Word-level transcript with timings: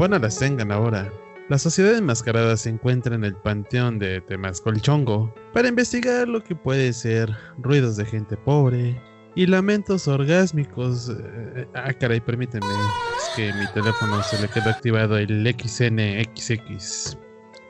Bueno 0.00 0.18
las 0.18 0.38
tengan 0.38 0.72
ahora. 0.72 1.12
La 1.50 1.58
sociedad 1.58 1.94
enmascarada 1.94 2.56
se 2.56 2.70
encuentra 2.70 3.14
en 3.14 3.22
el 3.22 3.34
panteón 3.34 3.98
de 3.98 4.22
Temascolchongo 4.22 5.30
para 5.52 5.68
investigar 5.68 6.26
lo 6.26 6.42
que 6.42 6.56
puede 6.56 6.94
ser 6.94 7.30
ruidos 7.58 7.98
de 7.98 8.06
gente 8.06 8.38
pobre 8.38 8.98
y 9.34 9.44
lamentos 9.44 10.08
orgásmicos. 10.08 11.10
Eh, 11.10 11.68
ah, 11.74 11.92
caray, 11.92 12.18
permíteme. 12.18 12.64
Es 13.18 13.36
que 13.36 13.52
mi 13.52 13.70
teléfono 13.74 14.22
se 14.22 14.40
le 14.40 14.48
quedó 14.48 14.70
activado 14.70 15.18
el 15.18 15.46
XNXX. 15.46 17.18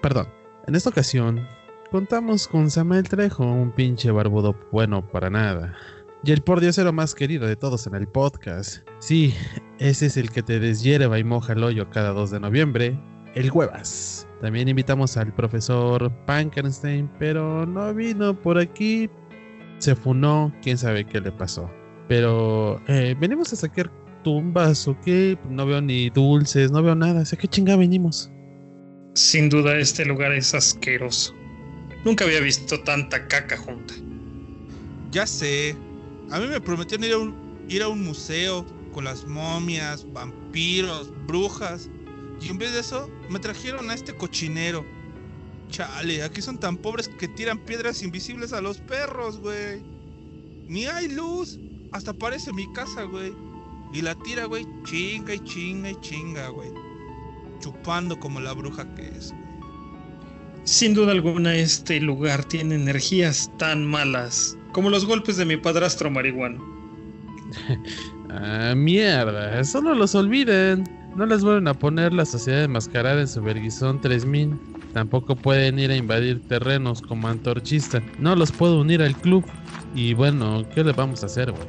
Perdón. 0.00 0.28
En 0.68 0.76
esta 0.76 0.90
ocasión, 0.90 1.44
contamos 1.90 2.46
con 2.46 2.70
Samuel 2.70 3.08
Trejo, 3.08 3.42
un 3.42 3.72
pinche 3.72 4.12
barbudo 4.12 4.54
bueno 4.70 5.04
para 5.04 5.30
nada. 5.30 5.74
Y 6.22 6.30
el 6.30 6.42
pordiosero 6.42 6.92
más 6.92 7.12
querido 7.12 7.48
de 7.48 7.56
todos 7.56 7.88
en 7.88 7.96
el 7.96 8.06
podcast. 8.06 8.86
Sí, 9.00 9.34
ese 9.80 10.06
es 10.06 10.18
el 10.18 10.30
que 10.30 10.42
te 10.42 10.60
deshierva 10.60 11.18
y 11.18 11.24
moja 11.24 11.54
el 11.54 11.64
hoyo 11.64 11.88
cada 11.88 12.10
2 12.10 12.32
de 12.32 12.40
noviembre. 12.40 13.00
El 13.34 13.50
Huevas. 13.50 14.28
También 14.42 14.68
invitamos 14.68 15.16
al 15.16 15.32
profesor 15.34 16.12
Pankenstein, 16.26 17.10
pero 17.18 17.64
no 17.64 17.94
vino 17.94 18.38
por 18.38 18.58
aquí. 18.58 19.08
Se 19.78 19.96
funó, 19.96 20.52
quién 20.60 20.76
sabe 20.76 21.06
qué 21.06 21.20
le 21.22 21.32
pasó. 21.32 21.70
Pero 22.08 22.78
eh, 22.88 23.16
venimos 23.18 23.54
a 23.54 23.56
sacar 23.56 23.90
tumbas 24.22 24.86
o 24.86 25.00
qué. 25.00 25.38
No 25.48 25.64
veo 25.64 25.80
ni 25.80 26.10
dulces, 26.10 26.70
no 26.70 26.82
veo 26.82 26.94
nada. 26.94 27.22
¿A 27.22 27.36
qué 27.36 27.48
chingada 27.48 27.78
venimos? 27.78 28.30
Sin 29.14 29.48
duda 29.48 29.78
este 29.78 30.04
lugar 30.04 30.32
es 30.32 30.54
asqueroso. 30.54 31.34
Nunca 32.04 32.26
había 32.26 32.40
visto 32.40 32.78
tanta 32.82 33.26
caca 33.28 33.56
junta. 33.56 33.94
Ya 35.10 35.26
sé, 35.26 35.74
a 36.30 36.38
mí 36.38 36.46
me 36.48 36.60
prometieron 36.60 37.04
ir 37.06 37.12
a 37.14 37.18
un, 37.18 37.34
ir 37.68 37.82
a 37.82 37.88
un 37.88 38.04
museo 38.04 38.66
con 38.92 39.04
las 39.04 39.26
momias, 39.26 40.06
vampiros, 40.12 41.12
brujas. 41.26 41.88
Y 42.40 42.48
en 42.48 42.58
vez 42.58 42.72
de 42.72 42.80
eso, 42.80 43.08
me 43.28 43.38
trajeron 43.38 43.90
a 43.90 43.94
este 43.94 44.14
cochinero. 44.14 44.84
Chale, 45.68 46.22
aquí 46.22 46.42
son 46.42 46.58
tan 46.58 46.76
pobres 46.76 47.08
que 47.08 47.28
tiran 47.28 47.58
piedras 47.58 48.02
invisibles 48.02 48.52
a 48.52 48.60
los 48.60 48.78
perros, 48.78 49.38
güey. 49.38 49.82
Ni 50.66 50.86
hay 50.86 51.08
luz. 51.08 51.58
Hasta 51.92 52.12
parece 52.12 52.52
mi 52.52 52.72
casa, 52.72 53.02
güey. 53.04 53.32
Y 53.92 54.02
la 54.02 54.14
tira, 54.14 54.44
güey, 54.46 54.66
chinga 54.84 55.34
y 55.34 55.40
chinga 55.40 55.90
y 55.90 56.00
chinga, 56.00 56.48
güey. 56.48 56.70
Chupando 57.60 58.18
como 58.18 58.40
la 58.40 58.52
bruja 58.52 58.86
que 58.94 59.08
es. 59.08 59.34
Sin 60.64 60.94
duda 60.94 61.12
alguna, 61.12 61.54
este 61.56 62.00
lugar 62.00 62.44
tiene 62.44 62.76
energías 62.76 63.50
tan 63.58 63.84
malas 63.84 64.56
como 64.72 64.90
los 64.90 65.04
golpes 65.04 65.36
de 65.36 65.44
mi 65.44 65.56
padrastro 65.56 66.10
marihuano. 66.10 66.64
ah, 68.32 68.74
mierda, 68.74 69.60
eso 69.60 69.80
no 69.80 69.94
los 69.94 70.14
olviden. 70.14 70.84
No 71.16 71.26
les 71.26 71.42
vuelven 71.42 71.66
a 71.68 71.74
poner 71.74 72.12
la 72.12 72.24
sociedad 72.24 72.64
enmascarada 72.64 73.20
en 73.20 73.28
su 73.28 73.42
Verguizón 73.42 74.00
3000. 74.00 74.58
Tampoco 74.94 75.36
pueden 75.36 75.78
ir 75.78 75.90
a 75.90 75.96
invadir 75.96 76.40
terrenos 76.48 77.02
como 77.02 77.28
antorchista. 77.28 78.02
No 78.18 78.36
los 78.36 78.52
puedo 78.52 78.80
unir 78.80 79.02
al 79.02 79.16
club. 79.16 79.44
Y 79.94 80.14
bueno, 80.14 80.64
¿qué 80.74 80.84
le 80.84 80.92
vamos 80.92 81.22
a 81.22 81.26
hacer, 81.26 81.50
güey? 81.50 81.64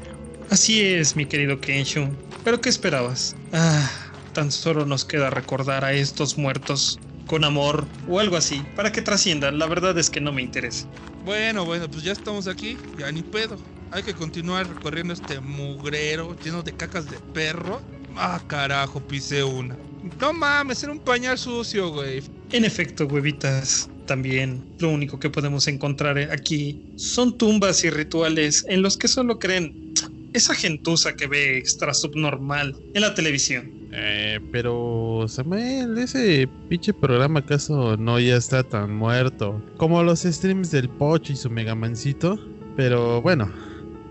Así 0.50 0.82
es, 0.82 1.16
mi 1.16 1.26
querido 1.26 1.60
Kensho. 1.60 2.10
¿Pero 2.44 2.62
qué 2.62 2.70
esperabas? 2.70 3.36
Ah, 3.54 3.90
tan 4.34 4.52
solo 4.52 4.86
nos 4.86 5.06
queda 5.06 5.30
recordar 5.30 5.86
a 5.86 5.94
estos 5.94 6.38
muertos 6.38 7.00
con 7.28 7.44
amor 7.44 7.86
o 8.10 8.20
algo 8.20 8.36
así, 8.36 8.64
para 8.76 8.92
que 8.92 9.02
trasciendan. 9.02 9.60
La 9.60 9.66
verdad 9.66 9.98
es 9.98 10.10
que 10.10 10.20
no 10.20 10.32
me 10.32 10.42
interesa. 10.42 10.88
Bueno, 11.26 11.66
bueno, 11.66 11.90
pues 11.90 12.04
ya 12.04 12.12
estamos 12.12 12.48
aquí, 12.48 12.78
ya 12.98 13.12
ni 13.12 13.22
pedo. 13.22 13.58
Hay 13.94 14.04
que 14.04 14.14
continuar 14.14 14.68
recorriendo 14.68 15.14
este 15.14 15.42
mugrero 15.42 16.36
lleno 16.44 16.64
de 16.64 16.72
cacas 16.72 17.12
de 17.12 17.18
perro. 17.34 17.82
Ah, 18.16 18.42
carajo, 18.48 19.02
pisé 19.02 19.44
una. 19.44 19.78
No 20.20 20.32
mames, 20.32 20.82
era 20.82 20.94
un 20.94 21.00
pañal 21.00 21.38
sucio, 21.38 21.92
güey. 21.92 22.24
En 22.52 22.64
efecto, 22.64 23.06
huevitas, 23.06 23.90
también 24.06 24.64
lo 24.80 24.90
único 24.90 25.20
que 25.20 25.30
podemos 25.30 25.68
encontrar 25.68 26.18
aquí 26.32 26.94
son 26.96 27.38
tumbas 27.38 27.84
y 27.84 27.90
rituales 27.90 28.66
en 28.70 28.82
los 28.82 28.98
que 28.98 29.10
solo 29.10 29.40
creen 29.40 29.94
esa 30.34 30.56
gentuza 30.56 31.14
que 31.16 31.28
ve 31.28 31.58
extra 31.58 31.94
subnormal 31.94 32.76
en 32.94 33.02
la 33.02 33.14
televisión. 33.14 33.70
Eh, 33.92 34.40
pero 34.54 35.26
Samuel, 35.28 35.98
ese 35.98 36.48
pinche 36.70 36.94
programa 36.94 37.42
acaso 37.42 37.98
no 37.98 38.20
ya 38.20 38.38
está 38.38 38.64
tan 38.64 38.96
muerto 38.96 39.62
como 39.76 40.02
los 40.02 40.22
streams 40.22 40.72
del 40.72 40.88
Pocho 40.88 41.34
y 41.34 41.36
su 41.36 41.50
Megamancito. 41.50 42.40
Pero 42.78 43.22
bueno, 43.22 43.52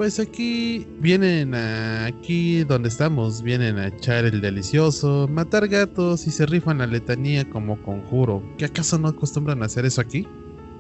pues 0.01 0.19
aquí 0.19 0.87
vienen 0.99 1.55
aquí 1.55 2.65
donde 2.65 2.89
estamos, 2.89 3.43
vienen 3.43 3.77
a 3.77 3.89
echar 3.89 4.25
el 4.25 4.41
delicioso, 4.41 5.29
matar 5.29 5.69
gatos 5.69 6.27
y 6.27 6.31
se 6.31 6.47
rifan 6.47 6.79
la 6.79 6.87
letanía 6.87 7.47
como 7.51 7.83
conjuro. 7.83 8.43
¿Qué 8.57 8.65
acaso 8.65 8.99
no 8.99 9.09
acostumbran 9.09 9.63
a 9.63 9.67
hacer 9.67 9.85
eso 9.85 10.01
aquí? 10.01 10.27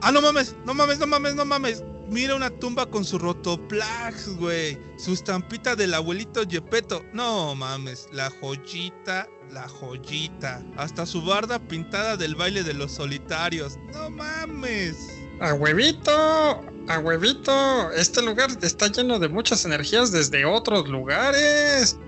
Ah, 0.00 0.10
no 0.10 0.22
mames, 0.22 0.56
no 0.64 0.72
mames, 0.72 0.98
no 1.00 1.06
mames, 1.06 1.34
no 1.34 1.44
mames. 1.44 1.84
Mira 2.08 2.34
una 2.34 2.48
tumba 2.48 2.86
con 2.86 3.04
su 3.04 3.18
rotoplax, 3.18 4.38
güey. 4.38 4.78
Su 4.96 5.12
estampita 5.12 5.76
del 5.76 5.92
abuelito 5.92 6.42
Yepeto. 6.44 7.04
No 7.12 7.54
mames, 7.54 8.08
la 8.14 8.30
joyita, 8.30 9.28
la 9.52 9.68
joyita. 9.68 10.64
Hasta 10.78 11.04
su 11.04 11.20
barda 11.20 11.58
pintada 11.58 12.16
del 12.16 12.36
baile 12.36 12.62
de 12.62 12.72
los 12.72 12.92
solitarios. 12.92 13.76
No 13.92 14.08
mames. 14.08 15.19
A 15.40 15.54
huevito, 15.54 16.12
a 16.88 16.98
huevito. 16.98 17.92
Este 17.92 18.20
lugar 18.20 18.50
está 18.60 18.88
lleno 18.88 19.18
de 19.18 19.28
muchas 19.28 19.64
energías 19.64 20.12
desde 20.12 20.44
otros 20.44 20.86
lugares. 20.86 21.98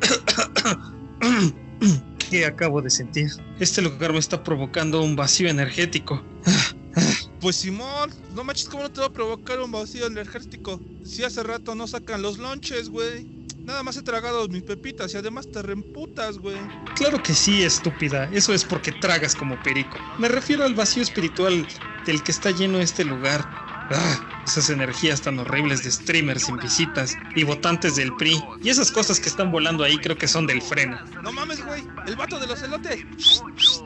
¿Qué 2.30 2.44
acabo 2.44 2.82
de 2.82 2.90
sentir? 2.90 3.30
Este 3.58 3.80
lugar 3.80 4.12
me 4.12 4.18
está 4.18 4.42
provocando 4.42 5.02
un 5.02 5.16
vacío 5.16 5.48
energético. 5.48 6.22
Pues 7.40 7.56
Simón, 7.56 8.10
no 8.34 8.44
manches, 8.44 8.68
¿cómo 8.68 8.82
no 8.82 8.92
te 8.92 9.00
va 9.00 9.06
a 9.06 9.12
provocar 9.12 9.60
un 9.60 9.72
vacío 9.72 10.06
energético? 10.06 10.78
Si 11.02 11.24
hace 11.24 11.42
rato 11.42 11.74
no 11.74 11.86
sacan 11.86 12.20
los 12.20 12.36
lonches, 12.36 12.90
güey. 12.90 13.26
Nada 13.64 13.82
más 13.82 13.96
he 13.96 14.02
tragado 14.02 14.48
mis 14.48 14.62
pepitas 14.62 15.14
y 15.14 15.16
además 15.16 15.48
te 15.50 15.62
reemputas, 15.62 16.38
güey. 16.38 16.56
Claro 16.96 17.22
que 17.22 17.32
sí, 17.32 17.62
estúpida. 17.62 18.28
Eso 18.32 18.52
es 18.52 18.64
porque 18.64 18.92
tragas 18.92 19.34
como 19.36 19.60
perico. 19.62 19.96
Me 20.18 20.28
refiero 20.28 20.64
al 20.64 20.74
vacío 20.74 21.02
espiritual 21.02 21.66
del 22.04 22.22
que 22.22 22.32
está 22.32 22.50
lleno 22.50 22.78
este 22.78 23.04
lugar. 23.04 23.40
Ah, 23.94 24.42
esas 24.46 24.70
energías 24.70 25.20
tan 25.20 25.38
horribles 25.38 25.84
de 25.84 25.90
streamers 25.90 26.44
sin 26.44 26.56
visitas 26.56 27.14
y 27.36 27.44
votantes 27.44 27.96
del 27.96 28.14
PRI. 28.16 28.42
Y 28.62 28.70
esas 28.70 28.90
cosas 28.90 29.20
que 29.20 29.28
están 29.28 29.52
volando 29.52 29.84
ahí 29.84 29.96
creo 29.98 30.16
que 30.16 30.26
son 30.26 30.46
del 30.46 30.62
freno. 30.62 30.98
No 31.22 31.30
mames, 31.32 31.64
güey. 31.64 31.84
El 32.06 32.16
vato 32.16 32.40
de 32.40 32.46
los 32.46 32.62
elotes. 32.62 33.04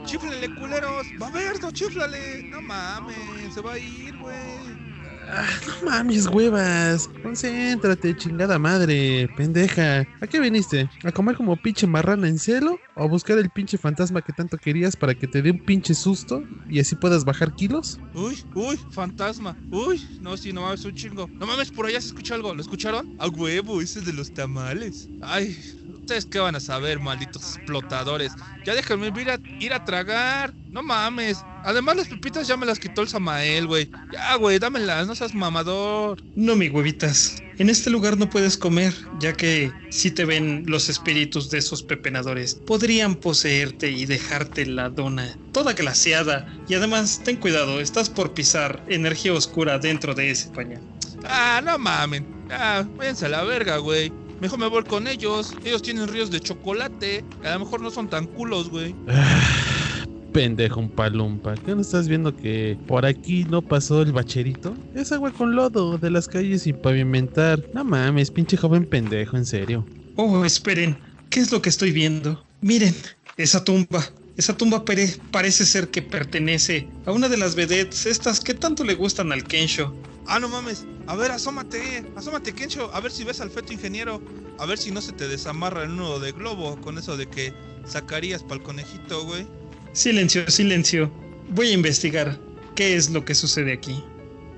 Chiflale, 0.05 0.55
culeros. 0.55 1.07
Va 1.21 1.29
a 1.29 1.31
ver, 1.31 1.61
no 1.61 1.71
chiflale. 1.71 2.45
No 2.45 2.63
mames, 2.63 3.53
se 3.53 3.61
va 3.61 3.75
a 3.75 3.79
ir, 3.79 4.17
güey. 4.17 4.86
Ah, 5.29 5.49
no 5.67 5.91
mames, 5.91 6.27
huevas. 6.29 7.09
Concéntrate, 7.23 8.17
chingada 8.17 8.59
madre, 8.59 9.29
pendeja. 9.37 10.07
¿A 10.21 10.27
qué 10.27 10.39
viniste? 10.39 10.89
¿A 11.03 11.11
comer 11.11 11.37
como 11.37 11.57
pinche 11.57 11.87
marrana 11.87 12.29
en 12.29 12.39
celo? 12.39 12.79
¿O 12.95 13.03
a 13.03 13.07
buscar 13.09 13.37
el 13.39 13.51
pinche 13.51 13.77
fantasma 13.77 14.23
que 14.23 14.33
tanto 14.33 14.57
querías 14.57 14.97
para 14.97 15.15
que 15.15 15.27
te 15.27 15.43
dé 15.43 15.51
un 15.51 15.59
pinche 15.59 15.95
susto 15.95 16.43
y 16.69 16.81
así 16.81 16.95
puedas 16.95 17.25
bajar 17.25 17.55
kilos? 17.55 17.99
Uy, 18.15 18.39
uy, 18.55 18.79
fantasma. 18.91 19.57
Uy, 19.71 20.01
no, 20.21 20.37
sí, 20.37 20.53
no 20.53 20.63
mames, 20.63 20.85
un 20.85 20.95
chingo. 20.95 21.29
No 21.41 21.47
mames, 21.47 21.71
por 21.71 21.87
allá 21.87 22.01
se 22.01 22.09
escucha 22.09 22.35
algo. 22.35 22.55
¿Lo 22.55 22.61
escucharon? 22.61 23.07
A 23.19 23.29
huevo, 23.29 23.81
ese 23.81 24.01
de 24.03 24.13
los 24.13 24.33
tamales. 24.33 25.11
Ay, 25.21 25.57
¿Ustedes 26.07 26.27
qué 26.27 26.39
van 26.39 26.55
a 26.55 26.61
saber, 26.61 27.01
malditos 27.01 27.57
explotadores? 27.57 28.31
Ya 28.65 28.77
déjenme 28.77 29.09
ir 29.21 29.29
a, 29.29 29.41
ir 29.59 29.73
a 29.73 29.85
tragar. 29.85 30.55
No 30.71 30.81
mames. 30.81 31.39
Además, 31.65 31.97
las 31.97 32.07
pepitas 32.07 32.47
ya 32.47 32.57
me 32.57 32.65
las 32.65 32.79
quitó 32.79 33.03
el 33.03 33.09
Samael, 33.09 33.67
güey. 33.67 33.91
Ya, 34.13 34.37
güey, 34.37 34.61
dámelas, 34.61 35.09
no 35.09 35.17
seas 35.17 35.35
mamador. 35.35 36.23
No, 36.37 36.55
mi 36.55 36.69
huevitas. 36.69 37.43
En 37.59 37.69
este 37.69 37.91
lugar 37.91 38.19
no 38.19 38.31
puedes 38.31 38.57
comer, 38.57 38.95
ya 39.19 39.33
que 39.33 39.73
si 39.91 40.13
te 40.13 40.25
ven 40.25 40.63
los 40.69 40.89
espíritus 40.89 41.51
de 41.51 41.59
esos 41.59 41.83
pepenadores, 41.83 42.55
podrían 42.55 43.17
poseerte 43.17 43.91
y 43.91 44.07
dejarte 44.07 44.65
la 44.65 44.91
dona 44.91 45.37
toda 45.51 45.73
glaseada. 45.73 46.47
Y 46.69 46.75
además, 46.75 47.21
ten 47.25 47.35
cuidado, 47.35 47.81
estás 47.81 48.11
por 48.11 48.33
pisar 48.33 48.85
energía 48.87 49.33
oscura 49.33 49.81
dentro 49.81 50.15
de 50.15 50.31
ese 50.31 50.51
pañal. 50.51 50.83
Ah, 51.25 51.61
no 51.65 51.77
mamen. 51.79 52.47
Ah, 52.49 52.85
váyanse 52.97 53.27
a 53.27 53.31
la 53.31 53.43
verga, 53.43 53.79
güey. 53.79 54.13
Mejor 54.41 54.59
me 54.59 54.69
voy 54.69 54.85
con 54.85 55.07
ellos. 55.07 55.55
Ellos 55.65 55.83
tienen 55.83 56.09
ríos 56.09 56.31
de 56.31 56.41
chocolate. 56.41 57.25
A 57.45 57.55
lo 57.55 57.61
mejor 57.61 57.81
no 57.81 57.91
son 57.91 58.09
tan 58.09 58.27
culos, 58.27 58.71
güey. 58.71 58.95
pendejo 60.37 60.81
un 60.81 60.91
palumpa. 60.91 61.55
¿Qué 61.55 61.75
no 61.75 61.81
estás 61.81 62.09
viendo 62.09 62.37
que 62.37 62.77
por 62.87 63.07
aquí 63.07 63.45
no 63.45 63.63
pasó 63.63 64.03
el 64.03 64.13
bacherito? 64.13 64.77
Es 64.95 65.11
agua 65.11 65.33
con 65.33 65.57
lodo 65.57 65.97
de 65.97 66.11
las 66.11 66.29
calles 66.29 66.65
sin 66.65 66.77
pavimentar. 66.77 67.65
No 67.73 67.85
mames, 67.85 68.31
pinche 68.31 68.59
joven 68.59 68.85
pendejo, 68.85 69.39
en 69.39 69.47
serio. 69.47 69.87
Oh, 70.17 70.45
esperen. 70.45 70.99
¿Qué 71.31 71.41
es 71.41 71.51
lo 71.51 71.63
que 71.63 71.71
estoy 71.71 71.91
viendo? 71.91 72.45
Miren, 72.61 72.95
esa 73.39 73.65
tumba. 73.65 74.05
Esa 74.37 74.55
tumba 74.55 74.85
parece 74.85 75.65
ser 75.65 75.89
que 75.89 76.03
pertenece 76.03 76.87
a 77.07 77.13
una 77.13 77.31
de 77.31 77.39
las 77.39 77.55
vedettes 77.55 78.05
estas 78.05 78.41
que 78.41 78.53
tanto 78.53 78.85
le 78.85 78.95
gustan 78.95 79.33
al 79.33 79.45
Kensho. 79.45 79.95
Ah, 80.27 80.39
no 80.39 80.51
mames. 80.51 80.85
A 81.07 81.15
ver, 81.15 81.31
asómate. 81.31 82.05
Asómate, 82.17 82.53
Kensho. 82.53 82.91
A 82.93 83.01
ver 83.01 83.13
si 83.13 83.25
ves 83.25 83.41
al 83.41 83.51
feto 83.51 83.73
ingeniero. 83.73 84.21
A 84.59 84.67
ver 84.67 84.79
si 84.79 84.91
no 84.91 85.01
se 85.01 85.13
te 85.13 85.29
desamarra 85.29 85.85
el 85.85 85.97
nudo 85.97 86.19
de 86.19 86.33
globo 86.33 86.81
con 86.81 86.99
eso 86.99 87.17
de 87.17 87.27
que 87.27 87.53
sacarías 87.85 88.43
para 88.43 88.57
el 88.57 88.63
conejito, 88.63 89.25
güey? 89.25 89.47
Silencio, 89.93 90.49
silencio. 90.51 91.11
Voy 91.51 91.69
a 91.69 91.73
investigar 91.73 92.39
qué 92.75 92.97
es 92.97 93.11
lo 93.11 93.25
que 93.25 93.35
sucede 93.35 93.73
aquí. 93.73 94.03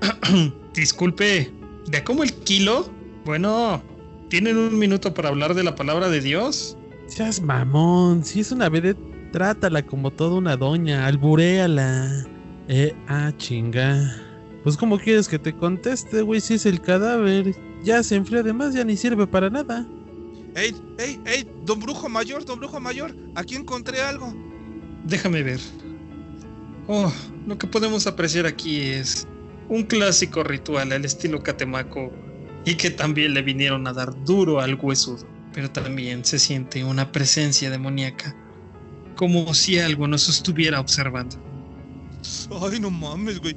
Disculpe, 0.73 1.51
¿de 1.87 2.03
cómo 2.03 2.23
el 2.23 2.33
kilo? 2.33 2.89
Bueno, 3.25 3.83
¿tienen 4.29 4.57
un 4.57 4.77
minuto 4.79 5.13
para 5.13 5.29
hablar 5.29 5.53
de 5.53 5.63
la 5.63 5.75
palabra 5.75 6.09
de 6.09 6.21
Dios? 6.21 6.77
Seas 7.07 7.41
mamón, 7.41 8.23
si 8.23 8.39
es 8.39 8.51
una 8.51 8.69
vedette, 8.69 8.99
trátala 9.31 9.81
como 9.83 10.11
toda 10.11 10.35
una 10.35 10.57
doña, 10.57 11.05
alburéala. 11.05 12.25
Eh, 12.67 12.95
ah, 13.07 13.31
chinga. 13.37 14.28
Pues 14.69 14.77
como 14.77 14.99
quieres 14.99 15.27
que 15.27 15.39
te 15.39 15.51
conteste, 15.51 16.21
güey, 16.21 16.39
si 16.39 16.53
es 16.53 16.67
el 16.67 16.79
cadáver. 16.79 17.55
Ya 17.83 18.03
se 18.03 18.13
enfrió 18.13 18.41
además, 18.41 18.75
ya 18.75 18.83
ni 18.83 18.95
sirve 18.95 19.25
para 19.25 19.49
nada. 19.49 19.83
¡Ey, 20.53 20.75
ey, 20.99 21.19
ey! 21.25 21.49
Don 21.65 21.79
Brujo 21.79 22.07
Mayor, 22.07 22.45
Don 22.45 22.59
Brujo 22.59 22.79
Mayor, 22.79 23.15
aquí 23.33 23.55
encontré 23.55 23.99
algo. 23.99 24.31
Déjame 25.05 25.41
ver. 25.41 25.59
Oh, 26.87 27.11
lo 27.47 27.57
que 27.57 27.65
podemos 27.65 28.05
apreciar 28.05 28.45
aquí 28.45 28.81
es 28.81 29.27
un 29.69 29.81
clásico 29.81 30.43
ritual 30.43 30.91
al 30.91 31.03
estilo 31.03 31.41
catemaco 31.41 32.13
y 32.63 32.75
que 32.75 32.91
también 32.91 33.33
le 33.33 33.41
vinieron 33.41 33.87
a 33.87 33.93
dar 33.93 34.23
duro 34.23 34.59
al 34.59 34.75
huesudo. 34.75 35.25
Pero 35.51 35.71
también 35.71 36.23
se 36.23 36.37
siente 36.37 36.83
una 36.83 37.11
presencia 37.11 37.71
demoníaca, 37.71 38.35
como 39.15 39.51
si 39.55 39.79
algo 39.79 40.07
nos 40.07 40.29
estuviera 40.29 40.79
observando. 40.79 41.48
Ay, 42.61 42.79
no 42.79 42.91
mames, 42.91 43.39
güey. 43.39 43.55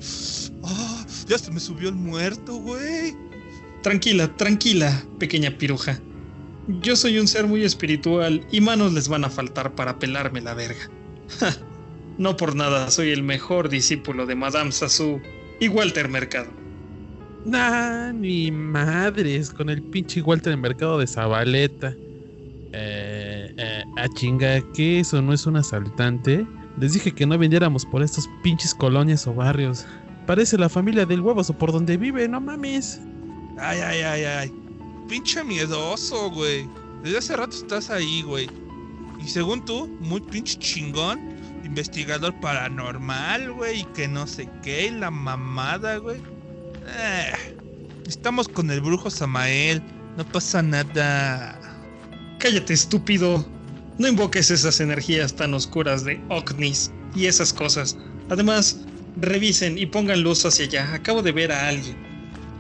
Ah, 0.63 1.07
ya 1.27 1.39
se 1.39 1.51
me 1.51 1.61
subió 1.61 1.89
el 1.89 1.95
muerto, 1.95 2.57
güey. 2.57 3.15
Tranquila, 3.83 4.35
tranquila, 4.37 5.05
pequeña 5.19 5.57
piruja. 5.59 6.01
Yo 6.81 6.95
soy 6.95 7.19
un 7.19 7.27
ser 7.27 7.47
muy 7.47 7.65
espiritual 7.65 8.47
y 8.53 8.61
manos 8.61 8.93
les 8.93 9.09
van 9.09 9.25
a 9.25 9.31
faltar 9.31 9.75
para 9.75 9.99
pelarme 9.99 10.41
la 10.41 10.55
verga. 10.55 10.89
no 12.19 12.37
por 12.37 12.55
nada 12.55 12.91
soy 12.91 13.11
el 13.11 13.23
mejor 13.23 13.69
discípulo 13.69 14.27
de 14.27 14.37
Madame 14.37 14.71
Sassou 14.71 15.21
y 15.59 15.69
Walter 15.69 16.09
Mercado. 16.09 16.51
Nah, 17.45 18.13
ni 18.13 18.53
madres, 18.53 19.51
con 19.51 19.69
el 19.69 19.83
pinche 19.83 20.23
Walter 20.23 20.57
mercado 20.57 20.99
de 20.99 21.09
Zabaleta. 21.09 21.97
Eh, 22.73 23.53
eh, 23.57 23.83
a 23.97 24.09
chinga, 24.11 24.61
¿qué 24.73 25.01
eso 25.01 25.21
no 25.21 25.33
es 25.33 25.45
un 25.47 25.57
asaltante? 25.57 26.47
Les 26.79 26.95
dije 26.95 27.13
que 27.13 27.27
no 27.27 27.37
vendiéramos 27.39 27.85
por 27.85 28.03
estos 28.03 28.29
pinches 28.43 28.75
colonias 28.75 29.27
o 29.27 29.35
barrios. 29.35 29.87
Parece 30.27 30.57
la 30.57 30.69
familia 30.69 31.05
del 31.05 31.21
huevos 31.21 31.51
o 31.51 31.59
por 31.59 31.73
donde 31.73 31.97
vive, 31.97 32.29
no 32.29 32.41
mames. 32.41 33.01
Ay, 33.59 33.81
ay, 33.81 34.01
ay, 34.01 34.25
ay. 34.25 34.53
Pinche 35.09 35.45
miedoso, 35.45 36.31
güey. 36.31 36.69
Desde 37.03 37.19
hace 37.19 37.37
rato 37.37 37.57
estás 37.57 37.91
ahí, 37.91 38.23
güey. 38.23 38.49
Y 39.23 39.29
según 39.29 39.65
tú, 39.65 39.89
muy 40.01 40.21
pinche 40.21 40.59
chingón. 40.59 41.21
Investigador 41.65 42.39
paranormal, 42.41 43.53
güey. 43.53 43.81
Y 43.81 43.85
que 43.87 44.09
no 44.09 44.27
sé 44.27 44.49
qué. 44.63 44.87
Y 44.87 44.91
la 44.91 45.11
mamada, 45.11 45.99
güey. 45.99 46.21
Eh, 46.87 47.33
estamos 48.07 48.49
con 48.49 48.71
el 48.71 48.81
brujo 48.81 49.11
Samael. 49.11 49.83
No 50.17 50.25
pasa 50.25 50.63
nada. 50.63 51.59
Cállate, 52.39 52.73
estúpido. 52.73 53.45
No 53.99 54.09
invoques 54.09 54.51
esas 54.51 54.81
energías 54.81 55.35
tan 55.35 55.55
oscuras 55.55 56.05
de 56.05 56.21
Oknis 56.29 56.91
y 57.15 57.27
esas 57.27 57.53
cosas. 57.53 57.97
Además, 58.31 58.81
revisen 59.21 59.79
y 59.79 59.87
pongan 59.87 60.23
luz 60.23 60.45
hacia 60.45 60.65
allá. 60.65 60.95
Acabo 60.95 61.23
de 61.23 61.33
ver 61.33 61.53
a 61.53 61.69
alguien. 61.69 61.97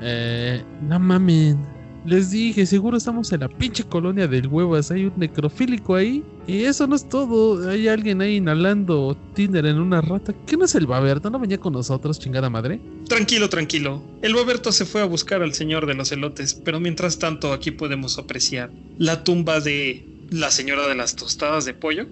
Eh, 0.00 0.62
no 0.82 0.98
mamen. 0.98 1.72
Les 2.04 2.32
dije, 2.32 2.66
seguro 2.66 2.96
estamos 2.96 3.32
en 3.32 3.40
la 3.40 3.48
pinche 3.48 3.84
colonia 3.84 4.26
del 4.26 4.48
huevas. 4.48 4.90
Hay 4.90 5.04
un 5.04 5.12
necrofílico 5.16 5.94
ahí. 5.94 6.24
Y 6.48 6.64
eso 6.64 6.86
no 6.88 6.96
es 6.96 7.08
todo. 7.08 7.70
Hay 7.70 7.86
alguien 7.86 8.20
ahí 8.20 8.36
inhalando 8.36 9.16
Tinder 9.34 9.64
en 9.66 9.78
una 9.78 10.00
rata. 10.00 10.34
¿Qué 10.46 10.56
no 10.56 10.64
es 10.64 10.74
el 10.74 10.88
Baberto? 10.88 11.30
¿No 11.30 11.38
venía 11.38 11.58
con 11.58 11.72
nosotros, 11.72 12.18
chingada 12.18 12.50
madre? 12.50 12.80
Tranquilo, 13.08 13.48
tranquilo. 13.48 14.02
El 14.20 14.34
Baberto 14.34 14.72
se 14.72 14.84
fue 14.84 15.00
a 15.00 15.04
buscar 15.04 15.42
al 15.42 15.54
señor 15.54 15.86
de 15.86 15.94
los 15.94 16.10
elotes. 16.10 16.54
Pero 16.54 16.80
mientras 16.80 17.20
tanto, 17.20 17.52
aquí 17.52 17.70
podemos 17.70 18.18
apreciar 18.18 18.72
la 18.98 19.22
tumba 19.22 19.60
de 19.60 20.11
la 20.32 20.50
señora 20.50 20.88
de 20.88 20.94
las 20.94 21.16
tostadas 21.16 21.64
de 21.64 21.74
pollo. 21.74 22.06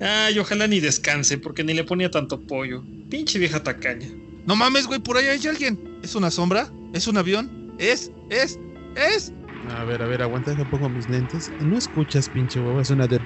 Ay, 0.00 0.38
ojalá 0.38 0.66
ni 0.66 0.80
descanse, 0.80 1.38
porque 1.38 1.64
ni 1.64 1.72
le 1.72 1.84
ponía 1.84 2.10
tanto 2.10 2.40
pollo. 2.40 2.84
Pinche 3.08 3.38
vieja 3.38 3.62
tacaña. 3.62 4.08
No 4.46 4.54
mames, 4.54 4.86
güey, 4.86 5.00
por 5.00 5.16
ahí 5.16 5.26
hay 5.26 5.46
alguien. 5.46 5.98
¿Es 6.02 6.14
una 6.14 6.30
sombra? 6.30 6.70
¿Es 6.92 7.06
un 7.06 7.16
avión? 7.16 7.74
¿Es? 7.78 8.12
¿Es? 8.30 8.58
¿Es? 8.94 9.32
A 9.70 9.84
ver, 9.84 10.02
a 10.02 10.06
ver, 10.06 10.22
aguanta, 10.22 10.54
que 10.54 10.64
pongo 10.64 10.88
mis 10.88 11.08
lentes. 11.08 11.50
No 11.60 11.76
escuchas, 11.76 12.28
pinche 12.28 12.60
huevo, 12.60 12.80
es 12.80 12.90
una 12.90 13.06
de. 13.06 13.20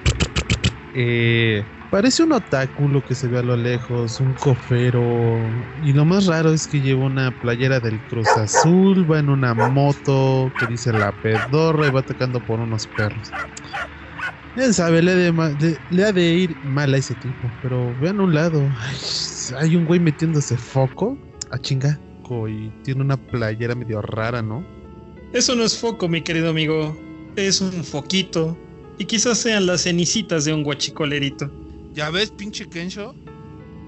Eh, 0.95 1.63
parece 1.91 2.23
un 2.23 2.33
otáculo 2.33 3.05
que 3.05 3.15
se 3.15 3.27
ve 3.27 3.39
a 3.39 3.43
lo 3.43 3.55
lejos, 3.55 4.19
un 4.19 4.33
cofero. 4.33 5.37
Y 5.83 5.93
lo 5.93 6.05
más 6.05 6.25
raro 6.25 6.51
es 6.51 6.67
que 6.67 6.81
lleva 6.81 7.05
una 7.05 7.31
playera 7.41 7.79
del 7.79 7.99
Cruz 8.07 8.27
Azul, 8.37 9.09
va 9.09 9.19
en 9.19 9.29
una 9.29 9.53
moto 9.53 10.51
que 10.59 10.65
dice 10.67 10.91
la 10.91 11.11
pedorra 11.11 11.87
y 11.87 11.91
va 11.91 11.99
atacando 11.99 12.43
por 12.43 12.59
unos 12.59 12.87
perros. 12.87 13.29
Él 14.55 14.73
sabe, 14.73 15.01
le, 15.01 15.11
ha 15.11 15.15
de, 15.15 15.55
de, 15.55 15.81
le 15.89 16.03
ha 16.03 16.11
de 16.11 16.33
ir 16.33 16.57
mal 16.63 16.93
a 16.93 16.97
ese 16.97 17.15
tipo, 17.15 17.51
pero 17.61 17.95
vean 17.95 18.19
un 18.19 18.33
lado. 18.33 18.69
Ay, 18.77 18.97
hay 19.57 19.75
un 19.75 19.85
güey 19.85 19.99
metiéndose 19.99 20.57
foco 20.57 21.17
a 21.51 21.57
chinga 21.57 21.99
y 22.47 22.69
tiene 22.83 23.01
una 23.01 23.17
playera 23.17 23.75
medio 23.75 24.01
rara, 24.01 24.41
¿no? 24.41 24.65
Eso 25.33 25.55
no 25.55 25.63
es 25.63 25.77
foco, 25.77 26.07
mi 26.07 26.21
querido 26.21 26.49
amigo. 26.49 26.97
Es 27.35 27.61
un 27.61 27.83
foquito. 27.83 28.57
Y 28.97 29.05
quizás 29.05 29.39
sean 29.39 29.65
las 29.65 29.81
cenicitas 29.81 30.45
de 30.45 30.53
un 30.53 30.63
guachicolerito. 30.63 31.51
¿Ya 31.93 32.09
ves, 32.09 32.31
pinche 32.31 32.67
Kensho? 32.69 33.15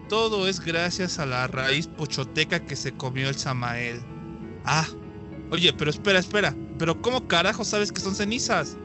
Todo 0.09 0.47
es 0.47 0.59
gracias 0.59 1.19
a 1.19 1.25
la 1.25 1.47
raíz 1.47 1.87
pochoteca 1.87 2.65
que 2.65 2.75
se 2.75 2.91
comió 2.91 3.29
el 3.29 3.35
Samael. 3.35 4.01
Ah, 4.65 4.87
oye, 5.51 5.71
pero 5.73 5.89
espera, 5.89 6.19
espera. 6.19 6.55
¿Pero 6.77 7.01
cómo 7.01 7.27
carajo 7.27 7.63
sabes 7.63 7.91
que 7.91 8.01
son 8.01 8.15
cenizas? 8.15 8.77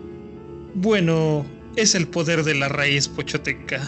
Bueno, 0.75 1.45
es 1.77 1.95
el 1.95 2.09
poder 2.09 2.45
de 2.45 2.55
la 2.55 2.69
raíz 2.69 3.09
pochoteca. 3.09 3.81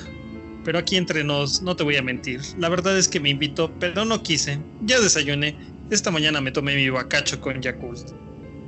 Pero 0.64 0.78
aquí 0.78 0.96
entre 0.96 1.24
nos, 1.24 1.62
no 1.62 1.74
te 1.74 1.84
voy 1.84 1.96
a 1.96 2.02
mentir. 2.02 2.40
La 2.58 2.68
verdad 2.68 2.96
es 2.98 3.08
que 3.08 3.20
me 3.20 3.30
invitó, 3.30 3.72
pero 3.78 4.04
no 4.04 4.22
quise. 4.22 4.60
Ya 4.82 5.00
desayuné. 5.00 5.56
Esta 5.90 6.10
mañana 6.10 6.40
me 6.40 6.52
tomé 6.52 6.76
mi 6.76 6.88
bacacho 6.90 7.40
con 7.40 7.60
Yakult. 7.60 8.12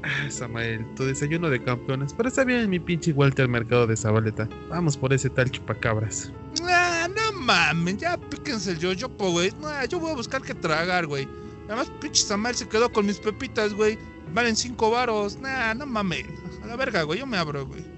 Ah, 0.03 0.29
Samael, 0.31 0.85
tu 0.97 1.05
desayuno 1.05 1.49
de 1.49 1.63
campeones. 1.63 2.13
Pero 2.15 2.29
está 2.29 2.45
bien 2.45 2.69
mi 2.69 2.81
pinche 2.81 3.13
Walter 3.13 3.47
Mercado 3.47 3.87
de 3.87 3.97
Zabaleta. 3.97 4.49
Vamos 4.69 4.97
por 4.97 5.13
ese 5.13 5.31
tal 5.31 5.51
chupacabras. 5.51 6.33
Ah, 6.65 7.09
no 7.15 7.39
mames, 7.39 7.99
ya 7.99 8.17
píquense 8.17 8.73
el 8.73 8.79
yoyopo, 8.79 9.31
güey. 9.31 9.53
Nah, 9.61 9.85
yo 9.85 10.01
voy 10.01 10.11
a 10.11 10.15
buscar 10.15 10.43
qué 10.43 10.55
tragar, 10.55 11.07
güey. 11.07 11.29
Además, 11.69 11.93
pinche 12.01 12.23
Samael 12.23 12.57
se 12.57 12.69
quedó 12.69 12.91
con 12.91 13.07
mis 13.07 13.19
pepitas, 13.19 13.73
güey. 13.75 13.97
Valen 14.35 14.57
cinco 14.57 14.91
varos. 14.91 15.39
Nah, 15.39 15.75
no 15.75 15.87
mames. 15.87 16.27
A 16.65 16.67
la 16.67 16.77
verga, 16.77 17.03
güey. 17.03 17.21
Yo 17.21 17.27
me 17.27 17.37
abro, 17.37 17.67
güey. 17.67 17.92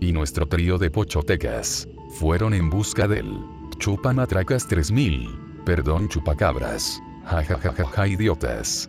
Y 0.00 0.12
nuestro 0.12 0.46
trío 0.46 0.78
de 0.78 0.90
pochotecas 0.90 1.86
fueron 2.18 2.54
en 2.54 2.70
busca 2.70 3.06
del 3.06 3.38
Chupamatracas 3.78 4.66
3000. 4.66 5.28
Perdón, 5.64 6.08
chupacabras. 6.08 7.00
Ja 7.24 7.42
ja 7.42 7.58
ja 7.58 7.74
ja 7.76 7.84
ja 7.84 8.06
idiotas. 8.06 8.88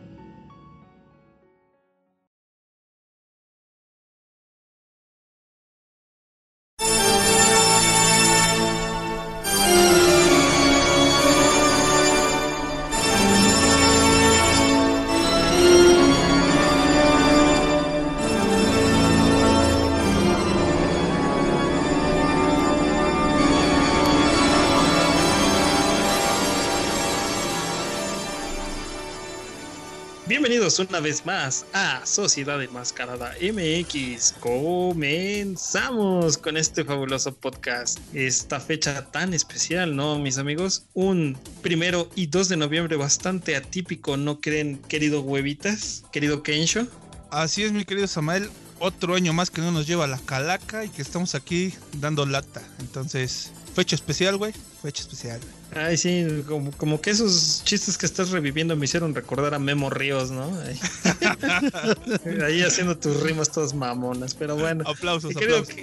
Bienvenidos 30.29 30.77
una 30.77 30.99
vez 30.99 31.25
más 31.25 31.65
a 31.73 32.05
Sociedad 32.05 32.61
Enmascarada 32.61 33.33
MX. 33.41 34.35
Comenzamos 34.39 36.37
con 36.37 36.55
este 36.55 36.85
fabuloso 36.85 37.33
podcast. 37.33 37.97
Esta 38.13 38.59
fecha 38.59 39.07
tan 39.09 39.33
especial, 39.33 39.95
¿no, 39.95 40.19
mis 40.19 40.37
amigos? 40.37 40.85
Un 40.93 41.35
primero 41.63 42.11
y 42.13 42.27
2 42.27 42.47
de 42.47 42.57
noviembre 42.57 42.95
bastante 42.95 43.55
atípico, 43.55 44.17
¿no 44.17 44.39
creen, 44.39 44.77
querido 44.87 45.21
huevitas? 45.21 46.03
Querido 46.11 46.43
Kensho. 46.43 46.85
Así 47.31 47.63
es, 47.63 47.71
mi 47.71 47.83
querido 47.83 48.05
Samael. 48.05 48.51
Otro 48.77 49.15
año 49.15 49.33
más 49.33 49.49
que 49.49 49.61
no 49.61 49.71
nos 49.71 49.87
lleva 49.87 50.03
a 50.03 50.07
la 50.07 50.19
calaca 50.19 50.85
y 50.85 50.89
que 50.89 51.01
estamos 51.01 51.33
aquí 51.33 51.73
dando 51.93 52.27
lata. 52.27 52.61
Entonces, 52.81 53.51
fecha 53.73 53.95
especial, 53.95 54.37
güey. 54.37 54.53
Fecha 54.81 55.01
especial. 55.01 55.39
Ay, 55.75 55.97
sí, 55.97 56.43
como, 56.47 56.71
como 56.71 56.99
que 56.99 57.11
esos 57.11 57.61
chistes 57.63 57.97
que 57.97 58.07
estás 58.07 58.31
reviviendo 58.31 58.75
me 58.75 58.85
hicieron 58.85 59.13
recordar 59.13 59.53
a 59.53 59.59
Memo 59.59 59.89
Ríos, 59.91 60.31
¿no? 60.31 60.49
Ahí, 60.61 60.79
Ahí 62.43 62.61
haciendo 62.63 62.97
tus 62.97 63.21
rimas 63.21 63.51
todas 63.51 63.75
mamonas, 63.75 64.33
pero 64.33 64.55
bueno. 64.55 64.83
Aplausos, 64.87 65.35
aplausos. 65.35 65.75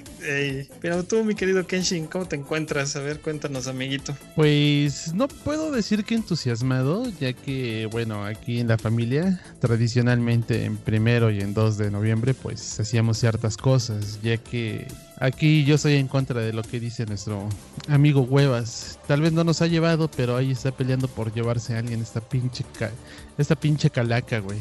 Pero 0.81 1.05
tú, 1.05 1.23
mi 1.23 1.37
querido 1.37 1.67
Kenshin, 1.67 2.07
¿cómo 2.07 2.27
te 2.27 2.35
encuentras? 2.35 2.97
A 2.97 3.01
ver, 3.01 3.21
cuéntanos, 3.21 3.69
amiguito. 3.69 4.17
Pues 4.35 5.15
no 5.15 5.29
puedo 5.29 5.71
decir 5.71 6.05
que 6.05 6.17
entusiasmado, 6.17 7.09
ya 7.21 7.33
que, 7.33 7.89
bueno, 7.93 8.25
aquí 8.25 8.59
en 8.59 8.69
la 8.69 8.79
familia, 8.79 9.41
tradicionalmente 9.61 10.65
en 10.65 10.77
primero 10.79 11.31
y 11.31 11.41
en 11.41 11.55
2 11.55 11.79
de 11.79 11.91
noviembre, 11.93 12.35
pues 12.35 12.81
hacíamos 12.81 13.19
ciertas 13.19 13.57
cosas, 13.57 14.19
ya 14.23 14.37
que 14.37 14.89
aquí 15.19 15.65
yo 15.65 15.79
soy 15.79 15.95
en 15.95 16.09
contra 16.09 16.41
de 16.41 16.53
lo 16.53 16.63
que 16.63 16.81
dice 16.81 17.07
nuestro 17.07 17.49
amigo 17.89 18.23
Huevas. 18.23 18.86
Tal 19.07 19.21
vez 19.21 19.33
no 19.33 19.45
nos 19.45 19.63
ha 19.63 19.67
llevado, 19.67 20.11
pero 20.11 20.37
ahí 20.37 20.51
está 20.53 20.71
peleando 20.73 21.09
por 21.09 21.33
llevarse 21.33 21.75
a 21.75 21.79
alguien 21.79 22.01
esta 22.01 22.21
pinche, 22.21 22.65
ca- 22.79 22.91
esta 23.39 23.55
pinche 23.57 23.91
calaca, 23.91 24.39
güey. 24.41 24.59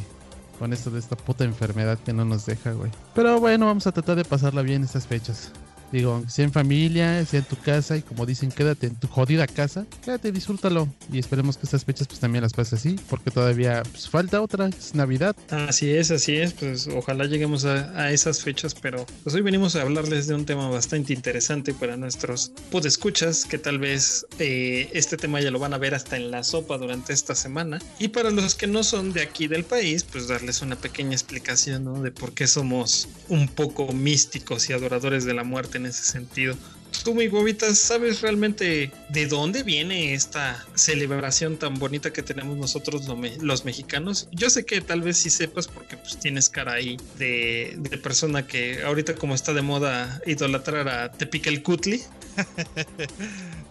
Con 0.60 0.72
esto 0.72 0.89
de 0.89 1.00
esta 1.00 1.17
puta 1.17 1.44
enfermedad 1.44 2.00
que 2.00 2.13
no 2.13 2.24
nos 2.25 2.46
deja, 2.46 2.72
güey. 2.72 2.91
Pero 3.13 3.39
bueno, 3.39 3.65
vamos 3.65 3.88
a 3.88 3.91
tratar 3.91 4.15
de 4.15 4.24
pasarla 4.25 4.62
bien 4.62 4.84
estas 4.84 5.05
fechas. 5.05 5.51
Digo, 5.91 6.13
aunque 6.13 6.29
sea 6.29 6.45
en 6.45 6.51
familia, 6.51 7.25
sea 7.25 7.39
en 7.39 7.45
tu 7.45 7.57
casa 7.57 7.97
y 7.97 8.01
como 8.01 8.25
dicen, 8.25 8.51
quédate 8.51 8.87
en 8.87 8.95
tu 8.95 9.07
jodida 9.07 9.47
casa, 9.47 9.85
quédate, 10.03 10.31
disfrútalo. 10.31 10.87
Y 11.11 11.19
esperemos 11.19 11.57
que 11.57 11.65
estas 11.65 11.85
fechas 11.85 12.07
pues 12.07 12.19
también 12.19 12.41
las 12.43 12.53
pases 12.53 12.79
así, 12.79 12.99
porque 13.09 13.31
todavía 13.31 13.83
pues, 13.91 14.09
falta 14.09 14.41
otra, 14.41 14.67
es 14.67 14.95
Navidad. 14.95 15.35
Así 15.49 15.91
es, 15.91 16.11
así 16.11 16.35
es, 16.35 16.53
pues 16.53 16.87
ojalá 16.87 17.25
lleguemos 17.25 17.65
a, 17.65 17.99
a 17.99 18.11
esas 18.11 18.41
fechas, 18.41 18.75
pero 18.75 19.05
pues 19.23 19.35
hoy 19.35 19.41
venimos 19.41 19.75
a 19.75 19.81
hablarles 19.81 20.27
de 20.27 20.35
un 20.35 20.45
tema 20.45 20.69
bastante 20.69 21.13
interesante 21.13 21.73
para 21.73 21.97
nuestros 21.97 22.51
podescuchas, 22.71 23.45
que 23.45 23.57
tal 23.57 23.79
vez 23.79 24.25
eh, 24.39 24.89
este 24.93 25.17
tema 25.17 25.41
ya 25.41 25.51
lo 25.51 25.59
van 25.59 25.73
a 25.73 25.77
ver 25.77 25.95
hasta 25.95 26.17
en 26.17 26.31
la 26.31 26.43
sopa 26.43 26.77
durante 26.77 27.13
esta 27.13 27.35
semana. 27.35 27.79
Y 27.99 28.09
para 28.09 28.29
los 28.31 28.55
que 28.55 28.67
no 28.67 28.83
son 28.83 29.13
de 29.13 29.21
aquí 29.21 29.47
del 29.47 29.63
país, 29.63 30.03
pues 30.03 30.27
darles 30.27 30.61
una 30.61 30.75
pequeña 30.75 31.13
explicación 31.13 32.03
de 32.03 32.11
por 32.11 32.33
qué 32.33 32.47
somos 32.47 33.07
un 33.29 33.47
poco 33.47 33.91
místicos 33.91 34.69
y 34.69 34.73
adoradores 34.73 35.25
de 35.25 35.33
la 35.33 35.43
muerte 35.43 35.75
en 35.75 35.86
ese 35.86 36.03
sentido. 36.03 36.55
Tú, 37.03 37.13
mi 37.13 37.27
huevitas, 37.27 37.77
¿sabes 37.77 38.22
realmente 38.22 38.91
de 39.10 39.27
dónde 39.27 39.63
viene 39.63 40.13
esta 40.13 40.65
celebración 40.75 41.58
tan 41.58 41.75
bonita 41.75 42.12
que 42.12 42.24
tenemos 42.24 42.58
nosotros 42.58 43.03
los 43.41 43.65
mexicanos? 43.65 44.27
Yo 44.32 44.50
sé 44.50 44.65
que 44.65 44.82
tal 44.82 45.01
vez 45.01 45.17
sí 45.17 45.29
sepas 45.29 45.67
porque 45.67 45.98
pues 45.98 46.17
tienes 46.20 46.50
cara 46.50 46.74
ahí 46.74 46.98
de, 47.20 47.75
de 47.77 47.98
persona 47.98 48.48
que 48.48 48.82
ahorita 48.84 49.15
como 49.15 49.36
está 49.36 49.53
de 49.53 49.62
moda 49.62 50.22
idolatrar 50.25 50.88
a 50.88 51.12
Tepicalcutli. 51.12 52.01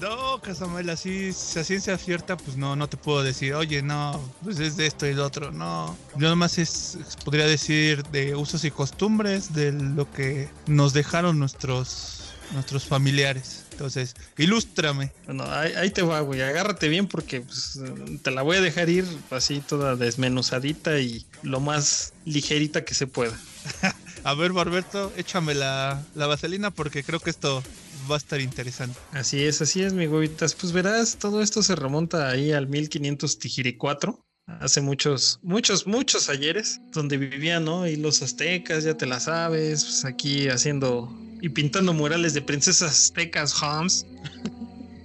No, 0.00 0.40
Casamel, 0.40 0.90
así, 0.90 1.30
a 1.30 1.64
ciencia 1.64 1.96
cierta, 1.96 2.36
pues 2.36 2.56
no, 2.56 2.76
no 2.76 2.88
te 2.88 2.96
puedo 2.96 3.22
decir, 3.22 3.54
oye, 3.54 3.82
no, 3.82 4.20
pues 4.44 4.58
es 4.58 4.76
de 4.76 4.86
esto 4.86 5.06
y 5.06 5.14
de 5.14 5.20
otro, 5.20 5.52
no. 5.52 5.96
Yo 6.16 6.28
nomás 6.28 6.58
es, 6.58 6.98
podría 7.24 7.46
decir 7.46 8.02
de 8.04 8.34
usos 8.36 8.64
y 8.64 8.70
costumbres, 8.70 9.54
de 9.54 9.72
lo 9.72 10.10
que 10.10 10.48
nos 10.66 10.92
dejaron 10.92 11.38
nuestros, 11.38 12.34
nuestros 12.52 12.84
familiares. 12.84 13.64
Entonces, 13.72 14.14
ilústrame. 14.38 15.12
Bueno, 15.26 15.44
ahí, 15.50 15.72
ahí 15.74 15.90
te 15.90 16.02
va, 16.02 16.20
güey. 16.20 16.40
Agárrate 16.42 16.88
bien 16.88 17.06
porque 17.06 17.42
pues, 17.42 17.78
te 18.22 18.30
la 18.30 18.42
voy 18.42 18.56
a 18.56 18.60
dejar 18.60 18.88
ir 18.88 19.06
así 19.30 19.60
toda 19.60 19.96
desmenuzadita 19.96 20.98
y 20.98 21.26
lo 21.42 21.60
más 21.60 22.12
ligerita 22.24 22.84
que 22.84 22.94
se 22.94 23.06
pueda. 23.06 23.36
A 24.24 24.34
ver, 24.34 24.52
Barberto, 24.52 25.12
échame 25.16 25.54
la, 25.54 26.02
la 26.14 26.26
vaselina 26.26 26.70
porque 26.70 27.04
creo 27.04 27.20
que 27.20 27.30
esto 27.30 27.62
va 28.10 28.16
a 28.16 28.18
estar 28.18 28.40
interesante. 28.40 28.98
Así 29.12 29.44
es, 29.44 29.60
así 29.62 29.82
es, 29.82 29.92
mi 29.92 30.06
huevitas. 30.06 30.54
Pues 30.54 30.72
verás, 30.72 31.16
todo 31.18 31.42
esto 31.42 31.62
se 31.62 31.76
remonta 31.76 32.28
ahí 32.28 32.52
al 32.52 32.68
1500 32.68 33.38
Tijiricuatro. 33.38 34.24
Hace 34.46 34.80
muchos, 34.80 35.40
muchos, 35.42 35.86
muchos 35.88 36.28
ayeres, 36.28 36.80
donde 36.92 37.16
vivían, 37.16 37.64
¿no? 37.64 37.86
Y 37.86 37.96
los 37.96 38.22
aztecas, 38.22 38.84
ya 38.84 38.94
te 38.94 39.04
la 39.04 39.18
sabes, 39.18 39.84
pues 39.84 40.04
aquí 40.04 40.48
haciendo 40.48 41.12
y 41.40 41.48
pintando 41.48 41.92
murales 41.92 42.32
de 42.32 42.42
princesas 42.42 42.92
aztecas, 42.92 43.60
Homs. 43.60 44.06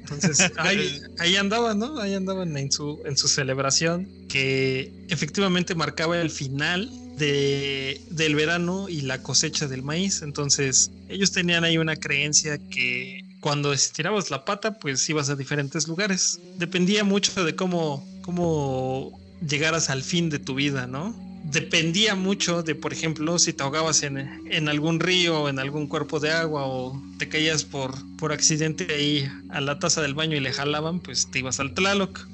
Entonces, 0.01 0.51
ahí, 0.58 1.01
ahí 1.20 1.36
andaban, 1.38 1.79
¿no? 1.79 2.00
Ahí 2.00 2.13
andaban 2.13 2.55
en 2.55 2.72
su, 2.72 3.01
en 3.05 3.17
su 3.17 3.27
celebración, 3.27 4.08
que 4.27 4.93
efectivamente 5.10 5.74
marcaba 5.74 6.22
el 6.22 6.29
final 6.29 6.89
de, 7.21 8.01
del 8.09 8.35
verano 8.35 8.89
y 8.89 9.01
la 9.01 9.21
cosecha 9.21 9.67
del 9.67 9.83
maíz. 9.83 10.23
Entonces, 10.23 10.91
ellos 11.07 11.31
tenían 11.31 11.63
ahí 11.63 11.77
una 11.77 11.95
creencia 11.95 12.57
que 12.57 13.23
cuando 13.39 13.73
estirabas 13.73 14.31
la 14.31 14.43
pata, 14.43 14.79
pues 14.79 15.07
ibas 15.09 15.29
a 15.29 15.35
diferentes 15.35 15.87
lugares. 15.87 16.39
Dependía 16.57 17.03
mucho 17.03 17.45
de 17.45 17.55
cómo, 17.55 18.03
cómo 18.23 19.19
llegaras 19.47 19.89
al 19.89 20.01
fin 20.01 20.29
de 20.29 20.39
tu 20.39 20.55
vida, 20.55 20.87
¿no? 20.87 21.15
Dependía 21.43 22.15
mucho 22.15 22.63
de, 22.63 22.75
por 22.75 22.91
ejemplo, 22.91 23.37
si 23.37 23.53
te 23.53 23.63
ahogabas 23.63 24.03
en, 24.03 24.17
en 24.17 24.67
algún 24.67 24.99
río 24.99 25.43
o 25.43 25.49
en 25.49 25.59
algún 25.59 25.87
cuerpo 25.87 26.19
de 26.19 26.31
agua 26.31 26.65
o 26.65 27.01
te 27.19 27.29
caías 27.29 27.63
por, 27.63 27.93
por 28.17 28.31
accidente 28.31 28.87
ahí 28.93 29.29
a 29.49 29.61
la 29.61 29.77
taza 29.77 30.01
del 30.01 30.15
baño 30.15 30.37
y 30.37 30.39
le 30.39 30.53
jalaban, 30.53 30.99
pues 30.99 31.29
te 31.29 31.39
ibas 31.39 31.59
al 31.59 31.73
Tlaloc. 31.73 32.27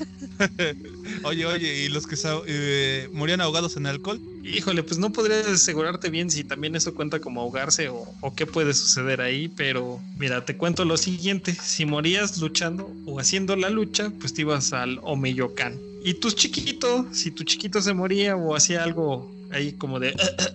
Oye, 1.24 1.44
oye, 1.44 1.84
¿y 1.84 1.88
los 1.88 2.06
que 2.06 2.16
eh, 2.46 3.08
morían 3.12 3.40
ahogados 3.40 3.76
en 3.76 3.86
alcohol? 3.86 4.20
Híjole, 4.42 4.82
pues 4.82 4.98
no 4.98 5.12
podría 5.12 5.40
asegurarte 5.40 6.08
bien 6.08 6.30
si 6.30 6.44
también 6.44 6.74
eso 6.76 6.94
cuenta 6.94 7.20
como 7.20 7.40
ahogarse 7.42 7.88
o, 7.88 8.06
o 8.20 8.34
qué 8.34 8.46
puede 8.46 8.72
suceder 8.72 9.20
ahí, 9.20 9.48
pero 9.48 10.00
mira, 10.18 10.44
te 10.44 10.56
cuento 10.56 10.84
lo 10.84 10.96
siguiente, 10.96 11.54
si 11.54 11.84
morías 11.84 12.38
luchando 12.38 12.90
o 13.06 13.20
haciendo 13.20 13.54
la 13.56 13.68
lucha, 13.68 14.10
pues 14.18 14.32
te 14.32 14.42
ibas 14.42 14.72
al 14.72 14.98
Omeyocan. 15.02 15.78
Y 16.04 16.14
tu 16.14 16.30
chiquito, 16.30 17.06
si 17.12 17.30
tu 17.30 17.44
chiquito 17.44 17.82
se 17.82 17.92
moría 17.92 18.36
o 18.36 18.56
hacía 18.56 18.82
algo 18.82 19.30
ahí 19.52 19.72
como 19.72 20.00
de... 20.00 20.14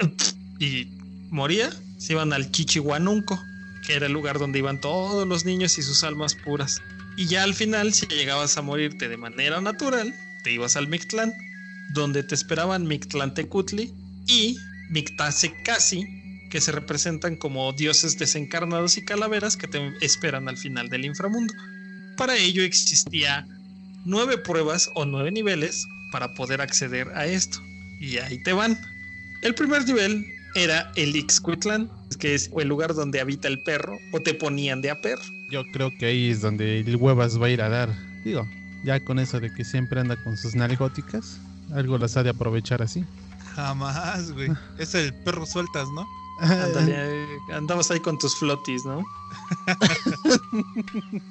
y 0.60 0.88
moría, 1.30 1.70
se 1.98 2.14
iban 2.14 2.34
al 2.34 2.52
Chichihuanunco, 2.52 3.40
que 3.86 3.94
era 3.94 4.08
el 4.08 4.14
lugar 4.14 4.40
donde 4.40 4.60
iban 4.60 4.82
todos 4.82 5.28
los 5.28 5.46
niños 5.46 5.78
y 5.78 5.84
sus 5.84 6.04
almas 6.04 6.36
puras. 6.36 6.82
Y 7.17 7.27
ya 7.27 7.43
al 7.43 7.53
final, 7.53 7.93
si 7.93 8.05
llegabas 8.07 8.57
a 8.57 8.62
morirte 8.62 9.07
de 9.07 9.17
manera 9.17 9.62
natural, 9.62 10.13
te 10.43 10.51
ibas 10.51 10.75
al 10.75 10.88
Mictlán, 10.88 11.34
donde 11.93 12.24
te 12.24 12.36
esperaban 12.36 12.88
Mictlantecutli 12.88 13.93
y 14.27 14.57
Mictasecasi, 14.89 16.05
que 16.50 16.62
se 16.62 16.72
representan 16.72 17.36
como 17.36 17.72
dioses 17.74 18.17
desencarnados 18.17 18.98
y 18.98 19.05
calaveras 19.05 19.57
que 19.57 19.67
te 19.67 19.93
esperan 20.01 20.48
al 20.48 20.57
final 20.57 20.89
del 20.89 21.05
inframundo. 21.05 21.53
Para 22.17 22.38
ello 22.38 22.63
existía 22.63 23.48
nueve 24.05 24.38
pruebas 24.38 24.89
o 24.93 25.05
nueve 25.05 25.31
niveles 25.31 25.86
para 26.12 26.34
poder 26.36 26.62
acceder 26.62 27.10
a 27.15 27.25
esto. 27.25 27.60
Y 28.00 28.17
ahí 28.17 28.41
te 28.43 28.53
van. 28.53 28.79
El 29.41 29.55
primer 29.55 29.86
nivel 29.86 30.25
era 30.55 30.91
el 30.95 31.15
Ixcuitlán, 31.15 31.89
que 32.19 32.36
es 32.36 32.50
el 32.57 32.67
lugar 32.67 32.93
donde 32.93 33.19
habita 33.19 33.48
el 33.48 33.62
perro, 33.63 33.98
o 34.13 34.19
te 34.22 34.34
ponían 34.34 34.81
de 34.81 34.91
a 34.91 35.01
perro. 35.01 35.24
Yo 35.50 35.64
creo 35.72 35.96
que 35.98 36.08
ahí 36.08 36.32
es 36.32 36.42
donde 36.42 36.80
el 36.80 36.96
huevas 36.96 37.40
va 37.40 37.48
a 37.48 37.50
ir 37.50 37.62
a 37.62 37.70
dar. 37.70 37.90
Digo, 38.24 38.48
ya 38.84 39.00
con 39.00 39.20
eso 39.20 39.40
de 39.40 39.54
que 39.54 39.64
siempre 39.64 40.00
anda 40.00 40.16
con 40.24 40.38
sus 40.38 40.56
nalgóticas, 40.56 41.40
algo 41.74 41.98
las 41.98 42.18
ha 42.18 42.24
de 42.24 42.30
aprovechar 42.30 42.82
así. 42.82 43.06
Jamás, 43.56 44.32
güey. 44.32 44.50
Es 44.78 44.96
el 44.96 45.14
perro 45.14 45.46
sueltas, 45.46 45.88
¿no? 45.90 46.06
Ándale, 46.40 46.94
eh, 46.96 47.40
andabas 47.54 47.92
ahí 47.92 48.00
con 48.00 48.18
tus 48.18 48.36
flotis, 48.36 48.86
¿no? 48.86 49.06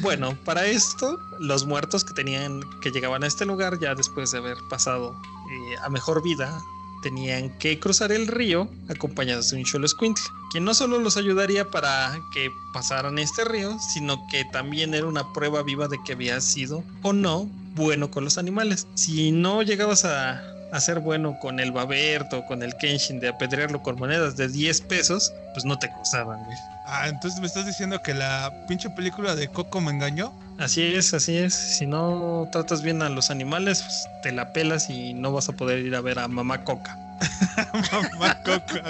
bueno, 0.00 0.36
para 0.44 0.66
esto, 0.66 1.18
los 1.40 1.66
muertos 1.66 2.04
que 2.04 2.14
tenían, 2.14 2.60
que 2.80 2.90
llegaban 2.90 3.24
a 3.24 3.26
este 3.26 3.44
lugar 3.44 3.78
ya 3.80 3.94
después 3.94 4.30
de 4.30 4.38
haber 4.38 4.58
pasado 4.70 5.16
eh, 5.50 5.76
a 5.82 5.88
mejor 5.88 6.22
vida, 6.22 6.62
tenían 7.06 7.50
que 7.58 7.78
cruzar 7.78 8.10
el 8.10 8.26
río 8.26 8.68
acompañados 8.88 9.50
de 9.50 9.58
un 9.58 9.64
cholo 9.64 9.86
escuintle, 9.86 10.24
quien 10.50 10.64
no 10.64 10.74
solo 10.74 10.98
los 10.98 11.16
ayudaría 11.16 11.64
para 11.70 12.18
que 12.34 12.50
pasaran 12.72 13.20
este 13.20 13.44
río, 13.44 13.78
sino 13.78 14.26
que 14.26 14.44
también 14.46 14.92
era 14.92 15.06
una 15.06 15.32
prueba 15.32 15.62
viva 15.62 15.86
de 15.86 15.98
que 16.04 16.14
había 16.14 16.40
sido 16.40 16.82
o 17.02 17.12
no 17.12 17.48
bueno 17.76 18.10
con 18.10 18.24
los 18.24 18.38
animales. 18.38 18.88
Si 18.94 19.30
no 19.30 19.62
llegabas 19.62 20.04
a, 20.04 20.42
a 20.72 20.80
ser 20.80 20.98
bueno 20.98 21.38
con 21.40 21.60
el 21.60 21.70
Baberto, 21.70 22.44
con 22.44 22.64
el 22.64 22.74
Kenshin, 22.74 23.20
de 23.20 23.28
apedrearlo 23.28 23.84
con 23.84 23.96
monedas 23.96 24.36
de 24.36 24.48
10 24.48 24.80
pesos, 24.80 25.32
pues 25.54 25.64
no 25.64 25.78
te 25.78 25.88
cruzaban. 25.88 26.40
Ah, 26.86 27.06
entonces 27.08 27.38
me 27.38 27.46
estás 27.46 27.66
diciendo 27.66 28.02
que 28.02 28.14
la 28.14 28.52
pinche 28.66 28.90
película 28.90 29.36
de 29.36 29.46
Coco 29.46 29.80
me 29.80 29.92
engañó. 29.92 30.32
Así 30.58 30.82
es, 30.82 31.12
así 31.12 31.36
es. 31.36 31.54
Si 31.54 31.86
no 31.86 32.48
tratas 32.50 32.82
bien 32.82 33.02
a 33.02 33.08
los 33.10 33.30
animales, 33.30 33.82
pues 33.82 34.06
te 34.22 34.32
la 34.32 34.52
pelas 34.52 34.88
y 34.88 35.12
no 35.12 35.32
vas 35.32 35.48
a 35.48 35.52
poder 35.52 35.80
ir 35.80 35.94
a 35.94 36.00
ver 36.00 36.18
a 36.18 36.28
mamá 36.28 36.64
Coca. 36.64 36.96
Mamá 37.92 38.42
Coco. 38.42 38.80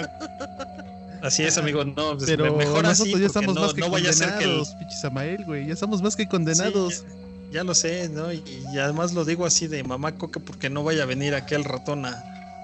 Así 1.21 1.43
es, 1.43 1.57
amigo. 1.57 1.83
No, 1.83 2.15
pues, 2.17 2.25
Pero 2.25 2.55
mejor 2.55 2.83
nosotros 2.83 3.13
así, 3.15 3.19
ya 3.19 3.25
estamos 3.27 3.55
no, 3.55 3.61
más 3.61 3.73
que 3.73 3.81
no 3.81 3.87
que 3.87 4.03
condenados, 4.03 4.69
pinche 4.75 4.95
Samael, 4.95 5.43
güey. 5.45 5.67
Ya 5.67 5.73
estamos 5.73 6.01
más 6.01 6.15
que 6.15 6.27
condenados. 6.27 6.93
Sí, 6.95 7.03
ya, 7.51 7.53
ya 7.59 7.63
lo 7.63 7.73
sé, 7.73 8.09
¿no? 8.09 8.31
Y, 8.31 8.43
y 8.73 8.77
además 8.77 9.13
lo 9.13 9.25
digo 9.25 9.45
así 9.45 9.67
de 9.67 9.83
mamá 9.83 10.13
Coca 10.13 10.39
porque 10.39 10.69
no 10.69 10.83
vaya 10.83 11.03
a 11.03 11.05
venir 11.05 11.35
aquel 11.35 11.63
ratón 11.63 12.05
a, 12.05 12.11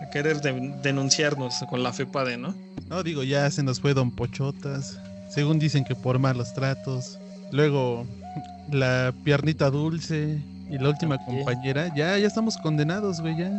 a 0.01 0.09
querer 0.11 0.41
de- 0.41 0.73
denunciarnos 0.81 1.55
con 1.69 1.81
la 1.83 1.91
FEPADE, 1.93 2.37
¿no? 2.37 2.53
No, 2.89 3.03
digo, 3.03 3.23
ya 3.23 3.49
se 3.51 3.63
nos 3.63 3.79
fue 3.81 3.93
Don 3.93 4.11
Pochotas. 4.11 4.97
Según 5.29 5.57
dicen 5.59 5.83
que 5.83 5.95
por 5.95 6.19
malos 6.19 6.53
tratos. 6.53 7.17
Luego 7.53 8.05
la 8.71 9.13
piernita 9.23 9.69
dulce 9.69 10.41
y 10.69 10.77
la 10.77 10.89
última 10.89 11.17
compañera. 11.23 11.93
Ya, 11.95 12.17
ya 12.17 12.27
estamos 12.27 12.57
condenados, 12.57 13.21
güey, 13.21 13.37
ya. 13.37 13.51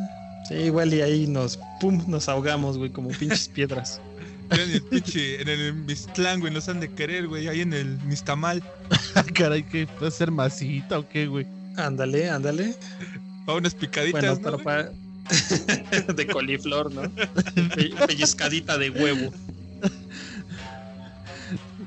Sí, 0.49 0.55
igual 0.55 0.93
y 0.93 1.01
ahí 1.01 1.27
nos, 1.27 1.59
pum, 1.81 2.03
nos 2.07 2.29
ahogamos, 2.29 2.77
güey, 2.77 2.91
como 2.91 3.09
pinches 3.09 3.49
piedras. 3.49 4.01
En 4.51 4.61
el 4.71 4.83
pinche, 4.83 5.41
en 5.41 5.49
el 5.49 5.73
Mistlan, 5.73 6.39
güey, 6.39 6.53
nos 6.53 6.69
han 6.69 6.79
de 6.79 6.91
querer, 6.91 7.27
güey, 7.29 7.49
ahí 7.49 7.63
en 7.63 7.73
el 7.73 7.99
Mistamal. 8.05 8.63
Ah, 9.15 9.25
Caray, 9.33 9.63
¿qué? 9.63 9.89
¿Va 10.03 10.09
a 10.09 10.11
ser 10.11 10.31
masita 10.31 10.99
o 10.99 11.09
qué, 11.09 11.27
güey? 11.27 11.47
Ándale, 11.77 12.29
ándale. 12.29 12.75
A 13.47 13.55
unas 13.55 13.75
picaditas, 13.75 14.39
Bueno, 14.41 14.91
de 16.15 16.27
coliflor, 16.27 16.93
¿no? 16.93 17.03
Pe- 17.75 17.95
Pellizcadita 18.07 18.77
de 18.77 18.91
huevo. 18.91 19.33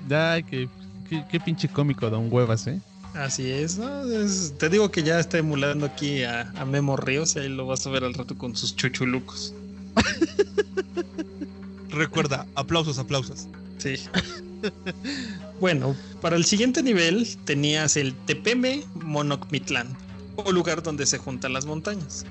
Ya, 0.10 0.42
que, 0.42 0.68
qué, 1.10 1.24
qué 1.30 1.40
pinche 1.40 1.68
cómico, 1.68 2.10
don 2.10 2.32
Huevas, 2.32 2.68
¿eh? 2.68 2.80
Así 3.14 3.50
es, 3.50 3.78
¿no? 3.78 4.04
Es- 4.12 4.54
te 4.58 4.70
digo 4.70 4.92
que 4.92 5.02
ya 5.04 5.20
está 5.20 5.38
emulando 5.38 5.86
aquí 5.86 6.24
a, 6.24 6.42
a 6.56 6.66
Memo 6.66 6.98
Ríos 6.98 7.36
y 7.36 7.40
ahí 7.40 7.50
lo 7.50 7.66
vas 7.66 7.86
a 7.88 7.90
ver 7.90 8.04
al 8.04 8.14
rato 8.14 8.38
con 8.38 8.56
sus 8.56 8.76
chuchulucos. 8.76 9.54
Recuerda, 11.90 12.46
aplausos, 12.56 13.00
aplausos. 13.00 13.48
Sí. 13.78 13.96
bueno, 15.60 15.96
para 16.22 16.36
el 16.36 16.46
siguiente 16.46 16.84
nivel 16.84 17.28
tenías 17.46 17.96
el 17.98 18.14
Tepeme 18.14 18.84
Monocmitlán, 18.96 19.96
o 20.36 20.52
lugar 20.52 20.84
donde 20.84 21.06
se 21.06 21.18
juntan 21.18 21.54
las 21.54 21.66
montañas. 21.66 22.26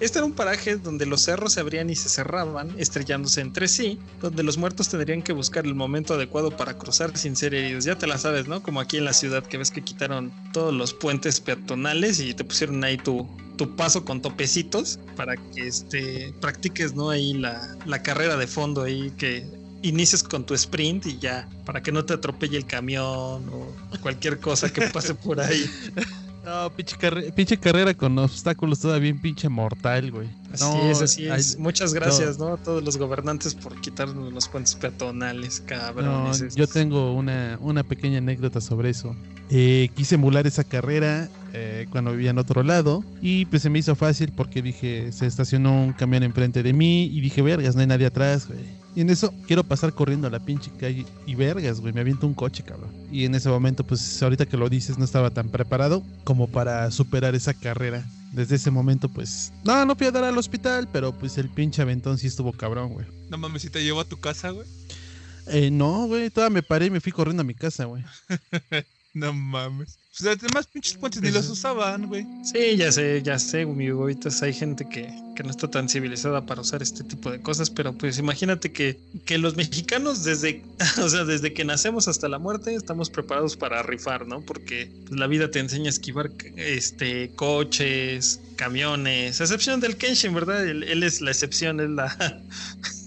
Este 0.00 0.18
era 0.18 0.24
un 0.24 0.32
paraje 0.32 0.76
donde 0.76 1.04
los 1.04 1.22
cerros 1.22 1.52
se 1.52 1.60
abrían 1.60 1.90
y 1.90 1.94
se 1.94 2.08
cerraban, 2.08 2.74
estrellándose 2.78 3.42
entre 3.42 3.68
sí, 3.68 3.98
donde 4.22 4.42
los 4.42 4.56
muertos 4.56 4.88
tendrían 4.88 5.20
que 5.20 5.34
buscar 5.34 5.66
el 5.66 5.74
momento 5.74 6.14
adecuado 6.14 6.56
para 6.56 6.78
cruzar 6.78 7.16
sin 7.18 7.36
ser 7.36 7.54
heridos. 7.54 7.84
Ya 7.84 7.98
te 7.98 8.06
la 8.06 8.16
sabes, 8.16 8.48
¿no? 8.48 8.62
Como 8.62 8.80
aquí 8.80 8.96
en 8.96 9.04
la 9.04 9.12
ciudad 9.12 9.44
que 9.44 9.58
ves 9.58 9.70
que 9.70 9.82
quitaron 9.82 10.32
todos 10.54 10.72
los 10.72 10.94
puentes 10.94 11.40
peatonales 11.40 12.18
y 12.18 12.32
te 12.32 12.44
pusieron 12.44 12.82
ahí 12.82 12.96
tu, 12.96 13.28
tu 13.56 13.76
paso 13.76 14.02
con 14.06 14.22
topecitos 14.22 14.98
para 15.16 15.36
que 15.36 15.66
este, 15.66 16.32
practiques, 16.40 16.94
¿no? 16.94 17.10
Ahí 17.10 17.34
la, 17.34 17.76
la 17.84 18.02
carrera 18.02 18.38
de 18.38 18.46
fondo 18.46 18.82
ahí 18.82 19.12
que 19.18 19.46
inicies 19.82 20.22
con 20.22 20.44
tu 20.44 20.54
sprint 20.54 21.06
y 21.06 21.18
ya, 21.18 21.46
para 21.66 21.82
que 21.82 21.92
no 21.92 22.06
te 22.06 22.14
atropelle 22.14 22.56
el 22.56 22.66
camión 22.66 23.04
o 23.50 23.74
cualquier 24.00 24.40
cosa 24.40 24.72
que 24.72 24.86
pase 24.88 25.14
por 25.14 25.40
ahí. 25.40 25.70
No, 26.50 26.68
pinche, 26.70 26.96
carre- 26.96 27.30
pinche 27.32 27.56
carrera 27.56 27.94
con 27.94 28.18
obstáculos 28.18 28.80
todavía 28.80 29.12
bien 29.12 29.20
pinche 29.20 29.48
mortal, 29.48 30.10
güey. 30.10 30.28
Así 30.52 30.64
No, 30.64 30.90
es, 30.90 31.00
así 31.00 31.28
es. 31.28 31.56
Muchas 31.58 31.94
gracias, 31.94 32.38
¿no? 32.40 32.54
A 32.54 32.56
todos 32.56 32.82
los 32.82 32.96
gobernantes 32.96 33.54
por 33.54 33.80
quitarnos 33.80 34.32
los 34.32 34.48
puentes 34.48 34.74
peatonales, 34.74 35.60
No, 35.60 35.66
cabrones. 35.66 36.56
yo 36.56 36.66
tengo 36.66 37.14
una, 37.14 37.56
una 37.60 37.84
pequeña 37.84 38.18
anécdota 38.18 38.60
sobre 38.60 38.90
eso. 38.90 39.14
Eh, 39.48 39.90
quise 39.94 40.16
emular 40.16 40.46
esa 40.48 40.64
carrera 40.64 41.28
eh, 41.52 41.86
cuando 41.90 42.10
vivía 42.12 42.30
en 42.30 42.38
otro 42.38 42.64
lado 42.64 43.04
y 43.22 43.44
pues 43.46 43.62
se 43.62 43.70
me 43.70 43.78
hizo 43.78 43.94
fácil 43.94 44.32
porque 44.34 44.60
dije, 44.60 45.12
se 45.12 45.26
estacionó 45.26 45.84
un 45.84 45.92
camión 45.92 46.24
enfrente 46.24 46.62
de 46.64 46.72
mí 46.72 47.04
y 47.04 47.20
dije, 47.20 47.42
vergas, 47.42 47.76
no 47.76 47.80
hay 47.82 47.86
nadie 47.86 48.06
atrás, 48.06 48.48
güey. 48.48 48.60
Y 48.94 49.02
en 49.02 49.10
eso 49.10 49.32
quiero 49.46 49.62
pasar 49.62 49.92
corriendo 49.92 50.26
a 50.26 50.30
la 50.30 50.40
pinche 50.40 50.70
calle 50.78 51.06
y 51.26 51.34
vergas, 51.34 51.80
güey, 51.80 51.92
me 51.92 52.00
aviento 52.00 52.26
un 52.26 52.34
coche, 52.34 52.64
cabrón. 52.64 52.90
Y 53.12 53.24
en 53.24 53.34
ese 53.34 53.48
momento, 53.48 53.84
pues 53.84 54.22
ahorita 54.22 54.46
que 54.46 54.56
lo 54.56 54.68
dices, 54.68 54.98
no 54.98 55.04
estaba 55.04 55.30
tan 55.30 55.48
preparado 55.48 56.02
como 56.24 56.48
para 56.48 56.90
superar 56.90 57.34
esa 57.34 57.54
carrera. 57.54 58.04
Desde 58.32 58.56
ese 58.56 58.70
momento, 58.70 59.08
pues, 59.08 59.52
no, 59.64 59.84
no 59.84 59.96
fui 59.96 60.06
a 60.06 60.12
dar 60.12 60.24
al 60.24 60.38
hospital, 60.38 60.88
pero 60.92 61.12
pues 61.12 61.36
el 61.38 61.48
pinche 61.48 61.82
aventón 61.82 62.18
sí 62.18 62.26
estuvo 62.26 62.52
cabrón, 62.52 62.92
güey. 62.92 63.06
No 63.28 63.38
mames, 63.38 63.62
si 63.62 63.70
te 63.70 63.82
llevo 63.82 64.00
a 64.00 64.04
tu 64.04 64.18
casa, 64.18 64.50
güey. 64.50 64.66
Eh, 65.46 65.70
no, 65.70 66.06
güey, 66.06 66.30
todavía 66.30 66.54
me 66.54 66.62
paré 66.62 66.86
y 66.86 66.90
me 66.90 67.00
fui 67.00 67.12
corriendo 67.12 67.42
a 67.42 67.44
mi 67.44 67.54
casa, 67.54 67.84
güey. 67.84 68.04
No 69.12 69.32
mames. 69.32 69.98
Pues 70.20 70.34
los 70.34 70.52
demás 70.52 70.66
pinches 70.66 70.94
puentes 70.98 71.22
ni 71.22 71.30
los 71.30 71.48
usaban, 71.48 72.06
güey. 72.06 72.26
Sí, 72.44 72.76
ya 72.76 72.92
sé, 72.92 73.22
ya 73.22 73.38
sé, 73.38 73.64
mi 73.64 73.90
huevitos. 73.90 74.42
Hay 74.42 74.52
gente 74.52 74.86
que, 74.86 75.10
que 75.34 75.42
no 75.42 75.50
está 75.50 75.66
tan 75.68 75.88
civilizada 75.88 76.44
para 76.44 76.60
usar 76.60 76.82
este 76.82 77.04
tipo 77.04 77.30
de 77.30 77.40
cosas, 77.40 77.70
pero 77.70 77.94
pues 77.94 78.18
imagínate 78.18 78.70
que, 78.70 78.98
que 79.24 79.38
los 79.38 79.56
mexicanos 79.56 80.22
desde, 80.22 80.62
o 81.02 81.08
sea, 81.08 81.24
desde 81.24 81.54
que 81.54 81.64
nacemos 81.64 82.06
hasta 82.06 82.28
la 82.28 82.38
muerte 82.38 82.74
estamos 82.74 83.08
preparados 83.08 83.56
para 83.56 83.82
rifar, 83.82 84.26
¿no? 84.26 84.42
Porque 84.42 84.90
pues, 85.06 85.18
la 85.18 85.26
vida 85.26 85.50
te 85.50 85.58
enseña 85.58 85.86
a 85.86 85.90
esquivar 85.90 86.30
este 86.56 87.30
coches, 87.34 88.40
camiones, 88.56 89.40
a 89.40 89.44
excepción 89.44 89.80
del 89.80 89.96
Kenshin, 89.96 90.34
¿verdad? 90.34 90.68
Él, 90.68 90.82
él 90.82 91.02
es 91.02 91.22
la 91.22 91.30
excepción, 91.30 91.80
es 91.80 91.88
la 91.88 92.42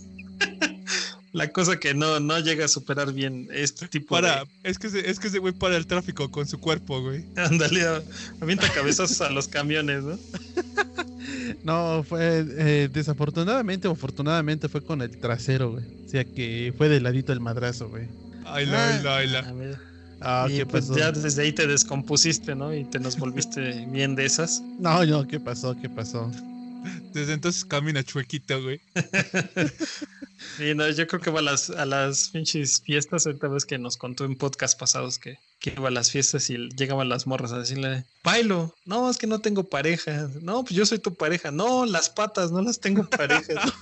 la 1.33 1.51
cosa 1.51 1.79
que 1.79 1.93
no, 1.93 2.19
no 2.19 2.39
llega 2.39 2.65
a 2.65 2.67
superar 2.67 3.11
bien 3.11 3.49
este 3.51 3.87
tipo 3.87 4.15
Para, 4.15 4.45
de 4.45 4.49
es 4.63 4.77
que 4.77 4.87
ese, 4.87 5.09
es 5.09 5.19
que 5.19 5.27
ese 5.27 5.39
güey 5.39 5.51
para 5.51 5.75
el 5.75 5.87
tráfico 5.87 6.29
con 6.31 6.47
su 6.47 6.59
cuerpo, 6.59 7.01
güey. 7.01 7.25
ándale, 7.35 7.81
avienta 8.39 8.71
cabezazos 8.71 9.19
a 9.21 9.29
los 9.29 9.47
camiones, 9.47 10.03
¿no? 10.03 10.17
No, 11.63 12.03
fue 12.07 12.45
eh, 12.57 12.89
desafortunadamente 12.91 13.87
o 13.87 13.91
afortunadamente 13.91 14.67
fue 14.67 14.83
con 14.83 15.01
el 15.01 15.17
trasero, 15.17 15.71
güey. 15.71 15.85
O 16.05 16.09
sea 16.09 16.25
que 16.25 16.73
fue 16.77 16.89
de 16.89 16.99
ladito 16.99 17.31
el 17.31 17.39
madrazo, 17.39 17.89
güey. 17.89 18.07
Ay, 18.45 18.65
la, 18.65 18.89
ay, 18.89 19.03
la, 19.03 19.17
ay, 19.17 19.27
la. 19.27 19.39
A 19.39 19.53
ver. 19.53 19.79
Ah, 20.19 20.47
y 20.49 20.57
¿qué 20.57 20.65
pues 20.65 20.87
pasó? 20.87 20.99
ya 20.99 21.11
desde 21.11 21.41
ahí 21.41 21.53
te 21.53 21.65
descompusiste, 21.65 22.55
¿no? 22.55 22.73
Y 22.73 22.83
te 22.83 22.99
nos 22.99 23.17
volviste 23.17 23.85
bien 23.91 24.15
de 24.15 24.25
esas. 24.25 24.61
No, 24.79 25.05
no, 25.05 25.25
¿qué 25.27 25.39
pasó? 25.39 25.75
¿Qué 25.81 25.89
pasó? 25.89 26.29
Desde 27.13 27.33
entonces 27.33 27.63
camina 27.63 28.03
chuequito, 28.03 28.61
güey. 28.61 28.81
Y 30.59 30.73
no, 30.75 30.89
yo 30.89 31.07
creo 31.07 31.21
que 31.21 31.31
va 31.31 31.39
a 31.39 31.43
las, 31.43 31.69
a 31.69 31.85
las 31.85 32.29
pinches 32.29 32.81
fiestas. 32.81 33.25
Ahorita 33.25 33.47
ves 33.47 33.65
que 33.65 33.77
nos 33.77 33.97
contó 33.97 34.25
en 34.25 34.35
podcast 34.35 34.79
pasados 34.79 35.19
que, 35.19 35.39
que 35.59 35.73
iba 35.77 35.87
a 35.87 35.91
las 35.91 36.11
fiestas 36.11 36.49
y 36.49 36.57
llegaban 36.69 37.09
las 37.09 37.27
morras 37.27 37.51
a 37.51 37.59
decirle, 37.59 38.05
bailo. 38.23 38.75
No, 38.85 39.09
es 39.09 39.17
que 39.17 39.27
no 39.27 39.39
tengo 39.39 39.63
pareja. 39.63 40.29
No, 40.41 40.63
pues 40.63 40.75
yo 40.75 40.85
soy 40.85 40.99
tu 40.99 41.13
pareja. 41.13 41.51
No, 41.51 41.85
las 41.85 42.09
patas, 42.09 42.51
no 42.51 42.61
las 42.61 42.79
tengo 42.79 43.09
parejas. 43.09 43.57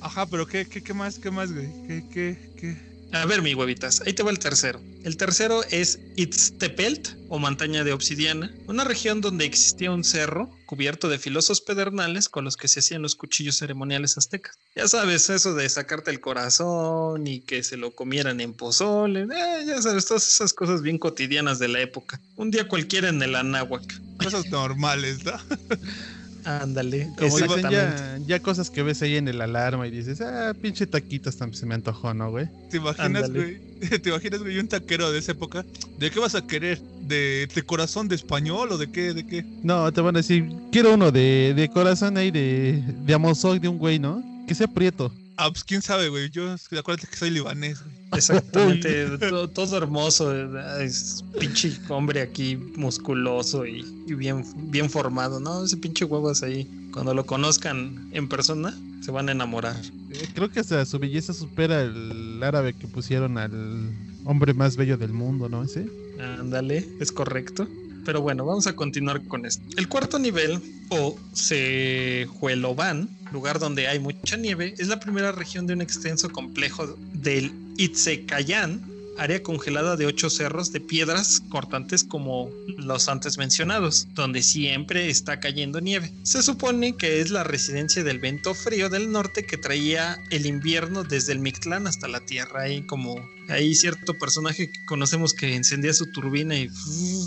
Ajá, 0.00 0.26
pero 0.26 0.46
¿qué, 0.46 0.66
qué, 0.66 0.82
qué 0.82 0.94
más, 0.94 1.18
qué 1.18 1.30
más, 1.30 1.52
güey? 1.52 1.68
¿Qué, 1.86 2.04
qué, 2.10 2.52
qué? 2.56 2.89
A 3.12 3.26
ver, 3.26 3.42
mi 3.42 3.54
huevitas, 3.54 4.02
ahí 4.06 4.12
te 4.12 4.22
va 4.22 4.30
el 4.30 4.38
tercero. 4.38 4.80
El 5.02 5.16
tercero 5.16 5.62
es 5.70 5.98
Itztepelt, 6.16 7.20
o 7.28 7.38
montaña 7.38 7.84
de 7.84 7.92
obsidiana, 7.92 8.52
una 8.66 8.84
región 8.84 9.20
donde 9.20 9.44
existía 9.44 9.92
un 9.92 10.04
cerro 10.04 10.50
cubierto 10.66 11.08
de 11.08 11.18
filosos 11.18 11.60
pedernales 11.60 12.28
con 12.28 12.44
los 12.44 12.56
que 12.56 12.68
se 12.68 12.80
hacían 12.80 13.02
los 13.02 13.14
cuchillos 13.14 13.56
ceremoniales 13.56 14.18
aztecas. 14.18 14.58
Ya 14.74 14.86
sabes, 14.88 15.30
eso 15.30 15.54
de 15.54 15.68
sacarte 15.68 16.10
el 16.10 16.20
corazón 16.20 17.26
y 17.26 17.40
que 17.40 17.62
se 17.62 17.76
lo 17.76 17.94
comieran 17.94 18.40
en 18.40 18.52
pozole, 18.52 19.22
eh, 19.22 19.64
ya 19.66 19.80
sabes, 19.80 20.06
todas 20.06 20.26
esas 20.28 20.52
cosas 20.52 20.82
bien 20.82 20.98
cotidianas 20.98 21.58
de 21.58 21.68
la 21.68 21.80
época. 21.80 22.20
Un 22.36 22.50
día 22.50 22.68
cualquiera 22.68 23.08
en 23.08 23.22
el 23.22 23.34
Anáhuac. 23.34 24.00
Cosas 24.18 24.46
normales, 24.50 25.24
¿no? 25.24 25.32
Ándale, 26.44 27.10
Como 27.18 27.38
dicen 27.38 27.70
ya, 27.70 28.18
ya 28.26 28.40
cosas 28.40 28.70
que 28.70 28.82
ves 28.82 29.02
ahí 29.02 29.16
en 29.16 29.28
el 29.28 29.40
alarma 29.40 29.86
y 29.86 29.90
dices, 29.90 30.20
ah, 30.20 30.54
pinche 30.60 30.86
taquitos 30.86 31.36
también 31.36 31.58
se 31.58 31.66
me 31.66 31.74
antojó, 31.74 32.14
¿no, 32.14 32.30
güey? 32.30 32.48
¿Te 32.70 32.78
imaginas, 32.78 33.30
güey? 33.30 33.58
¿Te 34.02 34.08
imaginas, 34.08 34.40
güey, 34.40 34.58
un 34.58 34.68
taquero 34.68 35.10
de 35.10 35.18
esa 35.18 35.32
época? 35.32 35.64
¿De 35.98 36.10
qué 36.10 36.18
vas 36.18 36.34
a 36.34 36.46
querer? 36.46 36.80
¿De, 37.00 37.48
de 37.54 37.62
corazón 37.62 38.08
de 38.08 38.14
español 38.14 38.72
o 38.72 38.78
de 38.78 38.90
qué? 38.90 39.14
¿De 39.14 39.26
qué? 39.26 39.44
No, 39.62 39.92
te 39.92 40.00
van 40.00 40.16
a 40.16 40.20
decir, 40.20 40.48
quiero 40.70 40.94
uno 40.94 41.10
de, 41.10 41.54
de 41.56 41.68
corazón 41.68 42.16
ahí 42.16 42.30
de, 42.30 42.82
de 43.04 43.14
amozoc 43.14 43.60
de 43.60 43.68
un 43.68 43.78
güey, 43.78 43.98
¿no? 43.98 44.22
Que 44.46 44.54
sea 44.54 44.66
prieto. 44.66 45.12
Ah, 45.42 45.48
pues 45.50 45.64
quién 45.64 45.80
sabe, 45.80 46.10
güey. 46.10 46.28
Yo, 46.28 46.54
acuérdate 46.78 47.06
que 47.08 47.16
soy 47.16 47.30
libanés, 47.30 47.82
güey. 47.82 47.96
Exactamente, 48.12 49.16
todo, 49.18 49.48
todo 49.48 49.78
hermoso, 49.78 50.34
es 50.80 51.24
pinche 51.38 51.78
hombre 51.88 52.20
aquí 52.20 52.56
musculoso 52.56 53.64
y, 53.64 53.86
y 54.06 54.14
bien, 54.14 54.44
bien 54.70 54.90
formado, 54.90 55.40
¿no? 55.40 55.64
Ese 55.64 55.78
pinche 55.78 56.04
huevos 56.04 56.42
ahí, 56.42 56.68
cuando 56.92 57.14
lo 57.14 57.24
conozcan 57.24 58.10
en 58.12 58.28
persona, 58.28 58.76
se 59.00 59.10
van 59.12 59.30
a 59.30 59.32
enamorar. 59.32 59.76
Eh, 60.10 60.28
Creo 60.34 60.50
que 60.50 60.60
hasta 60.60 60.84
su 60.84 60.98
belleza 60.98 61.32
supera 61.32 61.80
el 61.80 62.42
árabe 62.42 62.74
que 62.74 62.86
pusieron 62.86 63.38
al 63.38 63.96
hombre 64.24 64.52
más 64.52 64.76
bello 64.76 64.98
del 64.98 65.14
mundo, 65.14 65.48
¿no? 65.48 65.62
Ese. 65.62 65.88
Ándale, 66.20 66.86
es 67.00 67.12
correcto. 67.12 67.66
Pero 68.04 68.20
bueno, 68.20 68.44
vamos 68.44 68.66
a 68.66 68.74
continuar 68.74 69.22
con 69.24 69.46
esto. 69.46 69.62
El 69.76 69.88
cuarto 69.88 70.18
nivel, 70.18 70.60
o 70.90 71.16
Sejueloban, 71.32 73.08
lugar 73.32 73.58
donde 73.58 73.88
hay 73.88 73.98
mucha 73.98 74.36
nieve, 74.36 74.74
es 74.78 74.88
la 74.88 75.00
primera 75.00 75.32
región 75.32 75.66
de 75.66 75.74
un 75.74 75.82
extenso 75.82 76.30
complejo 76.30 76.86
del 77.12 77.52
Itzecayán, 77.76 78.82
área 79.18 79.42
congelada 79.42 79.96
de 79.96 80.06
ocho 80.06 80.30
cerros 80.30 80.72
de 80.72 80.80
piedras 80.80 81.42
cortantes 81.48 82.04
como 82.04 82.50
los 82.78 83.08
antes 83.08 83.38
mencionados, 83.38 84.08
donde 84.14 84.42
siempre 84.42 85.10
está 85.10 85.40
cayendo 85.40 85.80
nieve. 85.80 86.12
Se 86.22 86.42
supone 86.42 86.96
que 86.96 87.20
es 87.20 87.30
la 87.30 87.44
residencia 87.44 88.02
del 88.02 88.18
viento 88.18 88.54
frío 88.54 88.88
del 88.88 89.12
norte 89.12 89.44
que 89.44 89.56
traía 89.56 90.18
el 90.30 90.46
invierno 90.46 91.04
desde 91.04 91.32
el 91.32 91.40
Mictlán 91.40 91.86
hasta 91.86 92.08
la 92.08 92.20
Tierra. 92.20 92.62
Hay 92.62 92.82
como 92.82 93.20
hay 93.48 93.74
cierto 93.74 94.14
personaje 94.14 94.70
que 94.70 94.84
conocemos 94.84 95.34
que 95.34 95.56
encendía 95.56 95.92
su 95.92 96.10
turbina 96.12 96.56
y 96.56 96.68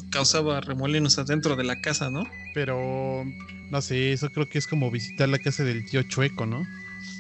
causaba 0.09 0.61
remolinos 0.61 1.19
adentro 1.19 1.55
de 1.55 1.65
la 1.65 1.81
casa, 1.81 2.09
¿no? 2.09 2.25
Pero, 2.53 3.25
no 3.69 3.81
sé, 3.81 4.13
eso 4.13 4.29
creo 4.29 4.47
que 4.47 4.57
es 4.57 4.67
como 4.67 4.89
visitar 4.89 5.27
la 5.27 5.39
casa 5.39 5.63
del 5.63 5.85
tío 5.85 6.03
Chueco, 6.03 6.45
¿no? 6.45 6.65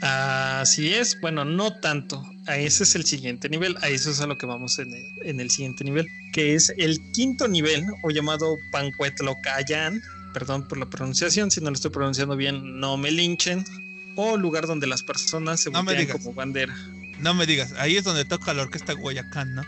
Así 0.05 0.93
es, 0.93 1.17
bueno, 1.21 1.45
no 1.45 1.73
tanto. 1.79 2.21
A 2.45 2.57
ese 2.57 2.83
es 2.83 2.93
el 2.95 3.05
siguiente 3.05 3.47
nivel. 3.47 3.77
A 3.81 3.87
eso 3.87 4.11
es 4.11 4.19
a 4.19 4.27
lo 4.27 4.37
que 4.37 4.45
vamos 4.45 4.77
en 4.79 4.93
el, 4.93 5.05
en 5.23 5.39
el 5.39 5.49
siguiente 5.49 5.85
nivel, 5.85 6.07
que 6.33 6.55
es 6.55 6.73
el 6.77 6.99
quinto 7.13 7.47
nivel, 7.47 7.85
o 8.03 8.09
llamado 8.09 8.57
Pancuetlocayan. 8.73 10.01
Perdón 10.33 10.67
por 10.67 10.77
la 10.77 10.89
pronunciación, 10.89 11.51
si 11.51 11.61
no 11.61 11.69
lo 11.69 11.75
estoy 11.75 11.91
pronunciando 11.91 12.35
bien, 12.35 12.81
no 12.81 12.97
me 12.97 13.11
linchen. 13.11 13.63
O 14.15 14.35
lugar 14.35 14.67
donde 14.67 14.87
las 14.87 15.03
personas 15.03 15.61
se 15.61 15.71
No 15.71 15.83
me 15.83 15.93
voltean 15.93 16.07
digas. 16.07 16.17
como 16.21 16.33
bandera. 16.35 16.75
No 17.19 17.33
me 17.33 17.45
digas, 17.45 17.73
ahí 17.77 17.95
es 17.95 18.03
donde 18.03 18.25
toca 18.25 18.53
la 18.53 18.63
orquesta 18.63 18.93
Guayacán, 18.93 19.55
¿no? 19.55 19.63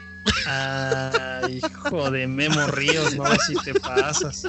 Ay, 0.48 1.62
hijo 1.64 2.12
de 2.12 2.28
Memo 2.28 2.68
Ríos, 2.68 3.16
no, 3.16 3.24
si 3.48 3.54
te 3.64 3.74
pasas. 3.80 4.44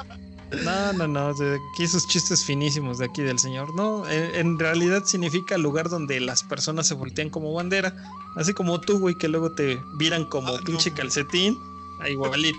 No, 0.64 0.92
no, 0.92 1.08
no, 1.08 1.34
de 1.34 1.56
aquí 1.56 1.82
esos 1.84 2.06
chistes 2.06 2.44
finísimos 2.44 2.98
de 2.98 3.06
aquí 3.06 3.22
del 3.22 3.38
señor. 3.38 3.74
No, 3.74 4.08
en, 4.08 4.34
en 4.34 4.58
realidad 4.58 5.04
significa 5.04 5.58
lugar 5.58 5.88
donde 5.88 6.20
las 6.20 6.42
personas 6.44 6.86
se 6.86 6.94
voltean 6.94 7.30
como 7.30 7.52
bandera. 7.52 7.94
Así 8.36 8.54
como 8.54 8.80
tú, 8.80 8.98
güey, 8.98 9.16
que 9.16 9.28
luego 9.28 9.50
te 9.52 9.82
viran 9.94 10.24
como 10.24 10.54
Ah, 10.54 10.60
pinche 10.64 10.92
calcetín. 10.92 11.58
Ahí, 12.00 12.12
igualito. 12.12 12.58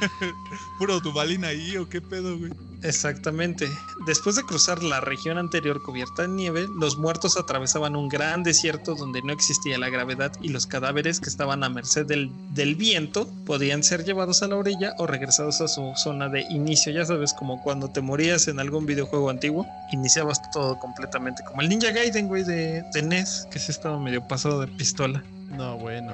Puro 0.78 1.00
Dubalín 1.00 1.44
ahí, 1.44 1.76
¿o 1.76 1.88
qué 1.88 2.00
pedo, 2.00 2.38
güey? 2.38 2.52
Exactamente. 2.82 3.68
Después 4.06 4.36
de 4.36 4.42
cruzar 4.42 4.82
la 4.82 5.00
región 5.00 5.38
anterior 5.38 5.82
cubierta 5.82 6.22
de 6.22 6.28
nieve, 6.28 6.66
los 6.78 6.98
muertos 6.98 7.36
atravesaban 7.36 7.96
un 7.96 8.08
gran 8.08 8.42
desierto 8.42 8.94
donde 8.94 9.22
no 9.22 9.32
existía 9.32 9.78
la 9.78 9.88
gravedad 9.88 10.32
y 10.40 10.50
los 10.50 10.66
cadáveres 10.66 11.20
que 11.20 11.28
estaban 11.28 11.64
a 11.64 11.68
merced 11.68 12.06
del, 12.06 12.30
del 12.54 12.74
viento 12.76 13.28
podían 13.44 13.82
ser 13.82 14.04
llevados 14.04 14.42
a 14.42 14.48
la 14.48 14.56
orilla 14.56 14.94
o 14.98 15.06
regresados 15.06 15.60
a 15.60 15.68
su 15.68 15.92
zona 15.96 16.28
de 16.28 16.42
inicio. 16.50 16.92
Ya 16.92 17.04
sabes, 17.04 17.32
como 17.32 17.62
cuando 17.62 17.88
te 17.90 18.00
morías 18.02 18.46
en 18.48 18.60
algún 18.60 18.86
videojuego 18.86 19.30
antiguo, 19.30 19.66
iniciabas 19.92 20.40
todo 20.52 20.78
completamente. 20.78 21.42
Como 21.44 21.62
el 21.62 21.68
Ninja 21.68 21.90
Gaiden, 21.90 22.28
güey, 22.28 22.44
de, 22.44 22.84
de 22.92 23.02
NES, 23.02 23.48
que 23.50 23.58
se 23.58 23.72
estaba 23.72 23.98
medio 23.98 24.26
pasado 24.28 24.60
de 24.60 24.68
pistola. 24.68 25.22
No, 25.50 25.76
bueno. 25.78 26.12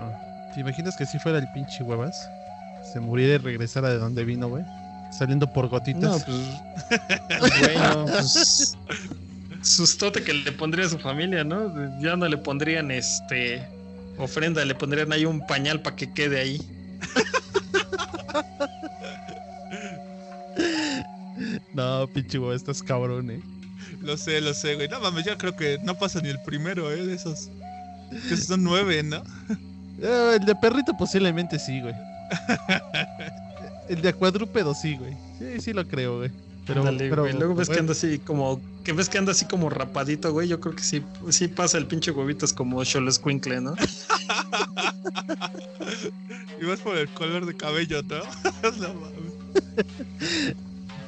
¿Te 0.54 0.60
imaginas 0.60 0.96
que 0.96 1.06
si 1.06 1.18
fuera 1.18 1.38
el 1.38 1.50
pinche 1.52 1.82
huevas? 1.82 2.28
Se 2.92 3.00
muriera 3.00 3.34
y 3.34 3.38
regresara 3.38 3.90
de 3.90 3.98
donde 3.98 4.24
vino, 4.24 4.48
güey. 4.48 4.64
Saliendo 5.10 5.52
por 5.52 5.68
gotitas. 5.68 6.26
No, 6.28 6.34
pues. 6.88 7.50
bueno, 7.50 8.06
pues. 8.06 8.76
Sustote 9.62 10.22
que 10.22 10.32
le 10.32 10.52
pondría 10.52 10.86
a 10.86 10.88
su 10.88 10.98
familia, 10.98 11.44
¿no? 11.44 11.72
Ya 12.00 12.16
no 12.16 12.28
le 12.28 12.36
pondrían 12.36 12.90
este. 12.90 13.66
Ofrenda, 14.18 14.64
le 14.64 14.74
pondrían 14.74 15.12
ahí 15.12 15.24
un 15.24 15.46
pañal 15.46 15.80
para 15.80 15.96
que 15.96 16.12
quede 16.12 16.40
ahí. 16.40 16.60
No, 21.74 22.06
pinche 22.12 22.38
huevas, 22.38 22.56
estás 22.56 22.82
cabrón, 22.82 23.30
eh. 23.30 23.40
Lo 24.02 24.16
sé, 24.16 24.40
lo 24.40 24.52
sé, 24.52 24.74
güey. 24.74 24.88
No 24.88 25.00
mames, 25.00 25.24
yo 25.24 25.38
creo 25.38 25.56
que 25.56 25.78
no 25.82 25.94
pasa 25.98 26.20
ni 26.20 26.28
el 26.28 26.40
primero, 26.42 26.92
¿eh? 26.92 27.04
De 27.06 27.14
esos. 27.14 27.50
Que 28.28 28.36
son 28.36 28.62
nueve, 28.62 29.02
¿no? 29.02 29.22
Eh, 30.04 30.38
el 30.40 30.46
de 30.46 30.56
perrito 30.56 30.96
posiblemente 30.96 31.60
sí, 31.60 31.80
güey. 31.80 31.94
El 33.88 34.02
de 34.02 34.12
cuadrúpedo 34.14 34.74
sí, 34.74 34.96
güey. 34.96 35.16
Sí, 35.38 35.60
sí 35.60 35.72
lo 35.72 35.86
creo, 35.86 36.18
güey. 36.18 36.30
Pero, 36.66 36.80
Ándale, 36.80 37.10
pero 37.10 37.22
güey. 37.22 37.34
Luego 37.34 37.54
ves 37.54 37.68
que 37.68 37.78
anda 37.78 37.92
así 37.92 38.18
como. 38.18 38.60
Que 38.84 38.92
ves 38.92 39.08
que 39.08 39.18
anda 39.18 39.32
así 39.32 39.46
como 39.46 39.68
rapadito, 39.68 40.32
güey. 40.32 40.48
Yo 40.48 40.60
creo 40.60 40.76
que 40.76 40.82
sí, 40.82 41.02
sí 41.30 41.48
pasa 41.48 41.78
el 41.78 41.86
pinche 41.86 42.10
huevitos 42.10 42.52
como 42.52 42.84
Cholo 42.84 43.10
Squinkle, 43.10 43.60
¿no? 43.60 43.74
Y 46.60 46.64
vas 46.64 46.80
por 46.80 46.96
el 46.96 47.08
color 47.08 47.44
de 47.44 47.56
cabello, 47.56 48.02
¿no? 48.04 48.18
no 48.78 48.94
mames. 48.94 49.32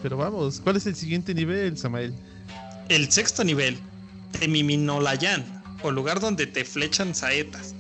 Pero 0.02 0.16
vamos, 0.16 0.60
¿cuál 0.60 0.76
es 0.76 0.86
el 0.86 0.96
siguiente 0.96 1.32
nivel, 1.32 1.78
Samael? 1.78 2.12
El 2.88 3.10
sexto 3.10 3.44
nivel, 3.44 3.78
Temiminolayan, 4.32 5.44
o 5.82 5.92
lugar 5.92 6.18
donde 6.18 6.46
te 6.48 6.64
flechan 6.64 7.14
saetas. 7.14 7.73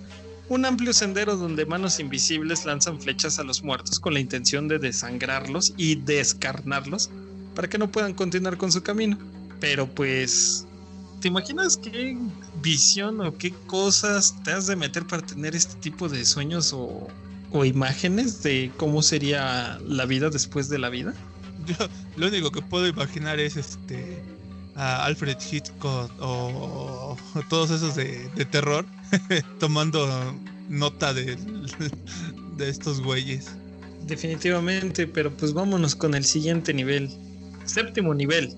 Un 0.48 0.66
amplio 0.66 0.92
sendero 0.92 1.36
donde 1.36 1.64
manos 1.64 1.98
invisibles 2.00 2.66
lanzan 2.66 3.00
flechas 3.00 3.38
a 3.38 3.44
los 3.44 3.62
muertos 3.62 3.98
con 3.98 4.12
la 4.12 4.20
intención 4.20 4.68
de 4.68 4.78
desangrarlos 4.78 5.72
y 5.78 5.94
descarnarlos 5.94 7.10
para 7.54 7.68
que 7.68 7.78
no 7.78 7.90
puedan 7.90 8.12
continuar 8.12 8.58
con 8.58 8.70
su 8.70 8.82
camino. 8.82 9.16
Pero 9.58 9.86
pues, 9.86 10.66
¿te 11.20 11.28
imaginas 11.28 11.78
qué 11.78 12.18
visión 12.60 13.22
o 13.22 13.36
qué 13.38 13.52
cosas 13.66 14.34
te 14.42 14.52
has 14.52 14.66
de 14.66 14.76
meter 14.76 15.06
para 15.06 15.24
tener 15.24 15.56
este 15.56 15.76
tipo 15.76 16.10
de 16.10 16.26
sueños 16.26 16.74
o, 16.74 17.08
o 17.50 17.64
imágenes 17.64 18.42
de 18.42 18.70
cómo 18.76 19.02
sería 19.02 19.78
la 19.86 20.04
vida 20.04 20.28
después 20.28 20.68
de 20.68 20.78
la 20.78 20.90
vida? 20.90 21.14
Yo 21.66 21.88
lo 22.16 22.26
único 22.26 22.50
que 22.50 22.60
puedo 22.60 22.86
imaginar 22.86 23.40
es 23.40 23.56
este. 23.56 24.22
A 24.76 25.04
Alfred 25.04 25.36
Hitchcock 25.50 26.10
o, 26.20 27.16
o 27.34 27.42
todos 27.48 27.70
esos 27.70 27.94
de, 27.94 28.28
de 28.34 28.44
terror 28.44 28.84
tomando 29.60 30.34
nota 30.68 31.14
de, 31.14 31.36
de 32.56 32.68
estos 32.68 33.00
güeyes. 33.00 33.50
Definitivamente, 34.06 35.06
pero 35.06 35.30
pues 35.34 35.52
vámonos 35.52 35.94
con 35.94 36.14
el 36.14 36.24
siguiente 36.24 36.74
nivel. 36.74 37.10
Séptimo 37.64 38.14
nivel. 38.14 38.54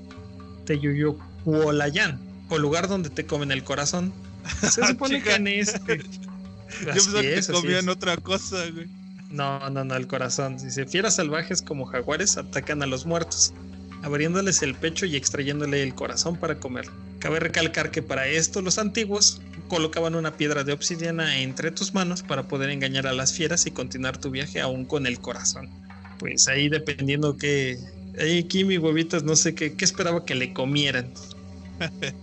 Teyuyucuolayan, 0.64 2.20
o 2.48 2.58
lugar 2.58 2.88
donde 2.88 3.10
te 3.10 3.26
comen 3.26 3.52
el 3.52 3.62
corazón. 3.62 4.12
Se 4.60 4.86
supone 4.88 5.22
que 5.22 5.34
en 5.34 5.46
este. 5.46 5.98
Yo 5.98 6.92
pensaba 6.94 7.22
que 7.22 7.42
comían 7.52 7.88
otra 7.88 8.16
cosa, 8.16 8.68
güey. 8.70 8.88
No, 9.30 9.70
no, 9.70 9.84
no, 9.84 9.94
el 9.94 10.06
corazón. 10.06 10.56
Dice, 10.56 10.86
fieras 10.86 11.16
salvajes 11.16 11.62
como 11.62 11.84
jaguares 11.84 12.36
atacan 12.36 12.82
a 12.82 12.86
los 12.86 13.06
muertos, 13.06 13.52
abriéndoles 14.02 14.62
el 14.62 14.74
pecho 14.74 15.06
y 15.06 15.16
extrayéndole 15.16 15.82
el 15.82 15.94
corazón 15.94 16.36
para 16.36 16.58
comer. 16.58 16.86
Cabe 17.18 17.40
recalcar 17.40 17.90
que 17.90 18.02
para 18.02 18.28
esto 18.28 18.60
los 18.62 18.78
antiguos 18.78 19.40
colocaban 19.68 20.14
una 20.14 20.36
piedra 20.36 20.64
de 20.64 20.72
obsidiana 20.72 21.38
entre 21.40 21.70
tus 21.70 21.94
manos 21.94 22.22
para 22.22 22.46
poder 22.46 22.70
engañar 22.70 23.06
a 23.06 23.12
las 23.12 23.32
fieras 23.32 23.66
y 23.66 23.70
continuar 23.70 24.18
tu 24.18 24.30
viaje 24.30 24.60
aún 24.60 24.84
con 24.84 25.06
el 25.06 25.18
corazón. 25.18 25.68
Pues 26.18 26.46
ahí 26.48 26.68
dependiendo 26.68 27.36
que... 27.36 27.78
Ahí 28.18 28.38
aquí 28.38 28.64
mi 28.64 28.78
huevitas 28.78 29.24
no 29.24 29.36
sé 29.36 29.54
qué, 29.54 29.74
qué 29.74 29.84
esperaba 29.84 30.24
que 30.24 30.34
le 30.34 30.52
comieran. 30.52 31.12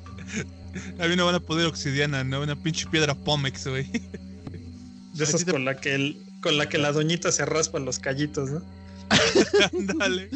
A 0.99 1.07
mí 1.07 1.15
no 1.15 1.25
van 1.25 1.35
a 1.35 1.39
poder 1.39 1.67
obsidiana, 1.67 2.23
¿no? 2.23 2.41
Una 2.41 2.55
pinche 2.55 2.87
piedra 2.89 3.13
Pomex, 3.13 3.67
güey. 3.67 3.85
De 5.13 5.23
esas 5.23 5.45
te- 5.45 5.51
con 5.51 5.65
la 5.65 5.79
que 5.79 5.93
el- 5.93 6.17
con 6.41 6.57
la 6.57 6.67
que 6.67 6.77
la 6.79 6.91
doñita 6.91 7.31
se 7.31 7.45
raspa 7.45 7.79
los 7.79 7.99
callitos, 7.99 8.49
¿no? 8.49 8.63
Ándale. 9.73 10.29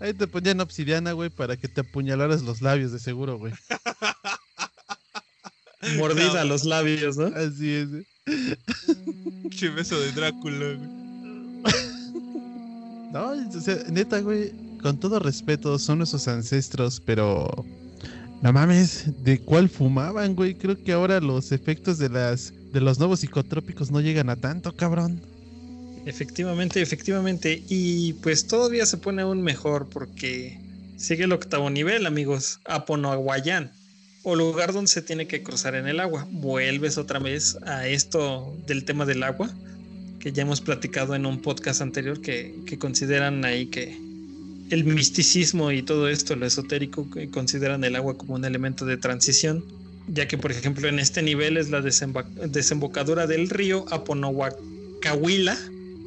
Ahí 0.00 0.12
te 0.14 0.26
ponían 0.26 0.60
obsidiana, 0.60 1.12
güey, 1.12 1.30
para 1.30 1.56
que 1.56 1.68
te 1.68 1.80
apuñalaras 1.82 2.42
los 2.42 2.60
labios, 2.62 2.92
de 2.92 2.98
seguro, 2.98 3.38
güey. 3.38 3.52
Mordida 5.96 6.34
No. 6.34 6.40
a 6.40 6.44
los 6.44 6.64
labios, 6.64 7.16
¿no? 7.16 7.26
Así 7.26 7.72
es. 7.72 7.88
güey. 7.90 8.06
Pinche 9.42 9.68
beso 9.70 9.98
de 10.00 10.12
Drácula, 10.12 10.74
güey. 10.74 10.98
No, 13.12 13.30
o 13.30 13.60
sea, 13.60 13.76
neta, 13.90 14.20
güey, 14.20 14.52
con 14.82 14.98
todo 14.98 15.18
respeto, 15.18 15.78
son 15.78 15.98
nuestros 15.98 16.28
ancestros, 16.28 17.00
pero 17.04 17.64
no 18.42 18.52
mames, 18.52 19.06
¿de 19.24 19.38
cuál 19.40 19.70
fumaban, 19.70 20.34
güey? 20.34 20.54
Creo 20.54 20.76
que 20.82 20.92
ahora 20.92 21.18
los 21.20 21.50
efectos 21.52 21.96
de 21.98 22.10
las 22.10 22.52
de 22.72 22.82
los 22.82 22.98
nuevos 22.98 23.20
psicotrópicos 23.20 23.90
no 23.90 24.00
llegan 24.02 24.28
a 24.28 24.36
tanto, 24.36 24.76
cabrón. 24.76 25.22
Efectivamente, 26.08 26.80
efectivamente. 26.80 27.62
Y 27.68 28.14
pues 28.14 28.46
todavía 28.46 28.86
se 28.86 28.96
pone 28.96 29.20
aún 29.20 29.42
mejor 29.42 29.88
porque 29.90 30.58
sigue 30.96 31.24
el 31.24 31.32
octavo 31.32 31.68
nivel, 31.68 32.06
amigos. 32.06 32.60
Aponoaguayán, 32.64 33.70
o 34.22 34.34
lugar 34.34 34.72
donde 34.72 34.90
se 34.90 35.02
tiene 35.02 35.26
que 35.26 35.42
cruzar 35.42 35.74
en 35.74 35.86
el 35.86 36.00
agua. 36.00 36.26
Vuelves 36.30 36.96
otra 36.96 37.18
vez 37.18 37.58
a 37.66 37.86
esto 37.86 38.56
del 38.66 38.86
tema 38.86 39.04
del 39.04 39.22
agua, 39.22 39.50
que 40.18 40.32
ya 40.32 40.42
hemos 40.42 40.62
platicado 40.62 41.14
en 41.14 41.26
un 41.26 41.42
podcast 41.42 41.82
anterior, 41.82 42.22
que, 42.22 42.54
que 42.64 42.78
consideran 42.78 43.44
ahí 43.44 43.66
que 43.66 43.94
el 44.70 44.84
misticismo 44.84 45.72
y 45.72 45.82
todo 45.82 46.08
esto, 46.08 46.36
lo 46.36 46.46
esotérico, 46.46 47.10
que 47.10 47.28
consideran 47.28 47.84
el 47.84 47.96
agua 47.96 48.16
como 48.16 48.34
un 48.34 48.46
elemento 48.46 48.86
de 48.86 48.96
transición. 48.96 49.62
Ya 50.10 50.26
que, 50.26 50.38
por 50.38 50.52
ejemplo, 50.52 50.88
en 50.88 50.98
este 50.98 51.20
nivel 51.20 51.58
es 51.58 51.68
la 51.68 51.82
desembocadura 51.82 53.26
del 53.26 53.50
río 53.50 53.84
Aponohuacahuila, 53.90 55.58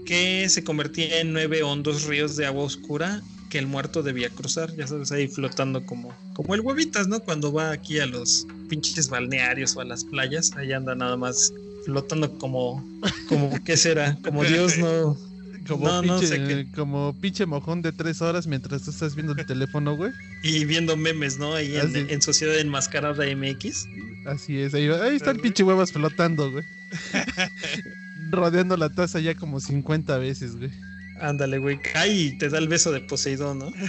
que 0.06 0.48
se 0.50 0.64
convertía 0.64 1.22
en 1.22 1.34
nueve 1.34 1.64
hondos 1.64 2.04
ríos 2.06 2.36
de 2.36 2.46
agua 2.46 2.64
oscura 2.64 3.22
que 3.50 3.60
el 3.60 3.68
muerto 3.68 4.02
debía 4.02 4.30
cruzar, 4.30 4.74
ya 4.78 4.88
sabes, 4.88 5.12
ahí 5.12 5.28
flotando 5.28 5.86
como, 5.86 6.16
como 6.34 6.56
el 6.56 6.62
huevitas, 6.62 7.08
¿no? 7.10 7.20
Cuando 7.20 7.52
va 7.52 7.72
aquí 7.72 8.00
a 8.00 8.06
los 8.06 8.48
pinches 8.70 9.10
balnearios 9.10 9.76
o 9.76 9.82
a 9.82 9.86
las 9.86 10.06
playas, 10.06 10.52
ahí 10.56 10.72
anda 10.72 10.96
nada 10.96 11.18
más 11.18 11.54
flotando 11.86 12.38
como, 12.38 12.82
como 13.28 13.52
¿qué 13.66 13.76
será? 13.76 14.18
Como 14.24 14.46
Dios 14.46 14.78
no, 14.78 15.18
Como, 15.68 15.86
No, 15.86 16.02
no 16.02 16.20
pinche, 16.20 16.28
sé 16.28 16.68
como 16.76 17.16
pinche 17.22 17.46
mojón 17.46 17.82
de 17.82 17.92
tres 17.92 18.22
horas 18.22 18.48
mientras 18.48 18.84
tú 18.84 18.92
estás 18.92 19.16
viendo 19.16 19.34
el 19.34 19.46
teléfono, 19.46 19.96
güey. 19.96 20.12
y 20.44 20.66
viendo 20.66 20.98
memes, 20.98 21.38
¿no? 21.38 21.54
Ahí 21.54 21.76
en, 21.76 22.10
en 22.10 22.22
Sociedad 22.22 22.58
Enmascarada 22.58 23.26
MX. 23.36 23.86
Así 24.26 24.60
es, 24.60 24.74
ahí, 24.74 24.88
ahí 24.88 25.16
está 25.16 25.32
el 25.32 25.40
pinche 25.40 25.64
huevas 25.64 25.92
flotando, 25.92 26.52
güey. 26.52 26.64
Rodeando 28.32 28.78
la 28.78 28.89
taza 28.89 29.20
ya 29.20 29.36
como 29.36 29.60
50 29.60 30.17
veces, 30.17 30.58
güey. 30.58 30.72
Ándale, 31.20 31.60
güey, 31.60 31.80
cae 31.80 32.13
y 32.13 32.38
te 32.38 32.50
da 32.50 32.58
el 32.58 32.67
beso 32.67 32.91
de 32.91 33.02
Poseidón, 33.02 33.60
¿no? 33.60 33.72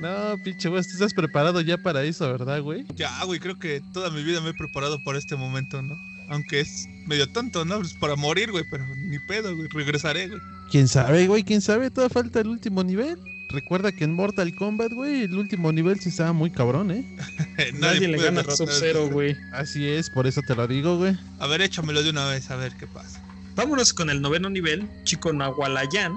No, 0.00 0.40
pinche 0.44 0.68
güey, 0.68 0.80
estás 0.80 1.12
preparado 1.12 1.60
ya 1.60 1.76
para 1.76 2.04
eso, 2.04 2.30
¿verdad, 2.30 2.62
güey? 2.62 2.84
Ya, 2.94 3.24
güey, 3.24 3.40
creo 3.40 3.58
que 3.58 3.82
toda 3.92 4.10
mi 4.10 4.22
vida 4.22 4.40
me 4.40 4.50
he 4.50 4.54
preparado 4.54 5.02
para 5.02 5.18
este 5.18 5.34
momento, 5.34 5.82
¿no? 5.82 5.98
Aunque 6.28 6.60
es 6.60 6.86
medio 7.06 7.28
tonto, 7.32 7.64
¿no? 7.64 7.80
Es 7.80 7.94
para 7.94 8.14
morir, 8.14 8.52
güey, 8.52 8.64
pero 8.70 8.86
ni 8.96 9.18
pedo, 9.18 9.56
güey. 9.56 9.66
Regresaré, 9.68 10.28
güey. 10.28 10.40
¿Quién 10.70 10.86
sabe, 10.86 11.26
güey? 11.26 11.42
¿Quién 11.42 11.60
sabe? 11.60 11.90
Todavía 11.90 12.14
falta 12.14 12.40
el 12.40 12.48
último 12.48 12.84
nivel. 12.84 13.18
Recuerda 13.50 13.92
que 13.92 14.04
en 14.04 14.12
Mortal 14.12 14.54
Kombat, 14.54 14.92
güey, 14.92 15.22
el 15.22 15.34
último 15.36 15.72
nivel 15.72 15.98
sí 16.00 16.10
estaba 16.10 16.32
muy 16.32 16.50
cabrón, 16.50 16.90
¿eh? 16.90 17.04
Nadie, 17.74 18.06
le 18.08 18.18
gana 18.18 18.42
a 18.42 18.50
Sub-Zero, 18.56 19.08
güey. 19.08 19.36
Así 19.52 19.86
es, 19.88 20.10
por 20.10 20.26
eso 20.26 20.42
te 20.46 20.54
lo 20.54 20.66
digo, 20.66 20.98
güey. 20.98 21.16
A 21.38 21.46
ver, 21.46 21.62
échamelo 21.62 22.02
de 22.02 22.10
una 22.10 22.26
vez, 22.26 22.50
a 22.50 22.56
ver 22.56 22.72
qué 22.78 22.86
pasa. 22.86 23.22
Vámonos 23.56 23.92
con 23.94 24.10
el 24.10 24.20
noveno 24.20 24.50
nivel, 24.50 24.86
Chico 25.04 25.32
Nahualayán, 25.32 26.14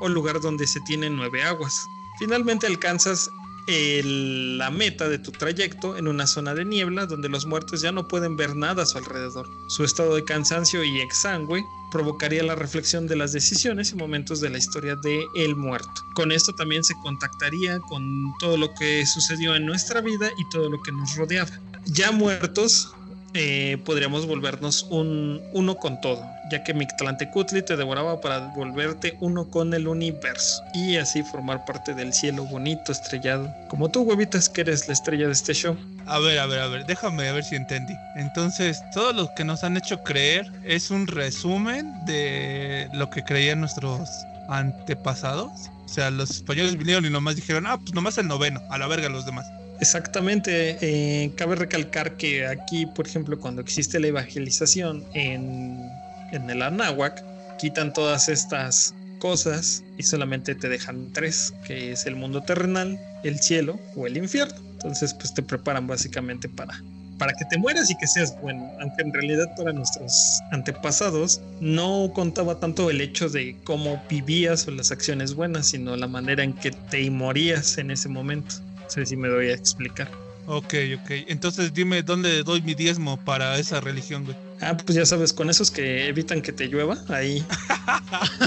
o 0.00 0.08
lugar 0.08 0.40
donde 0.40 0.66
se 0.66 0.80
tienen 0.80 1.16
nueve 1.16 1.42
aguas. 1.42 1.84
Finalmente 2.18 2.66
alcanzas 2.66 3.28
el- 3.68 4.56
la 4.58 4.70
meta 4.70 5.08
de 5.08 5.18
tu 5.18 5.30
trayecto 5.32 5.96
en 5.98 6.08
una 6.08 6.26
zona 6.26 6.54
de 6.54 6.64
niebla 6.64 7.06
donde 7.06 7.28
los 7.28 7.44
muertos 7.46 7.82
ya 7.82 7.92
no 7.92 8.08
pueden 8.08 8.36
ver 8.36 8.56
nada 8.56 8.82
a 8.84 8.86
su 8.86 8.96
alrededor. 8.98 9.46
Su 9.68 9.84
estado 9.84 10.14
de 10.14 10.24
cansancio 10.24 10.82
y 10.82 11.00
exangüe 11.00 11.62
provocaría 11.90 12.42
la 12.42 12.54
reflexión 12.54 13.06
de 13.06 13.16
las 13.16 13.32
decisiones 13.32 13.92
y 13.92 13.96
momentos 13.96 14.40
de 14.40 14.50
la 14.50 14.58
historia 14.58 14.96
de 14.96 15.24
el 15.36 15.56
muerto. 15.56 15.90
Con 16.14 16.32
esto 16.32 16.54
también 16.54 16.84
se 16.84 16.94
contactaría 17.02 17.78
con 17.80 18.32
todo 18.38 18.56
lo 18.56 18.72
que 18.74 19.04
sucedió 19.06 19.54
en 19.54 19.66
nuestra 19.66 20.00
vida 20.00 20.30
y 20.38 20.48
todo 20.50 20.70
lo 20.70 20.82
que 20.82 20.92
nos 20.92 21.16
rodeaba. 21.16 21.50
Ya 21.86 22.10
muertos, 22.10 22.94
eh, 23.34 23.80
podríamos 23.84 24.26
volvernos 24.26 24.86
un 24.90 25.40
uno 25.52 25.76
con 25.76 26.00
todo, 26.00 26.22
ya 26.50 26.62
que 26.62 26.74
Mictlantecutli 26.74 27.62
te 27.62 27.76
devoraba 27.76 28.20
para 28.20 28.38
volverte 28.48 29.16
uno 29.20 29.48
con 29.48 29.72
el 29.72 29.86
universo 29.86 30.62
y 30.74 30.96
así 30.96 31.22
formar 31.22 31.64
parte 31.64 31.94
del 31.94 32.12
cielo 32.12 32.44
bonito, 32.44 32.92
estrellado, 32.92 33.52
como 33.68 33.90
tú, 33.90 34.02
huevitas, 34.02 34.48
que 34.48 34.62
eres 34.62 34.86
la 34.88 34.94
estrella 34.94 35.26
de 35.26 35.32
este 35.32 35.54
show. 35.54 35.76
A 36.06 36.18
ver, 36.18 36.38
a 36.38 36.46
ver, 36.46 36.60
a 36.60 36.66
ver, 36.66 36.86
déjame 36.86 37.28
a 37.28 37.32
ver 37.32 37.44
si 37.44 37.56
entendí. 37.56 37.94
Entonces, 38.16 38.82
todo 38.92 39.12
lo 39.12 39.32
que 39.36 39.44
nos 39.44 39.64
han 39.64 39.76
hecho 39.76 40.02
creer 40.02 40.50
es 40.64 40.90
un 40.90 41.06
resumen 41.06 41.92
de 42.04 42.88
lo 42.92 43.08
que 43.10 43.22
creían 43.22 43.60
nuestros 43.60 44.08
antepasados. 44.48 45.70
O 45.84 45.88
sea, 45.88 46.10
los 46.10 46.30
españoles 46.30 46.76
vinieron 46.76 47.04
y 47.04 47.10
nomás 47.10 47.36
dijeron, 47.36 47.66
ah, 47.66 47.78
pues 47.78 47.94
nomás 47.94 48.18
el 48.18 48.28
noveno, 48.28 48.60
a 48.70 48.78
la 48.78 48.86
verga 48.86 49.08
los 49.08 49.24
demás. 49.26 49.46
Exactamente, 49.80 50.76
eh, 50.82 51.32
cabe 51.36 51.56
recalcar 51.56 52.18
que 52.18 52.46
aquí, 52.46 52.84
por 52.84 53.06
ejemplo, 53.06 53.40
cuando 53.40 53.62
existe 53.62 53.98
la 53.98 54.08
evangelización 54.08 55.04
en, 55.14 55.90
en 56.32 56.48
el 56.50 56.62
Anáhuac, 56.62 57.24
quitan 57.58 57.92
todas 57.92 58.28
estas 58.28 58.94
cosas 59.18 59.84
y 59.98 60.02
solamente 60.02 60.54
te 60.54 60.68
dejan 60.68 61.12
tres, 61.12 61.54
que 61.64 61.92
es 61.92 62.06
el 62.06 62.16
mundo 62.16 62.42
terrenal, 62.42 62.98
el 63.22 63.38
cielo 63.38 63.78
o 63.94 64.06
el 64.06 64.16
infierno. 64.16 64.56
Entonces, 64.72 65.14
pues 65.14 65.34
te 65.34 65.42
preparan 65.42 65.86
básicamente 65.86 66.48
para, 66.48 66.82
para 67.18 67.32
que 67.34 67.44
te 67.44 67.58
mueras 67.58 67.90
y 67.90 67.96
que 67.98 68.06
seas 68.06 68.34
bueno, 68.40 68.72
aunque 68.80 69.02
en 69.02 69.12
realidad 69.12 69.46
para 69.56 69.72
nuestros 69.72 70.40
antepasados 70.52 71.40
no 71.60 72.10
contaba 72.14 72.58
tanto 72.58 72.88
el 72.90 73.00
hecho 73.02 73.28
de 73.28 73.56
cómo 73.64 74.02
vivías 74.08 74.66
o 74.66 74.70
las 74.70 74.90
acciones 74.90 75.34
buenas, 75.34 75.66
sino 75.66 75.94
la 75.96 76.06
manera 76.06 76.42
en 76.42 76.54
que 76.54 76.70
te 76.70 77.10
morías 77.10 77.76
en 77.76 77.90
ese 77.90 78.08
momento. 78.08 78.54
No 78.82 78.90
sé 78.90 79.04
si 79.04 79.16
me 79.16 79.28
doy 79.28 79.50
a 79.50 79.54
explicar. 79.54 80.10
Ok, 80.46 80.74
ok. 81.00 81.10
Entonces 81.28 81.74
dime 81.74 82.02
dónde 82.02 82.42
doy 82.42 82.62
mi 82.62 82.74
diezmo 82.74 83.18
para 83.18 83.58
esa 83.58 83.80
religión, 83.80 84.24
güey. 84.24 84.36
Ah, 84.60 84.76
pues 84.76 84.94
ya 84.94 85.06
sabes, 85.06 85.32
con 85.32 85.48
esos 85.48 85.70
que 85.70 86.06
evitan 86.08 86.42
que 86.42 86.52
te 86.52 86.66
llueva, 86.66 86.98
ahí. 87.08 87.44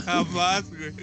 Jamás, 0.06 0.66
güey. 0.70 0.94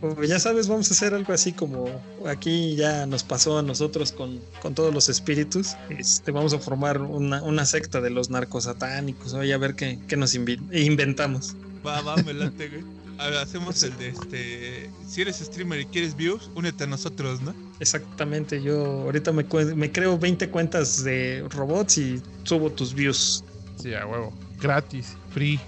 o 0.00 0.24
ya 0.24 0.40
sabes, 0.40 0.66
vamos 0.66 0.90
a 0.90 0.94
hacer 0.94 1.14
algo 1.14 1.32
así 1.32 1.52
como 1.52 1.88
aquí 2.26 2.74
ya 2.74 3.06
nos 3.06 3.22
pasó 3.22 3.58
a 3.58 3.62
nosotros 3.62 4.10
con, 4.10 4.40
con 4.60 4.74
todos 4.74 4.92
los 4.92 5.08
espíritus. 5.08 5.76
Este, 5.88 6.32
vamos 6.32 6.52
a 6.52 6.58
formar 6.58 7.00
una, 7.00 7.42
una 7.42 7.64
secta 7.64 8.00
de 8.00 8.10
los 8.10 8.28
narcos 8.28 8.64
satánicos. 8.64 9.34
Oye, 9.34 9.54
a 9.54 9.58
ver 9.58 9.76
qué, 9.76 10.00
qué 10.08 10.16
nos 10.16 10.34
inventamos. 10.34 11.54
Va, 11.86 12.00
va, 12.00 12.16
me 12.16 12.34
late, 12.34 12.68
güey. 12.68 13.01
A 13.22 13.28
ver, 13.30 13.38
hacemos 13.38 13.82
el 13.82 13.96
de 13.98 14.08
este. 14.08 14.90
Si 15.06 15.20
eres 15.22 15.36
streamer 15.38 15.80
y 15.80 15.86
quieres 15.86 16.16
views, 16.16 16.50
únete 16.54 16.84
a 16.84 16.86
nosotros, 16.86 17.40
¿no? 17.40 17.54
Exactamente, 17.78 18.60
yo 18.62 19.02
ahorita 19.02 19.32
me, 19.32 19.44
me 19.76 19.92
creo 19.92 20.18
20 20.18 20.48
cuentas 20.50 21.04
de 21.04 21.44
robots 21.50 21.98
y 21.98 22.20
subo 22.42 22.70
tus 22.70 22.92
views. 22.94 23.44
Sí, 23.80 23.94
a 23.94 24.06
huevo. 24.06 24.32
Gratis, 24.60 25.16
free. 25.32 25.60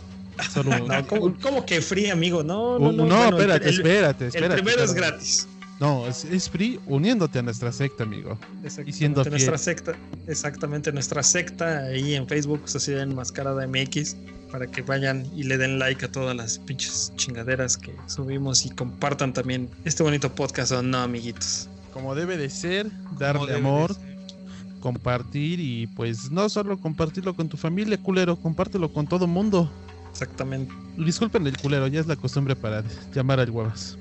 Solo 0.53 0.77
No, 0.87 1.07
¿cómo, 1.07 1.37
cómo 1.41 1.65
que 1.67 1.81
free, 1.81 2.11
amigo? 2.11 2.43
No, 2.43 2.79
no, 2.79 2.89
un- 2.91 2.97
no. 2.97 3.05
no, 3.07 3.17
bueno, 3.17 3.39
espérate, 3.39 3.69
el, 3.69 3.75
espérate, 3.77 4.25
el 4.25 4.29
espérate. 4.29 4.55
primero 4.63 4.83
es 4.85 4.93
gratis. 4.95 5.49
No, 5.81 6.07
es, 6.07 6.25
es 6.25 6.49
free 6.49 6.79
uniéndote 6.87 7.41
a 7.41 7.43
nuestra 7.43 7.73
secta, 7.73 8.05
amigo. 8.05 8.39
Exactamente, 8.63 8.93
siendo 8.97 9.25
nuestra 9.25 9.59
fiel. 9.59 9.59
secta, 9.59 9.97
exactamente 10.29 10.93
nuestra 10.93 11.23
secta 11.23 11.79
ahí 11.87 12.15
en 12.15 12.27
Facebook, 12.29 12.63
Sociedad 12.69 13.03
Enmascarada 13.03 13.67
MX, 13.67 14.17
para 14.55 14.69
que 14.69 14.83
vayan 14.83 15.27
y 15.35 15.43
le 15.43 15.59
den 15.59 15.81
like 15.81 16.05
a 16.05 16.13
todas 16.13 16.37
las 16.37 16.61
pinches 16.61 17.13
chingaderas 17.17 17.77
que 17.77 17.93
subimos 18.07 18.65
y 18.65 18.71
compartan 18.71 19.33
también 19.33 19.69
este 19.85 20.05
bonito 20.05 20.33
podcast 20.33 20.71
o 20.71 20.81
no, 20.81 20.99
amiguitos. 20.99 21.69
Como 21.93 22.15
debe 22.15 22.37
de 22.37 22.49
ser, 22.49 22.89
darle 23.19 23.57
amor, 23.57 23.93
ser. 23.93 24.17
compartir 24.79 25.59
y 25.59 25.89
pues 25.89 26.31
no 26.31 26.49
solo 26.49 26.79
compartirlo 26.79 27.35
con 27.35 27.49
tu 27.49 27.57
familia, 27.57 27.99
culero, 27.99 28.37
compártelo 28.37 28.93
con 28.93 29.09
todo 29.09 29.27
mundo. 29.27 29.69
Exactamente. 30.13 30.73
Disculpen 30.99 31.45
el 31.49 31.57
culero, 31.57 31.89
ya 31.89 31.99
es 31.99 32.07
la 32.07 32.15
costumbre 32.15 32.55
para 32.55 32.85
llamar 33.13 33.41
al 33.41 33.51
huevas. 33.51 33.99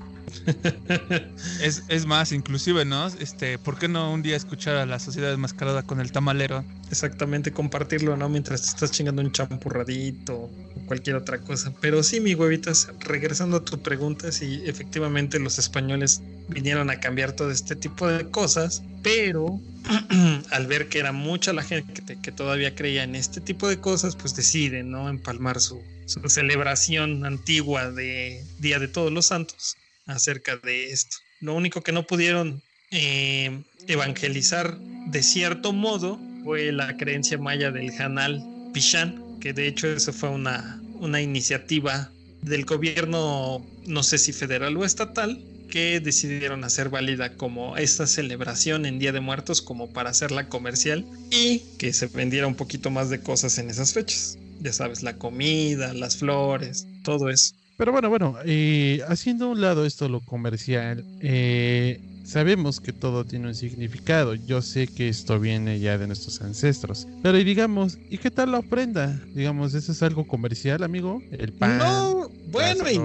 Es, 1.60 1.82
es 1.88 2.06
más, 2.06 2.32
inclusive, 2.32 2.84
¿no? 2.84 3.06
Este, 3.06 3.58
¿por 3.58 3.78
qué 3.78 3.88
no 3.88 4.12
un 4.12 4.22
día 4.22 4.36
escuchar 4.36 4.76
a 4.76 4.86
la 4.86 4.98
sociedad 4.98 5.30
desmascarada 5.30 5.82
con 5.82 6.00
el 6.00 6.12
tamalero? 6.12 6.64
Exactamente, 6.90 7.52
compartirlo, 7.52 8.16
¿no? 8.16 8.28
Mientras 8.28 8.62
te 8.62 8.68
estás 8.68 8.90
chingando 8.90 9.22
un 9.22 9.32
champurradito 9.32 10.34
o 10.34 10.50
cualquier 10.86 11.16
otra 11.16 11.38
cosa. 11.40 11.72
Pero 11.80 12.02
sí, 12.02 12.20
mi 12.20 12.34
huevitas, 12.34 12.88
regresando 13.00 13.58
a 13.58 13.64
tu 13.64 13.80
pregunta, 13.80 14.30
sí, 14.32 14.62
efectivamente 14.64 15.38
los 15.38 15.58
españoles 15.58 16.22
vinieron 16.48 16.90
a 16.90 17.00
cambiar 17.00 17.32
todo 17.32 17.50
este 17.50 17.74
tipo 17.76 18.06
de 18.08 18.28
cosas, 18.30 18.82
pero 19.02 19.60
al 20.50 20.66
ver 20.66 20.88
que 20.88 20.98
era 20.98 21.12
mucha 21.12 21.52
la 21.52 21.62
gente 21.62 21.92
que, 21.92 22.02
te- 22.02 22.20
que 22.20 22.32
todavía 22.32 22.74
creía 22.74 23.02
en 23.04 23.14
este 23.14 23.40
tipo 23.40 23.68
de 23.68 23.80
cosas, 23.80 24.16
pues 24.16 24.34
deciden, 24.36 24.90
¿no? 24.90 25.08
Empalmar 25.08 25.60
su, 25.60 25.80
su 26.06 26.28
celebración 26.28 27.24
antigua 27.24 27.90
de 27.90 28.44
Día 28.58 28.78
de 28.78 28.88
Todos 28.88 29.12
los 29.12 29.26
Santos 29.26 29.76
acerca 30.06 30.56
de 30.56 30.90
esto. 30.90 31.16
Lo 31.40 31.54
único 31.54 31.82
que 31.82 31.92
no 31.92 32.06
pudieron 32.06 32.62
eh, 32.90 33.62
evangelizar 33.86 34.78
de 34.78 35.22
cierto 35.22 35.72
modo 35.72 36.18
fue 36.42 36.72
la 36.72 36.96
creencia 36.96 37.38
maya 37.38 37.70
del 37.70 37.90
Hanal 37.98 38.42
Pichán, 38.72 39.38
que 39.40 39.52
de 39.52 39.66
hecho 39.66 39.88
eso 39.88 40.12
fue 40.12 40.28
una, 40.30 40.80
una 41.00 41.20
iniciativa 41.20 42.10
del 42.42 42.64
gobierno, 42.64 43.64
no 43.86 44.02
sé 44.02 44.18
si 44.18 44.32
federal 44.32 44.76
o 44.76 44.84
estatal, 44.84 45.42
que 45.70 45.98
decidieron 46.00 46.62
hacer 46.62 46.88
válida 46.88 47.36
como 47.36 47.76
esta 47.76 48.06
celebración 48.06 48.86
en 48.86 48.98
Día 48.98 49.12
de 49.12 49.20
Muertos 49.20 49.62
como 49.62 49.92
para 49.92 50.10
hacerla 50.10 50.48
comercial 50.48 51.04
y 51.30 51.60
que 51.78 51.92
se 51.92 52.06
vendiera 52.06 52.46
un 52.46 52.54
poquito 52.54 52.90
más 52.90 53.10
de 53.10 53.20
cosas 53.20 53.58
en 53.58 53.70
esas 53.70 53.92
fechas. 53.92 54.38
Ya 54.60 54.72
sabes, 54.72 55.02
la 55.02 55.16
comida, 55.16 55.92
las 55.94 56.18
flores, 56.18 56.86
todo 57.02 57.28
eso. 57.28 57.54
Pero 57.76 57.92
bueno, 57.92 58.08
bueno, 58.08 58.36
eh, 58.44 59.00
haciendo 59.08 59.46
a 59.46 59.48
un 59.48 59.60
lado 59.60 59.84
esto 59.84 60.08
lo 60.08 60.20
comercial, 60.20 61.04
eh, 61.20 62.00
sabemos 62.24 62.80
que 62.80 62.92
todo 62.92 63.24
tiene 63.24 63.48
un 63.48 63.54
significado. 63.54 64.34
Yo 64.34 64.62
sé 64.62 64.86
que 64.86 65.08
esto 65.08 65.40
viene 65.40 65.80
ya 65.80 65.98
de 65.98 66.06
nuestros 66.06 66.40
ancestros. 66.40 67.06
Pero 67.22 67.38
digamos, 67.38 67.98
¿y 68.10 68.18
qué 68.18 68.30
tal 68.30 68.52
la 68.52 68.58
ofrenda? 68.58 69.20
Digamos, 69.34 69.74
¿eso 69.74 69.92
es 69.92 70.02
algo 70.02 70.26
comercial, 70.26 70.82
amigo? 70.82 71.20
El 71.32 71.52
pan. 71.52 71.78
no, 71.78 72.30
bueno, 72.50 72.90
y. 72.90 72.98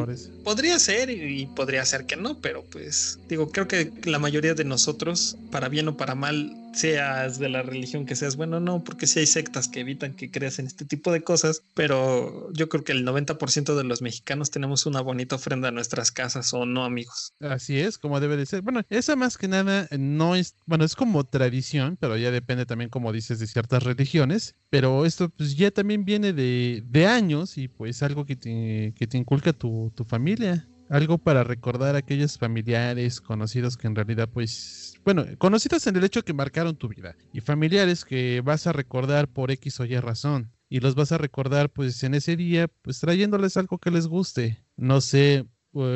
Podría 0.43 0.77
ser 0.79 1.09
y 1.09 1.47
podría 1.47 1.83
ser 1.85 2.05
que 2.05 2.15
no, 2.15 2.39
pero 2.39 2.63
pues 2.63 3.19
digo, 3.27 3.49
creo 3.51 3.67
que 3.67 3.91
la 4.05 4.19
mayoría 4.19 4.53
de 4.53 4.63
nosotros, 4.63 5.37
para 5.51 5.69
bien 5.69 5.87
o 5.87 5.97
para 5.97 6.15
mal, 6.15 6.55
seas 6.73 7.39
de 7.39 7.49
la 7.49 7.61
religión 7.61 8.05
que 8.05 8.15
seas, 8.15 8.35
bueno, 8.35 8.59
no, 8.59 8.83
porque 8.83 9.07
sí 9.07 9.19
hay 9.19 9.25
sectas 9.25 9.67
que 9.67 9.81
evitan 9.81 10.13
que 10.13 10.31
creas 10.31 10.59
en 10.59 10.67
este 10.67 10.85
tipo 10.85 11.11
de 11.11 11.21
cosas, 11.21 11.63
pero 11.73 12.51
yo 12.53 12.69
creo 12.69 12.83
que 12.83 12.91
el 12.91 13.05
90% 13.05 13.75
de 13.75 13.83
los 13.83 14.01
mexicanos 14.01 14.51
tenemos 14.51 14.85
una 14.85 15.01
bonita 15.01 15.35
ofrenda 15.35 15.69
a 15.69 15.71
nuestras 15.71 16.11
casas 16.11 16.53
o 16.53 16.65
no, 16.65 16.85
amigos. 16.85 17.33
Así 17.39 17.79
es, 17.79 17.97
como 17.97 18.19
debe 18.19 18.37
de 18.37 18.45
ser. 18.45 18.61
Bueno, 18.61 18.81
esa 18.89 19.15
más 19.15 19.37
que 19.37 19.47
nada 19.47 19.87
no 19.97 20.35
es, 20.35 20.55
bueno, 20.65 20.85
es 20.85 20.95
como 20.95 21.23
tradición, 21.23 21.97
pero 21.99 22.17
ya 22.17 22.31
depende 22.31 22.65
también, 22.65 22.89
como 22.89 23.11
dices, 23.11 23.39
de 23.39 23.47
ciertas 23.47 23.83
religiones. 23.83 24.55
Pero 24.69 25.05
esto 25.05 25.29
pues 25.29 25.55
ya 25.55 25.71
también 25.71 26.05
viene 26.05 26.33
de, 26.33 26.83
de 26.85 27.07
años 27.07 27.57
y 27.57 27.67
pues 27.67 28.03
algo 28.03 28.25
que 28.25 28.35
te, 28.35 28.93
que 28.95 29.07
te 29.07 29.17
inculca 29.17 29.53
tu, 29.53 29.91
tu 29.95 30.03
familia. 30.03 30.67
Algo 30.89 31.19
para 31.19 31.43
recordar 31.43 31.95
a 31.95 31.99
aquellos 31.99 32.39
familiares, 32.39 33.21
conocidos 33.21 33.77
que 33.77 33.85
en 33.85 33.95
realidad 33.95 34.27
pues, 34.31 34.88
bueno, 35.13 35.25
conocidos 35.39 35.87
en 35.87 35.95
el 35.95 36.03
hecho 36.03 36.21
que 36.21 36.33
marcaron 36.33 36.75
tu 36.75 36.87
vida 36.87 37.15
y 37.33 37.41
familiares 37.41 38.05
que 38.05 38.41
vas 38.41 38.67
a 38.67 38.73
recordar 38.73 39.27
por 39.27 39.49
X 39.49 39.79
o 39.79 39.85
Y 39.85 39.97
razón. 39.99 40.51
Y 40.69 40.81
los 40.81 40.93
vas 40.93 41.11
a 41.11 41.17
recordar 41.17 41.71
pues 41.71 42.03
en 42.03 42.13
ese 42.13 42.35
día 42.35 42.67
pues 42.83 42.99
trayéndoles 42.99 43.57
algo 43.57 43.79
que 43.79 43.89
les 43.89 44.05
guste. 44.05 44.63
No 44.77 45.01
sé, 45.01 45.47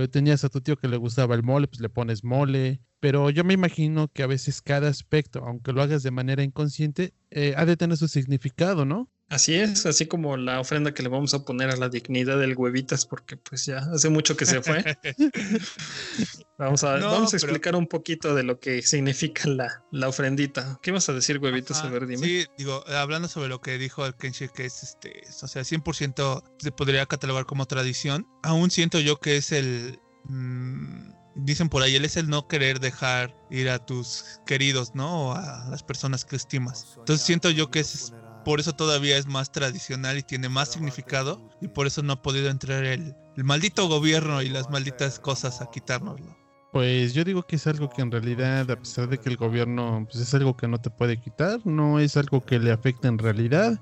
tenías 0.10 0.44
a 0.44 0.50
tu 0.50 0.62
tío 0.62 0.78
que 0.78 0.88
le 0.88 0.98
gustaba 0.98 1.36
el 1.36 1.44
mole, 1.44 1.68
pues 1.68 1.80
le 1.80 1.90
pones 1.90 2.24
mole. 2.24 2.82
Pero 3.00 3.30
yo 3.30 3.44
me 3.44 3.54
imagino 3.54 4.08
que 4.08 4.24
a 4.24 4.28
veces 4.28 4.64
cada 4.64 4.90
aspecto, 4.90 5.46
aunque 5.46 5.74
lo 5.74 5.84
hagas 5.84 6.02
de 6.02 6.10
manera 6.10 6.42
inconsciente, 6.42 7.14
eh, 7.30 7.54
ha 7.56 7.68
de 7.68 7.78
tener 7.78 7.98
su 7.98 8.08
significado, 8.08 8.84
¿no? 8.84 9.12
Así 9.30 9.56
es, 9.56 9.86
así 9.88 10.06
como 10.06 10.38
la 10.38 10.60
ofrenda 10.60 10.94
que 10.94 11.02
le 11.02 11.10
vamos 11.10 11.34
a 11.34 11.44
poner 11.44 11.70
a 11.72 11.76
la 11.76 11.90
dignidad 11.90 12.38
del 12.38 12.56
huevitas, 12.56 13.06
porque 13.08 13.36
pues 13.36 13.66
ya 13.66 13.78
hace 13.80 14.10
mucho 14.10 14.38
que 14.38 14.46
se 14.46 14.62
fue. 14.62 14.84
vamos 16.58 16.84
a, 16.84 16.98
No, 16.98 17.12
vamos 17.12 17.34
a 17.34 17.38
pero- 17.38 17.46
explicar 17.48 17.76
un 17.76 17.88
poquito 17.88 18.36
de 18.36 18.44
lo 18.44 18.60
que 18.60 18.82
significa 18.82 19.50
la, 19.50 19.84
la 19.92 20.08
ofrendita. 20.10 20.80
¿Qué 20.82 20.92
vas 20.92 21.10
a 21.10 21.14
decir, 21.14 21.40
huevitas? 21.40 21.80
Ajá, 21.80 21.88
A 21.88 21.92
ver, 21.92 22.06
dime. 22.08 22.26
Sí, 22.26 22.46
digo, 22.58 22.84
hablando 22.90 23.28
sobre 23.28 23.50
lo 23.50 23.60
que 23.62 23.78
dijo 23.78 24.06
el 24.06 24.16
Kenshi, 24.16 24.50
que 24.50 24.66
es 24.66 24.84
este, 24.84 25.24
o 25.42 25.48
sea, 25.48 25.64
100% 25.64 26.44
se 26.60 26.72
podría 26.72 27.06
catalogar 27.06 27.46
como 27.46 27.66
tradición, 27.66 28.28
aún 28.44 28.72
siento 28.72 29.00
yo 29.00 29.20
que 29.20 29.38
es 29.38 29.52
el, 29.52 30.00
mm, 30.26 31.12
dicen 31.36 31.70
por 31.70 31.82
ahí, 31.82 31.96
él 31.96 32.06
es 32.06 32.18
el 32.18 32.30
no 32.30 32.48
querer 32.48 32.80
dejar 32.80 33.36
ir 33.50 33.70
a 33.70 33.80
tus 33.84 34.40
queridos, 34.46 34.94
¿no? 34.94 35.30
O 35.30 35.34
a 35.34 35.68
las 35.70 35.82
personas 35.82 36.24
que 36.26 36.36
estimas. 36.36 36.96
Entonces 37.00 37.26
siento 37.26 37.50
yo 37.50 37.72
que 37.72 37.80
es, 37.80 38.14
por 38.44 38.60
eso 38.60 38.74
todavía 38.74 39.18
es 39.18 39.26
más 39.26 39.52
tradicional 39.52 40.18
y 40.18 40.24
tiene 40.24 40.50
más 40.50 40.70
significado, 40.70 41.50
y 41.62 41.68
por 41.68 41.88
eso 41.88 42.04
no 42.04 42.14
ha 42.14 42.22
podido 42.22 42.50
entrar 42.50 42.84
el, 42.84 43.16
el 43.36 43.44
maldito 43.44 43.88
gobierno 43.88 44.42
y 44.42 44.50
las 44.50 44.70
malditas 44.70 45.20
cosas 45.20 45.62
a 45.62 45.70
quitárnoslo. 45.70 46.38
Pues 46.74 47.14
yo 47.14 47.24
digo 47.24 47.44
que 47.44 47.58
es 47.58 47.68
algo 47.68 47.90
que 47.90 48.02
en 48.02 48.12
realidad, 48.12 48.70
a 48.72 48.80
pesar 48.80 49.08
de 49.08 49.20
que 49.20 49.30
el 49.30 49.38
gobierno 49.38 50.08
pues 50.12 50.24
es 50.24 50.34
algo 50.34 50.58
que 50.58 50.68
no 50.68 50.82
te 50.82 50.90
puede 50.90 51.22
quitar, 51.22 51.60
no 51.66 52.00
es 52.00 52.18
algo 52.18 52.44
que 52.44 52.58
le 52.58 52.72
afecte 52.72 53.08
en 53.08 53.20
realidad. 53.20 53.80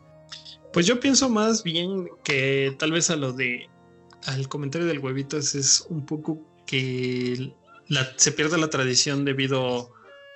Pues 0.73 0.85
yo 0.87 0.99
pienso 0.99 1.29
más 1.29 1.63
bien 1.63 2.09
que 2.23 2.75
tal 2.77 2.91
vez 2.91 3.09
a 3.09 3.15
lo 3.15 3.31
de 3.31 3.69
al 4.25 4.49
comentario 4.49 4.87
del 4.87 4.99
huevitas 4.99 5.55
es 5.55 5.85
un 5.89 6.05
poco 6.05 6.41
que 6.65 7.53
la, 7.87 8.11
se 8.17 8.33
pierde 8.33 8.57
la 8.57 8.69
tradición 8.69 9.23
debido 9.23 9.93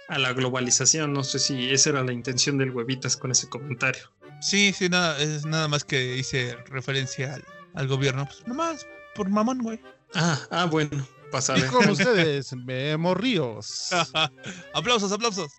a 0.07 0.17
la 0.17 0.33
globalización. 0.33 1.11
No 1.11 1.23
sé 1.23 1.39
si 1.39 1.71
esa 1.71 1.89
era 1.89 2.03
la 2.03 2.13
intención 2.13 2.57
del 2.57 2.71
huevitas 2.71 3.17
con 3.17 3.31
ese 3.31 3.49
comentario. 3.49 4.11
Sí, 4.39 4.73
sí, 4.73 4.89
nada, 4.89 5.19
es 5.21 5.45
nada 5.45 5.67
más 5.67 5.83
que 5.83 6.17
hice 6.17 6.55
referencia 6.65 7.35
al, 7.35 7.43
al 7.73 7.87
gobierno, 7.87 8.25
pues 8.25 8.45
nomás 8.47 8.85
por 9.15 9.29
mamón, 9.29 9.59
güey. 9.63 9.79
Ah, 10.13 10.39
ah, 10.51 10.65
bueno, 10.65 11.07
pasa 11.31 11.57
Y 11.57 11.63
con 11.69 11.89
ustedes, 11.89 12.53
Memo 12.53 13.13
Ríos. 13.15 13.89
aplausos, 14.73 15.11
aplausos. 15.11 15.51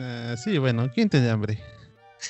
Ah, 0.00 0.34
sí, 0.42 0.58
bueno, 0.58 0.88
¿quién 0.94 1.08
tiene 1.08 1.30
hambre? 1.30 1.62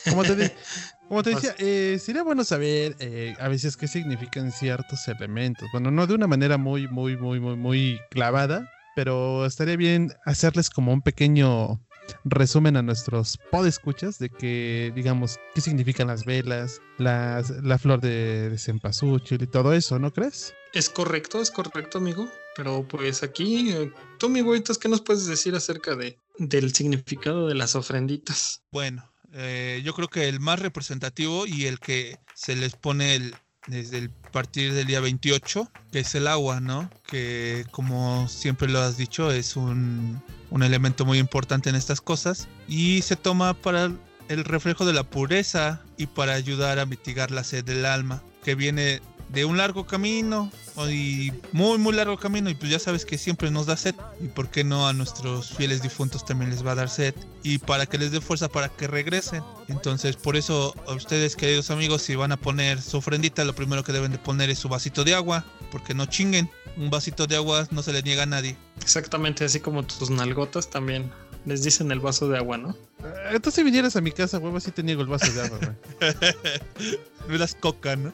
Como 0.09 0.25
te, 0.25 0.35
de- 0.37 0.53
como 1.09 1.23
te 1.23 1.31
decía, 1.31 1.55
eh, 1.59 1.99
sería 2.01 2.23
bueno 2.23 2.45
saber 2.45 2.97
eh, 3.01 3.35
a 3.39 3.49
veces 3.49 3.77
qué 3.77 3.87
significan 3.89 4.51
ciertos 4.53 5.07
elementos. 5.09 5.69
Bueno, 5.73 5.91
no 5.91 6.07
de 6.07 6.15
una 6.15 6.27
manera 6.27 6.57
muy, 6.59 6.89
muy, 6.89 7.17
muy, 7.17 7.41
muy, 7.41 7.57
muy 7.57 8.01
clavada, 8.11 8.69
pero 8.97 9.45
estaría 9.47 9.77
bien 9.77 10.13
hacerles 10.25 10.71
como 10.71 10.93
un 10.93 11.03
pequeño 11.03 11.81
resumen 12.25 12.77
a 12.77 12.83
nuestros 12.83 13.39
podescuchas 13.51 14.19
de 14.19 14.31
que, 14.31 14.93
digamos, 14.95 15.39
qué 15.55 15.61
significan 15.61 16.07
las 16.09 16.25
velas, 16.25 16.81
las, 16.99 17.51
la 17.63 17.79
flor 17.79 18.01
de, 18.01 18.51
de 18.51 18.59
cempasúchil 18.59 19.43
y 19.43 19.47
todo 19.47 19.73
eso, 19.73 19.99
¿no 19.99 20.13
crees? 20.13 20.55
Es 20.73 20.89
correcto, 20.89 21.41
es 21.41 21.51
correcto, 21.51 21.99
amigo. 21.99 22.29
Pero 22.57 22.87
pues 22.87 23.23
aquí, 23.23 23.71
eh, 23.73 23.93
tú, 24.19 24.29
mi 24.29 24.43
huevitas, 24.43 24.77
¿qué 24.79 24.89
nos 24.89 25.01
puedes 25.01 25.27
decir 25.27 25.55
acerca 25.55 25.95
de, 25.97 26.19
del 26.39 26.75
significado 26.75 27.47
de 27.49 27.55
las 27.55 27.75
ofrenditas? 27.77 28.63
Bueno, 28.73 29.09
eh, 29.33 29.81
yo 29.85 29.95
creo 29.95 30.09
que 30.09 30.29
el 30.29 30.41
más 30.41 30.59
representativo 30.59 31.47
y 31.47 31.67
el 31.67 31.79
que 31.81 32.19
se 32.35 32.57
les 32.57 32.75
pone 32.75 33.15
el- 33.15 33.35
desde 33.67 33.99
el 33.99 34.11
partir 34.11 34.73
del 34.75 34.87
día 34.89 35.01
28, 35.01 35.71
que 35.93 36.01
es 36.01 36.15
el 36.17 36.27
agua, 36.27 36.61
¿no? 36.61 36.91
Que 37.09 37.65
como 37.71 38.29
siempre 38.29 38.69
lo 38.69 38.81
has 38.81 38.97
dicho, 38.97 39.31
es 39.31 39.55
un, 39.57 40.21
un 40.51 40.63
elemento 40.63 41.05
muy 41.05 41.19
importante 41.19 41.71
en 41.71 41.77
estas 41.77 42.01
cosas 42.01 42.49
y 42.69 43.03
se 43.03 43.17
toma 43.17 43.55
para 43.55 43.93
el 44.29 44.45
reflejo 44.45 44.85
de 44.85 44.93
la 44.93 45.05
pureza 45.05 45.83
y 45.97 46.07
para 46.07 46.35
ayudar 46.35 46.79
a 46.79 46.87
mitigar 46.87 47.31
la 47.31 47.45
sed 47.45 47.65
del 47.65 47.85
alma, 47.85 48.23
que 48.45 48.55
viene 48.55 49.01
de 49.33 49.45
un 49.45 49.57
largo 49.57 49.87
camino 49.87 50.51
y 50.89 51.33
muy 51.53 51.79
muy 51.79 51.93
largo 51.93 52.17
camino 52.17 52.51
y 52.51 52.55
pues 52.55 52.71
ya 52.71 52.79
sabes 52.79 53.05
que 53.05 53.19
siempre 53.19 53.51
nos 53.51 53.67
da 53.67 53.77
sed 53.77 53.95
y 54.21 54.29
por 54.29 54.51
qué 54.51 54.65
no 54.65 54.89
a 54.89 54.93
nuestros 54.93 55.51
fieles 55.51 55.83
difuntos 55.83 56.25
también 56.25 56.51
les 56.51 56.67
va 56.67 56.73
a 56.73 56.75
dar 56.75 56.89
sed 56.89 57.15
y 57.43 57.59
para 57.59 57.87
que 57.87 57.99
les 57.99 58.11
dé 58.11 58.21
fuerza 58.21 58.49
para 58.49 58.69
que 58.69 58.89
regresen. 58.89 59.43
Entonces 59.69 60.17
por 60.17 60.37
eso 60.37 60.75
a 60.89 60.95
ustedes 60.95 61.37
queridos 61.37 61.71
amigos 61.71 62.03
si 62.03 62.17
van 62.17 62.33
a 62.33 62.37
poner 62.37 62.83
su 62.83 62.97
ofrendita 62.97 63.45
lo 63.45 63.55
primero 63.55 63.85
que 63.85 63.93
deben 63.93 64.11
de 64.11 64.19
poner 64.19 64.51
es 64.51 64.59
su 64.59 64.69
vasito 64.69 65.05
de 65.05 65.15
agua 65.15 65.45
porque 65.71 65.95
no 65.95 66.07
chinguen 66.07 66.51
un 66.77 66.91
vasito 66.91 67.27
de 67.27 67.37
agua 67.37 67.69
no 67.71 67.83
se 67.83 67.93
le 67.93 68.03
niega 68.03 68.25
a 68.25 68.27
nadie 68.27 68.57
Exactamente, 68.91 69.45
así 69.45 69.61
como 69.61 69.85
tus 69.85 70.11
nalgotas 70.11 70.69
también 70.69 71.13
les 71.47 71.63
dicen 71.63 71.93
el 71.93 72.01
vaso 72.01 72.29
de 72.29 72.39
agua, 72.39 72.59
¿no? 72.59 72.71
Eh, 73.05 73.15
Entonces 73.35 73.55
si 73.55 73.63
vinieras 73.63 73.95
a 73.95 74.01
mi 74.01 74.11
casa, 74.11 74.39
huevo, 74.41 74.59
sí 74.59 74.73
te 74.73 74.83
niego 74.83 75.01
el 75.03 75.07
vaso 75.07 75.31
de 75.33 75.43
agua, 75.43 75.59
güey. 75.59 76.13
me 77.29 77.39
das 77.39 77.55
coca 77.55 77.95
no 77.95 78.13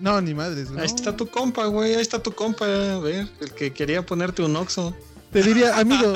No, 0.00 0.18
ni 0.22 0.32
madres, 0.32 0.70
güey. 0.70 0.80
Ahí 0.80 0.88
no. 0.88 0.96
está 0.96 1.14
tu 1.14 1.28
compa, 1.28 1.66
güey, 1.66 1.94
ahí 1.94 2.00
está 2.00 2.22
tu 2.22 2.32
compa, 2.32 2.64
a 2.64 2.98
ver, 3.00 3.28
el 3.38 3.52
que 3.52 3.70
quería 3.74 4.04
ponerte 4.04 4.40
un 4.42 4.56
oxo. 4.56 4.96
Te 5.30 5.42
diría, 5.42 5.76
amigo, 5.78 6.14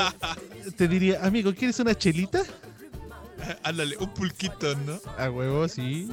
te 0.76 0.88
diría, 0.88 1.22
amigo, 1.22 1.54
¿quieres 1.54 1.78
una 1.80 1.94
chelita? 1.94 2.42
ándale 3.62 3.96
un 3.98 4.12
pulquito 4.14 4.74
no 4.86 4.98
A 5.18 5.30
huevo, 5.30 5.68
sí. 5.68 6.08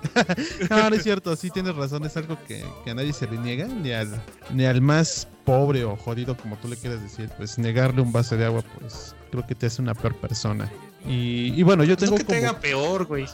no, 0.70 0.90
no 0.90 0.96
es 0.96 1.02
cierto, 1.02 1.34
sí 1.36 1.50
tienes 1.50 1.74
razón, 1.74 2.04
es 2.04 2.16
algo 2.16 2.36
que, 2.46 2.64
que 2.84 2.90
a 2.90 2.94
nadie 2.94 3.12
se 3.12 3.26
le 3.26 3.38
niega, 3.38 3.66
ni 3.66 3.92
al, 3.92 4.20
ni 4.52 4.64
al 4.64 4.80
más 4.80 5.28
pobre 5.44 5.84
o 5.84 5.96
jodido, 5.96 6.36
como 6.36 6.56
tú 6.56 6.68
le 6.68 6.76
quieras 6.76 7.02
decir, 7.02 7.30
pues 7.36 7.58
negarle 7.58 8.00
un 8.02 8.12
vaso 8.12 8.36
de 8.36 8.44
agua, 8.44 8.62
pues 8.78 9.14
creo 9.30 9.46
que 9.46 9.54
te 9.54 9.66
hace 9.66 9.82
una 9.82 9.94
peor 9.94 10.14
persona. 10.16 10.70
Y, 11.06 11.52
y 11.58 11.62
bueno, 11.62 11.82
yo 11.84 11.96
tengo 11.96 12.12
no 12.12 12.18
que 12.18 12.24
te 12.24 12.36
como... 12.38 12.48
haga 12.50 12.60
peor, 12.60 13.04
güey. 13.06 13.26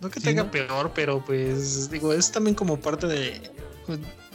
No 0.00 0.10
que 0.10 0.18
te 0.20 0.22
Sí, 0.22 0.28
haga 0.30 0.44
¿no? 0.44 0.50
peor, 0.50 0.90
pero 0.94 1.24
pues 1.24 1.88
digo, 1.90 2.12
es 2.12 2.32
también 2.32 2.54
como 2.56 2.76
parte 2.80 3.06
de, 3.06 3.40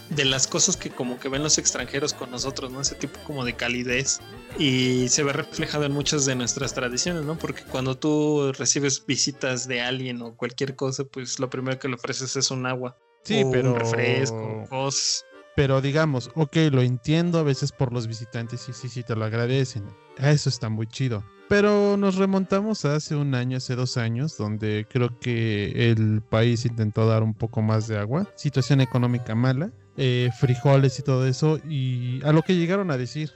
de 0.10 0.26
las 0.26 0.48
cosas 0.48 0.78
que 0.78 0.90
como 0.90 1.20
que 1.20 1.30
ven 1.30 1.44
los 1.44 1.58
extranjeros 1.58 2.14
con 2.14 2.32
nosotros, 2.32 2.72
¿no? 2.72 2.82
Ese 2.82 2.96
tipo 2.96 3.20
como 3.26 3.46
de 3.46 3.54
calidez. 3.54 4.20
Y 4.58 5.10
se 5.10 5.24
ve 5.24 5.34
reflejado 5.34 5.86
en 5.86 5.92
muchas 5.92 6.26
de 6.26 6.36
nuestras 6.36 6.74
tradiciones, 6.74 7.24
¿no? 7.24 7.38
Porque 7.38 7.64
cuando 7.64 7.98
tú 7.98 8.52
recibes 8.58 9.06
visitas 9.06 9.68
de 9.68 9.82
alguien 9.82 10.22
o 10.22 10.36
cualquier 10.36 10.76
cosa, 10.76 11.04
pues 11.04 11.40
lo 11.40 11.50
primero 11.50 11.80
que 11.80 11.88
le 11.88 11.96
ofreces 11.96 12.36
es 12.36 12.52
un 12.52 12.66
agua. 12.66 12.98
Sí, 13.24 13.44
o 13.44 13.52
pero... 13.52 13.74
Un 13.74 13.80
refresco, 13.80 14.66
cosas. 14.70 15.26
Pero 15.56 15.82
digamos, 15.82 16.30
ok, 16.36 16.56
lo 16.72 16.84
entiendo 16.84 17.40
a 17.40 17.44
veces 17.44 17.72
por 17.72 17.92
los 17.92 18.06
visitantes, 18.06 18.62
sí, 18.62 18.74
sí, 18.74 18.90
sí, 18.90 19.02
te 19.02 19.16
lo 19.16 19.26
agradecen. 19.26 19.86
Eso 20.20 20.50
está 20.50 20.70
muy 20.70 20.86
chido. 20.86 21.24
Pero 21.50 21.98
nos 21.98 22.16
remontamos 22.16 22.86
a 22.86 22.96
hace 22.96 23.16
un 23.16 23.34
año, 23.34 23.58
hace 23.58 23.76
dos 23.76 23.98
años, 23.98 24.38
donde 24.38 24.86
creo 24.88 25.18
que 25.20 25.90
el 25.90 26.22
país 26.22 26.66
intentó 26.66 27.08
dar 27.08 27.24
un 27.24 27.34
poco 27.34 27.64
más 27.64 27.88
de 27.88 27.98
agua. 27.98 28.30
Situación 28.36 28.82
económica 28.82 29.34
mala, 29.34 29.72
eh, 29.98 30.30
frijoles 30.40 31.00
y 31.00 31.04
todo 31.04 31.28
eso. 31.28 31.60
Y 31.68 32.24
a 32.24 32.32
lo 32.32 32.44
que 32.44 32.56
llegaron 32.56 32.92
a 32.92 32.98
decir, 32.98 33.32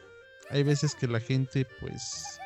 hay 0.50 0.64
veces 0.64 0.96
que 0.96 1.08
la 1.08 1.20
gente, 1.20 1.68
pues, 1.80 2.40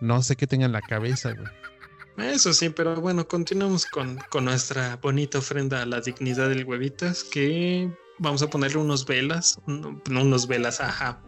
no 0.00 0.22
sé 0.22 0.36
qué 0.36 0.46
tenga 0.46 0.66
en 0.66 0.72
la 0.72 0.82
cabeza, 0.82 1.32
güey. 1.32 2.32
Eso 2.32 2.52
sí, 2.52 2.68
pero 2.70 3.00
bueno, 3.00 3.28
continuamos 3.28 3.86
con, 3.86 4.18
con 4.30 4.46
nuestra 4.46 4.96
bonita 4.96 5.38
ofrenda 5.38 5.82
a 5.82 5.86
la 5.86 6.00
dignidad 6.00 6.48
del 6.48 6.64
huevitas, 6.64 7.22
que 7.22 7.88
vamos 8.18 8.42
a 8.42 8.50
ponerle 8.50 8.78
unos 8.78 9.06
velas, 9.06 9.60
no 9.66 10.00
unos 10.08 10.48
velas, 10.48 10.80
ajá, 10.80 11.22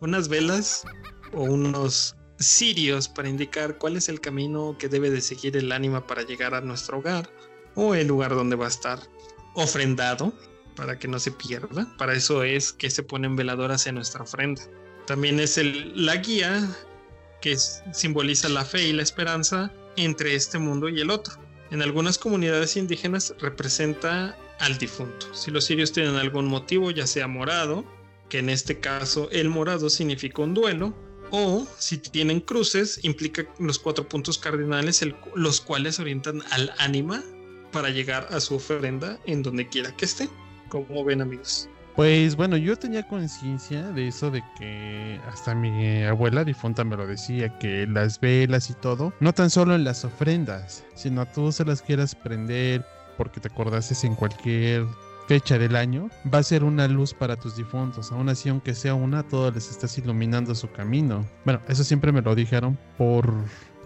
unas 0.00 0.28
velas 0.28 0.84
o 1.32 1.42
unos 1.42 2.14
cirios 2.38 3.08
para 3.08 3.28
indicar 3.28 3.78
cuál 3.78 3.96
es 3.96 4.08
el 4.08 4.20
camino 4.20 4.76
que 4.78 4.88
debe 4.88 5.10
de 5.10 5.20
seguir 5.20 5.56
el 5.56 5.72
ánima 5.72 6.06
para 6.06 6.22
llegar 6.22 6.54
a 6.54 6.60
nuestro 6.60 6.98
hogar 6.98 7.28
o 7.74 7.94
el 7.94 8.06
lugar 8.06 8.34
donde 8.34 8.56
va 8.56 8.66
a 8.66 8.68
estar 8.68 9.00
ofrendado 9.54 10.32
para 10.76 10.98
que 10.98 11.08
no 11.08 11.18
se 11.18 11.32
pierda. 11.32 11.92
Para 11.98 12.14
eso 12.14 12.44
es 12.44 12.72
que 12.72 12.90
se 12.90 13.02
ponen 13.02 13.34
veladoras 13.34 13.86
en 13.86 13.96
nuestra 13.96 14.22
ofrenda. 14.22 14.62
También 15.06 15.40
es 15.40 15.60
la 15.94 16.16
guía 16.16 16.68
que 17.40 17.56
simboliza 17.92 18.48
la 18.48 18.64
fe 18.64 18.88
y 18.88 18.92
la 18.92 19.02
esperanza 19.02 19.72
entre 19.96 20.34
este 20.34 20.58
mundo 20.58 20.88
y 20.88 21.00
el 21.00 21.10
otro. 21.10 21.34
En 21.70 21.82
algunas 21.82 22.18
comunidades 22.18 22.76
indígenas 22.76 23.34
representa 23.40 24.36
al 24.60 24.78
difunto. 24.78 25.34
Si 25.34 25.50
los 25.50 25.64
sirios 25.64 25.92
tienen 25.92 26.16
algún 26.16 26.46
motivo, 26.46 26.90
ya 26.90 27.06
sea 27.06 27.26
morado, 27.26 27.84
que 28.28 28.38
en 28.38 28.50
este 28.50 28.78
caso 28.78 29.28
el 29.30 29.48
morado 29.48 29.90
significa 29.90 30.42
un 30.42 30.54
duelo, 30.54 30.94
o 31.30 31.66
si 31.78 31.98
tienen 31.98 32.40
cruces, 32.40 33.00
implica 33.02 33.46
los 33.58 33.78
cuatro 33.78 34.08
puntos 34.08 34.38
cardinales, 34.38 35.04
los 35.34 35.60
cuales 35.60 35.98
orientan 35.98 36.42
al 36.50 36.72
ánima 36.78 37.22
para 37.72 37.90
llegar 37.90 38.28
a 38.30 38.40
su 38.40 38.54
ofrenda 38.54 39.18
en 39.26 39.42
donde 39.42 39.68
quiera 39.68 39.94
que 39.96 40.04
esté. 40.04 40.28
Como 40.68 41.04
ven 41.04 41.20
amigos. 41.20 41.68
Pues 41.96 42.36
bueno, 42.36 42.58
yo 42.58 42.76
tenía 42.76 43.08
conciencia 43.08 43.82
de 43.92 44.08
eso 44.08 44.30
de 44.30 44.42
que 44.58 45.18
hasta 45.26 45.54
mi 45.54 46.02
abuela 46.02 46.44
difunta 46.44 46.84
me 46.84 46.94
lo 46.94 47.06
decía, 47.06 47.58
que 47.58 47.86
las 47.86 48.20
velas 48.20 48.68
y 48.68 48.74
todo, 48.74 49.14
no 49.20 49.32
tan 49.32 49.48
solo 49.48 49.74
en 49.74 49.84
las 49.84 50.04
ofrendas, 50.04 50.84
sino 50.94 51.24
tú 51.24 51.50
se 51.52 51.64
las 51.64 51.80
quieras 51.80 52.14
prender 52.14 52.84
porque 53.16 53.40
te 53.40 53.48
acordases 53.48 54.04
en 54.04 54.14
cualquier 54.14 54.84
fecha 55.26 55.58
del 55.58 55.74
año, 55.74 56.10
va 56.32 56.38
a 56.40 56.42
ser 56.42 56.64
una 56.64 56.86
luz 56.86 57.14
para 57.14 57.36
tus 57.36 57.56
difuntos. 57.56 58.12
Aún 58.12 58.28
así, 58.28 58.48
aunque 58.48 58.74
sea 58.74 58.94
una, 58.94 59.22
todos 59.22 59.54
les 59.54 59.70
estás 59.70 59.96
iluminando 59.98 60.54
su 60.54 60.70
camino. 60.70 61.26
Bueno, 61.44 61.60
eso 61.68 61.82
siempre 61.82 62.12
me 62.12 62.22
lo 62.22 62.34
dijeron 62.34 62.78
por, 62.96 63.32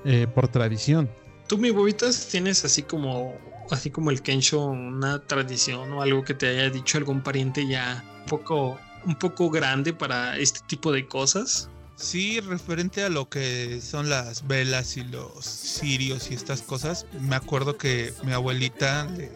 eh, 0.04 0.26
por 0.34 0.48
tradición. 0.48 1.08
Tú, 1.46 1.58
mi 1.58 1.70
bobitas, 1.70 2.28
tienes 2.28 2.64
así 2.64 2.82
como, 2.82 3.34
así 3.70 3.90
como 3.90 4.10
el 4.10 4.22
Kensho, 4.22 4.64
una 4.66 5.20
tradición 5.20 5.92
o 5.92 6.02
algo 6.02 6.24
que 6.24 6.34
te 6.34 6.48
haya 6.48 6.70
dicho 6.70 6.98
algún 6.98 7.22
pariente 7.22 7.66
ya 7.66 8.04
un 8.20 8.26
poco, 8.26 8.78
un 9.04 9.14
poco 9.14 9.50
grande 9.50 9.92
para 9.92 10.36
este 10.38 10.60
tipo 10.66 10.92
de 10.92 11.06
cosas. 11.06 11.68
Sí, 11.96 12.40
referente 12.40 13.04
a 13.04 13.10
lo 13.10 13.28
que 13.28 13.80
son 13.82 14.08
las 14.08 14.46
velas 14.46 14.96
y 14.96 15.04
los 15.04 15.44
cirios 15.44 16.30
y 16.30 16.34
estas 16.34 16.62
cosas, 16.62 17.06
me 17.20 17.36
acuerdo 17.36 17.76
que 17.76 18.14
mi 18.24 18.32
abuelita 18.32 19.04
le, 19.04 19.30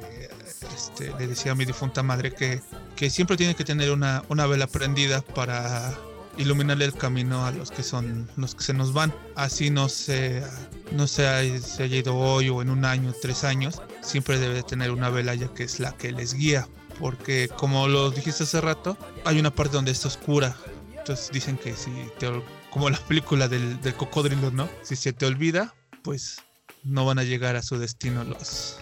este, 0.74 1.12
decía 1.26 1.53
a 1.53 1.55
mi 1.55 1.66
difunta 1.66 2.03
madre 2.03 2.32
que, 2.32 2.62
que 2.97 3.11
siempre 3.11 3.37
tiene 3.37 3.55
que 3.55 3.64
tener 3.64 3.91
una, 3.91 4.24
una 4.30 4.47
vela 4.47 4.66
prendida 4.66 5.20
para 5.20 5.95
iluminarle 6.39 6.85
el 6.85 6.95
camino 6.95 7.45
a 7.45 7.53
los 7.53 7.70
que 7.70 7.82
son 7.82 8.28
los 8.37 8.55
que 8.55 8.64
se 8.64 8.74
nos 8.74 8.93
van. 8.93 9.14
Así 9.35 9.70
no 9.70 9.89
se, 9.89 10.43
no 10.93 11.07
se, 11.07 11.26
haya 11.26 11.87
ido 11.87 12.16
hoy 12.16 12.49
o 12.49 12.62
en 12.62 12.70
un 12.70 12.85
año, 12.85 13.12
tres 13.20 13.45
años, 13.45 13.82
siempre 14.01 14.39
debe 14.39 14.62
tener 14.62 14.91
una 14.91 15.11
vela 15.11 15.35
ya 15.35 15.49
que 15.49 15.64
es 15.64 15.80
la 15.80 15.97
que 15.97 16.12
les 16.12 16.35
guía. 16.35 16.68
Porque 16.99 17.49
como 17.49 17.89
lo 17.89 18.11
dijiste 18.11 18.45
hace 18.45 18.61
rato, 18.61 18.97
hay 19.24 19.39
una 19.41 19.51
parte 19.51 19.76
donde 19.76 19.91
está 19.91 20.09
oscura. 20.09 20.57
Entonces 20.97 21.30
dicen 21.32 21.57
que 21.57 21.74
si 21.74 21.91
te, 22.18 22.30
como 22.70 22.89
la 22.89 22.99
película 22.99 23.49
del, 23.49 23.80
del 23.80 23.95
cocodrilo, 23.95 24.51
¿no? 24.51 24.68
Si 24.82 24.97
se 24.97 25.12
te 25.12 25.26
olvida, 25.26 25.74
pues 26.03 26.39
no 26.85 27.05
van 27.05 27.18
a 27.18 27.24
llegar 27.24 27.57
a 27.57 27.62
su 27.62 27.78
destino 27.78 28.24
los, 28.24 28.76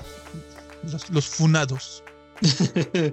los, 0.83 1.11
los 1.11 1.27
funados. 1.27 2.05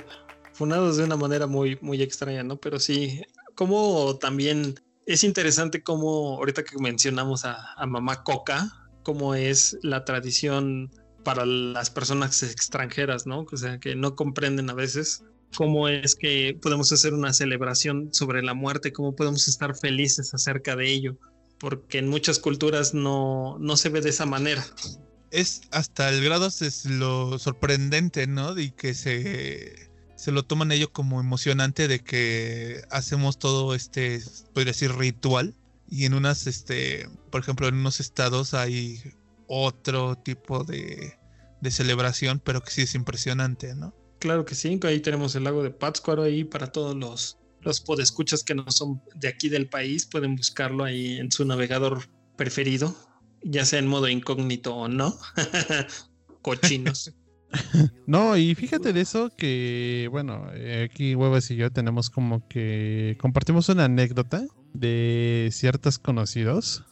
Funados 0.53 0.97
de 0.97 1.05
una 1.05 1.15
manera 1.15 1.47
muy, 1.47 1.77
muy 1.81 2.01
extraña, 2.01 2.43
¿no? 2.43 2.57
Pero 2.57 2.79
sí, 2.79 3.21
como 3.59 4.15
también 4.19 4.79
es 5.05 5.25
interesante 5.25 5.83
como 5.83 6.37
ahorita 6.37 6.63
que 6.63 6.77
mencionamos 6.79 7.43
a, 7.43 7.75
Mamá 7.85 8.23
Coca, 8.23 8.71
cómo 9.03 9.35
es 9.35 9.77
la 9.81 10.05
tradición 10.05 10.89
para 11.25 11.45
las 11.45 11.89
personas 11.89 12.41
extranjeras, 12.41 13.27
¿no? 13.27 13.45
O 13.51 13.57
sea, 13.57 13.77
que 13.77 13.97
no 13.97 14.15
comprenden 14.15 14.69
a 14.69 14.73
veces 14.75 15.25
cómo 15.57 15.89
es 15.89 16.15
que 16.15 16.57
podemos 16.61 16.93
hacer 16.93 17.13
una 17.13 17.33
celebración 17.33 18.13
sobre 18.13 18.43
la 18.43 18.53
muerte, 18.53 18.93
cómo 18.93 19.13
podemos 19.13 19.49
estar 19.49 19.75
felices 19.75 20.33
acerca 20.33 20.77
de 20.77 20.89
ello, 20.89 21.17
porque 21.59 21.97
en 21.97 22.07
muchas 22.07 22.39
culturas 22.39 22.93
no, 22.93 23.57
no 23.59 23.75
se 23.75 23.89
ve 23.89 23.99
de 23.99 24.11
esa 24.11 24.25
manera. 24.25 24.65
Es 25.31 25.63
hasta 25.71 26.07
el 26.07 26.23
grado 26.23 26.47
es 26.47 26.85
lo 26.85 27.37
sorprendente, 27.39 28.25
¿no? 28.25 28.55
De 28.55 28.73
que 28.73 28.93
se, 28.93 29.88
se 30.19 30.33
lo 30.33 30.43
toman 30.43 30.73
ellos 30.73 30.89
como 30.89 31.21
emocionante 31.21 31.87
de 31.87 32.01
que 32.01 32.81
hacemos 32.91 33.39
todo 33.39 33.73
este, 33.73 34.21
podría 34.53 34.73
decir, 34.73 34.91
ritual. 34.91 35.55
Y 35.89 36.03
en 36.03 36.13
unas, 36.13 36.45
este, 36.45 37.07
por 37.31 37.39
ejemplo, 37.39 37.69
en 37.69 37.75
unos 37.75 38.01
estados 38.01 38.53
hay 38.53 39.01
otro 39.47 40.17
tipo 40.17 40.65
de, 40.65 41.17
de 41.61 41.71
celebración, 41.71 42.41
pero 42.43 42.61
que 42.61 42.69
sí 42.69 42.81
es 42.81 42.95
impresionante, 42.95 43.73
¿no? 43.75 43.95
Claro 44.19 44.43
que 44.43 44.55
sí, 44.55 44.77
ahí 44.83 44.99
tenemos 44.99 45.35
el 45.35 45.45
lago 45.45 45.63
de 45.63 45.71
Pátzcuaro 45.71 46.23
ahí 46.23 46.43
para 46.43 46.69
todos 46.69 46.97
los, 46.97 47.37
los 47.61 47.79
podescuchas 47.79 48.43
que 48.43 48.55
no 48.55 48.69
son 48.71 49.01
de 49.15 49.29
aquí 49.29 49.47
del 49.47 49.69
país, 49.69 50.05
pueden 50.05 50.35
buscarlo 50.35 50.83
ahí 50.83 51.17
en 51.17 51.31
su 51.31 51.45
navegador 51.45 52.09
preferido, 52.35 52.93
ya 53.41 53.65
sea 53.65 53.79
en 53.79 53.87
modo 53.87 54.09
incógnito 54.09 54.75
o 54.75 54.89
no. 54.89 55.17
Cochinos. 56.41 57.13
No, 58.05 58.37
y 58.37 58.55
fíjate 58.55 58.93
de 58.93 59.01
eso 59.01 59.29
que, 59.37 60.07
bueno, 60.11 60.47
eh, 60.53 60.87
aquí 60.89 61.15
Huevas 61.15 61.49
y 61.51 61.55
yo 61.55 61.71
tenemos 61.71 62.09
como 62.09 62.47
que 62.47 63.15
compartimos 63.19 63.69
una 63.69 63.85
anécdota 63.85 64.43
de 64.73 65.49
ciertos 65.51 65.99
conocidos. 65.99 66.83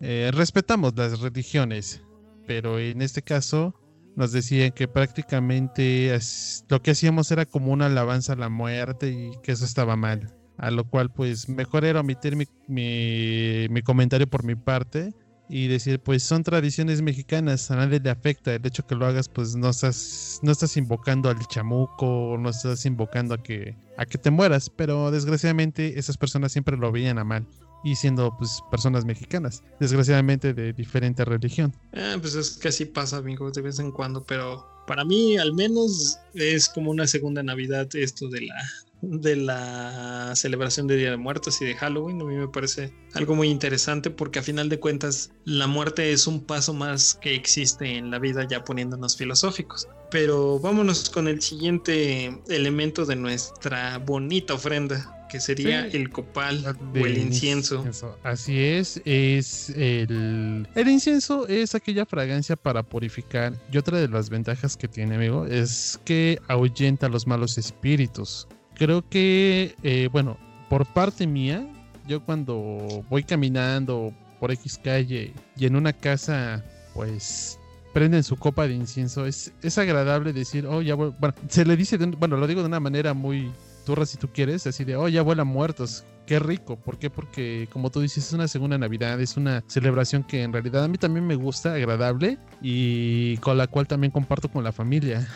Eh, 0.00 0.30
respetamos 0.32 0.94
las 0.96 1.20
religiones, 1.20 2.02
pero 2.46 2.78
en 2.78 3.02
este 3.02 3.22
caso 3.22 3.74
nos 4.16 4.32
decían 4.32 4.72
que 4.72 4.88
prácticamente 4.88 6.16
lo 6.68 6.82
que 6.82 6.90
hacíamos 6.92 7.30
era 7.30 7.46
como 7.46 7.72
una 7.72 7.86
alabanza 7.86 8.32
a 8.32 8.36
la 8.36 8.48
muerte 8.48 9.10
y 9.10 9.30
que 9.42 9.52
eso 9.52 9.64
estaba 9.64 9.96
mal. 9.96 10.32
A 10.56 10.70
lo 10.70 10.84
cual 10.84 11.10
pues 11.10 11.48
mejor 11.48 11.84
era 11.84 12.00
omitir 12.00 12.36
mi, 12.36 12.44
mi- 12.68 13.66
mi 13.70 13.82
comentario 13.82 14.26
por 14.28 14.44
mi 14.44 14.56
parte 14.56 15.12
y 15.50 15.66
decir 15.66 16.00
pues 16.00 16.22
son 16.22 16.44
tradiciones 16.44 17.02
mexicanas, 17.02 17.70
a 17.70 17.76
nadie 17.76 17.98
le 17.98 18.10
afecta 18.10 18.54
el 18.54 18.64
hecho 18.64 18.86
que 18.86 18.94
lo 18.94 19.04
hagas 19.04 19.28
pues 19.28 19.56
no 19.56 19.68
estás, 19.68 20.38
no 20.42 20.52
estás 20.52 20.76
invocando 20.76 21.28
al 21.28 21.38
chamuco, 21.48 22.36
no 22.38 22.50
estás 22.50 22.86
invocando 22.86 23.34
a 23.34 23.42
que, 23.42 23.76
a 23.98 24.06
que 24.06 24.16
te 24.16 24.30
mueras, 24.30 24.70
pero 24.70 25.10
desgraciadamente 25.10 25.98
esas 25.98 26.16
personas 26.16 26.52
siempre 26.52 26.76
lo 26.76 26.92
veían 26.92 27.18
a 27.18 27.24
mal 27.24 27.44
y 27.82 27.96
siendo 27.96 28.36
pues 28.38 28.60
personas 28.70 29.04
mexicanas, 29.04 29.64
desgraciadamente 29.80 30.54
de 30.54 30.72
diferente 30.72 31.24
religión. 31.24 31.74
Ah, 31.94 32.16
pues 32.20 32.34
es 32.34 32.50
que 32.50 32.68
así 32.68 32.84
pasa, 32.84 33.16
amigos, 33.16 33.54
de 33.54 33.62
vez 33.62 33.78
en 33.80 33.90
cuando, 33.90 34.22
pero 34.22 34.66
para 34.86 35.04
mí 35.04 35.36
al 35.36 35.52
menos 35.52 36.18
es 36.34 36.68
como 36.68 36.90
una 36.90 37.06
segunda 37.06 37.42
Navidad 37.42 37.88
esto 37.94 38.28
de 38.28 38.42
la 38.42 38.54
de 39.02 39.36
la 39.36 40.32
celebración 40.36 40.86
de 40.86 40.96
Día 40.96 41.10
de 41.10 41.16
Muertos 41.16 41.60
y 41.62 41.64
de 41.64 41.74
Halloween. 41.74 42.20
A 42.20 42.24
mí 42.24 42.34
me 42.34 42.48
parece 42.48 42.92
algo 43.14 43.34
muy 43.34 43.48
interesante 43.48 44.10
porque 44.10 44.38
a 44.40 44.42
final 44.42 44.68
de 44.68 44.78
cuentas 44.78 45.32
la 45.44 45.66
muerte 45.66 46.12
es 46.12 46.26
un 46.26 46.44
paso 46.44 46.74
más 46.74 47.14
que 47.14 47.34
existe 47.34 47.96
en 47.96 48.10
la 48.10 48.18
vida 48.18 48.46
ya 48.48 48.62
poniéndonos 48.64 49.16
filosóficos. 49.16 49.88
Pero 50.10 50.58
vámonos 50.58 51.08
con 51.08 51.28
el 51.28 51.40
siguiente 51.40 52.36
elemento 52.48 53.06
de 53.06 53.16
nuestra 53.16 53.98
bonita 53.98 54.54
ofrenda, 54.54 55.26
que 55.30 55.38
sería 55.40 55.88
Sí. 55.88 55.96
el 55.96 56.10
copal 56.10 56.76
o 56.92 57.06
el 57.06 57.16
incienso. 57.16 57.84
Así 58.24 58.58
es, 58.58 59.00
es 59.04 59.70
el, 59.70 60.66
el 60.74 60.88
incienso 60.88 61.46
es 61.46 61.76
aquella 61.76 62.04
fragancia 62.04 62.56
para 62.56 62.82
purificar 62.82 63.54
y 63.72 63.78
otra 63.78 64.00
de 64.00 64.08
las 64.08 64.28
ventajas 64.28 64.76
que 64.76 64.88
tiene, 64.88 65.14
amigo, 65.14 65.46
es 65.46 66.00
que 66.04 66.40
ahuyenta 66.48 67.08
los 67.08 67.28
malos 67.28 67.56
espíritus. 67.58 68.48
Creo 68.80 69.06
que, 69.06 69.76
eh, 69.82 70.08
bueno, 70.10 70.38
por 70.70 70.86
parte 70.86 71.26
mía, 71.26 71.68
yo 72.08 72.24
cuando 72.24 73.04
voy 73.10 73.22
caminando 73.24 74.14
por 74.40 74.50
X 74.52 74.80
calle 74.82 75.34
y 75.54 75.66
en 75.66 75.76
una 75.76 75.92
casa, 75.92 76.64
pues 76.94 77.58
prenden 77.92 78.24
su 78.24 78.36
copa 78.36 78.66
de 78.66 78.72
incienso, 78.72 79.26
es, 79.26 79.52
es 79.60 79.76
agradable 79.76 80.32
decir, 80.32 80.64
oh, 80.66 80.80
ya 80.80 80.94
voy, 80.94 81.14
bueno, 81.20 81.34
se 81.50 81.66
le 81.66 81.76
dice, 81.76 81.98
de 81.98 82.06
bueno, 82.06 82.38
lo 82.38 82.46
digo 82.46 82.62
de 82.62 82.68
una 82.68 82.80
manera 82.80 83.12
muy 83.12 83.52
turra 83.84 84.06
si 84.06 84.16
tú 84.16 84.28
quieres, 84.32 84.66
así 84.66 84.84
de, 84.84 84.96
oh, 84.96 85.08
ya 85.08 85.20
vuelan 85.20 85.48
muertos, 85.48 86.06
qué 86.24 86.38
rico, 86.38 86.76
¿por 86.76 86.98
qué? 86.98 87.10
Porque 87.10 87.68
como 87.70 87.90
tú 87.90 88.00
dices, 88.00 88.28
es 88.28 88.32
una 88.32 88.48
segunda 88.48 88.78
Navidad, 88.78 89.20
es 89.20 89.36
una 89.36 89.62
celebración 89.66 90.22
que 90.22 90.42
en 90.42 90.54
realidad 90.54 90.84
a 90.84 90.88
mí 90.88 90.96
también 90.96 91.26
me 91.26 91.34
gusta, 91.34 91.74
agradable 91.74 92.38
y 92.62 93.36
con 93.38 93.58
la 93.58 93.66
cual 93.66 93.86
también 93.86 94.10
comparto 94.10 94.48
con 94.48 94.64
la 94.64 94.72
familia. 94.72 95.28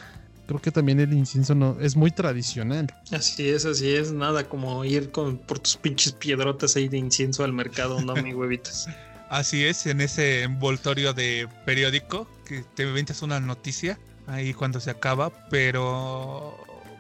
Creo 0.47 0.61
que 0.61 0.71
también 0.71 1.01
el 1.01 1.13
incienso 1.13 1.55
no, 1.55 1.79
es 1.81 1.97
muy 1.97 2.11
tradicional. 2.11 2.93
Así 3.11 3.49
es, 3.49 3.65
así 3.65 3.95
es, 3.95 4.13
nada 4.13 4.49
como 4.49 4.85
ir 4.85 5.11
con 5.11 5.39
por 5.39 5.59
tus 5.59 5.77
pinches 5.77 6.13
piedrotas 6.13 6.77
ahí 6.77 6.89
de 6.89 6.99
incienso 6.99 7.45
al 7.45 7.53
mercado, 7.53 8.01
no, 8.01 8.15
mi 8.17 8.35
huevitas. 8.35 8.87
Así 9.31 9.65
es, 9.65 9.87
en 9.87 10.01
ese 10.01 10.43
envoltorio 10.43 11.13
de 11.13 11.49
periódico 11.65 12.29
que 12.45 12.63
te 12.75 12.85
inventas 12.85 13.23
una 13.23 13.41
noticia 13.41 13.99
ahí 14.27 14.55
cuando 14.55 14.81
se 14.81 14.91
acaba, 14.91 15.33
pero 15.49 16.57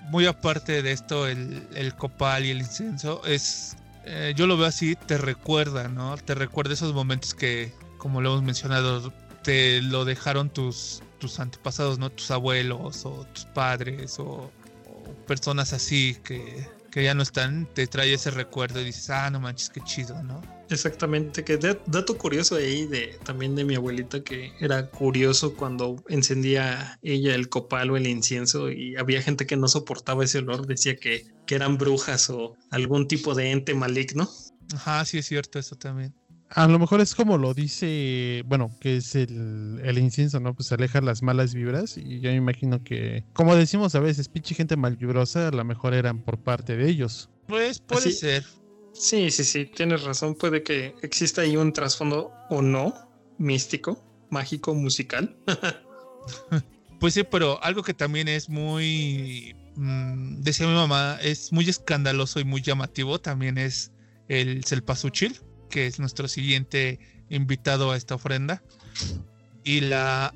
muy 0.08 0.26
aparte 0.26 0.82
de 0.82 0.92
esto, 0.92 1.26
el, 1.26 1.66
el 1.74 1.94
copal 1.94 2.44
y 2.44 2.50
el 2.50 2.58
incienso 2.58 3.24
es, 3.24 3.76
eh, 4.04 4.32
yo 4.36 4.46
lo 4.46 4.56
veo 4.56 4.66
así, 4.66 4.96
te 4.96 5.18
recuerda, 5.18 5.88
¿no? 5.88 6.16
Te 6.16 6.34
recuerda 6.34 6.74
esos 6.74 6.92
momentos 6.92 7.34
que, 7.34 7.72
como 7.98 8.20
lo 8.20 8.30
hemos 8.30 8.42
mencionado, 8.42 9.12
te 9.42 9.82
lo 9.82 10.04
dejaron 10.04 10.50
tus, 10.50 11.02
tus 11.24 11.40
antepasados, 11.40 11.98
¿no? 11.98 12.10
Tus 12.10 12.30
abuelos 12.30 13.06
o 13.06 13.24
tus 13.32 13.46
padres 13.46 14.18
o, 14.18 14.52
o 14.86 15.14
personas 15.26 15.72
así 15.72 16.18
que, 16.22 16.68
que 16.90 17.02
ya 17.02 17.14
no 17.14 17.22
están, 17.22 17.66
te 17.72 17.86
trae 17.86 18.12
ese 18.12 18.30
recuerdo 18.30 18.78
y 18.82 18.84
dices, 18.84 19.08
ah, 19.08 19.30
no 19.30 19.40
manches, 19.40 19.70
qué 19.70 19.80
chido, 19.80 20.22
¿no? 20.22 20.42
Exactamente, 20.68 21.42
que 21.42 21.56
da- 21.56 21.78
dato 21.86 22.18
curioso 22.18 22.56
ahí 22.56 22.86
de 22.86 23.18
también 23.24 23.54
de 23.54 23.64
mi 23.64 23.74
abuelita 23.74 24.22
que 24.22 24.52
era 24.60 24.90
curioso 24.90 25.54
cuando 25.56 25.96
encendía 26.10 26.98
ella 27.00 27.34
el 27.34 27.48
copal 27.48 27.90
o 27.90 27.96
el 27.96 28.06
incienso 28.06 28.70
y 28.70 28.94
había 28.96 29.22
gente 29.22 29.46
que 29.46 29.56
no 29.56 29.66
soportaba 29.68 30.24
ese 30.24 30.38
olor, 30.38 30.66
decía 30.66 30.96
que, 30.96 31.24
que 31.46 31.54
eran 31.54 31.78
brujas 31.78 32.28
o 32.28 32.54
algún 32.70 33.08
tipo 33.08 33.34
de 33.34 33.50
ente 33.50 33.72
maligno. 33.74 34.28
Ajá, 34.74 35.02
sí 35.06 35.18
es 35.18 35.26
cierto 35.26 35.58
eso 35.58 35.76
también. 35.76 36.14
A 36.54 36.68
lo 36.68 36.78
mejor 36.78 37.00
es 37.00 37.14
como 37.16 37.36
lo 37.36 37.52
dice, 37.52 38.42
bueno, 38.46 38.70
que 38.80 38.98
es 38.98 39.14
el, 39.16 39.80
el 39.82 39.98
incienso, 39.98 40.38
¿no? 40.38 40.54
Pues 40.54 40.70
aleja 40.70 41.00
las 41.00 41.20
malas 41.22 41.52
vibras 41.52 41.96
y 41.96 42.20
yo 42.20 42.30
me 42.30 42.36
imagino 42.36 42.82
que, 42.84 43.24
como 43.32 43.56
decimos 43.56 43.94
a 43.96 44.00
veces, 44.00 44.28
pinche 44.28 44.54
gente 44.54 44.76
malvibrosa, 44.76 45.48
a 45.48 45.50
lo 45.50 45.64
mejor 45.64 45.94
eran 45.94 46.22
por 46.22 46.38
parte 46.38 46.76
de 46.76 46.88
ellos. 46.88 47.28
Pues 47.48 47.80
puede 47.80 48.08
Así- 48.08 48.12
ser. 48.12 48.44
Sí, 48.92 49.32
sí, 49.32 49.42
sí, 49.42 49.66
tienes 49.66 50.04
razón, 50.04 50.36
puede 50.36 50.62
que 50.62 50.94
exista 51.02 51.42
ahí 51.42 51.56
un 51.56 51.72
trasfondo 51.72 52.30
o 52.48 52.62
no, 52.62 52.94
místico, 53.38 54.00
mágico, 54.30 54.74
musical. 54.74 55.36
Pues 57.00 57.12
sí, 57.12 57.22
pero 57.22 57.62
algo 57.62 57.82
que 57.82 57.92
también 57.92 58.28
es 58.28 58.48
muy 58.48 59.54
mm, 59.76 60.40
decía 60.40 60.66
mi 60.66 60.72
mamá, 60.74 61.18
es 61.20 61.52
muy 61.52 61.68
escandaloso 61.68 62.40
y 62.40 62.44
muy 62.44 62.62
llamativo. 62.62 63.20
También 63.20 63.58
es 63.58 63.92
el 64.28 64.64
Selpasuchil, 64.64 65.36
que 65.74 65.88
es 65.88 65.98
nuestro 65.98 66.28
siguiente 66.28 67.00
invitado 67.30 67.90
a 67.90 67.96
esta 67.96 68.14
ofrenda. 68.14 68.62
Y 69.64 69.80
la 69.80 70.32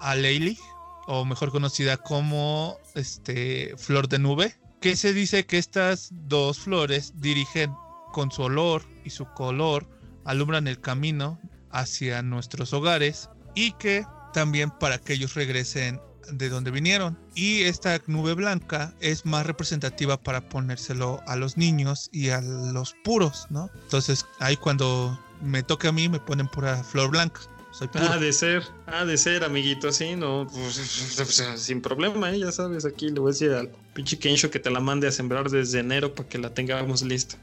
Aleili, 0.00 0.58
o 1.06 1.24
mejor 1.24 1.52
conocida 1.52 1.96
como 1.96 2.76
este, 2.96 3.76
flor 3.76 4.08
de 4.08 4.18
nube, 4.18 4.56
que 4.80 4.96
se 4.96 5.12
dice 5.12 5.46
que 5.46 5.58
estas 5.58 6.08
dos 6.10 6.58
flores 6.58 7.12
dirigen 7.20 7.72
con 8.12 8.32
su 8.32 8.42
olor 8.42 8.82
y 9.04 9.10
su 9.10 9.26
color, 9.26 9.86
alumbran 10.24 10.66
el 10.66 10.80
camino 10.80 11.38
hacia 11.70 12.20
nuestros 12.22 12.72
hogares 12.72 13.30
y 13.54 13.70
que 13.74 14.04
también 14.32 14.72
para 14.72 14.98
que 14.98 15.12
ellos 15.12 15.34
regresen 15.34 16.00
de 16.32 16.48
donde 16.48 16.70
vinieron. 16.70 17.18
Y 17.34 17.62
esta 17.62 18.00
nube 18.06 18.34
blanca 18.34 18.94
es 19.00 19.26
más 19.26 19.46
representativa 19.46 20.22
para 20.22 20.48
ponérselo 20.48 21.22
a 21.26 21.36
los 21.36 21.56
niños 21.56 22.08
y 22.12 22.30
a 22.30 22.40
los 22.40 22.94
puros, 23.04 23.46
¿no? 23.50 23.70
Entonces 23.82 24.26
ahí 24.38 24.56
cuando 24.56 25.18
me 25.42 25.62
toque 25.62 25.88
a 25.88 25.92
mí 25.92 26.08
me 26.08 26.20
ponen 26.20 26.48
pura 26.48 26.82
flor 26.82 27.10
blanca. 27.10 27.40
Soy 27.72 27.88
puro. 27.88 28.04
Ha 28.04 28.18
de 28.18 28.32
ser, 28.32 28.64
ha 28.86 29.04
de 29.04 29.16
ser, 29.16 29.44
amiguito, 29.44 29.92
sí, 29.92 30.16
no, 30.16 30.46
pues, 30.52 30.74
sin 31.56 31.80
problema, 31.80 32.32
¿eh? 32.32 32.40
ya 32.40 32.50
sabes, 32.50 32.84
aquí 32.84 33.08
le 33.08 33.20
voy 33.20 33.30
a 33.30 33.32
decir 33.32 33.52
al 33.52 33.70
pinche 33.94 34.18
Kensho 34.18 34.50
que 34.50 34.58
te 34.58 34.70
la 34.70 34.80
mande 34.80 35.06
a 35.06 35.12
sembrar 35.12 35.50
desde 35.50 35.78
enero 35.78 36.14
para 36.14 36.28
que 36.28 36.38
la 36.38 36.52
tengamos 36.52 37.02
lista. 37.02 37.36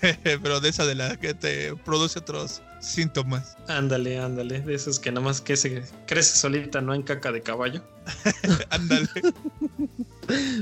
Pero 0.22 0.60
de 0.60 0.68
esa 0.68 0.86
de 0.86 0.94
la 0.94 1.16
que 1.16 1.34
te 1.34 1.74
produce 1.76 2.20
otros 2.20 2.62
síntomas. 2.80 3.56
Ándale, 3.68 4.18
ándale, 4.18 4.60
de 4.60 4.74
esas 4.74 4.98
que 4.98 5.10
nada 5.10 5.24
más 5.24 5.40
que 5.40 5.56
se 5.56 5.82
crece 6.06 6.36
solita, 6.36 6.80
no 6.80 6.94
en 6.94 7.02
caca 7.02 7.32
de 7.32 7.42
caballo. 7.42 7.82
Ándale. 8.70 9.08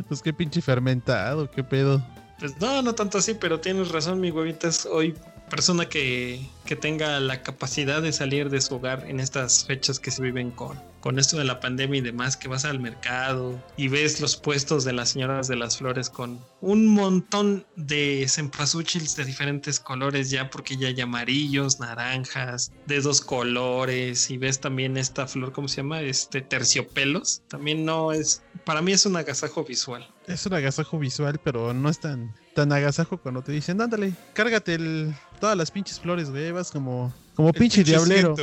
Pues 0.08 0.22
qué 0.22 0.32
pinche 0.32 0.62
fermentado, 0.62 1.50
qué 1.50 1.62
pedo. 1.62 2.04
Pues 2.38 2.60
no, 2.60 2.82
no 2.82 2.94
tanto 2.94 3.18
así, 3.18 3.34
pero 3.34 3.60
tienes 3.60 3.90
razón, 3.90 4.20
mi 4.20 4.30
huevitas. 4.30 4.86
Hoy, 4.86 5.14
persona 5.52 5.86
que, 5.86 6.48
que 6.64 6.76
tenga 6.76 7.20
la 7.20 7.42
capacidad 7.42 8.00
de 8.00 8.14
salir 8.14 8.48
de 8.48 8.62
su 8.62 8.76
hogar 8.76 9.04
en 9.06 9.20
estas 9.20 9.66
fechas 9.66 10.00
que 10.00 10.10
se 10.10 10.22
viven 10.22 10.50
con, 10.50 10.80
con 11.00 11.18
esto 11.18 11.36
de 11.36 11.44
la 11.44 11.60
pandemia 11.60 11.98
y 11.98 12.00
demás, 12.00 12.38
que 12.38 12.48
vas 12.48 12.64
al 12.64 12.80
mercado 12.80 13.62
y 13.76 13.88
ves 13.88 14.18
los 14.22 14.38
puestos 14.38 14.84
de 14.84 14.94
las 14.94 15.10
señoras 15.10 15.48
de 15.48 15.56
las 15.56 15.76
flores 15.76 16.08
con 16.08 16.42
un 16.62 16.86
montón 16.86 17.66
de 17.76 18.24
cempasúchiles 18.28 19.14
de 19.16 19.26
diferentes 19.26 19.78
colores 19.78 20.30
ya, 20.30 20.48
porque 20.48 20.78
ya 20.78 20.88
hay 20.88 20.98
amarillos, 21.02 21.80
naranjas, 21.80 22.72
de 22.86 23.02
dos 23.02 23.20
colores, 23.20 24.30
y 24.30 24.38
ves 24.38 24.58
también 24.58 24.96
esta 24.96 25.26
flor, 25.26 25.52
¿cómo 25.52 25.68
se 25.68 25.78
llama? 25.78 26.00
Este 26.00 26.40
terciopelos. 26.40 27.42
También 27.48 27.84
no 27.84 28.12
es, 28.12 28.42
para 28.64 28.80
mí 28.80 28.92
es 28.92 29.04
un 29.04 29.16
agasajo 29.16 29.64
visual. 29.64 30.08
Es 30.32 30.46
un 30.46 30.54
agasajo 30.54 30.98
visual, 30.98 31.38
pero 31.44 31.74
no 31.74 31.90
es 31.90 31.98
tan, 31.98 32.32
tan 32.54 32.72
agasajo 32.72 33.18
cuando 33.18 33.42
te 33.42 33.52
dicen, 33.52 33.80
ándale, 33.82 34.14
cárgate 34.32 34.74
el, 34.74 35.14
todas 35.40 35.58
las 35.58 35.70
pinches 35.70 36.00
flores, 36.00 36.30
güey. 36.30 36.50
Vas 36.52 36.70
como, 36.70 37.12
como 37.34 37.48
El 37.48 37.54
pinche 37.54 37.84
diablero. 37.84 38.34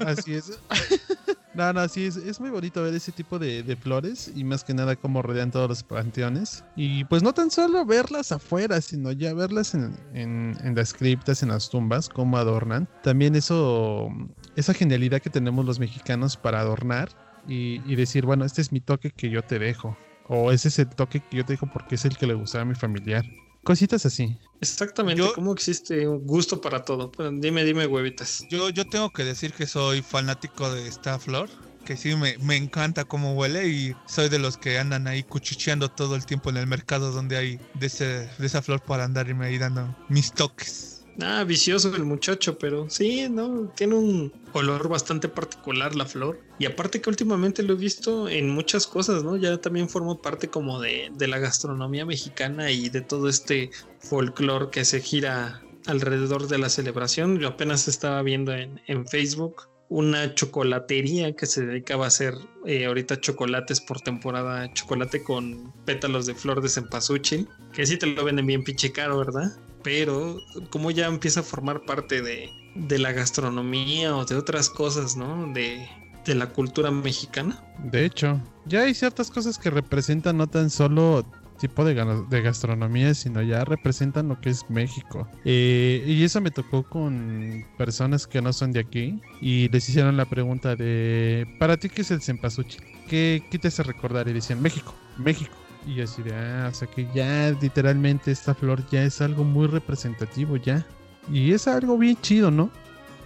Así 0.00 0.32
es. 0.32 0.58
no, 1.54 1.74
no, 1.74 1.86
sí, 1.88 2.06
es, 2.06 2.16
es 2.16 2.40
muy 2.40 2.48
bonito 2.48 2.82
ver 2.82 2.94
ese 2.94 3.12
tipo 3.12 3.38
de, 3.38 3.62
de 3.62 3.76
flores 3.76 4.32
y 4.34 4.44
más 4.44 4.64
que 4.64 4.72
nada 4.72 4.96
cómo 4.96 5.20
rodean 5.20 5.50
todos 5.50 5.68
los 5.68 5.82
panteones. 5.82 6.64
Y 6.74 7.04
pues 7.04 7.22
no 7.22 7.34
tan 7.34 7.50
solo 7.50 7.84
verlas 7.84 8.32
afuera, 8.32 8.80
sino 8.80 9.12
ya 9.12 9.34
verlas 9.34 9.74
en, 9.74 9.94
en, 10.14 10.56
en 10.64 10.74
las 10.74 10.94
criptas, 10.94 11.42
en 11.42 11.50
las 11.50 11.68
tumbas, 11.68 12.08
cómo 12.08 12.38
adornan. 12.38 12.88
También 13.02 13.36
eso, 13.36 14.08
esa 14.56 14.72
genialidad 14.72 15.20
que 15.20 15.28
tenemos 15.28 15.66
los 15.66 15.78
mexicanos 15.78 16.38
para 16.38 16.60
adornar 16.60 17.10
y, 17.46 17.82
y 17.84 17.94
decir, 17.94 18.24
bueno, 18.24 18.46
este 18.46 18.62
es 18.62 18.72
mi 18.72 18.80
toque 18.80 19.10
que 19.10 19.28
yo 19.28 19.42
te 19.42 19.58
dejo. 19.58 19.98
O 20.28 20.50
ese 20.52 20.68
es 20.68 20.78
el 20.78 20.88
toque 20.88 21.20
que 21.20 21.36
yo 21.38 21.44
te 21.44 21.52
dejo 21.54 21.66
porque 21.72 21.94
es 21.94 22.04
el 22.04 22.16
que 22.16 22.26
le 22.26 22.34
gustaba 22.34 22.62
a 22.62 22.66
mi 22.66 22.74
familiar. 22.74 23.24
Cositas 23.62 24.06
así. 24.06 24.36
Exactamente, 24.60 25.22
Yo- 25.22 25.32
¿cómo 25.34 25.52
existe 25.52 26.06
un 26.08 26.24
gusto 26.26 26.60
para 26.60 26.84
todo? 26.84 27.10
Pues, 27.12 27.30
dime, 27.40 27.64
dime, 27.64 27.86
huevitas. 27.86 28.46
Yo, 28.48 28.70
yo 28.70 28.84
tengo 28.86 29.10
que 29.10 29.24
decir 29.24 29.52
que 29.52 29.66
soy 29.66 30.02
fanático 30.02 30.72
de 30.72 30.88
esta 30.88 31.18
flor. 31.18 31.48
Que 31.84 31.96
sí, 31.96 32.16
me, 32.16 32.36
me 32.38 32.56
encanta 32.56 33.04
cómo 33.04 33.34
huele 33.34 33.68
y 33.68 33.94
soy 34.08 34.28
de 34.28 34.40
los 34.40 34.56
que 34.56 34.78
andan 34.78 35.06
ahí 35.06 35.22
cuchicheando 35.22 35.88
todo 35.88 36.16
el 36.16 36.26
tiempo 36.26 36.50
en 36.50 36.56
el 36.56 36.66
mercado 36.66 37.12
donde 37.12 37.36
hay 37.36 37.60
de, 37.74 37.86
ese, 37.86 38.28
de 38.38 38.46
esa 38.46 38.60
flor 38.60 38.80
para 38.82 39.04
andarme 39.04 39.46
ahí 39.46 39.56
dando 39.58 39.94
mis 40.08 40.32
toques. 40.32 40.95
Ah, 41.20 41.44
vicioso 41.44 41.94
el 41.96 42.04
muchacho, 42.04 42.58
pero 42.58 42.90
sí, 42.90 43.28
¿no? 43.30 43.68
Tiene 43.74 43.94
un 43.94 44.32
olor 44.52 44.88
bastante 44.88 45.28
particular 45.28 45.94
la 45.94 46.04
flor. 46.04 46.40
Y 46.58 46.66
aparte 46.66 47.00
que 47.00 47.08
últimamente 47.08 47.62
lo 47.62 47.74
he 47.74 47.76
visto 47.76 48.28
en 48.28 48.50
muchas 48.50 48.86
cosas, 48.86 49.24
¿no? 49.24 49.36
Ya 49.36 49.56
también 49.58 49.88
forma 49.88 50.20
parte 50.20 50.48
como 50.48 50.80
de, 50.80 51.10
de 51.16 51.26
la 51.26 51.38
gastronomía 51.38 52.04
mexicana 52.04 52.70
y 52.70 52.90
de 52.90 53.00
todo 53.00 53.28
este 53.28 53.70
folclore 54.00 54.68
que 54.70 54.84
se 54.84 55.00
gira 55.00 55.62
alrededor 55.86 56.48
de 56.48 56.58
la 56.58 56.68
celebración. 56.68 57.38
Yo 57.38 57.48
apenas 57.48 57.88
estaba 57.88 58.20
viendo 58.22 58.52
en, 58.52 58.80
en 58.86 59.06
Facebook 59.06 59.68
una 59.88 60.34
chocolatería 60.34 61.34
que 61.34 61.46
se 61.46 61.64
dedicaba 61.64 62.06
a 62.06 62.08
hacer 62.08 62.34
eh, 62.64 62.86
ahorita 62.86 63.20
chocolates 63.20 63.80
por 63.80 64.00
temporada, 64.00 64.72
chocolate 64.72 65.22
con 65.22 65.72
pétalos 65.84 66.26
de 66.26 66.34
flor 66.34 66.60
de 66.60 66.68
cempasúchil, 66.68 67.48
que 67.72 67.86
sí 67.86 67.96
te 67.96 68.06
lo 68.06 68.24
venden 68.24 68.46
bien 68.46 68.64
pinche 68.64 68.90
caro, 68.90 69.18
¿verdad? 69.18 69.56
Pero 69.86 70.42
como 70.70 70.90
ya 70.90 71.06
empieza 71.06 71.40
a 71.40 71.42
formar 71.44 71.84
parte 71.84 72.20
de, 72.20 72.50
de 72.74 72.98
la 72.98 73.12
gastronomía 73.12 74.16
o 74.16 74.24
de 74.24 74.34
otras 74.34 74.68
cosas, 74.68 75.16
¿no? 75.16 75.52
De, 75.52 75.88
de 76.24 76.34
la 76.34 76.48
cultura 76.48 76.90
mexicana. 76.90 77.62
De 77.84 78.04
hecho, 78.04 78.42
ya 78.64 78.80
hay 78.80 78.94
ciertas 78.94 79.30
cosas 79.30 79.58
que 79.58 79.70
representan 79.70 80.38
no 80.38 80.48
tan 80.48 80.70
solo 80.70 81.24
tipo 81.60 81.84
de, 81.84 81.94
de 82.28 82.42
gastronomía, 82.42 83.14
sino 83.14 83.42
ya 83.42 83.64
representan 83.64 84.26
lo 84.26 84.40
que 84.40 84.50
es 84.50 84.68
México. 84.68 85.28
Eh, 85.44 86.02
y 86.04 86.24
eso 86.24 86.40
me 86.40 86.50
tocó 86.50 86.82
con 86.82 87.64
personas 87.78 88.26
que 88.26 88.42
no 88.42 88.52
son 88.52 88.72
de 88.72 88.80
aquí 88.80 89.20
y 89.40 89.68
les 89.68 89.88
hicieron 89.88 90.16
la 90.16 90.24
pregunta 90.24 90.74
de, 90.74 91.46
¿para 91.60 91.76
ti 91.76 91.90
qué 91.90 92.02
es 92.02 92.10
el 92.10 92.20
cempasúchil? 92.20 92.82
¿Qué, 93.08 93.40
qué 93.52 93.58
te 93.60 93.68
hace 93.68 93.84
recordar? 93.84 94.26
Y 94.26 94.32
decían, 94.32 94.60
México, 94.60 94.96
México. 95.16 95.54
Y 95.86 96.00
así 96.00 96.22
de, 96.22 96.34
ah, 96.34 96.68
o 96.70 96.74
sea 96.74 96.88
que 96.88 97.08
ya 97.14 97.50
literalmente 97.60 98.32
esta 98.32 98.54
flor 98.54 98.82
ya 98.90 99.04
es 99.04 99.20
algo 99.20 99.44
muy 99.44 99.68
representativo 99.68 100.56
ya. 100.56 100.84
Y 101.32 101.52
es 101.52 101.68
algo 101.68 101.96
bien 101.96 102.20
chido, 102.20 102.50
¿no? 102.50 102.70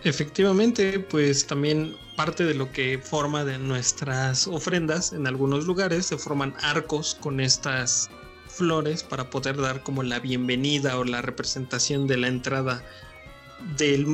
Efectivamente, 0.05 0.99
pues 0.99 1.47
también 1.47 1.95
parte 2.17 2.45
de 2.45 2.55
lo 2.55 2.71
que 2.73 2.99
forma 2.99 3.45
de 3.45 3.59
nuestras 3.59 4.47
ofrendas 4.47 5.13
en 5.13 5.27
algunos 5.27 5.67
lugares 5.67 6.07
se 6.07 6.19
forman 6.19 6.55
arcos 6.63 7.17
con 7.21 7.41
estas 7.41 8.11
flores 8.47 9.03
para 9.03 9.31
poder 9.31 9.57
dar 9.57 9.83
como 9.83 10.03
la 10.03 10.19
bienvenida 10.19 10.99
o 10.99 11.05
la 11.05 11.23
representación 11.23 12.07
de 12.07 12.17
la 12.17 12.29
entrada 12.29 12.83
del 13.77 14.07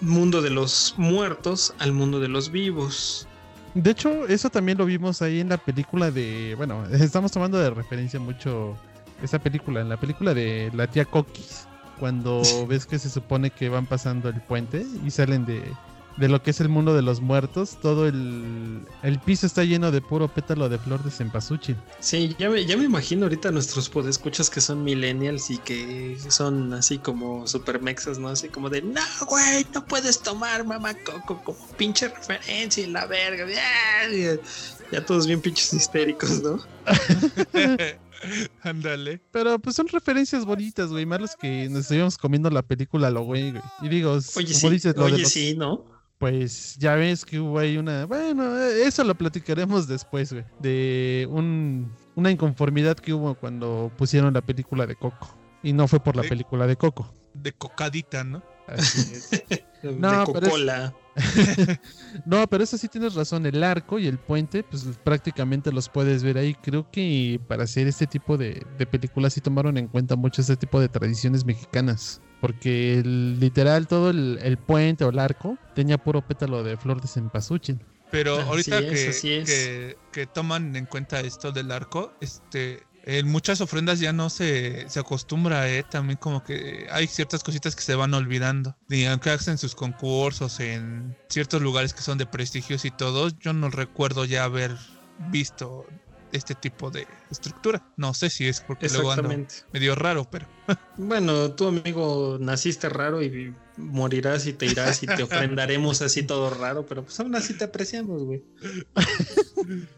mundo 0.00 0.40
de 0.42 0.50
los 0.50 0.94
muertos 0.96 1.74
al 1.78 1.92
mundo 1.92 2.20
de 2.20 2.28
los 2.28 2.50
vivos. 2.50 3.26
De 3.74 3.90
hecho, 3.90 4.26
eso 4.26 4.50
también 4.50 4.78
lo 4.78 4.84
vimos 4.84 5.22
ahí 5.22 5.40
en 5.40 5.48
la 5.48 5.58
película 5.58 6.10
de. 6.10 6.54
Bueno, 6.56 6.84
estamos 6.92 7.32
tomando 7.32 7.58
de 7.58 7.70
referencia 7.70 8.18
mucho 8.18 8.76
esa 9.22 9.38
película, 9.38 9.80
en 9.80 9.88
la 9.88 9.98
película 9.98 10.34
de 10.34 10.70
la 10.74 10.86
tía 10.86 11.04
Coquis. 11.04 11.66
Cuando 11.98 12.42
ves 12.68 12.86
que 12.86 12.98
se 12.98 13.10
supone 13.10 13.50
que 13.50 13.68
van 13.68 13.86
pasando 13.86 14.28
el 14.28 14.40
puente 14.40 14.84
y 15.04 15.10
salen 15.10 15.44
de, 15.44 15.62
de 16.20 16.28
lo 16.28 16.42
que 16.42 16.50
es 16.50 16.60
el 16.60 16.68
mundo 16.68 16.94
de 16.94 17.02
los 17.02 17.20
muertos, 17.20 17.78
todo 17.80 18.06
el, 18.06 18.82
el 19.02 19.18
piso 19.20 19.46
está 19.46 19.64
lleno 19.64 19.90
de 19.90 20.00
puro 20.02 20.28
pétalo 20.28 20.68
de 20.68 20.78
flor 20.78 21.02
de 21.02 21.10
cempasúchil. 21.10 21.76
Sí, 21.98 22.36
ya 22.38 22.50
me, 22.50 22.64
ya 22.66 22.76
me 22.76 22.84
imagino 22.84 23.24
ahorita 23.24 23.50
nuestros 23.50 23.88
podescuchas 23.88 24.50
que 24.50 24.60
son 24.60 24.84
millennials 24.84 25.50
y 25.50 25.58
que 25.58 26.18
son 26.28 26.72
así 26.74 26.98
como 26.98 27.46
super 27.48 27.80
mexas, 27.80 28.18
¿no? 28.18 28.28
Así 28.28 28.48
como 28.48 28.68
de, 28.70 28.82
no, 28.82 29.00
güey, 29.26 29.66
no 29.74 29.84
puedes 29.86 30.20
tomar 30.20 30.64
mamá 30.66 30.94
coco 30.94 31.40
como 31.42 31.58
pinche 31.78 32.08
referencia 32.08 32.84
y 32.84 32.86
la 32.90 33.06
verga. 33.06 33.46
Ya, 33.48 34.36
ya 34.92 35.04
todos 35.06 35.26
bien 35.26 35.40
pinches 35.40 35.72
histéricos, 35.72 36.42
¿no? 36.42 36.60
Ándale. 38.62 39.20
Pero 39.30 39.58
pues 39.58 39.76
son 39.76 39.88
referencias 39.88 40.44
bonitas, 40.44 40.90
güey. 40.90 41.06
Más 41.06 41.20
los 41.20 41.36
que 41.36 41.68
nos 41.70 41.82
estuvimos 41.82 42.18
comiendo 42.18 42.50
la 42.50 42.62
película 42.62 43.10
lo 43.10 43.22
güey, 43.22 43.52
güey. 43.52 43.62
Y 43.82 43.88
digo, 43.88 44.18
Oye, 44.36 44.52
sí, 44.54 44.68
dices, 44.68 44.94
lo 44.96 45.06
de 45.06 45.12
oye, 45.14 45.22
los- 45.22 45.32
sí, 45.32 45.54
¿no? 45.56 45.84
Pues 46.20 46.76
ya 46.76 46.96
ves 46.96 47.24
que 47.24 47.40
hubo 47.40 47.58
ahí 47.58 47.78
una. 47.78 48.04
Bueno, 48.04 48.58
eso 48.58 49.02
lo 49.04 49.14
platicaremos 49.14 49.88
después, 49.88 50.30
güey. 50.30 50.44
De 50.58 51.26
un, 51.30 51.90
una 52.14 52.30
inconformidad 52.30 52.98
que 52.98 53.14
hubo 53.14 53.34
cuando 53.34 53.90
pusieron 53.96 54.34
la 54.34 54.42
película 54.42 54.86
de 54.86 54.96
Coco. 54.96 55.34
Y 55.62 55.72
no 55.72 55.88
fue 55.88 55.98
por 55.98 56.16
la 56.16 56.22
película 56.22 56.66
de 56.66 56.76
Coco. 56.76 57.10
De 57.32 57.52
cocadita, 57.52 58.22
¿no? 58.22 58.42
Así 58.74 59.12
es. 59.14 59.30
De 59.82 59.92
No, 59.92 60.24
pero 60.32 60.46
es- 60.46 60.52
no, 62.24 62.46
pero 62.46 62.64
eso 62.64 62.76
sí 62.78 62.88
tienes 62.88 63.14
razón. 63.14 63.46
El 63.46 63.62
arco 63.64 63.98
y 63.98 64.06
el 64.06 64.18
puente, 64.18 64.62
pues 64.62 64.84
prácticamente 65.02 65.72
los 65.72 65.88
puedes 65.88 66.22
ver 66.22 66.38
ahí. 66.38 66.54
Creo 66.54 66.90
que 66.90 67.40
para 67.48 67.64
hacer 67.64 67.86
este 67.86 68.06
tipo 68.06 68.36
de, 68.36 68.64
de 68.78 68.86
películas 68.86 69.32
sí 69.34 69.40
tomaron 69.40 69.76
en 69.78 69.88
cuenta 69.88 70.16
mucho 70.16 70.42
este 70.42 70.56
tipo 70.56 70.80
de 70.80 70.88
tradiciones 70.88 71.44
mexicanas. 71.44 72.20
Porque 72.40 72.98
el- 72.98 73.38
literal 73.40 73.86
todo 73.86 74.10
el, 74.10 74.38
el 74.42 74.56
puente 74.58 75.04
o 75.04 75.10
el 75.10 75.18
arco 75.18 75.56
tenía 75.74 75.98
puro 75.98 76.26
pétalo 76.26 76.62
de 76.62 76.76
flor 76.76 77.00
de 77.00 77.08
cempasúchil. 77.08 77.78
Pero 78.10 78.40
ahorita 78.40 78.78
es, 78.80 78.84
que, 79.04 79.08
así 79.08 79.32
es. 79.32 79.48
que, 79.48 79.96
que 80.12 80.26
toman 80.26 80.74
en 80.74 80.86
cuenta 80.86 81.20
esto 81.20 81.52
del 81.52 81.70
arco, 81.70 82.12
este, 82.20 82.82
en 83.04 83.28
muchas 83.28 83.60
ofrendas 83.60 84.00
ya 84.00 84.12
no 84.12 84.30
se, 84.30 84.88
se 84.88 85.00
acostumbra, 85.00 85.68
¿eh? 85.70 85.84
También 85.88 86.18
como 86.18 86.44
que 86.44 86.86
hay 86.90 87.06
ciertas 87.06 87.42
cositas 87.42 87.74
que 87.74 87.82
se 87.82 87.94
van 87.94 88.14
olvidando. 88.14 88.76
Y 88.88 89.04
aunque 89.06 89.30
hacen 89.30 89.58
sus 89.58 89.74
concursos 89.74 90.60
en 90.60 91.16
ciertos 91.28 91.62
lugares 91.62 91.94
que 91.94 92.02
son 92.02 92.18
de 92.18 92.26
prestigios 92.26 92.84
y 92.84 92.90
todo, 92.90 93.30
yo 93.40 93.52
no 93.52 93.70
recuerdo 93.70 94.24
ya 94.24 94.44
haber 94.44 94.76
visto 95.30 95.86
este 96.32 96.54
tipo 96.54 96.90
de 96.90 97.06
estructura. 97.30 97.82
No 97.96 98.14
sé 98.14 98.30
si 98.30 98.46
es 98.46 98.60
porque 98.60 98.88
luego 98.88 99.12
ando 99.12 99.28
medio 99.72 99.94
raro, 99.94 100.28
pero 100.30 100.46
Bueno, 100.96 101.52
tu 101.52 101.68
amigo 101.68 102.38
naciste 102.40 102.88
raro 102.88 103.22
y 103.22 103.54
morirás 103.76 104.46
y 104.46 104.52
te 104.52 104.66
irás 104.66 105.02
y 105.02 105.06
te 105.06 105.22
ofrendaremos 105.22 106.02
así 106.02 106.22
todo 106.22 106.50
raro, 106.50 106.86
pero 106.86 107.04
pues 107.04 107.18
aún 107.20 107.34
así 107.34 107.54
te 107.54 107.64
apreciamos, 107.64 108.22
güey. 108.24 108.44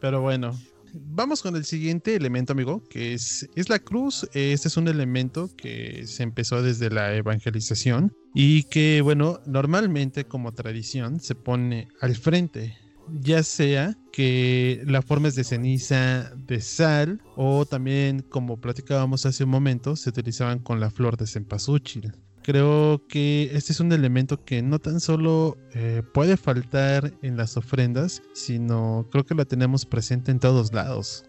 Pero 0.00 0.20
bueno, 0.20 0.56
vamos 1.02 1.42
con 1.42 1.56
el 1.56 1.64
siguiente 1.64 2.14
elemento, 2.14 2.52
amigo, 2.52 2.82
que 2.88 3.14
es, 3.14 3.48
es 3.54 3.68
la 3.68 3.78
cruz. 3.78 4.28
Este 4.32 4.68
es 4.68 4.76
un 4.76 4.88
elemento 4.88 5.50
que 5.56 6.06
se 6.06 6.22
empezó 6.22 6.62
desde 6.62 6.90
la 6.90 7.14
evangelización 7.14 8.14
y 8.34 8.64
que, 8.64 9.00
bueno, 9.02 9.40
normalmente 9.46 10.24
como 10.24 10.52
tradición 10.52 11.20
se 11.20 11.34
pone 11.34 11.88
al 12.00 12.16
frente. 12.16 12.76
Ya 13.20 13.42
sea 13.42 13.96
que 14.12 14.82
la 14.86 15.00
forma 15.00 15.28
es 15.28 15.34
de 15.34 15.44
ceniza 15.44 16.30
de 16.46 16.60
sal 16.60 17.22
o 17.36 17.64
también, 17.64 18.20
como 18.20 18.60
platicábamos 18.60 19.24
hace 19.24 19.44
un 19.44 19.50
momento, 19.50 19.96
se 19.96 20.10
utilizaban 20.10 20.58
con 20.58 20.78
la 20.78 20.90
flor 20.90 21.16
de 21.16 21.26
cempasúchil. 21.26 22.12
Creo 22.48 23.06
que 23.08 23.50
este 23.52 23.74
es 23.74 23.80
un 23.80 23.92
elemento 23.92 24.42
que 24.42 24.62
no 24.62 24.78
tan 24.78 25.00
solo 25.00 25.58
eh, 25.74 26.02
puede 26.14 26.38
faltar 26.38 27.12
en 27.20 27.36
las 27.36 27.58
ofrendas, 27.58 28.22
sino 28.32 29.06
creo 29.12 29.26
que 29.26 29.34
la 29.34 29.44
tenemos 29.44 29.84
presente 29.84 30.30
en 30.30 30.40
todos 30.40 30.72
lados. 30.72 31.26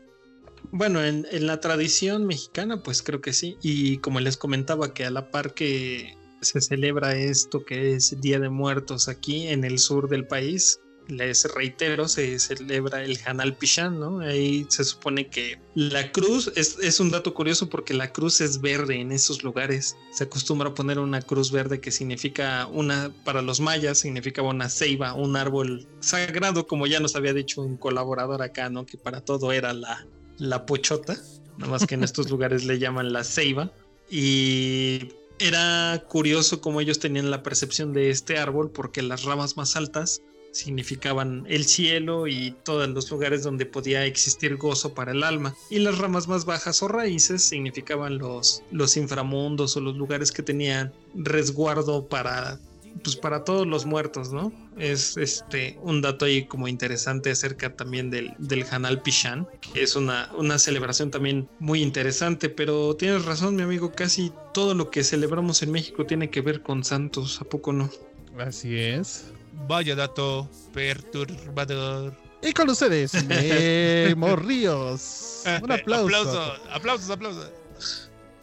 Bueno, 0.72 1.04
en, 1.04 1.28
en 1.30 1.46
la 1.46 1.60
tradición 1.60 2.26
mexicana, 2.26 2.84
pues 2.84 3.04
creo 3.04 3.20
que 3.20 3.34
sí. 3.34 3.58
Y 3.62 3.98
como 3.98 4.22
les 4.22 4.38
comentaba, 4.38 4.94
que 4.94 5.04
a 5.04 5.12
la 5.12 5.30
par 5.30 5.54
que 5.54 6.16
se 6.40 6.62
celebra 6.62 7.18
esto 7.18 7.66
que 7.66 7.96
es 7.96 8.22
Día 8.22 8.40
de 8.40 8.48
Muertos 8.48 9.10
aquí 9.10 9.48
en 9.48 9.66
el 9.66 9.78
sur 9.78 10.08
del 10.08 10.26
país, 10.26 10.80
les 11.10 11.44
reitero, 11.54 12.08
se 12.08 12.40
celebra 12.40 13.04
el 13.04 13.20
Hanal 13.26 13.56
Pichán, 13.56 14.00
¿no? 14.00 14.20
Ahí 14.20 14.66
se 14.70 14.84
supone 14.84 15.28
que 15.28 15.60
la 15.76 16.12
cruz, 16.12 16.52
es, 16.56 16.78
es, 16.80 17.00
un 17.00 17.10
dato 17.10 17.34
curioso 17.34 17.70
porque 17.70 17.94
la 17.94 18.14
cruz 18.14 18.42
es 18.42 18.62
verde 18.62 19.02
en 19.02 19.12
esos 19.12 19.44
lugares. 19.44 19.98
Se 20.12 20.26
acostumbra 20.26 20.70
a 20.70 20.74
poner 20.74 21.00
una 21.00 21.22
cruz 21.22 21.52
verde 21.52 21.82
que 21.82 21.92
significa 21.92 22.68
una, 22.68 23.12
para 23.26 23.42
los 23.42 23.60
mayas, 23.60 24.00
significaba 24.00 24.50
una 24.50 24.70
ceiba, 24.70 25.14
un 25.14 25.36
árbol 25.36 25.88
sagrado, 26.00 26.68
como 26.68 26.88
ya 26.88 27.00
nos 27.00 27.16
había 27.16 27.34
dicho 27.34 27.62
un 27.62 27.78
colaborador 27.78 28.42
acá, 28.42 28.70
¿no? 28.70 28.86
Que 28.86 28.98
para 28.98 29.22
todo 29.22 29.52
era 29.52 29.74
la, 29.74 30.06
la 30.38 30.66
pochota, 30.66 31.18
nada 31.58 31.72
más 31.72 31.88
que 31.88 31.96
en 31.96 32.04
estos 32.04 32.30
lugares 32.32 32.66
le 32.66 32.78
llaman 32.80 33.12
la 33.12 33.24
ceiba. 33.24 33.72
Y 34.12 35.10
era 35.40 36.04
curioso 36.08 36.62
cómo 36.62 36.82
ellos 36.82 37.00
tenían 37.00 37.32
la 37.32 37.44
percepción 37.44 37.94
de 37.94 38.10
este 38.10 38.38
árbol 38.38 38.72
porque 38.72 39.02
las 39.02 39.24
ramas 39.24 39.56
más 39.56 39.76
altas 39.76 40.22
significaban 40.52 41.46
el 41.48 41.66
cielo 41.66 42.28
y 42.28 42.56
todos 42.64 42.90
los 42.90 43.10
lugares 43.12 43.44
donde 43.44 43.66
podía 43.66 44.06
existir 44.06 44.58
gozo 44.58 44.94
para 44.94 45.12
el 45.12 45.24
alma. 45.24 45.56
Y 45.70 45.80
las 45.80 45.98
ramas 45.98 46.28
más 46.28 46.46
bajas 46.46 46.82
o 46.84 46.88
raíces 46.88 47.44
significaban 47.44 48.18
los, 48.18 48.64
los 48.72 48.98
inframundos 48.98 49.78
o 49.78 49.82
los 49.82 49.96
lugares 49.96 50.32
que 50.32 50.44
tenían 50.44 50.92
resguardo 51.16 52.08
para 52.08 52.60
pues 53.04 53.16
para 53.16 53.44
todos 53.44 53.68
los 53.68 53.86
muertos, 53.86 54.34
¿no? 54.34 54.52
Es 54.78 55.16
este 55.16 55.78
un 55.84 56.02
dato 56.02 56.26
ahí 56.26 56.46
como 56.46 56.68
interesante 56.68 57.32
acerca 57.32 57.76
también 57.76 58.10
del, 58.10 58.34
del 58.40 58.66
Hanal 58.70 59.02
Pichán, 59.02 59.48
que 59.62 59.84
es 59.84 59.96
una, 59.96 60.32
una 60.38 60.60
celebración 60.60 61.12
también 61.12 61.48
muy 61.60 61.82
interesante, 61.82 62.50
pero 62.50 62.96
tienes 62.96 63.26
razón, 63.26 63.56
mi 63.56 63.62
amigo, 63.62 63.92
casi 63.94 64.32
todo 64.54 64.74
lo 64.74 64.90
que 64.90 65.04
celebramos 65.04 65.62
en 65.64 65.72
México 65.72 66.06
tiene 66.06 66.30
que 66.30 66.42
ver 66.42 66.62
con 66.62 66.84
santos, 66.84 67.40
¿a 67.42 67.46
poco 67.46 67.74
no? 67.74 67.90
Así 68.38 68.78
es. 68.78 69.26
Vaya 69.68 69.96
dato 69.96 70.50
perturbador. 70.74 72.14
Y 72.42 72.54
con 72.54 72.70
ustedes, 72.70 73.26
Memo 73.28 74.36
Ríos. 74.36 75.44
Un 75.62 75.72
aplauso. 75.72 76.06
aplauso, 76.06 76.54
aplausos, 76.72 77.10
aplausos. 77.10 77.52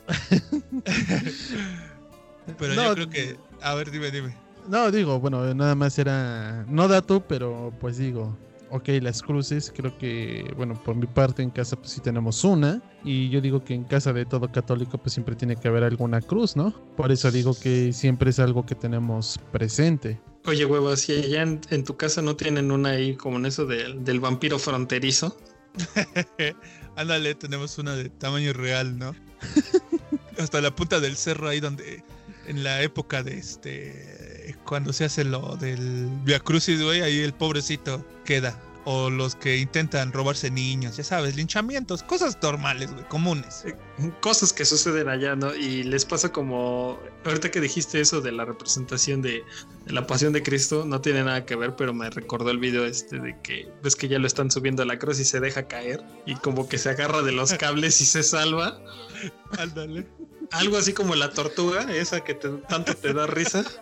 pero 2.58 2.74
No, 2.74 2.84
yo 2.84 2.94
creo 2.94 3.10
que. 3.10 3.36
A 3.62 3.74
ver, 3.74 3.90
dime, 3.90 4.10
dime. 4.10 4.36
No, 4.68 4.90
digo, 4.90 5.18
bueno, 5.18 5.54
nada 5.54 5.74
más 5.74 5.98
era. 5.98 6.64
No 6.68 6.88
dato, 6.88 7.20
pero 7.26 7.72
pues 7.80 7.98
digo. 7.98 8.36
Ok, 8.68 8.88
las 9.00 9.22
cruces, 9.22 9.72
creo 9.74 9.96
que, 9.96 10.52
bueno, 10.56 10.74
por 10.82 10.96
mi 10.96 11.06
parte 11.06 11.40
en 11.40 11.50
casa 11.50 11.76
pues 11.76 11.92
sí 11.92 12.00
tenemos 12.00 12.42
una. 12.42 12.82
Y 13.04 13.30
yo 13.30 13.40
digo 13.40 13.62
que 13.62 13.74
en 13.74 13.84
casa 13.84 14.12
de 14.12 14.26
todo 14.26 14.50
católico 14.50 14.98
pues 14.98 15.12
siempre 15.12 15.36
tiene 15.36 15.54
que 15.54 15.68
haber 15.68 15.84
alguna 15.84 16.20
cruz, 16.20 16.56
¿no? 16.56 16.72
Por 16.96 17.12
eso 17.12 17.30
digo 17.30 17.56
que 17.58 17.92
siempre 17.92 18.30
es 18.30 18.40
algo 18.40 18.66
que 18.66 18.74
tenemos 18.74 19.38
presente. 19.52 20.20
Oye, 20.46 20.64
huevo, 20.64 20.96
si 20.96 21.12
allá 21.12 21.42
en, 21.42 21.60
en 21.70 21.84
tu 21.84 21.96
casa 21.96 22.22
no 22.22 22.36
tienen 22.36 22.70
una 22.70 22.90
ahí 22.90 23.16
como 23.16 23.36
en 23.38 23.46
eso 23.46 23.66
del- 23.66 24.04
del 24.04 24.20
vampiro 24.20 24.58
fronterizo. 24.58 25.36
Ándale, 26.96 27.34
tenemos 27.34 27.76
una 27.78 27.94
de 27.96 28.08
tamaño 28.08 28.52
real, 28.52 28.98
¿no? 28.98 29.14
Hasta 30.38 30.60
la 30.60 30.74
punta 30.74 31.00
del 31.00 31.16
cerro 31.16 31.48
ahí 31.48 31.60
donde 31.60 32.02
en 32.46 32.62
la 32.62 32.82
época 32.82 33.22
de 33.22 33.38
este 33.38 34.54
cuando 34.64 34.92
se 34.92 35.04
hace 35.04 35.24
lo 35.24 35.56
del 35.56 36.08
Via 36.24 36.38
Crucis, 36.40 36.80
güey, 36.82 37.02
ahí 37.02 37.18
el 37.20 37.32
pobrecito 37.34 38.04
queda. 38.24 38.58
O 38.88 39.10
los 39.10 39.34
que 39.34 39.56
intentan 39.56 40.12
robarse 40.12 40.48
niños, 40.48 40.96
ya 40.96 41.02
sabes, 41.02 41.34
linchamientos, 41.34 42.04
cosas 42.04 42.38
normales, 42.40 42.92
güey, 42.92 43.04
comunes. 43.08 43.64
Cosas 44.20 44.52
que 44.52 44.64
suceden 44.64 45.08
allá, 45.08 45.34
¿no? 45.34 45.52
Y 45.56 45.82
les 45.82 46.04
pasa 46.04 46.30
como. 46.30 46.96
Ahorita 47.24 47.50
que 47.50 47.60
dijiste 47.60 48.00
eso 48.00 48.20
de 48.20 48.30
la 48.30 48.44
representación 48.44 49.22
de, 49.22 49.42
de 49.86 49.92
la 49.92 50.06
pasión 50.06 50.32
de 50.32 50.44
Cristo, 50.44 50.84
no 50.86 51.00
tiene 51.00 51.24
nada 51.24 51.44
que 51.44 51.56
ver, 51.56 51.74
pero 51.74 51.92
me 51.94 52.08
recordó 52.10 52.50
el 52.50 52.58
video 52.58 52.86
este 52.86 53.18
de 53.18 53.36
que 53.42 53.68
ves 53.82 53.96
que 53.96 54.06
ya 54.06 54.20
lo 54.20 54.28
están 54.28 54.52
subiendo 54.52 54.84
a 54.84 54.86
la 54.86 55.00
cruz 55.00 55.18
y 55.18 55.24
se 55.24 55.40
deja 55.40 55.66
caer. 55.66 56.04
Y 56.24 56.36
como 56.36 56.68
que 56.68 56.78
se 56.78 56.88
agarra 56.90 57.22
de 57.22 57.32
los 57.32 57.54
cables 57.54 58.00
y 58.00 58.06
se 58.06 58.22
salva. 58.22 58.78
Ándale. 59.58 60.06
Algo 60.52 60.76
así 60.76 60.92
como 60.92 61.16
la 61.16 61.32
tortuga, 61.32 61.92
esa 61.92 62.20
que 62.22 62.34
te- 62.34 62.50
tanto 62.68 62.94
te 62.94 63.12
da 63.12 63.26
risa. 63.26 63.64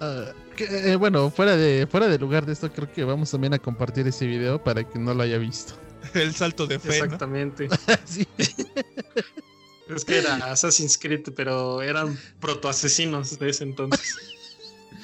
Ah, 0.00 0.26
que, 0.58 0.92
eh, 0.92 0.96
bueno, 0.96 1.30
fuera 1.30 1.56
de, 1.56 1.86
fuera 1.86 2.08
de 2.08 2.18
lugar 2.18 2.44
de 2.44 2.52
esto, 2.52 2.70
creo 2.72 2.92
que 2.92 3.04
vamos 3.04 3.30
también 3.30 3.54
a 3.54 3.58
compartir 3.58 4.06
ese 4.08 4.26
video 4.26 4.62
para 4.62 4.82
que 4.84 4.98
no 4.98 5.14
lo 5.14 5.22
haya 5.22 5.38
visto. 5.38 5.74
El 6.14 6.34
salto 6.34 6.66
de 6.66 6.78
fe, 6.78 6.98
¿no? 6.98 7.04
Exactamente. 7.04 7.68
Sí. 8.04 8.26
Es 9.88 10.04
que 10.04 10.18
era 10.18 10.34
Assassin's 10.52 10.98
Creed, 10.98 11.22
pero 11.34 11.80
eran 11.80 12.18
protoasesinos 12.40 13.38
de 13.38 13.48
ese 13.48 13.64
entonces. 13.64 14.16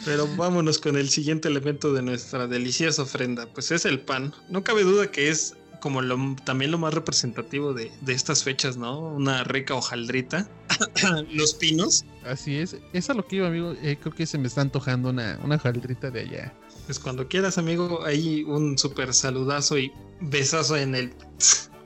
Pero 0.05 0.29
vámonos 0.37 0.79
con 0.79 0.99
el 0.99 1.09
siguiente 1.09 1.49
elemento 1.49 1.95
de 1.95 2.03
nuestra 2.03 2.47
deliciosa 2.47 3.01
ofrenda, 3.01 3.47
pues 3.47 3.71
es 3.71 3.87
el 3.87 4.01
pan. 4.01 4.35
No 4.51 4.63
cabe 4.63 4.83
duda 4.83 5.11
que 5.11 5.31
es 5.31 5.57
como 5.85 6.01
lo, 6.01 6.35
también 6.45 6.70
lo 6.70 6.78
más 6.78 6.95
representativo 6.95 7.74
de, 7.74 7.93
de 8.01 8.14
estas 8.14 8.43
fechas, 8.43 8.78
¿no? 8.78 9.01
Una 9.01 9.45
rica 9.45 9.74
hojaldrita. 9.74 10.49
Los 11.30 11.53
pinos, 11.53 12.07
Así 12.24 12.57
es. 12.57 12.78
Es 12.95 13.11
a 13.11 13.12
lo 13.12 13.26
que 13.26 13.37
iba, 13.37 13.49
amigo. 13.49 13.74
Eh, 13.82 13.99
creo 14.01 14.14
que 14.14 14.24
se 14.24 14.39
me 14.39 14.49
está 14.49 14.62
antojando 14.62 15.11
una, 15.11 15.39
una 15.45 15.59
jaldrita 15.59 16.11
de 16.11 16.20
allá. 16.20 16.55
pues 16.87 16.99
cuando 16.99 17.28
quieras, 17.28 17.59
amigo, 17.59 18.03
ahí 18.07 18.45
un 18.45 18.78
súper 18.78 19.12
saludazo 19.12 19.76
y 19.76 19.93
besazo 20.22 20.78
en 20.78 20.95
el 20.95 21.12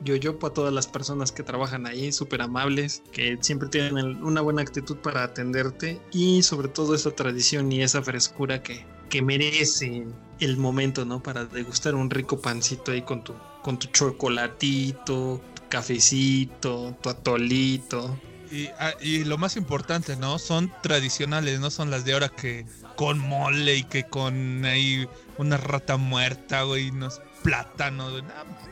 yo-yo 0.05 0.39
para 0.39 0.53
todas 0.53 0.73
las 0.73 0.87
personas 0.87 1.33
que 1.33 1.43
trabajan 1.43 1.85
ahí, 1.85 2.13
súper 2.13 2.41
amables, 2.41 3.03
que 3.11 3.37
siempre 3.41 3.67
tienen 3.67 4.23
una 4.23 4.39
buena 4.39 4.61
actitud 4.61 4.95
para 4.95 5.23
atenderte 5.23 5.99
y 6.13 6.41
sobre 6.43 6.69
todo 6.69 6.95
esa 6.95 7.11
tradición 7.11 7.69
y 7.69 7.81
esa 7.81 8.01
frescura 8.01 8.63
que, 8.63 8.85
que 9.09 9.21
merece 9.21 10.07
el 10.39 10.55
momento, 10.55 11.03
¿no? 11.03 11.21
Para 11.21 11.43
degustar 11.43 11.95
un 11.95 12.09
rico 12.09 12.39
pancito 12.39 12.93
ahí 12.93 13.01
con 13.01 13.25
tu, 13.25 13.33
con 13.61 13.77
tu 13.79 13.87
chocolatito, 13.87 15.41
tu 15.55 15.61
cafecito, 15.69 16.95
tu 17.01 17.09
atolito. 17.09 18.17
Y, 18.51 18.67
ah, 18.79 18.93
y 19.01 19.25
lo 19.25 19.37
más 19.37 19.57
importante, 19.57 20.15
¿no? 20.15 20.39
Son 20.39 20.71
tradicionales, 20.81 21.59
no 21.59 21.69
son 21.69 21.91
las 21.91 22.03
de 22.03 22.13
ahora 22.13 22.29
que 22.29 22.65
con 22.95 23.19
mole 23.19 23.75
y 23.75 23.83
que 23.83 24.05
con 24.05 24.65
ahí 24.65 25.07
una 25.37 25.57
rata 25.57 25.97
muerta, 25.97 26.63
güey, 26.63 26.89
unos 26.89 27.21
plátanos. 27.43 28.11
güey, 28.11 28.23
no, 28.23 28.29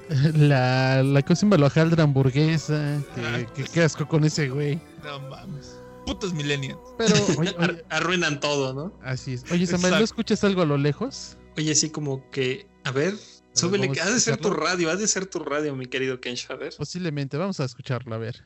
La, 0.48 1.04
la 1.04 1.22
cosa 1.22 1.46
en 1.46 1.60
la 1.62 1.68
hojaldra 1.68 2.04
hamburguesa. 2.04 3.04
Que, 3.14 3.22
Ah, 3.22 3.38
que 3.54 3.62
pues. 3.64 3.70
qué 3.70 3.82
asco 3.84 4.08
con 4.08 4.24
ese 4.24 4.50
güey. 4.50 4.82
no 5.04 5.20
mames. 5.30 5.76
Putos 6.08 6.34
millennials. 6.34 6.80
Pero, 6.98 7.14
oye, 7.38 7.50
oye, 7.50 7.56
Ar- 7.60 7.86
arruinan 7.90 8.40
todo, 8.40 8.74
¿no? 8.74 8.94
así 9.04 9.34
es. 9.34 9.44
Oye, 9.52 9.68
Samuel, 9.68 9.92
¿no 9.94 10.00
escuchas 10.00 10.44
algo 10.44 10.62
a 10.64 10.66
lo 10.66 10.78
lejos? 10.78 11.38
Oye, 11.58 11.72
así 11.74 11.90
como 11.92 12.28
que, 12.32 12.66
a 12.84 12.92
ver, 12.92 13.14
súbele, 13.58 13.92
que 13.92 14.02
ha 14.02 14.10
de 14.10 14.20
ser 14.20 14.38
tu 14.38 14.50
radio, 14.50 14.90
ha 14.90 14.96
de 14.96 15.08
ser 15.08 15.26
tu 15.26 15.40
radio, 15.40 15.76
mi 15.76 15.88
querido 15.88 16.20
Kensha, 16.20 16.54
a 16.54 16.58
ver. 16.58 16.74
Posiblemente, 16.78 17.38
vamos 17.38 17.60
a 17.60 17.66
escucharlo, 17.66 18.16
a 18.16 18.18
ver. 18.18 18.46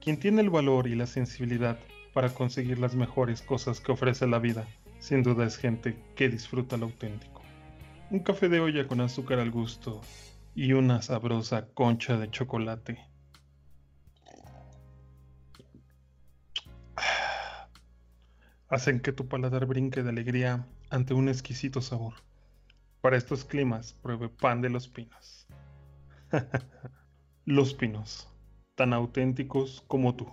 Quien 0.00 0.18
tiene 0.18 0.40
el 0.40 0.50
valor 0.50 0.86
y 0.86 0.94
la 0.94 1.06
sensibilidad 1.06 1.78
para 2.14 2.30
conseguir 2.30 2.78
las 2.78 2.94
mejores 2.94 3.42
cosas 3.42 3.80
que 3.80 3.92
ofrece 3.92 4.26
la 4.26 4.38
vida, 4.38 4.66
sin 5.00 5.22
duda 5.22 5.44
es 5.44 5.56
gente 5.56 5.96
que 6.14 6.28
disfruta 6.28 6.76
lo 6.76 6.86
auténtico. 6.86 7.42
Un 8.10 8.20
café 8.20 8.48
de 8.48 8.60
olla 8.60 8.86
con 8.86 9.00
azúcar 9.00 9.40
al 9.40 9.50
gusto 9.50 10.00
y 10.54 10.72
una 10.72 11.02
sabrosa 11.02 11.66
concha 11.74 12.16
de 12.16 12.30
chocolate. 12.30 13.15
Hacen 18.68 19.00
que 19.00 19.12
tu 19.12 19.28
paladar 19.28 19.66
brinque 19.66 20.02
de 20.02 20.10
alegría 20.10 20.66
ante 20.90 21.14
un 21.14 21.28
exquisito 21.28 21.80
sabor. 21.80 22.14
Para 23.00 23.16
estos 23.16 23.44
climas, 23.44 23.92
pruebe 24.02 24.28
pan 24.28 24.60
de 24.60 24.70
los 24.70 24.88
pinos. 24.88 25.46
los 27.44 27.74
pinos, 27.74 28.28
tan 28.74 28.92
auténticos 28.92 29.84
como 29.86 30.16
tú. 30.16 30.26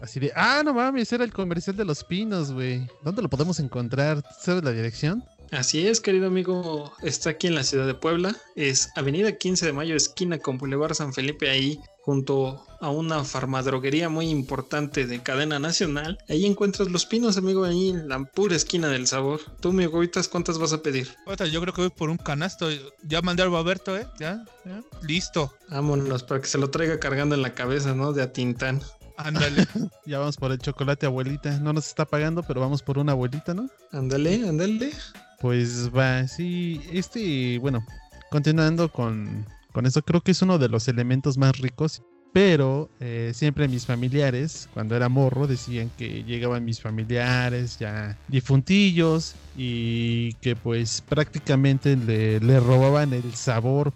Así 0.00 0.18
de, 0.18 0.32
ah, 0.34 0.62
no 0.64 0.72
mames, 0.72 1.12
era 1.12 1.24
el 1.24 1.32
comercial 1.32 1.76
de 1.76 1.84
los 1.84 2.02
pinos, 2.02 2.52
güey. 2.52 2.86
¿Dónde 3.04 3.20
lo 3.20 3.28
podemos 3.28 3.60
encontrar? 3.60 4.24
¿Sabes 4.40 4.64
la 4.64 4.72
dirección? 4.72 5.22
Así 5.50 5.86
es, 5.86 6.00
querido 6.00 6.28
amigo, 6.28 6.92
está 7.02 7.30
aquí 7.30 7.48
en 7.48 7.56
la 7.56 7.64
ciudad 7.64 7.86
de 7.86 7.94
Puebla. 7.94 8.36
Es 8.54 8.90
Avenida 8.94 9.32
15 9.32 9.66
de 9.66 9.72
Mayo, 9.72 9.96
esquina 9.96 10.38
con 10.38 10.58
Boulevard 10.58 10.94
San 10.94 11.12
Felipe, 11.12 11.50
ahí 11.50 11.80
junto 12.02 12.64
a 12.80 12.90
una 12.90 13.24
farmadroguería 13.24 14.08
muy 14.08 14.28
importante 14.28 15.06
de 15.06 15.22
cadena 15.22 15.58
nacional. 15.58 16.18
Ahí 16.28 16.46
encuentras 16.46 16.88
los 16.88 17.04
pinos, 17.04 17.36
amigo, 17.36 17.64
ahí 17.64 17.90
en 17.90 18.08
la 18.08 18.24
pura 18.24 18.54
esquina 18.54 18.88
del 18.88 19.06
sabor. 19.06 19.40
Tú, 19.60 19.72
mi 19.72 19.86
gobitas, 19.86 20.28
¿cuántas 20.28 20.58
vas 20.58 20.72
a 20.72 20.82
pedir? 20.82 21.08
Yo 21.50 21.60
creo 21.60 21.74
que 21.74 21.82
voy 21.82 21.90
por 21.90 22.10
un 22.10 22.16
canasto. 22.16 22.68
Ya 23.02 23.20
mandé 23.20 23.42
al 23.42 23.50
Roberto, 23.50 23.96
¿eh? 23.96 24.06
¿Ya? 24.18 24.44
¿Ya? 24.64 24.82
Listo. 25.02 25.52
Vámonos, 25.68 26.22
para 26.22 26.40
que 26.40 26.46
se 26.46 26.58
lo 26.58 26.70
traiga 26.70 27.00
cargando 27.00 27.34
en 27.34 27.42
la 27.42 27.54
cabeza, 27.54 27.94
¿no? 27.94 28.12
De 28.12 28.22
Atintán. 28.22 28.82
Ándale. 29.16 29.66
Ya 30.06 30.18
vamos 30.18 30.36
por 30.36 30.50
el 30.50 30.58
chocolate, 30.58 31.06
abuelita. 31.06 31.60
No 31.60 31.72
nos 31.72 31.86
está 31.86 32.04
pagando, 32.04 32.42
pero 32.42 32.60
vamos 32.60 32.82
por 32.82 32.98
una 32.98 33.12
abuelita, 33.12 33.54
¿no? 33.54 33.68
Ándale, 33.92 34.48
ándale. 34.48 34.92
Pues 35.40 35.90
va, 35.96 36.28
sí, 36.28 36.82
este, 36.92 37.58
bueno, 37.58 37.82
continuando 38.30 38.90
con, 38.90 39.46
con 39.72 39.86
eso, 39.86 40.02
creo 40.02 40.20
que 40.20 40.32
es 40.32 40.42
uno 40.42 40.58
de 40.58 40.68
los 40.68 40.86
elementos 40.86 41.38
más 41.38 41.58
ricos, 41.58 42.02
pero 42.34 42.90
eh, 43.00 43.32
siempre 43.34 43.66
mis 43.66 43.86
familiares, 43.86 44.68
cuando 44.74 44.96
era 44.96 45.08
morro, 45.08 45.46
decían 45.46 45.90
que 45.96 46.24
llegaban 46.24 46.66
mis 46.66 46.82
familiares 46.82 47.78
ya 47.78 48.18
difuntillos 48.28 49.34
y 49.56 50.34
que 50.34 50.56
pues 50.56 51.00
prácticamente 51.00 51.96
le, 51.96 52.38
le 52.40 52.60
robaban 52.60 53.14
el 53.14 53.34
sabor 53.34 53.94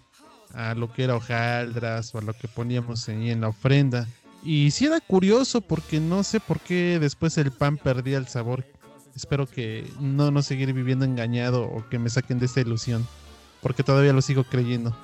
a 0.54 0.74
lo 0.74 0.90
que 0.94 1.04
era 1.04 1.16
hojaldras 1.16 2.14
o 2.14 2.18
a 2.18 2.22
lo 2.22 2.32
que 2.32 2.48
poníamos 2.48 3.06
ahí 3.10 3.30
en 3.30 3.42
la 3.42 3.48
ofrenda. 3.48 4.08
Y 4.42 4.70
sí 4.70 4.86
era 4.86 5.00
curioso 5.00 5.60
porque 5.60 6.00
no 6.00 6.22
sé 6.22 6.40
por 6.40 6.60
qué 6.60 6.98
después 6.98 7.36
el 7.38 7.50
pan 7.50 7.76
perdía 7.78 8.18
el 8.18 8.28
sabor 8.28 8.64
espero 9.14 9.46
que 9.46 9.90
no, 10.00 10.30
no 10.30 10.42
seguir 10.42 10.72
viviendo 10.72 11.04
engañado 11.04 11.62
o 11.62 11.88
que 11.88 11.98
me 11.98 12.10
saquen 12.10 12.38
de 12.38 12.46
esta 12.46 12.60
ilusión. 12.60 13.06
Porque 13.62 13.82
todavía 13.82 14.12
lo 14.12 14.20
sigo 14.20 14.44
creyendo. 14.44 14.94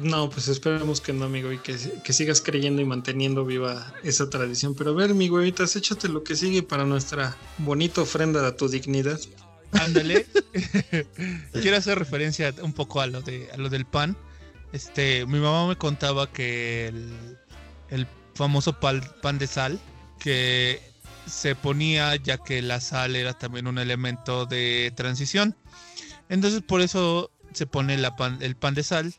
No, 0.00 0.30
pues 0.30 0.48
esperemos 0.48 1.00
que 1.00 1.12
no, 1.12 1.24
amigo, 1.24 1.52
y 1.52 1.58
que, 1.58 1.76
que 2.04 2.12
sigas 2.12 2.40
creyendo 2.40 2.80
y 2.82 2.84
manteniendo 2.84 3.44
viva 3.44 3.92
esa 4.02 4.30
tradición. 4.30 4.74
Pero 4.74 4.90
a 4.90 4.94
ver, 4.94 5.14
mi 5.14 5.28
huevitas, 5.28 5.74
échate 5.76 6.08
lo 6.08 6.22
que 6.22 6.36
sigue 6.36 6.62
para 6.62 6.84
nuestra 6.84 7.36
bonita 7.58 8.02
ofrenda 8.02 8.46
a 8.46 8.56
tu 8.56 8.68
dignidad. 8.68 9.20
Ándale. 9.72 10.26
Quiero 11.52 11.76
hacer 11.76 11.98
referencia 11.98 12.54
un 12.62 12.72
poco 12.72 13.00
a 13.00 13.06
lo 13.06 13.22
de 13.22 13.48
a 13.52 13.56
lo 13.56 13.68
del 13.68 13.84
pan. 13.84 14.16
Este, 14.72 15.26
mi 15.26 15.38
mamá 15.38 15.66
me 15.66 15.76
contaba 15.76 16.30
que 16.30 16.88
el, 16.88 17.38
el 17.90 18.06
famoso 18.34 18.78
pan, 18.78 19.02
pan 19.20 19.38
de 19.38 19.46
sal, 19.46 19.80
que 20.18 20.91
se 21.26 21.54
ponía 21.54 22.16
ya 22.16 22.38
que 22.38 22.62
la 22.62 22.80
sal 22.80 23.16
era 23.16 23.32
también 23.34 23.66
un 23.66 23.78
elemento 23.78 24.46
de 24.46 24.92
transición. 24.94 25.56
Entonces 26.28 26.62
por 26.62 26.80
eso 26.80 27.30
se 27.52 27.66
pone 27.66 27.96
la 27.98 28.16
pan, 28.16 28.38
el 28.40 28.56
pan 28.56 28.74
de 28.74 28.82
sal, 28.82 29.14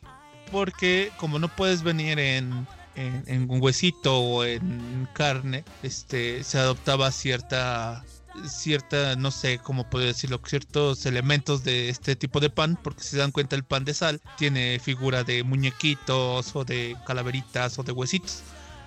porque 0.50 1.10
como 1.18 1.38
no 1.38 1.48
puedes 1.48 1.82
venir 1.82 2.18
en, 2.18 2.66
en, 2.96 3.50
un 3.50 3.62
huesito 3.62 4.18
o 4.18 4.44
en 4.44 5.08
carne, 5.12 5.64
este, 5.82 6.44
se 6.44 6.58
adoptaba 6.58 7.10
cierta 7.12 8.04
cierta, 8.48 9.16
no 9.16 9.30
sé 9.30 9.58
cómo 9.58 9.88
puedo 9.88 10.06
decirlo, 10.06 10.40
ciertos 10.44 11.06
elementos 11.06 11.64
de 11.64 11.88
este 11.88 12.16
tipo 12.16 12.40
de 12.40 12.50
pan, 12.50 12.78
porque 12.82 13.02
si 13.02 13.10
se 13.10 13.18
dan 13.18 13.30
cuenta 13.30 13.56
el 13.56 13.64
pan 13.64 13.84
de 13.84 13.94
sal 13.94 14.20
tiene 14.36 14.78
figura 14.80 15.24
de 15.24 15.44
muñequitos 15.44 16.54
o 16.56 16.64
de 16.64 16.96
calaveritas 17.06 17.78
o 17.78 17.82
de 17.82 17.92
huesitos. 17.92 18.42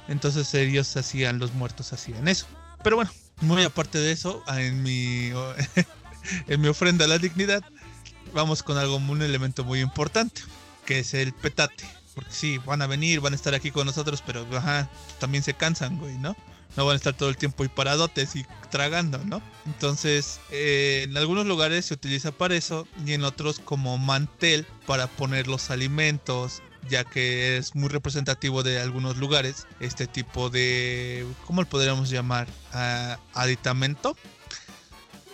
Entonces 0.07 0.53
ellos 0.53 0.95
hacían, 0.95 1.39
los 1.39 1.53
muertos 1.53 1.93
hacían 1.93 2.27
eso. 2.27 2.47
Pero 2.83 2.95
bueno, 2.95 3.11
muy 3.41 3.63
aparte 3.63 3.99
de 3.99 4.11
eso, 4.11 4.43
en 4.47 4.81
mi, 4.83 5.31
en 6.47 6.61
mi 6.61 6.67
ofrenda 6.67 7.05
a 7.05 7.07
la 7.07 7.17
dignidad, 7.17 7.63
vamos 8.33 8.63
con 8.63 8.77
algo, 8.77 8.95
un 8.97 9.21
elemento 9.21 9.63
muy 9.63 9.81
importante, 9.81 10.41
que 10.85 10.99
es 10.99 11.13
el 11.13 11.33
petate. 11.33 11.85
Porque 12.15 12.31
sí, 12.31 12.57
van 12.59 12.81
a 12.81 12.87
venir, 12.87 13.19
van 13.19 13.33
a 13.33 13.35
estar 13.35 13.53
aquí 13.53 13.69
con 13.69 13.85
nosotros, 13.85 14.23
pero 14.25 14.45
también 15.19 15.43
se 15.43 15.53
cansan, 15.53 15.99
güey, 15.99 16.17
¿no? 16.17 16.35
No 16.75 16.85
van 16.85 16.93
a 16.93 16.97
estar 16.97 17.13
todo 17.13 17.29
el 17.29 17.37
tiempo 17.37 17.63
y 17.63 17.67
paradotes 17.67 18.35
y 18.35 18.45
tragando, 18.69 19.19
¿no? 19.25 19.41
Entonces, 19.65 20.39
eh, 20.51 21.05
en 21.07 21.15
algunos 21.15 21.45
lugares 21.45 21.85
se 21.85 21.93
utiliza 21.93 22.31
para 22.31 22.55
eso 22.55 22.87
y 23.05 23.13
en 23.13 23.23
otros 23.23 23.59
como 23.59 23.97
mantel 23.97 24.65
para 24.85 25.07
poner 25.07 25.47
los 25.47 25.69
alimentos, 25.69 26.61
ya 26.89 27.03
que 27.03 27.57
es 27.57 27.75
muy 27.75 27.89
representativo 27.89 28.63
de 28.63 28.79
algunos 28.79 29.17
lugares 29.17 29.67
este 29.79 30.07
tipo 30.07 30.49
de, 30.49 31.25
¿cómo 31.45 31.61
lo 31.61 31.69
podríamos 31.69 32.09
llamar? 32.09 32.47
Aditamento. 33.33 34.15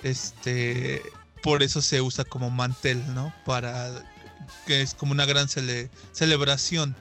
Este, 0.03 1.01
por 1.41 1.63
eso 1.63 1.81
se 1.81 2.01
usa 2.01 2.23
como 2.25 2.49
mantel, 2.49 3.01
¿no? 3.13 3.33
Para 3.45 3.89
que 4.65 4.81
es 4.81 4.93
como 4.93 5.11
una 5.11 5.25
gran 5.25 5.47
cele 5.47 5.89
celebración 6.11 6.95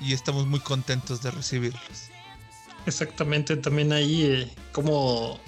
y 0.00 0.12
estamos 0.12 0.46
muy 0.46 0.60
contentos 0.60 1.22
de 1.22 1.30
recibirlos. 1.30 2.10
Exactamente, 2.86 3.56
también 3.56 3.92
ahí 3.92 4.22
eh, 4.22 4.54
como 4.72 5.40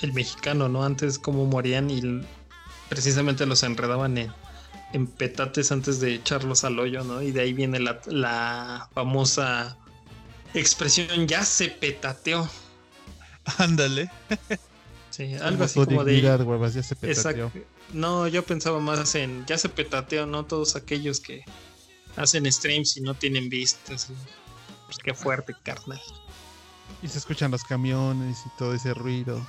el 0.00 0.12
mexicano, 0.12 0.68
¿no? 0.68 0.84
Antes 0.84 1.18
como 1.18 1.44
morían 1.44 1.90
y 1.90 2.22
precisamente 2.88 3.44
los 3.46 3.62
enredaban 3.62 4.16
en 4.18 4.32
en 4.92 5.06
petates 5.06 5.72
antes 5.72 6.00
de 6.00 6.14
echarlos 6.14 6.64
al 6.64 6.78
hoyo, 6.78 7.04
¿no? 7.04 7.22
Y 7.22 7.32
de 7.32 7.42
ahí 7.42 7.52
viene 7.52 7.80
la, 7.80 8.88
famosa 8.94 9.76
expresión 10.54 11.26
ya 11.26 11.44
se 11.44 11.68
petateó. 11.68 12.48
Ándale. 13.58 14.10
Sí, 15.10 15.34
algo 15.42 15.64
así 15.64 15.84
como 15.84 16.04
de. 16.04 16.20
ya 16.20 16.82
se 16.82 16.96
petateó. 16.96 17.52
No, 17.92 18.26
yo 18.26 18.44
pensaba 18.44 18.80
más 18.80 19.14
en 19.14 19.44
ya 19.46 19.58
se 19.58 19.68
petateó, 19.68 20.26
¿no? 20.26 20.44
Todos 20.44 20.76
aquellos 20.76 21.20
que 21.20 21.44
hacen 22.16 22.50
streams 22.50 22.96
y 22.96 23.00
no 23.00 23.14
tienen 23.14 23.48
vistas. 23.48 24.08
Pues 24.86 24.98
qué 24.98 25.14
fuerte, 25.14 25.54
carnal. 25.62 26.00
Y 27.02 27.08
se 27.08 27.18
escuchan 27.18 27.50
los 27.50 27.64
camiones 27.64 28.38
y 28.46 28.58
todo 28.58 28.74
ese 28.74 28.94
ruido. 28.94 29.44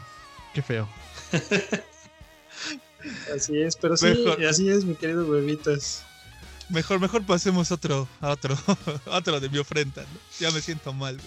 Qué 0.54 0.62
feo. 0.62 0.88
Así 3.36 3.62
es, 3.62 3.76
pero 3.76 3.96
sí, 3.98 4.14
así 4.48 4.70
es, 4.70 4.86
mi 4.86 4.96
querido 4.96 5.28
bebitas. 5.30 6.04
Mejor, 6.70 7.00
mejor 7.00 7.26
pasemos 7.26 7.72
otro, 7.72 8.08
a 8.20 8.30
otro, 8.30 8.58
otro 9.06 9.40
de 9.40 9.50
mi 9.50 9.58
ofrenda, 9.58 10.06
Ya 10.40 10.52
me 10.52 10.62
siento 10.62 10.92
mal, 10.94 11.18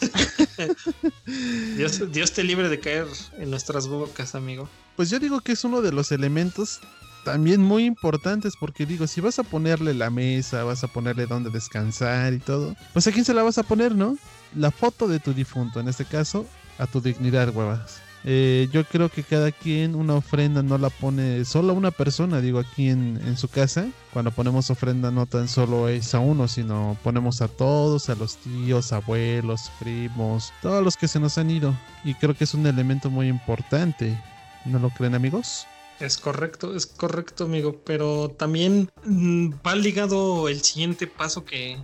Dios, 1.76 2.12
Dios 2.12 2.32
te 2.32 2.44
libre 2.44 2.68
de 2.68 2.80
caer 2.80 3.06
en 3.38 3.50
nuestras 3.50 3.86
bocas, 3.86 4.34
amigo. 4.34 4.68
Pues 4.96 5.10
yo 5.10 5.18
digo 5.18 5.40
que 5.40 5.52
es 5.52 5.64
uno 5.64 5.80
de 5.80 5.92
los 5.92 6.12
elementos 6.12 6.80
también 7.24 7.62
muy 7.62 7.84
importantes 7.84 8.54
porque 8.58 8.86
digo, 8.86 9.06
si 9.06 9.20
vas 9.20 9.38
a 9.38 9.42
ponerle 9.42 9.94
la 9.94 10.10
mesa, 10.10 10.64
vas 10.64 10.84
a 10.84 10.88
ponerle 10.88 11.26
donde 11.26 11.50
descansar 11.50 12.32
y 12.32 12.38
todo, 12.38 12.74
pues 12.92 13.06
a 13.06 13.12
quién 13.12 13.24
se 13.24 13.34
la 13.34 13.42
vas 13.42 13.58
a 13.58 13.62
poner, 13.62 13.94
¿no? 13.94 14.16
La 14.54 14.70
foto 14.70 15.06
de 15.06 15.20
tu 15.20 15.32
difunto, 15.32 15.80
en 15.80 15.88
este 15.88 16.04
caso, 16.04 16.46
a 16.78 16.86
tu 16.86 17.00
dignidad, 17.00 17.54
huevas. 17.54 18.00
Eh, 18.24 18.68
yo 18.70 18.84
creo 18.84 19.08
que 19.08 19.22
cada 19.22 19.50
quien 19.50 19.94
una 19.94 20.14
ofrenda 20.14 20.62
no 20.62 20.76
la 20.76 20.90
pone 20.90 21.44
solo 21.44 21.72
una 21.72 21.90
persona, 21.90 22.40
digo 22.40 22.58
aquí 22.58 22.88
en, 22.88 23.20
en, 23.24 23.36
su 23.36 23.48
casa. 23.48 23.88
Cuando 24.12 24.30
ponemos 24.30 24.70
ofrenda 24.70 25.10
no 25.10 25.26
tan 25.26 25.48
solo 25.48 25.88
es 25.88 26.14
a 26.14 26.18
uno, 26.18 26.46
sino 26.48 26.98
ponemos 27.02 27.40
a 27.40 27.48
todos, 27.48 28.10
a 28.10 28.14
los 28.14 28.36
tíos, 28.36 28.92
abuelos, 28.92 29.70
primos, 29.78 30.52
todos 30.60 30.84
los 30.84 30.96
que 30.96 31.08
se 31.08 31.20
nos 31.20 31.38
han 31.38 31.50
ido. 31.50 31.74
Y 32.04 32.14
creo 32.14 32.34
que 32.34 32.44
es 32.44 32.54
un 32.54 32.66
elemento 32.66 33.08
muy 33.10 33.28
importante. 33.28 34.18
¿No 34.66 34.78
lo 34.78 34.90
creen 34.90 35.14
amigos? 35.14 35.66
Es 36.00 36.16
correcto, 36.16 36.74
es 36.74 36.86
correcto 36.86 37.44
amigo, 37.44 37.80
pero 37.84 38.30
también 38.30 38.90
mm, 39.04 39.50
va 39.66 39.74
ligado 39.74 40.48
el 40.48 40.62
siguiente 40.62 41.06
paso 41.06 41.44
que, 41.44 41.78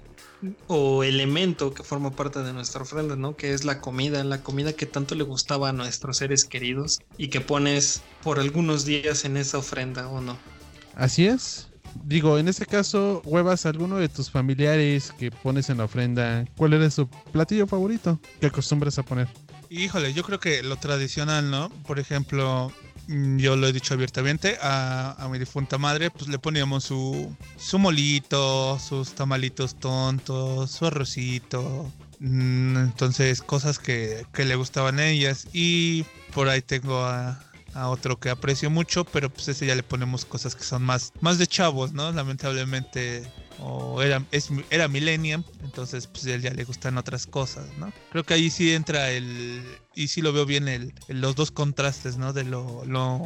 o 0.67 1.03
elemento 1.05 1.73
que 1.75 1.83
forma 1.83 2.11
parte 2.11 2.41
de 2.41 2.53
nuestra 2.53 2.83
ofrenda, 2.83 3.17
¿no? 3.17 3.37
Que 3.37 3.53
es 3.53 3.65
la 3.65 3.81
comida, 3.81 4.23
la 4.25 4.43
comida 4.43 4.73
que 4.73 4.87
tanto 4.87 5.15
le 5.15 5.25
gustaba 5.25 5.71
a 5.71 5.73
nuestros 5.73 6.19
seres 6.19 6.45
queridos 6.45 6.99
y 7.17 7.29
que 7.29 7.41
pones 7.41 8.03
por 8.23 8.39
algunos 8.39 8.85
días 8.85 9.25
en 9.25 9.37
esa 9.37 9.59
ofrenda, 9.59 10.09
¿o 10.09 10.21
no? 10.21 10.39
Así 10.95 11.27
es. 11.27 11.69
Digo, 12.05 12.39
en 12.39 12.49
este 12.49 12.67
caso, 12.67 13.23
huevas, 13.25 13.67
alguno 13.67 13.97
de 13.97 14.09
tus 14.09 14.31
familiares 14.31 15.13
que 15.19 15.31
pones 15.31 15.71
en 15.71 15.79
la 15.79 15.85
ofrenda, 15.85 16.45
¿cuál 16.57 16.75
era 16.75 16.91
su 16.91 17.09
platillo 17.09 17.67
favorito 17.67 18.21
que 18.41 18.47
acostumbras 18.47 18.99
a 18.99 19.03
poner? 19.03 19.29
Híjole, 19.71 20.13
yo 20.13 20.23
creo 20.23 20.39
que 20.39 20.63
lo 20.63 20.77
tradicional, 20.77 21.51
¿no? 21.51 21.71
Por 21.87 21.99
ejemplo, 21.99 22.73
yo 23.09 23.57
lo 23.57 23.69
he 23.69 23.73
dicho 23.73 23.95
abiertamente, 23.95 24.59
a, 24.61 25.13
a 25.19 25.29
mi 25.29 25.39
difunta 25.39 25.79
madre, 25.79 26.11
pues 26.11 26.29
le 26.29 26.39
poníamos 26.39 26.85
su, 26.85 27.35
su 27.57 27.79
molito, 27.79 28.79
sus 28.79 29.13
tamalitos 29.15 29.77
tontos, 29.77 30.71
su 30.71 30.87
arrocito. 30.87 31.91
mm, 32.21 32.77
Entonces, 32.79 33.43
cosas 33.43 33.79
que, 33.79 34.27
que 34.33 34.45
le 34.45 34.57
gustaban 34.57 34.99
a 34.99 35.07
ellas. 35.07 35.47
Y 35.53 36.05
por 36.35 36.49
ahí 36.49 36.63
tengo 36.63 37.05
a, 37.05 37.41
a 37.75 37.89
otro 37.89 38.19
que 38.19 38.31
aprecio 38.31 38.71
mucho, 38.71 39.05
pero 39.05 39.31
pues 39.31 39.49
ese 39.49 39.67
ya 39.67 39.75
le 39.77 39.83
ponemos 39.83 40.25
cosas 40.25 40.57
que 40.57 40.65
son 40.65 40.83
más, 40.83 41.13
más 41.21 41.39
de 41.39 41.47
chavos, 41.47 41.93
¿no? 41.93 42.11
Lamentablemente, 42.13 43.31
o 43.61 44.03
era, 44.03 44.23
es, 44.31 44.49
era 44.71 44.89
millennium, 44.89 45.43
entonces 45.63 46.07
pues 46.07 46.27
a 46.27 46.35
él 46.35 46.43
ya 46.43 46.51
le 46.51 46.65
gustan 46.65 46.99
otras 46.99 47.27
cosas, 47.27 47.67
¿no? 47.79 47.93
Creo 48.11 48.25
que 48.25 48.35
ahí 48.35 48.51
sí 48.51 48.73
entra 48.73 49.11
el, 49.11 49.63
y 49.95 50.09
sí 50.09 50.23
lo 50.23 50.33
veo 50.33 50.45
bien, 50.47 50.69
el, 50.69 50.93
el- 51.09 51.21
los 51.21 51.35
dos 51.35 51.51
contrastes, 51.51 52.17
¿no? 52.19 52.33
De 52.33 52.45
lo, 52.45 52.85
lo, 52.85 53.21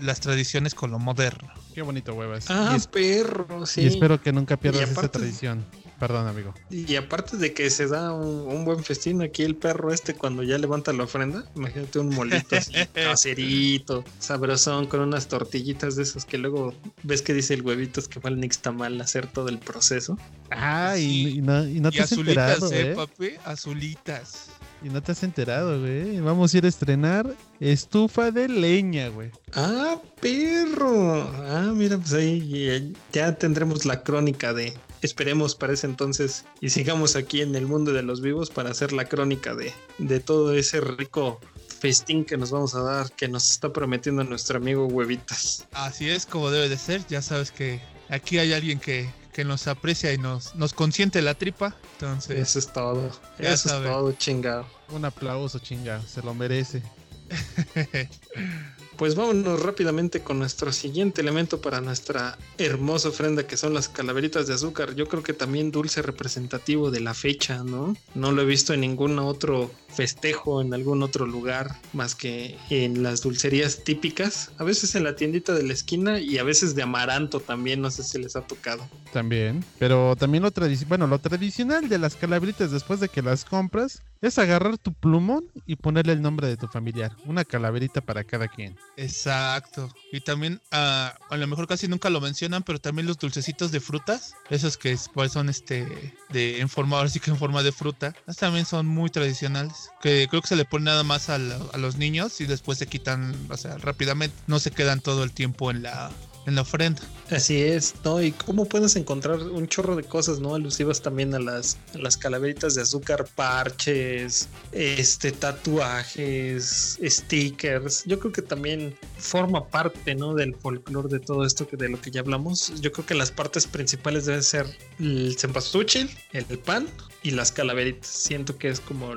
las 0.00 0.20
tradiciones 0.20 0.74
con 0.74 0.90
lo 0.90 0.98
moderno. 0.98 1.50
Qué 1.74 1.82
bonito, 1.82 2.14
huevas. 2.14 2.46
Ah, 2.48 2.70
y, 2.72 2.76
es- 2.76 2.86
perro, 2.86 3.66
sí. 3.66 3.82
y 3.82 3.86
espero 3.86 4.20
que 4.20 4.32
nunca 4.32 4.56
pierdas 4.56 4.80
Y 4.80 4.84
esa 4.84 4.92
aparte- 5.00 5.18
tradición. 5.18 5.64
Perdón, 5.98 6.28
amigo. 6.28 6.52
Y 6.70 6.96
aparte 6.96 7.36
de 7.38 7.54
que 7.54 7.70
se 7.70 7.86
da 7.86 8.12
un, 8.12 8.26
un 8.54 8.64
buen 8.66 8.84
festín 8.84 9.22
aquí 9.22 9.42
el 9.42 9.56
perro 9.56 9.92
este 9.92 10.14
cuando 10.14 10.42
ya 10.42 10.58
levanta 10.58 10.92
la 10.92 11.04
ofrenda, 11.04 11.44
imagínate 11.54 11.98
un 11.98 12.14
molito 12.14 12.54
así, 12.56 12.72
caserito, 12.94 14.04
sabrosón, 14.18 14.86
con 14.86 15.00
unas 15.00 15.28
tortillitas 15.28 15.96
de 15.96 16.02
esas 16.02 16.24
que 16.26 16.36
luego 16.38 16.74
ves 17.02 17.22
que 17.22 17.32
dice 17.32 17.54
el 17.54 17.62
huevito 17.62 18.00
es 18.00 18.08
que 18.08 18.20
va 18.20 18.28
al 18.28 18.38
Nixtamal 18.40 19.00
a 19.00 19.04
hacer 19.04 19.26
todo 19.26 19.48
el 19.48 19.58
proceso. 19.58 20.18
Ah, 20.50 20.96
y, 20.98 21.00
Sí. 21.00 21.28
y 21.38 21.40
no, 21.40 21.66
y 21.66 21.80
no 21.80 21.90
te 21.90 21.96
y 21.98 22.00
has 22.00 22.12
azulitas, 22.12 22.62
enterado, 22.62 22.72
¿eh, 22.72 22.90
¿eh? 22.90 22.94
papi? 22.94 23.30
Azulitas. 23.44 24.48
Y 24.82 24.90
no 24.90 25.02
te 25.02 25.12
has 25.12 25.22
enterado, 25.22 25.80
güey. 25.80 26.20
Vamos 26.20 26.52
a 26.52 26.58
ir 26.58 26.64
a 26.66 26.68
estrenar 26.68 27.34
estufa 27.60 28.30
de 28.30 28.46
leña, 28.48 29.08
güey. 29.08 29.30
Ah, 29.54 29.96
perro. 30.20 31.22
Ah, 31.48 31.72
mira, 31.74 31.96
pues 31.96 32.12
ahí 32.12 32.52
eh, 32.54 32.92
ya 33.12 33.34
tendremos 33.36 33.86
la 33.86 34.02
crónica 34.02 34.52
de. 34.52 34.74
Esperemos 35.06 35.54
para 35.54 35.72
ese 35.72 35.86
entonces 35.86 36.44
y 36.60 36.70
sigamos 36.70 37.14
aquí 37.14 37.40
en 37.40 37.54
el 37.54 37.66
mundo 37.66 37.92
de 37.92 38.02
los 38.02 38.20
vivos 38.20 38.50
para 38.50 38.70
hacer 38.70 38.92
la 38.92 39.04
crónica 39.04 39.54
de, 39.54 39.72
de 39.98 40.18
todo 40.18 40.52
ese 40.52 40.80
rico 40.80 41.40
festín 41.80 42.24
que 42.24 42.36
nos 42.36 42.50
vamos 42.50 42.74
a 42.74 42.82
dar, 42.82 43.12
que 43.12 43.28
nos 43.28 43.48
está 43.50 43.72
prometiendo 43.72 44.24
nuestro 44.24 44.56
amigo 44.58 44.86
Huevitas. 44.86 45.64
Así 45.72 46.10
es 46.10 46.26
como 46.26 46.50
debe 46.50 46.68
de 46.68 46.76
ser. 46.76 47.06
Ya 47.08 47.22
sabes 47.22 47.52
que 47.52 47.80
aquí 48.08 48.38
hay 48.38 48.52
alguien 48.52 48.80
que, 48.80 49.08
que 49.32 49.44
nos 49.44 49.68
aprecia 49.68 50.12
y 50.12 50.18
nos, 50.18 50.56
nos 50.56 50.72
consiente 50.72 51.22
la 51.22 51.34
tripa. 51.34 51.76
Entonces, 51.92 52.36
Eso 52.38 52.58
es 52.58 52.72
todo. 52.72 53.10
Ya 53.38 53.52
Eso 53.52 53.68
sabe. 53.68 53.86
es 53.86 53.92
todo, 53.92 54.12
chingado. 54.12 54.66
Un 54.88 55.04
aplauso, 55.04 55.60
chinga. 55.60 56.02
Se 56.02 56.20
lo 56.20 56.34
merece. 56.34 56.82
Pues 58.96 59.14
vámonos 59.14 59.62
rápidamente 59.62 60.20
con 60.20 60.38
nuestro 60.38 60.72
siguiente 60.72 61.20
elemento 61.20 61.60
para 61.60 61.80
nuestra 61.80 62.38
hermosa 62.56 63.10
ofrenda 63.10 63.46
que 63.46 63.56
son 63.56 63.74
las 63.74 63.88
calaveritas 63.88 64.46
de 64.46 64.54
azúcar. 64.54 64.94
Yo 64.94 65.06
creo 65.06 65.22
que 65.22 65.34
también 65.34 65.70
dulce 65.70 66.00
representativo 66.00 66.90
de 66.90 67.00
la 67.00 67.12
fecha, 67.12 67.62
¿no? 67.62 67.96
No 68.14 68.32
lo 68.32 68.42
he 68.42 68.46
visto 68.46 68.72
en 68.72 68.80
ningún 68.80 69.18
otro 69.18 69.70
festejo, 69.88 70.60
en 70.60 70.72
algún 70.74 71.02
otro 71.02 71.26
lugar, 71.26 71.76
más 71.92 72.14
que 72.14 72.56
en 72.70 73.02
las 73.02 73.22
dulcerías 73.22 73.84
típicas. 73.84 74.50
A 74.58 74.64
veces 74.64 74.94
en 74.94 75.04
la 75.04 75.16
tiendita 75.16 75.54
de 75.54 75.62
la 75.62 75.72
esquina 75.72 76.18
y 76.18 76.38
a 76.38 76.44
veces 76.44 76.74
de 76.74 76.82
amaranto 76.82 77.40
también, 77.40 77.80
no 77.80 77.90
sé 77.90 78.02
si 78.02 78.18
les 78.18 78.36
ha 78.36 78.42
tocado. 78.42 78.88
También. 79.12 79.64
Pero 79.78 80.16
también 80.16 80.42
lo. 80.42 80.50
Bueno, 80.88 81.06
lo 81.06 81.18
tradicional 81.18 81.88
de 81.88 81.98
las 81.98 82.14
calaveritas 82.14 82.70
después 82.70 83.00
de 83.00 83.08
que 83.08 83.22
las 83.22 83.44
compras 83.44 84.02
es 84.20 84.38
agarrar 84.38 84.78
tu 84.78 84.92
plumón 84.94 85.44
y 85.66 85.76
ponerle 85.76 86.12
el 86.12 86.22
nombre 86.22 86.48
de 86.48 86.56
tu 86.56 86.66
familiar. 86.66 87.12
Una 87.26 87.44
calaverita 87.44 88.00
para 88.00 88.24
cada 88.24 88.48
quien. 88.48 88.76
Exacto. 88.96 89.88
Y 90.12 90.20
también, 90.20 90.60
ah, 90.72 91.14
a 91.30 91.36
lo 91.36 91.46
mejor 91.46 91.66
casi 91.66 91.88
nunca 91.88 92.10
lo 92.10 92.20
mencionan, 92.20 92.62
pero 92.62 92.78
también 92.78 93.06
los 93.06 93.18
dulcecitos 93.18 93.70
de 93.72 93.80
frutas, 93.80 94.34
esos 94.50 94.76
que 94.76 94.92
es- 94.92 95.08
pues, 95.12 95.32
son 95.32 95.48
este 95.48 96.14
de 96.30 96.60
en 96.60 96.68
forma, 96.68 96.96
ahora 96.96 97.08
sí 97.10 97.20
que 97.20 97.30
en 97.30 97.36
forma 97.38 97.62
de 97.62 97.72
fruta, 97.72 98.14
también 98.38 98.64
son 98.66 98.86
muy 98.86 99.10
tradicionales. 99.10 99.90
Que 100.00 100.26
creo 100.28 100.42
que 100.42 100.48
se 100.48 100.56
le 100.56 100.64
pone 100.64 100.86
nada 100.86 101.02
más 101.02 101.28
a, 101.28 101.34
a 101.36 101.78
los 101.78 101.96
niños 101.96 102.40
y 102.40 102.46
después 102.46 102.78
se 102.78 102.86
quitan, 102.86 103.34
o 103.50 103.56
sea, 103.56 103.76
rápidamente. 103.78 104.36
No 104.46 104.58
se 104.58 104.70
quedan 104.70 105.00
todo 105.00 105.24
el 105.24 105.32
tiempo 105.32 105.70
en 105.70 105.82
la, 105.82 106.10
en 106.46 106.54
la 106.54 106.62
ofrenda. 106.62 107.02
Así 107.30 107.60
es, 107.60 107.94
¿no? 108.04 108.22
Y 108.22 108.32
cómo 108.32 108.66
puedes 108.66 108.94
encontrar 108.96 109.40
un 109.40 109.66
chorro 109.66 109.96
de 109.96 110.04
cosas, 110.04 110.38
¿no? 110.38 110.54
Alusivas 110.54 111.02
también 111.02 111.34
a 111.34 111.40
las, 111.40 111.76
a 111.94 111.98
las 111.98 112.16
calaveritas 112.16 112.76
de 112.76 112.82
azúcar, 112.82 113.26
parches, 113.34 114.48
este, 114.72 115.32
tatuajes, 115.32 116.98
stickers. 117.02 118.04
Yo 118.06 118.18
creo 118.20 118.32
que 118.32 118.42
también 118.42 118.96
forma 119.18 119.66
parte, 119.66 120.14
¿no? 120.14 120.34
Del 120.34 120.54
folclore 120.54 121.08
de 121.08 121.20
todo 121.20 121.44
esto 121.44 121.66
que 121.66 121.76
de 121.76 121.88
lo 121.88 122.00
que 122.00 122.10
ya 122.12 122.20
hablamos. 122.20 122.72
Yo 122.80 122.92
creo 122.92 123.04
que 123.04 123.14
las 123.14 123.32
partes 123.32 123.66
principales 123.66 124.26
deben 124.26 124.44
ser 124.44 124.66
el 125.00 125.36
cempasúchil, 125.36 126.08
el 126.32 126.44
pan 126.58 126.86
y 127.22 127.32
las 127.32 127.50
calaveritas. 127.50 128.06
Siento 128.06 128.56
que 128.56 128.68
es 128.68 128.78
como 128.78 129.14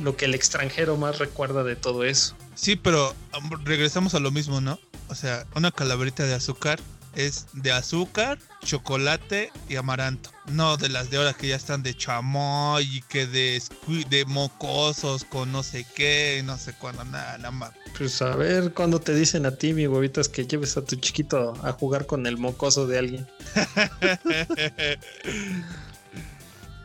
lo 0.00 0.16
que 0.16 0.26
el 0.26 0.34
extranjero 0.34 0.96
más 0.96 1.18
recuerda 1.18 1.64
de 1.64 1.76
todo 1.76 2.04
eso. 2.04 2.36
Sí, 2.54 2.76
pero 2.76 3.14
regresamos 3.64 4.14
a 4.14 4.20
lo 4.20 4.30
mismo, 4.30 4.60
¿no? 4.60 4.78
O 5.08 5.14
sea, 5.14 5.46
una 5.54 5.70
calaverita 5.70 6.24
de 6.24 6.34
azúcar 6.34 6.78
es 7.14 7.46
de 7.54 7.72
azúcar, 7.72 8.38
chocolate 8.62 9.50
y 9.68 9.76
amaranto. 9.76 10.30
No 10.46 10.76
de 10.76 10.88
las 10.88 11.10
de 11.10 11.16
ahora 11.16 11.32
que 11.34 11.48
ya 11.48 11.56
están 11.56 11.82
de 11.82 11.96
chamoy 11.96 12.84
y 12.84 13.00
que 13.02 13.26
de, 13.26 13.60
de 14.08 14.24
mocosos 14.26 15.24
con 15.24 15.50
no 15.50 15.62
sé 15.62 15.84
qué, 15.96 16.42
no 16.44 16.58
sé 16.58 16.74
cuándo, 16.74 17.04
nada, 17.04 17.38
nada 17.38 17.50
más. 17.50 17.72
Pues 17.96 18.20
a 18.22 18.36
ver 18.36 18.72
cuando 18.74 19.00
te 19.00 19.14
dicen 19.14 19.46
a 19.46 19.52
ti, 19.52 19.72
mi 19.72 19.86
huevitas, 19.86 20.28
que 20.28 20.46
lleves 20.46 20.76
a 20.76 20.84
tu 20.84 20.96
chiquito 20.96 21.54
a 21.64 21.72
jugar 21.72 22.06
con 22.06 22.26
el 22.26 22.36
mocoso 22.36 22.86
de 22.86 22.98
alguien. 22.98 23.26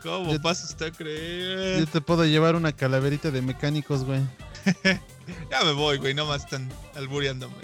¿Cómo 0.01 0.33
Yo- 0.33 0.41
pasa 0.41 0.65
usted 0.65 0.87
a 0.87 0.89
Yo 0.89 0.95
creer? 0.95 1.85
te 1.87 2.01
puedo 2.01 2.25
llevar 2.25 2.55
una 2.55 2.73
calaverita 2.73 3.31
de 3.31 3.41
mecánicos, 3.41 4.03
güey. 4.03 4.21
Ya 5.49 5.63
me 5.63 5.71
voy, 5.71 5.97
güey, 5.99 6.13
no 6.13 6.25
más 6.25 6.43
están 6.43 6.69
albureándome. 6.95 7.55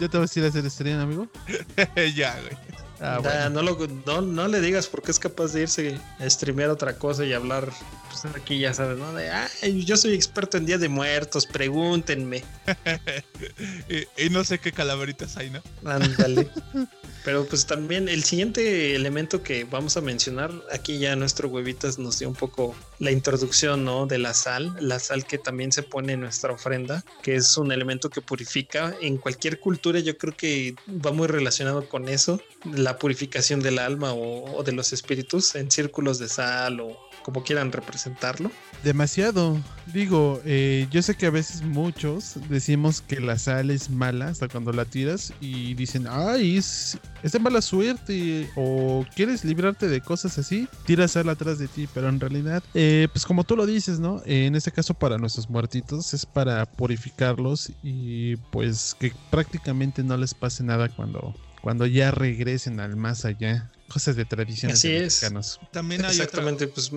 ¿Ya 0.00 0.08
te 0.08 0.18
vas 0.18 0.36
a 0.36 0.38
ir 0.38 0.44
a 0.44 0.48
hacer 0.48 0.66
estreno, 0.66 1.02
amigo? 1.02 1.28
ya, 2.14 2.38
güey. 2.40 2.87
Ah, 3.00 3.48
no, 3.52 3.62
lo- 3.62 3.78
no, 4.06 4.20
no 4.22 4.48
le 4.48 4.60
digas 4.60 4.86
porque 4.88 5.10
es 5.12 5.18
capaz 5.18 5.52
de 5.52 5.62
irse 5.62 6.00
a 6.18 6.28
streamear 6.28 6.70
otra 6.70 6.96
cosa 6.98 7.24
y 7.24 7.32
hablar. 7.32 7.70
Pues 8.10 8.24
aquí 8.34 8.58
ya 8.58 8.74
sabes, 8.74 8.98
¿no? 8.98 9.12
De, 9.12 9.30
ay, 9.30 9.84
yo 9.84 9.96
soy 9.96 10.14
experto 10.14 10.56
en 10.56 10.66
Día 10.66 10.78
de 10.78 10.88
Muertos, 10.88 11.46
pregúntenme. 11.46 12.42
y, 13.88 14.26
y 14.26 14.30
no 14.30 14.44
sé 14.44 14.58
qué 14.58 14.72
calaveritas 14.72 15.36
hay, 15.36 15.50
¿no? 15.50 15.62
Ándale. 15.84 16.48
Pero 17.24 17.44
pues 17.46 17.66
también 17.66 18.08
el 18.08 18.24
siguiente 18.24 18.94
elemento 18.94 19.42
que 19.42 19.64
vamos 19.64 19.96
a 19.98 20.00
mencionar, 20.00 20.50
aquí 20.72 20.98
ya 20.98 21.14
nuestro 21.14 21.48
huevitas 21.48 21.98
nos 21.98 22.18
dio 22.20 22.28
un 22.28 22.34
poco 22.34 22.74
la 23.00 23.10
introducción, 23.10 23.84
¿no? 23.84 24.06
De 24.06 24.16
la 24.18 24.32
sal, 24.32 24.74
la 24.80 24.98
sal 24.98 25.26
que 25.26 25.36
también 25.36 25.70
se 25.70 25.82
pone 25.82 26.14
en 26.14 26.20
nuestra 26.20 26.52
ofrenda, 26.52 27.04
que 27.22 27.34
es 27.34 27.58
un 27.58 27.70
elemento 27.70 28.08
que 28.08 28.22
purifica. 28.22 28.94
En 29.02 29.18
cualquier 29.18 29.60
cultura 29.60 29.98
yo 29.98 30.16
creo 30.16 30.34
que 30.34 30.74
va 31.04 31.10
muy 31.12 31.26
relacionado 31.26 31.86
con 31.88 32.08
eso, 32.08 32.40
la 32.64 32.87
purificación 32.96 33.60
del 33.60 33.78
alma 33.78 34.12
o, 34.12 34.56
o 34.56 34.62
de 34.62 34.72
los 34.72 34.92
espíritus 34.92 35.54
en 35.54 35.70
círculos 35.70 36.18
de 36.18 36.28
sal 36.28 36.80
o 36.80 37.08
como 37.28 37.42
quieran 37.42 37.72
representarlo. 37.72 38.50
Demasiado. 38.82 39.60
Digo, 39.92 40.40
eh, 40.46 40.86
yo 40.90 41.02
sé 41.02 41.14
que 41.14 41.26
a 41.26 41.30
veces 41.30 41.60
muchos 41.60 42.36
decimos 42.48 43.02
que 43.02 43.20
la 43.20 43.38
sal 43.38 43.70
es 43.70 43.90
mala 43.90 44.28
hasta 44.28 44.48
cuando 44.48 44.72
la 44.72 44.86
tiras 44.86 45.34
y 45.40 45.74
dicen, 45.74 46.06
ay, 46.08 46.56
es, 46.56 46.98
es 47.22 47.32
de 47.32 47.38
mala 47.38 47.60
suerte 47.60 48.48
o 48.56 49.04
quieres 49.14 49.44
librarte 49.44 49.88
de 49.88 50.00
cosas 50.00 50.38
así, 50.38 50.68
tira 50.86 51.06
sal 51.06 51.28
atrás 51.28 51.58
de 51.58 51.68
ti, 51.68 51.86
pero 51.92 52.08
en 52.08 52.18
realidad, 52.18 52.62
eh, 52.72 53.08
pues 53.12 53.26
como 53.26 53.44
tú 53.44 53.56
lo 53.56 53.66
dices, 53.66 53.98
¿no? 53.98 54.22
Eh, 54.24 54.46
en 54.46 54.54
este 54.54 54.72
caso 54.72 54.94
para 54.94 55.18
nuestros 55.18 55.50
muertitos 55.50 56.14
es 56.14 56.24
para 56.24 56.64
purificarlos 56.64 57.72
y 57.82 58.36
pues 58.36 58.96
que 58.98 59.12
prácticamente 59.30 60.02
no 60.02 60.16
les 60.16 60.32
pase 60.32 60.62
nada 60.62 60.88
cuando, 60.88 61.34
cuando 61.60 61.86
ya 61.86 62.10
regresen 62.10 62.80
al 62.80 62.96
más 62.96 63.24
allá. 63.24 63.70
Cosas 63.88 64.16
de 64.16 64.24
tradiciones 64.26 64.78
Así 64.78 64.88
de 64.88 64.96
es. 64.98 65.02
mexicanos. 65.22 65.60
También 65.72 66.04
hay 66.04 66.12
otra- 66.12 66.24
Exactamente, 66.24 66.68
pues 66.68 66.90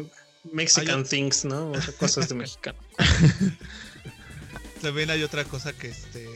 Mexican 0.51 0.99
Hay 0.99 1.05
things, 1.05 1.45
¿no? 1.45 1.71
O 1.71 1.81
sea, 1.81 1.93
cosas 1.93 2.27
de 2.27 2.35
mexicano. 2.35 2.77
También 4.81 5.09
hay 5.11 5.23
otra 5.23 5.43
cosa 5.45 5.73
que 5.73 5.89
este 5.89 6.27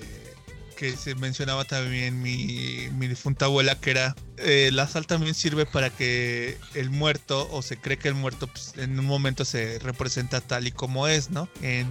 que 0.77 0.97
se 0.97 1.15
mencionaba 1.15 1.63
también 1.63 2.21
mi, 2.21 2.89
mi 2.97 3.07
difunta 3.07 3.45
abuela 3.45 3.79
que 3.79 3.91
era 3.91 4.13
eh, 4.35 4.71
la 4.73 4.85
sal 4.89 5.07
también 5.07 5.33
sirve 5.33 5.65
para 5.65 5.89
que 5.89 6.57
el 6.73 6.89
muerto 6.89 7.47
o 7.49 7.61
se 7.61 7.77
cree 7.77 7.97
que 7.97 8.09
el 8.09 8.13
muerto 8.13 8.47
pues, 8.47 8.73
en 8.75 8.99
un 8.99 9.05
momento 9.05 9.45
se 9.45 9.79
representa 9.79 10.41
tal 10.41 10.67
y 10.67 10.71
como 10.73 11.07
es, 11.07 11.29
¿no? 11.29 11.47
En, 11.61 11.87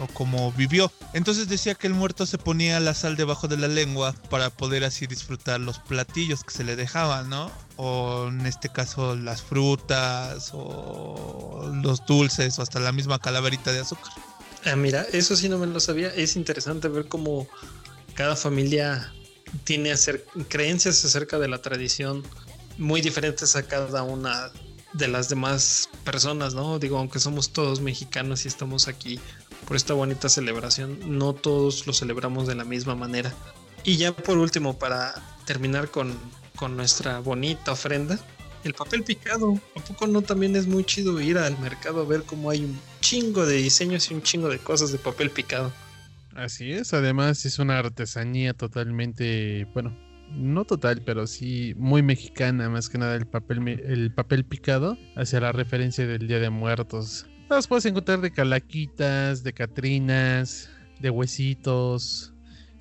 o 0.00 0.06
como 0.08 0.52
vivió. 0.52 0.90
Entonces 1.12 1.48
decía 1.48 1.74
que 1.74 1.86
el 1.86 1.94
muerto 1.94 2.26
se 2.26 2.38
ponía 2.38 2.80
la 2.80 2.94
sal 2.94 3.16
debajo 3.16 3.48
de 3.48 3.56
la 3.56 3.68
lengua 3.68 4.14
para 4.30 4.50
poder 4.50 4.84
así 4.84 5.06
disfrutar 5.06 5.60
los 5.60 5.78
platillos 5.78 6.42
que 6.44 6.52
se 6.52 6.64
le 6.64 6.76
dejaban, 6.76 7.28
¿no? 7.28 7.50
O 7.76 8.28
en 8.28 8.46
este 8.46 8.68
caso 8.68 9.16
las 9.16 9.42
frutas 9.42 10.50
o 10.52 11.70
los 11.82 12.04
dulces 12.06 12.58
o 12.58 12.62
hasta 12.62 12.80
la 12.80 12.92
misma 12.92 13.18
calaverita 13.18 13.72
de 13.72 13.80
azúcar. 13.80 14.12
Ah, 14.64 14.76
mira, 14.76 15.06
eso 15.12 15.36
sí 15.36 15.48
no 15.48 15.58
me 15.58 15.66
lo 15.66 15.80
sabía. 15.80 16.08
Es 16.08 16.36
interesante 16.36 16.88
ver 16.88 17.08
cómo 17.08 17.46
cada 18.14 18.36
familia 18.36 19.12
tiene 19.64 19.94
creencias 20.48 21.04
acerca 21.04 21.38
de 21.38 21.48
la 21.48 21.62
tradición 21.62 22.22
muy 22.78 23.00
diferentes 23.00 23.56
a 23.56 23.62
cada 23.62 24.02
una 24.02 24.50
de 24.92 25.08
las 25.08 25.28
demás 25.28 25.88
personas, 26.04 26.54
¿no? 26.54 26.78
Digo, 26.78 26.98
aunque 26.98 27.20
somos 27.20 27.50
todos 27.52 27.80
mexicanos 27.80 28.44
y 28.44 28.48
estamos 28.48 28.88
aquí 28.88 29.20
por 29.70 29.76
esta 29.76 29.94
bonita 29.94 30.28
celebración, 30.28 30.98
no 31.16 31.32
todos 31.32 31.86
lo 31.86 31.92
celebramos 31.92 32.48
de 32.48 32.56
la 32.56 32.64
misma 32.64 32.96
manera. 32.96 33.32
Y 33.84 33.98
ya 33.98 34.10
por 34.10 34.36
último, 34.36 34.76
para 34.76 35.14
terminar 35.44 35.92
con, 35.92 36.12
con 36.56 36.76
nuestra 36.76 37.20
bonita 37.20 37.70
ofrenda, 37.70 38.18
el 38.64 38.74
papel 38.74 39.04
picado. 39.04 39.60
¿A 39.76 39.80
poco 39.84 40.08
no 40.08 40.22
también 40.22 40.56
es 40.56 40.66
muy 40.66 40.82
chido 40.82 41.20
ir 41.20 41.38
al 41.38 41.56
mercado 41.60 42.00
a 42.00 42.04
ver 42.04 42.24
cómo 42.24 42.50
hay 42.50 42.64
un 42.64 42.80
chingo 43.00 43.46
de 43.46 43.58
diseños 43.58 44.10
y 44.10 44.14
un 44.14 44.22
chingo 44.22 44.48
de 44.48 44.58
cosas 44.58 44.90
de 44.90 44.98
papel 44.98 45.30
picado? 45.30 45.72
Así 46.34 46.72
es, 46.72 46.92
además 46.92 47.44
es 47.44 47.60
una 47.60 47.78
artesanía 47.78 48.54
totalmente, 48.54 49.68
bueno, 49.72 49.96
no 50.32 50.64
total, 50.64 51.02
pero 51.06 51.28
sí 51.28 51.74
muy 51.76 52.02
mexicana, 52.02 52.68
más 52.68 52.88
que 52.88 52.98
nada 52.98 53.14
el 53.14 53.28
papel, 53.28 53.68
el 53.68 54.12
papel 54.12 54.44
picado, 54.44 54.98
hacia 55.14 55.38
la 55.38 55.52
referencia 55.52 56.08
del 56.08 56.26
Día 56.26 56.40
de 56.40 56.50
Muertos. 56.50 57.29
Los 57.50 57.66
puedes 57.66 57.84
encontrar 57.84 58.20
de 58.20 58.30
calaquitas, 58.30 59.42
de 59.42 59.52
catrinas, 59.52 60.70
de 61.00 61.10
huesitos, 61.10 62.32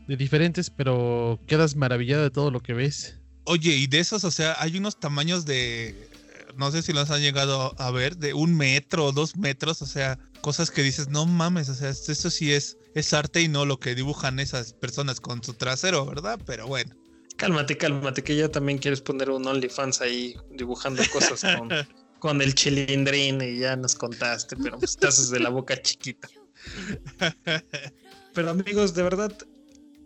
de 0.07 0.15
diferentes, 0.15 0.69
pero 0.69 1.39
quedas 1.47 1.75
maravillado 1.75 2.23
de 2.23 2.29
todo 2.29 2.51
lo 2.51 2.61
que 2.61 2.73
ves. 2.73 3.19
Oye, 3.45 3.75
y 3.75 3.87
de 3.87 3.99
esos, 3.99 4.23
o 4.23 4.31
sea, 4.31 4.55
hay 4.59 4.77
unos 4.77 4.99
tamaños 4.99 5.45
de, 5.45 6.09
no 6.55 6.71
sé 6.71 6.83
si 6.83 6.93
los 6.93 7.09
han 7.09 7.21
llegado 7.21 7.73
a 7.79 7.89
ver, 7.89 8.17
de 8.17 8.35
un 8.35 8.55
metro 8.55 9.05
o 9.05 9.11
dos 9.11 9.37
metros, 9.37 9.81
o 9.81 9.87
sea, 9.87 10.19
cosas 10.41 10.69
que 10.69 10.83
dices, 10.83 11.09
no 11.09 11.25
mames, 11.25 11.67
o 11.69 11.73
sea, 11.73 11.89
esto 11.89 12.29
sí 12.29 12.53
es, 12.53 12.77
es 12.93 13.13
arte 13.13 13.41
y 13.41 13.47
no 13.47 13.65
lo 13.65 13.79
que 13.79 13.95
dibujan 13.95 14.39
esas 14.39 14.73
personas 14.73 15.19
con 15.19 15.43
su 15.43 15.55
trasero, 15.55 16.05
¿verdad? 16.05 16.39
Pero 16.45 16.67
bueno. 16.67 16.95
Cálmate, 17.37 17.75
cálmate, 17.75 18.21
que 18.21 18.35
ya 18.35 18.49
también 18.49 18.77
quieres 18.77 19.01
poner 19.01 19.31
un 19.31 19.47
OnlyFans 19.47 20.01
ahí 20.01 20.35
dibujando 20.51 21.01
cosas 21.11 21.41
con, 21.57 21.69
con 22.19 22.41
el 22.41 22.55
chilindrín 22.55 23.41
y 23.41 23.59
ya 23.59 23.75
nos 23.75 23.95
contaste, 23.95 24.55
pero 24.57 24.77
pues 24.77 25.29
de 25.29 25.39
la 25.39 25.49
boca 25.49 25.81
chiquita. 25.81 26.29
Pero 28.33 28.51
amigos, 28.51 28.93
de 28.93 29.03
verdad, 29.03 29.35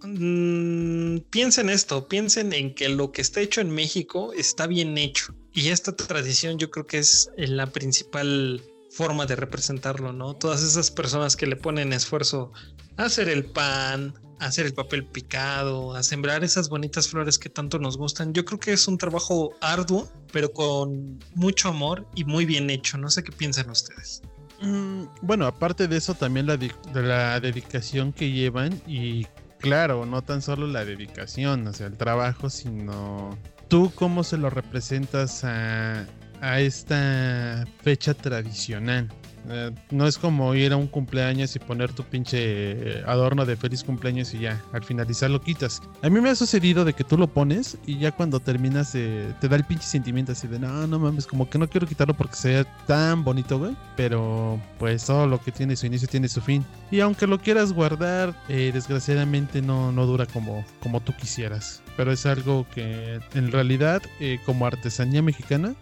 mmm, 0.04 1.18
piensen 1.30 1.70
esto, 1.70 2.08
piensen 2.08 2.54
en 2.54 2.74
que 2.74 2.90
lo 2.90 3.12
que 3.12 3.22
está 3.22 3.42
hecho 3.42 3.62
en 3.62 3.70
México 3.70 4.34
está 4.34 4.66
bien 4.68 4.98
hecho. 4.98 5.36
Y 5.52 5.70
esta 5.70 5.96
tradición 5.96 6.58
yo 6.58 6.72
creo 6.72 6.88
que 6.88 7.00
es 7.00 7.30
la 7.36 7.68
principal 7.68 8.64
forma 8.92 9.26
de 9.26 9.36
representarlo, 9.36 10.14
¿no? 10.14 10.36
Todas 10.36 10.64
esas 10.64 10.92
personas 10.92 11.36
que 11.36 11.48
le 11.48 11.56
ponen 11.56 11.94
esfuerzo 11.94 12.52
a 12.98 13.06
hacer 13.06 13.28
el 13.30 13.46
pan, 13.46 14.14
hacer 14.46 14.66
el 14.66 14.74
papel 14.74 15.06
picado, 15.06 15.96
a 15.96 16.04
sembrar 16.04 16.44
esas 16.44 16.70
bonitas 16.70 17.08
flores 17.08 17.38
que 17.40 17.50
tanto 17.50 17.80
nos 17.80 17.98
gustan. 17.98 18.34
Yo 18.34 18.46
creo 18.46 18.60
que 18.60 18.74
es 18.74 18.88
un 18.88 18.98
trabajo 18.98 19.56
arduo, 19.62 20.10
pero 20.32 20.52
con 20.52 21.20
mucho 21.36 21.70
amor 21.70 22.08
y 22.16 22.24
muy 22.24 22.46
bien 22.46 22.70
hecho. 22.70 22.98
No 22.98 23.10
sé 23.10 23.24
qué 23.24 23.32
piensan 23.32 23.70
ustedes. 23.70 24.22
Mm, 24.62 25.04
bueno, 25.22 25.46
aparte 25.46 25.88
de 25.88 25.98
eso, 25.98 26.14
también 26.14 26.48
la, 26.48 26.58
la 26.94 27.40
dedicación 27.40 28.14
que 28.14 28.32
llevan 28.32 28.82
y 28.88 29.28
claro, 29.60 30.06
no 30.06 30.22
tan 30.22 30.42
solo 30.42 30.68
la 30.68 30.86
dedicación, 30.86 31.68
o 31.68 31.74
sea, 31.74 31.88
el 31.88 31.98
trabajo, 31.98 32.50
sino 32.50 33.38
tú 33.70 33.92
cómo 33.96 34.24
se 34.24 34.38
lo 34.38 34.50
representas 34.50 35.44
a, 35.44 36.06
a 36.42 36.60
esta 36.60 37.66
fecha 37.82 38.14
tradicional. 38.14 39.10
Eh, 39.50 39.72
no 39.92 40.08
es 40.08 40.18
como 40.18 40.54
ir 40.56 40.74
a 40.74 40.78
un 40.78 40.88
cumpleaños 40.88 41.56
y 41.56 41.60
poner 41.60 41.92
tu 41.92 42.04
pinche 42.04 42.38
eh, 42.40 43.04
adorno 43.06 43.46
de 43.46 43.56
feliz 43.56 43.84
cumpleaños 43.84 44.34
y 44.34 44.40
ya, 44.40 44.62
al 44.72 44.84
finalizar 44.84 45.30
lo 45.30 45.42
quitas. 45.42 45.82
A 46.02 46.10
mí 46.10 46.22
me 46.22 46.30
ha 46.30 46.36
sucedido 46.36 46.86
de 46.86 46.94
que 46.94 47.04
tú 47.04 47.18
lo 47.18 47.28
pones 47.28 47.78
y 47.86 47.98
ya 47.98 48.12
cuando 48.12 48.40
terminas 48.40 48.92
te 48.92 49.48
da 49.48 49.56
el 49.56 49.64
pinche 49.64 49.86
sentimiento 49.86 50.32
así 50.32 50.48
de 50.48 50.60
no, 50.60 50.88
no 50.88 51.00
mames, 51.00 51.28
como 51.28 51.50
que 51.50 51.58
no 51.58 51.68
quiero 51.68 51.88
quitarlo 51.88 52.14
porque 52.14 52.36
sea 52.36 52.64
tan 52.86 53.24
bonito, 53.24 53.60
güey. 53.60 53.76
Pero 53.96 54.60
pues 54.80 55.06
todo 55.06 55.28
lo 55.28 55.42
que 55.42 55.52
tiene 55.52 55.76
su 55.76 55.86
inicio 55.86 56.08
tiene 56.08 56.28
su 56.28 56.42
fin. 56.42 56.66
Y 56.92 57.00
aunque 57.00 57.28
lo 57.28 57.40
quieras 57.40 57.74
guardar, 57.74 58.34
eh, 58.50 58.72
desgraciadamente 58.74 59.62
no, 59.62 59.92
no 59.92 60.06
dura 60.06 60.26
como, 60.26 60.64
como 60.82 61.02
tú 61.02 61.14
quisieras. 61.16 61.82
Pero 61.98 62.12
es 62.12 62.26
algo 62.26 62.66
que 62.74 63.20
en 63.34 63.52
realidad, 63.52 64.02
como 64.46 64.66
artesanía 64.66 65.22
mexicana, 65.22 65.76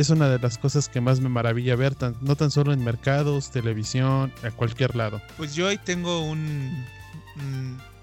es 0.00 0.10
una 0.10 0.28
de 0.28 0.38
las 0.38 0.58
cosas 0.58 0.88
que 0.88 1.00
más 1.00 1.20
me 1.20 1.28
maravilla 1.28 1.74
ver, 1.74 1.96
no 2.20 2.36
tan 2.36 2.50
solo 2.50 2.72
en 2.72 2.84
mercados, 2.84 3.50
televisión, 3.50 4.32
a 4.44 4.50
cualquier 4.50 4.94
lado. 4.94 5.20
Pues 5.36 5.54
yo 5.56 5.66
ahí 5.66 5.76
tengo 5.78 6.20
un, 6.20 6.84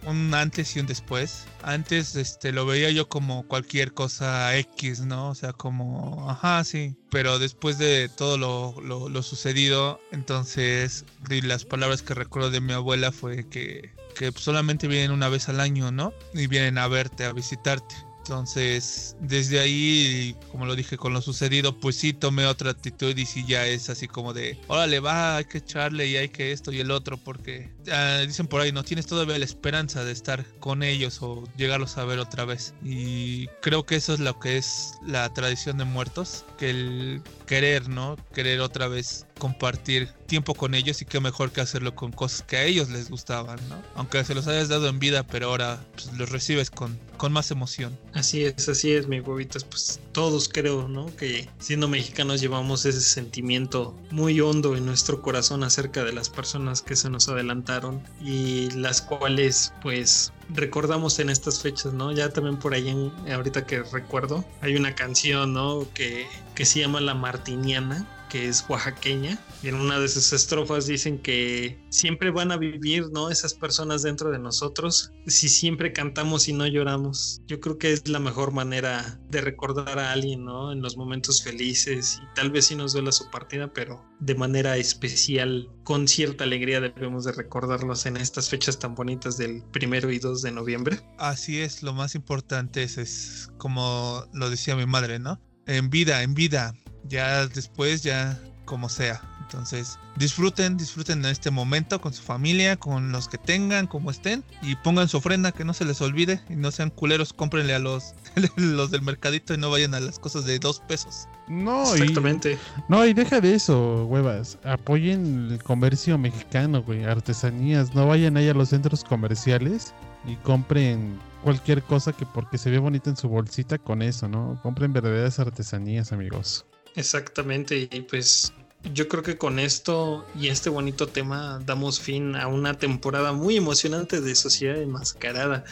un, 0.06 0.34
antes 0.34 0.76
y 0.76 0.82
un 0.82 0.88
después. 0.88 1.46
Antes 1.64 2.16
este, 2.18 2.52
lo 2.52 2.66
veía 2.66 2.92
yo 2.92 3.08
como 3.08 3.48
cualquier 3.48 3.94
cosa 3.94 4.58
X, 4.58 5.02
¿no? 5.02 5.30
O 5.30 5.36
sea, 5.36 5.54
como, 5.54 6.30
ajá, 6.30 6.66
sí. 6.66 6.98
Pero 7.12 7.40
después 7.40 7.78
de 7.78 8.10
todo 8.10 8.38
lo, 8.38 8.82
lo, 8.82 9.24
sucedido, 9.24 10.02
entonces 10.12 11.06
las 11.30 11.64
palabras 11.64 12.02
que 12.02 12.14
recuerdo 12.14 12.50
de 12.50 12.60
mi 12.60 12.74
abuela 12.74 13.14
fue 13.14 13.48
que, 13.48 13.94
que 14.16 14.34
solamente 14.36 14.90
vienen 14.90 15.12
una 15.12 15.30
vez 15.30 15.48
al 15.48 15.62
año, 15.62 15.92
¿no? 15.92 16.14
Y 16.34 16.48
vienen 16.48 16.78
a 16.78 16.90
verte, 16.90 17.24
a 17.24 17.32
visitarte. 17.32 17.96
Entonces, 18.26 19.16
desde 19.20 19.60
ahí, 19.60 20.36
como 20.52 20.66
lo 20.66 20.76
dije 20.76 20.98
con 20.98 21.14
lo 21.14 21.22
sucedido, 21.22 21.80
pues 21.80 21.96
sí 21.96 22.12
tomé 22.12 22.48
otra 22.48 22.72
actitud 22.72 23.16
y 23.16 23.24
sí 23.24 23.46
ya 23.48 23.68
es 23.68 23.88
así 23.92 24.08
como 24.08 24.34
de, 24.34 24.58
órale, 24.68 25.00
va, 25.00 25.38
hay 25.38 25.46
que 25.46 25.60
echarle 25.60 26.08
y 26.08 26.18
hay 26.18 26.30
que 26.30 26.52
esto 26.52 26.72
y 26.72 26.80
el 26.80 26.90
otro, 26.90 27.18
porque 27.18 27.70
ah, 27.92 28.24
dicen 28.26 28.48
por 28.48 28.62
ahí, 28.62 28.72
no 28.72 28.84
tienes 28.84 29.06
todavía 29.06 29.38
la 29.38 29.46
esperanza 29.46 30.04
de 30.04 30.12
estar 30.12 30.44
con 30.60 30.82
ellos 30.82 31.20
o 31.22 31.44
llegarlos 31.56 32.00
a 32.00 32.06
ver 32.06 32.18
otra 32.18 32.46
vez. 32.46 32.74
Y 32.84 33.46
creo 33.62 33.86
que 33.86 33.96
eso 33.96 34.16
es 34.16 34.20
lo 34.20 34.40
que 34.40 34.58
es 34.58 34.96
la 35.06 35.32
tradición 35.32 35.78
de 35.78 35.86
muertos, 35.86 36.46
que 36.58 36.72
el 36.72 37.22
querer, 37.46 37.90
¿no? 37.90 38.16
Querer 38.34 38.60
otra 38.62 38.88
vez 38.88 39.25
compartir 39.38 40.10
tiempo 40.28 40.56
con 40.56 40.74
ellos 40.76 41.02
y 41.02 41.06
qué 41.06 41.20
mejor 41.20 41.52
que 41.52 41.62
hacerlo 41.62 41.96
con 41.96 42.12
cosas 42.12 42.42
que 42.42 42.58
a 42.58 42.64
ellos 42.64 42.90
les 42.90 43.10
gustaban, 43.10 43.60
¿no? 43.70 43.82
Aunque 43.96 44.24
se 44.24 44.34
los 44.34 44.48
hayas 44.48 44.70
dado 44.70 44.88
en 44.88 45.00
vida, 45.00 45.24
pero 45.24 45.48
ahora 45.48 45.80
pues, 45.94 46.12
los 46.14 46.30
recibes 46.30 46.72
con, 46.72 46.98
con 47.18 47.32
más 47.32 47.52
emoción. 47.52 47.98
Así 48.14 48.44
es, 48.44 48.68
así 48.68 48.92
es, 48.92 49.08
mi 49.08 49.20
huevitas. 49.20 49.64
Pues 49.64 50.00
todos 50.14 50.50
creo, 50.50 50.88
¿no? 50.88 51.14
Que 51.16 51.48
siendo 51.60 51.88
mexicanos 51.88 52.42
llevamos 52.42 52.86
ese 52.86 53.02
sentimiento 53.02 53.96
muy 54.12 54.40
hondo 54.42 54.76
en 54.76 54.86
nuestro 54.86 55.22
corazón 55.22 55.64
acerca 55.64 56.04
de 56.04 56.14
las 56.14 56.30
personas 56.30 56.82
que 56.82 56.96
se 56.96 57.10
nos 57.10 57.30
adelantaron 57.30 58.02
y 58.22 58.70
las 58.72 59.02
cuales, 59.02 59.74
pues, 59.82 60.32
recordamos 60.50 61.20
en 61.20 61.30
estas 61.30 61.62
fechas, 61.62 61.94
¿no? 61.94 62.12
Ya 62.12 62.30
también 62.30 62.58
por 62.58 62.74
ahí, 62.74 62.90
en, 62.90 63.12
ahorita 63.32 63.66
que 63.66 63.84
recuerdo, 63.84 64.46
hay 64.62 64.76
una 64.76 64.96
canción, 64.96 65.54
¿no? 65.54 65.86
Que, 65.94 66.26
que 66.56 66.66
se 66.66 66.80
llama 66.80 67.02
La 67.02 67.14
Martiniana 67.14 68.08
que 68.30 68.48
es 68.48 68.66
oaxaqueña, 68.68 69.40
y 69.64 69.70
en 69.70 69.76
una 69.76 70.00
de 70.00 70.08
sus 70.08 70.34
estrofas 70.34 70.88
dicen 70.88 71.20
que 71.20 71.80
siempre 71.90 72.32
van 72.32 72.52
a 72.52 72.58
vivir, 72.58 73.10
¿no? 73.12 73.30
Esas 73.30 73.54
personas 73.54 74.04
dentro 74.04 74.32
de 74.32 74.40
nosotros 74.40 75.12
si 75.28 75.50
siempre 75.50 75.92
cantamos 75.92 76.48
y 76.48 76.54
no 76.54 76.68
lloramos. 76.68 77.42
Yo 77.48 77.60
creo 77.60 77.78
que 77.78 77.92
es 77.92 78.08
la 78.08 78.20
mejor 78.20 78.52
manera 78.52 79.20
de 79.30 79.42
recordar 79.42 80.00
a 80.00 80.12
alguien, 80.12 80.46
¿no? 80.46 80.72
En 80.72 80.82
los 80.82 80.98
momentos 80.98 81.44
felices 81.44 82.20
y 82.22 82.36
tal 82.36 82.52
vez 82.52 82.68
sí 82.68 82.76
nos 82.76 82.94
duela 82.94 83.12
su 83.12 83.30
partida, 83.32 83.72
pero 83.74 84.04
de 84.20 84.36
manera 84.36 84.78
especial, 84.78 85.70
con 85.84 86.08
cierta 86.08 86.44
alegría 86.44 86.80
debemos 86.80 87.26
de 87.26 87.32
recordarlos 87.32 88.06
en 88.06 88.18
estas 88.18 88.50
fechas 88.50 88.80
tan 88.80 88.96
bonitas 88.96 89.38
del 89.38 89.64
primero 89.72 90.12
y 90.12 90.20
2 90.20 90.42
de 90.42 90.52
noviembre. 90.52 91.00
Así 91.18 91.60
es, 91.60 91.84
lo 91.84 91.94
más 91.94 92.16
importante 92.16 92.84
es, 92.84 92.98
es 92.98 93.50
como 93.58 94.26
lo 94.34 94.50
decía 94.50 94.76
mi 94.76 94.86
madre, 94.86 95.20
¿no? 95.20 95.40
En 95.68 95.90
vida, 95.90 96.22
en 96.22 96.36
vida, 96.36 96.76
ya 97.08 97.48
después, 97.48 98.04
ya 98.04 98.40
como 98.66 98.90
sea. 98.90 99.22
Entonces, 99.46 100.00
disfruten, 100.16 100.76
disfruten 100.76 101.22
de 101.22 101.30
este 101.30 101.52
momento 101.52 102.02
con 102.02 102.14
su 102.14 102.24
familia, 102.24 102.78
con 102.78 103.12
los 103.12 103.28
que 103.28 103.38
tengan, 103.38 103.86
como 103.86 104.10
estén, 104.10 104.44
y 104.64 104.76
pongan 104.76 105.08
su 105.08 105.18
ofrenda, 105.18 105.52
que 105.52 105.64
no 105.64 105.74
se 105.74 105.86
les 105.86 106.02
olvide, 106.02 106.42
y 106.50 106.56
no 106.56 106.72
sean 106.72 106.90
culeros, 106.90 107.32
cómprenle 107.32 107.76
a 107.76 107.80
los, 107.80 108.16
los 108.58 108.90
del 108.90 109.04
mercadito 109.04 109.54
y 109.54 109.58
no 109.58 109.70
vayan 109.70 109.94
a 109.94 110.00
las 110.00 110.18
cosas 110.18 110.46
de 110.46 110.58
dos 110.58 110.80
pesos. 110.80 111.28
No, 111.48 111.94
Exactamente. 111.94 112.58
no, 112.90 113.06
y 113.06 113.14
deja 113.14 113.40
de 113.40 113.54
eso, 113.54 114.06
huevas. 114.08 114.58
Apoyen 114.64 115.52
el 115.52 115.62
comercio 115.62 116.18
mexicano, 116.18 116.82
güey, 116.82 117.04
artesanías. 117.04 117.94
No 117.94 118.08
vayan 118.08 118.38
ahí 118.38 118.50
a 118.50 118.54
los 118.56 118.70
centros 118.70 119.04
comerciales 119.04 119.94
y 120.26 120.36
compren 120.38 121.20
cualquier 121.44 121.84
cosa 121.84 122.14
que 122.14 122.26
porque 122.26 122.58
se 122.58 122.72
ve 122.72 122.80
bonita 122.80 123.12
en 123.12 123.16
su 123.16 123.30
bolsita 123.30 123.78
con 123.78 124.02
eso, 124.02 124.28
¿no? 124.28 124.60
Compren 124.64 124.92
verdaderas 124.92 125.38
artesanías, 125.40 126.12
amigos. 126.12 126.66
Exactamente, 126.96 127.90
y 127.92 128.02
pues 128.02 128.54
yo 128.94 129.08
creo 129.08 129.24
que 129.24 129.38
con 129.38 129.60
esto 129.60 130.26
y 130.40 130.48
este 130.48 130.70
bonito 130.70 131.08
tema 131.08 131.60
damos 131.66 132.00
fin 132.00 132.36
a 132.36 132.48
una 132.48 132.78
temporada 132.78 133.34
muy 133.34 133.58
emocionante 133.58 134.22
de 134.22 134.36
Sociedad 134.36 134.82
Enmascarada. 134.82 135.64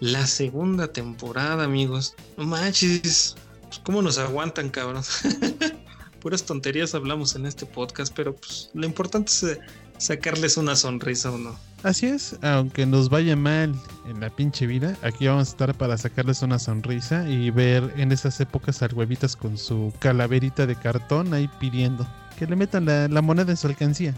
La 0.00 0.26
segunda 0.26 0.88
temporada, 0.88 1.64
amigos. 1.64 2.14
No 2.36 2.44
manches, 2.44 3.36
pues, 3.62 3.78
¿cómo 3.84 4.02
nos 4.02 4.18
aguantan, 4.18 4.70
cabrón? 4.70 5.04
Puras 6.22 6.44
tonterías 6.44 6.94
hablamos 6.94 7.34
en 7.34 7.46
este 7.46 7.66
podcast, 7.66 8.14
pero 8.14 8.36
pues 8.36 8.70
lo 8.74 8.86
importante 8.86 9.32
es 9.32 9.58
sacarles 9.98 10.56
una 10.56 10.76
sonrisa 10.76 11.32
o 11.32 11.36
no. 11.36 11.58
Así 11.82 12.06
es, 12.06 12.36
aunque 12.42 12.86
nos 12.86 13.08
vaya 13.08 13.34
mal 13.34 13.74
en 14.06 14.20
la 14.20 14.30
pinche 14.30 14.68
vida, 14.68 14.96
aquí 15.02 15.26
vamos 15.26 15.48
a 15.48 15.50
estar 15.50 15.76
para 15.76 15.98
sacarles 15.98 16.42
una 16.42 16.60
sonrisa 16.60 17.28
y 17.28 17.50
ver 17.50 17.92
en 17.96 18.12
esas 18.12 18.38
épocas 18.40 18.82
al 18.82 18.94
huevitas 18.94 19.34
con 19.34 19.58
su 19.58 19.92
calaverita 19.98 20.64
de 20.64 20.76
cartón 20.76 21.34
ahí 21.34 21.50
pidiendo 21.58 22.06
que 22.38 22.46
le 22.46 22.54
metan 22.54 22.84
la, 22.84 23.08
la 23.08 23.20
moneda 23.20 23.50
en 23.50 23.56
su 23.56 23.66
alcancía. 23.66 24.14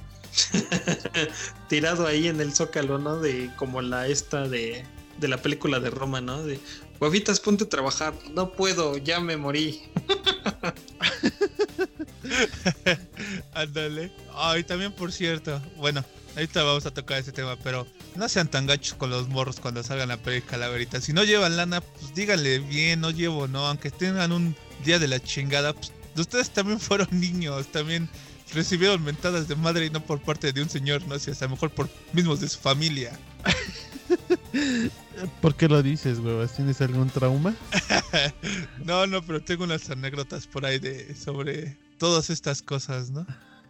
Tirado 1.71 2.07
ahí 2.07 2.29
en 2.29 2.39
el 2.43 2.53
zócalo, 2.53 2.99
¿no? 2.99 3.19
De 3.19 3.51
como 3.57 3.81
la 3.81 4.09
esta 4.09 4.47
de, 4.47 4.85
de 5.19 5.29
la 5.29 5.39
película 5.39 5.81
de 5.81 5.89
Roma, 5.89 6.21
¿no? 6.21 6.43
De 6.43 6.61
huevitas, 7.01 7.41
ponte 7.41 7.65
a 7.65 7.69
trabajar. 7.71 8.13
No 8.35 8.53
puedo, 8.53 8.99
ya 8.99 9.21
me 9.21 9.39
morí. 9.39 9.81
Ándale. 13.55 14.13
Ay, 14.35 14.65
también 14.65 14.93
por 14.93 15.13
cierto, 15.13 15.61
bueno, 15.77 16.05
ahorita 16.35 16.63
vamos 16.63 16.87
a 16.87 16.93
tocar 16.93 17.19
ese 17.19 17.33
tema, 17.33 17.57
pero 17.63 17.87
no 18.17 18.29
sean 18.29 18.49
tan 18.49 18.67
gachos 18.67 18.95
con 18.95 19.11
los 19.11 19.29
morros 19.29 19.61
cuando 19.61 19.83
salgan 19.83 20.11
a 20.11 20.17
pedir 20.17 20.43
calaveritas. 20.45 21.05
Si 21.05 21.13
no 21.13 21.25
llevan 21.25 21.57
lana, 21.57 21.81
pues 21.81 22.15
díganle 22.15 22.59
bien, 22.59 23.01
no 23.01 23.11
llevo, 23.11 23.49
¿no? 23.49 23.67
Aunque 23.67 23.91
tengan 23.91 24.33
un 24.33 24.57
día 24.85 24.99
de 24.99 25.09
la 25.09 25.21
chingada, 25.21 25.73
pues 25.73 25.93
ustedes 26.17 26.51
también 26.51 26.81
fueron 26.81 27.09
niños, 27.13 27.67
también 27.69 28.09
recibieron 28.53 29.03
mentadas 29.03 29.49
de 29.49 29.57
madre 29.57 29.87
y 29.87 29.91
no 29.91 30.01
por 30.01 30.21
parte 30.21 30.53
de 30.53 30.63
un 30.63 30.69
señor, 30.69 31.07
no 31.09 31.19
sé, 31.19 31.33
a 31.33 31.45
lo 31.45 31.51
mejor 31.51 31.71
por 31.71 31.89
mismos 32.13 32.41
de 32.41 32.49
su 32.49 32.59
familia. 32.59 33.19
¿Por 35.41 35.55
qué 35.55 35.69
lo 35.69 35.83
dices, 35.83 36.19
huevas? 36.19 36.55
¿Tienes 36.55 36.81
algún 36.81 37.09
trauma? 37.11 37.55
no, 38.85 39.07
no, 39.07 39.23
pero 39.23 39.43
tengo 39.43 39.65
unas 39.65 39.89
anécdotas 39.91 40.47
por 40.47 40.67
ahí 40.67 40.79
de 40.79 41.15
sobre 41.15 41.77
todas 42.05 42.29
estas 42.29 42.61
cosas, 42.61 43.11
¿no? 43.11 43.27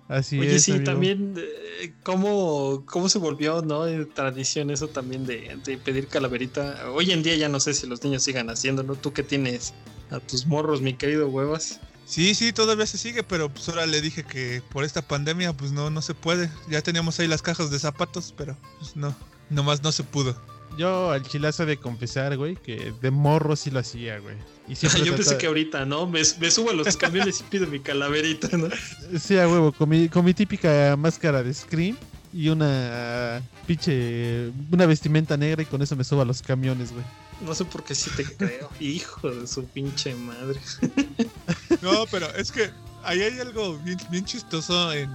Así 0.08 0.40
Oye, 0.40 0.56
es. 0.56 0.64
sí, 0.64 0.72
amigo. 0.72 0.84
también, 0.86 1.34
eh, 1.38 1.94
¿cómo, 2.02 2.84
¿cómo 2.84 3.08
se 3.08 3.20
volvió, 3.20 3.62
no? 3.62 3.86
Eh, 3.86 4.06
Tradición 4.06 4.70
eso 4.70 4.88
también 4.88 5.24
de, 5.24 5.56
de 5.64 5.78
pedir 5.78 6.08
calaverita. 6.08 6.90
Hoy 6.90 7.12
en 7.12 7.22
día 7.22 7.36
ya 7.36 7.48
no 7.48 7.60
sé 7.60 7.74
si 7.74 7.86
los 7.86 8.02
niños 8.02 8.24
sigan 8.24 8.50
haciéndolo. 8.50 8.96
¿Tú 8.96 9.12
que 9.12 9.22
tienes 9.22 9.72
a 10.10 10.18
tus 10.18 10.46
morros, 10.46 10.82
mi 10.82 10.94
querido 10.94 11.28
huevas? 11.28 11.78
Sí, 12.06 12.34
sí, 12.34 12.52
todavía 12.52 12.86
se 12.88 12.98
sigue, 12.98 13.22
pero 13.22 13.48
pues 13.50 13.68
ahora 13.68 13.86
le 13.86 14.00
dije 14.00 14.24
que 14.24 14.62
por 14.72 14.82
esta 14.82 15.00
pandemia 15.00 15.52
pues 15.52 15.70
no, 15.70 15.90
no 15.90 16.02
se 16.02 16.14
puede. 16.14 16.50
Ya 16.68 16.82
teníamos 16.82 17.20
ahí 17.20 17.28
las 17.28 17.40
cajas 17.40 17.70
de 17.70 17.78
zapatos, 17.78 18.34
pero 18.36 18.56
pues 18.80 18.96
no, 18.96 19.14
nomás 19.48 19.80
no 19.84 19.92
se 19.92 20.02
pudo. 20.02 20.36
Yo 20.76 21.12
al 21.12 21.22
chilazo 21.22 21.66
de 21.66 21.76
confesar, 21.76 22.36
güey, 22.36 22.56
que 22.56 22.92
de 23.00 23.10
morro 23.12 23.54
sí 23.54 23.70
lo 23.70 23.78
hacía, 23.78 24.18
güey. 24.18 24.34
Y 24.68 24.74
siempre 24.76 25.00
Yo 25.04 25.12
pensé 25.14 25.30
trata- 25.30 25.38
que 25.38 25.46
ahorita, 25.46 25.84
¿no? 25.84 26.06
Me, 26.06 26.22
me 26.40 26.50
subo 26.50 26.70
a 26.70 26.72
los 26.74 26.96
camiones 26.98 27.40
y 27.40 27.44
pido 27.44 27.66
mi 27.66 27.80
calaverita, 27.80 28.56
¿no? 28.56 28.68
Sí, 29.20 29.38
a 29.38 29.48
huevo, 29.48 29.72
con 29.72 29.88
mi, 29.88 30.08
con 30.08 30.24
mi 30.24 30.34
típica 30.34 30.96
máscara 30.96 31.42
de 31.42 31.52
Scream 31.52 31.96
y 32.32 32.48
una 32.48 33.40
pinche. 33.66 34.50
una 34.72 34.86
vestimenta 34.86 35.36
negra 35.36 35.62
y 35.62 35.66
con 35.66 35.80
eso 35.82 35.94
me 35.96 36.04
subo 36.04 36.22
a 36.22 36.24
los 36.24 36.42
camiones, 36.42 36.92
güey. 36.92 37.04
No 37.44 37.54
sé 37.54 37.64
por 37.64 37.84
qué 37.84 37.94
sí 37.94 38.10
te 38.16 38.24
creo. 38.24 38.70
Hijo 38.80 39.30
de 39.30 39.46
su 39.46 39.64
pinche 39.66 40.14
madre. 40.14 40.58
No, 41.82 42.06
pero 42.10 42.26
es 42.36 42.50
que 42.52 42.70
ahí 43.02 43.20
hay 43.22 43.38
algo 43.40 43.76
bien, 43.78 43.98
bien 44.10 44.24
chistoso 44.24 44.92
en, 44.92 45.10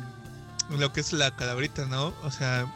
en 0.70 0.80
lo 0.80 0.92
que 0.94 1.02
es 1.02 1.12
la 1.14 1.36
calaverita, 1.36 1.86
¿no? 1.86 2.14
O 2.24 2.32
sea, 2.32 2.72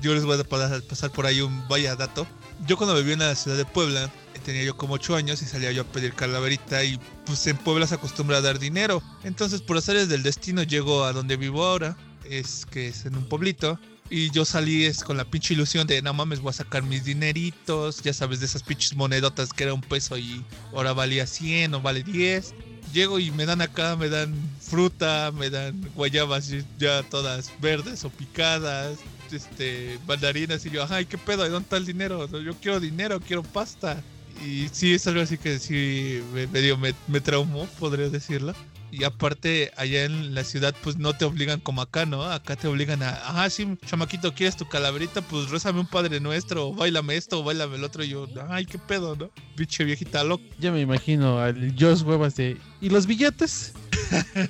yo 0.00 0.14
les 0.14 0.24
voy 0.24 0.38
a 0.38 0.44
pa- 0.44 0.80
pasar 0.88 1.10
por 1.10 1.26
ahí 1.26 1.40
un 1.40 1.66
vaya 1.68 1.96
dato. 1.96 2.26
Yo 2.66 2.76
cuando 2.76 2.94
viví 2.96 3.12
en 3.12 3.18
la 3.20 3.34
ciudad 3.34 3.56
de 3.56 3.64
Puebla, 3.64 4.10
tenía 4.42 4.64
yo 4.64 4.76
como 4.76 4.94
8 4.94 5.16
años 5.16 5.42
y 5.42 5.46
salía 5.46 5.72
yo 5.72 5.82
a 5.82 5.86
pedir 5.86 6.14
calaverita 6.14 6.84
y 6.84 6.98
pues 7.24 7.46
en 7.46 7.56
Puebla 7.56 7.86
se 7.86 7.94
acostumbra 7.94 8.38
a 8.38 8.40
dar 8.40 8.58
dinero. 8.58 9.02
Entonces 9.24 9.60
por 9.60 9.76
las 9.76 9.88
áreas 9.88 10.08
del 10.08 10.22
destino 10.22 10.62
llego 10.62 11.04
a 11.04 11.12
donde 11.12 11.36
vivo 11.36 11.64
ahora, 11.64 11.96
es 12.28 12.66
que 12.66 12.88
es 12.88 13.06
en 13.06 13.16
un 13.16 13.28
pueblito. 13.28 13.78
Y 14.10 14.30
yo 14.30 14.44
salí 14.44 14.84
es 14.84 15.02
con 15.04 15.16
la 15.16 15.24
pinche 15.24 15.54
ilusión 15.54 15.86
de, 15.86 16.02
no 16.02 16.12
mames, 16.12 16.40
voy 16.40 16.50
a 16.50 16.52
sacar 16.52 16.82
mis 16.82 17.04
dineritos, 17.04 18.02
ya 18.02 18.12
sabes, 18.12 18.40
de 18.40 18.46
esas 18.46 18.62
pinches 18.62 18.94
monedotas 18.94 19.54
que 19.54 19.64
era 19.64 19.72
un 19.72 19.80
peso 19.80 20.18
y 20.18 20.44
ahora 20.74 20.92
valía 20.92 21.26
100 21.26 21.74
o 21.74 21.80
vale 21.80 22.02
10 22.02 22.52
llego 22.92 23.18
y 23.18 23.30
me 23.30 23.46
dan 23.46 23.60
acá, 23.60 23.96
me 23.96 24.08
dan 24.08 24.34
fruta, 24.60 25.32
me 25.32 25.50
dan 25.50 25.90
guayabas 25.94 26.52
ya 26.78 27.02
todas 27.04 27.50
verdes 27.60 28.04
o 28.04 28.10
picadas, 28.10 28.98
este, 29.30 29.98
mandarinas 30.06 30.64
y 30.66 30.70
yo, 30.70 30.86
ay, 30.88 31.06
¿qué 31.06 31.18
pedo? 31.18 31.42
¿De 31.42 31.50
dónde 31.50 31.64
está 31.64 31.76
el 31.76 31.86
dinero? 31.86 32.28
Yo 32.40 32.54
quiero 32.54 32.80
dinero, 32.80 33.20
quiero 33.20 33.42
pasta. 33.42 34.02
Y 34.44 34.68
sí, 34.72 34.94
es 34.94 35.06
algo 35.06 35.20
así 35.20 35.38
que 35.38 35.58
sí 35.58 36.22
me, 36.32 36.46
medio 36.46 36.76
me, 36.76 36.94
me 37.08 37.20
traumó, 37.20 37.66
podría 37.78 38.08
decirlo. 38.08 38.54
Y 38.92 39.04
aparte, 39.04 39.72
allá 39.78 40.04
en 40.04 40.34
la 40.34 40.44
ciudad, 40.44 40.74
pues 40.82 40.98
no 40.98 41.14
te 41.14 41.24
obligan 41.24 41.60
como 41.60 41.80
acá, 41.80 42.04
¿no? 42.04 42.24
Acá 42.24 42.56
te 42.56 42.68
obligan 42.68 43.02
a, 43.02 43.22
ah, 43.24 43.48
sí, 43.48 43.66
chamaquito, 43.86 44.34
¿quieres 44.34 44.54
tu 44.54 44.68
calaverita? 44.68 45.22
Pues 45.22 45.48
rézame 45.48 45.80
un 45.80 45.86
padre 45.86 46.20
nuestro, 46.20 46.68
o 46.68 46.74
bailame 46.74 47.16
esto, 47.16 47.40
o 47.40 47.42
bailame 47.42 47.76
el 47.76 47.84
otro. 47.84 48.04
Y 48.04 48.10
yo, 48.10 48.28
ay, 48.50 48.66
qué 48.66 48.78
pedo, 48.78 49.16
¿no? 49.16 49.30
Pinche 49.56 49.84
viejita 49.84 50.22
loca. 50.24 50.44
Ya 50.58 50.70
me 50.72 50.82
imagino 50.82 51.38
al 51.38 51.74
Josh 51.78 52.02
Huevas 52.02 52.36
de. 52.36 52.58
¿Y 52.82 52.90
los 52.90 53.06
billetes? 53.06 53.72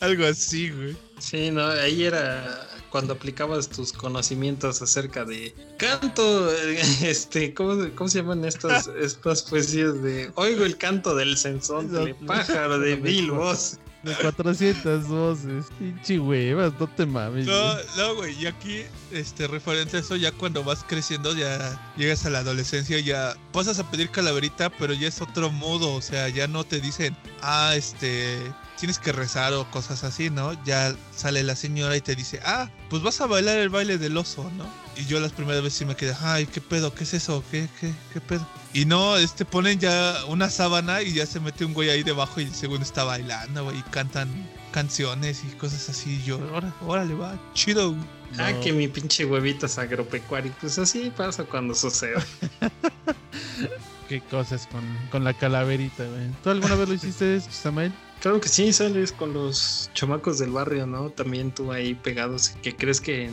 Algo 0.00 0.26
así, 0.26 0.70
güey. 0.70 0.96
Sí, 1.18 1.50
no, 1.50 1.66
ahí 1.66 2.04
era 2.04 2.68
cuando 2.94 3.14
aplicabas 3.14 3.68
tus 3.68 3.92
conocimientos 3.92 4.80
acerca 4.80 5.24
de 5.24 5.52
canto, 5.78 6.48
este, 7.02 7.52
¿cómo, 7.52 7.88
cómo 7.96 8.08
se 8.08 8.20
llaman 8.20 8.44
estas, 8.44 8.86
estas 9.00 9.42
poesías 9.42 10.00
de 10.00 10.30
oigo 10.36 10.64
el 10.64 10.76
canto 10.76 11.16
del 11.16 11.36
sensontle, 11.36 12.14
pájaro 12.24 12.78
de 12.78 12.96
mil 12.96 13.32
voz? 13.32 13.80
De 14.04 14.14
400 14.14 15.08
voces. 15.08 15.66
Pinche 15.76 16.20
huevas, 16.20 16.72
no 16.78 16.86
te 16.86 17.04
mames. 17.04 17.46
No, 17.46 17.74
no, 17.96 18.14
güey, 18.14 18.40
y 18.40 18.46
aquí, 18.46 18.82
este, 19.10 19.48
referente 19.48 19.96
a 19.96 20.00
eso, 20.00 20.14
ya 20.14 20.30
cuando 20.30 20.62
vas 20.62 20.84
creciendo, 20.86 21.34
ya 21.34 21.92
llegas 21.96 22.24
a 22.26 22.30
la 22.30 22.40
adolescencia, 22.40 23.00
ya 23.00 23.34
pasas 23.50 23.80
a 23.80 23.90
pedir 23.90 24.10
calaverita, 24.10 24.70
pero 24.70 24.92
ya 24.92 25.08
es 25.08 25.20
otro 25.20 25.50
modo, 25.50 25.94
o 25.94 26.00
sea, 26.00 26.28
ya 26.28 26.46
no 26.46 26.62
te 26.62 26.80
dicen, 26.80 27.16
ah, 27.42 27.72
este, 27.74 28.38
tienes 28.78 28.98
que 28.98 29.12
rezar 29.12 29.52
o 29.54 29.70
cosas 29.70 30.04
así, 30.04 30.30
¿no? 30.30 30.52
Ya 30.64 30.94
sale 31.14 31.42
la 31.42 31.56
señora 31.56 31.96
y 31.96 32.00
te 32.00 32.14
dice, 32.14 32.40
ah, 32.44 32.70
pues 32.90 33.02
vas 33.02 33.20
a 33.20 33.26
bailar 33.26 33.58
el 33.58 33.68
baile 33.68 33.98
del 33.98 34.16
oso, 34.16 34.50
¿no? 34.56 34.66
Y 34.96 35.06
yo 35.06 35.20
las 35.20 35.32
primeras 35.32 35.62
veces 35.62 35.78
sí 35.78 35.84
me 35.84 35.96
quedé, 35.96 36.14
ay, 36.20 36.46
¿qué 36.46 36.60
pedo? 36.60 36.94
¿Qué 36.94 37.04
es 37.04 37.14
eso? 37.14 37.42
¿Qué, 37.50 37.68
qué, 37.80 37.92
qué 38.12 38.20
pedo? 38.20 38.46
Y 38.72 38.84
no, 38.84 39.16
este, 39.16 39.44
ponen 39.44 39.78
ya 39.78 40.16
una 40.28 40.50
sábana 40.50 41.02
y 41.02 41.12
ya 41.14 41.26
se 41.26 41.40
mete 41.40 41.64
un 41.64 41.72
güey 41.74 41.90
ahí 41.90 42.02
debajo 42.02 42.40
y 42.40 42.44
el 42.44 42.54
segundo 42.54 42.84
está 42.84 43.04
bailando, 43.04 43.64
güey, 43.64 43.78
y 43.78 43.82
cantan 43.82 44.28
canciones 44.72 45.42
y 45.44 45.54
cosas 45.56 45.88
así. 45.88 46.14
Y 46.16 46.22
yo, 46.24 46.38
"Órale, 46.52 46.72
órale, 46.86 47.14
va, 47.14 47.38
chido. 47.54 47.90
güey". 47.92 48.02
Ah, 48.38 48.52
que 48.62 48.72
mi 48.72 48.88
pinche 48.88 49.24
huevitas 49.24 49.78
agropecuario. 49.78 50.52
Pues 50.60 50.76
así 50.78 51.12
pasa 51.16 51.44
cuando 51.44 51.74
sucede. 51.74 52.16
Qué 54.08 54.20
cosas 54.20 54.66
con, 54.66 54.82
con 55.10 55.24
la 55.24 55.32
calaverita, 55.34 56.04
güey. 56.04 56.28
¿Tú 56.42 56.50
alguna 56.50 56.74
vez 56.74 56.88
lo 56.88 56.94
hiciste, 56.94 57.40
Samuel? 57.40 57.92
Claro 58.24 58.40
que 58.40 58.48
sí, 58.48 58.72
sales 58.72 59.12
con 59.12 59.34
los 59.34 59.90
chamacos 59.92 60.38
del 60.38 60.48
barrio, 60.48 60.86
¿no? 60.86 61.10
También 61.10 61.52
tú 61.52 61.70
ahí 61.72 61.94
pegados, 61.94 62.54
que 62.62 62.74
crees 62.74 62.98
que, 62.98 63.28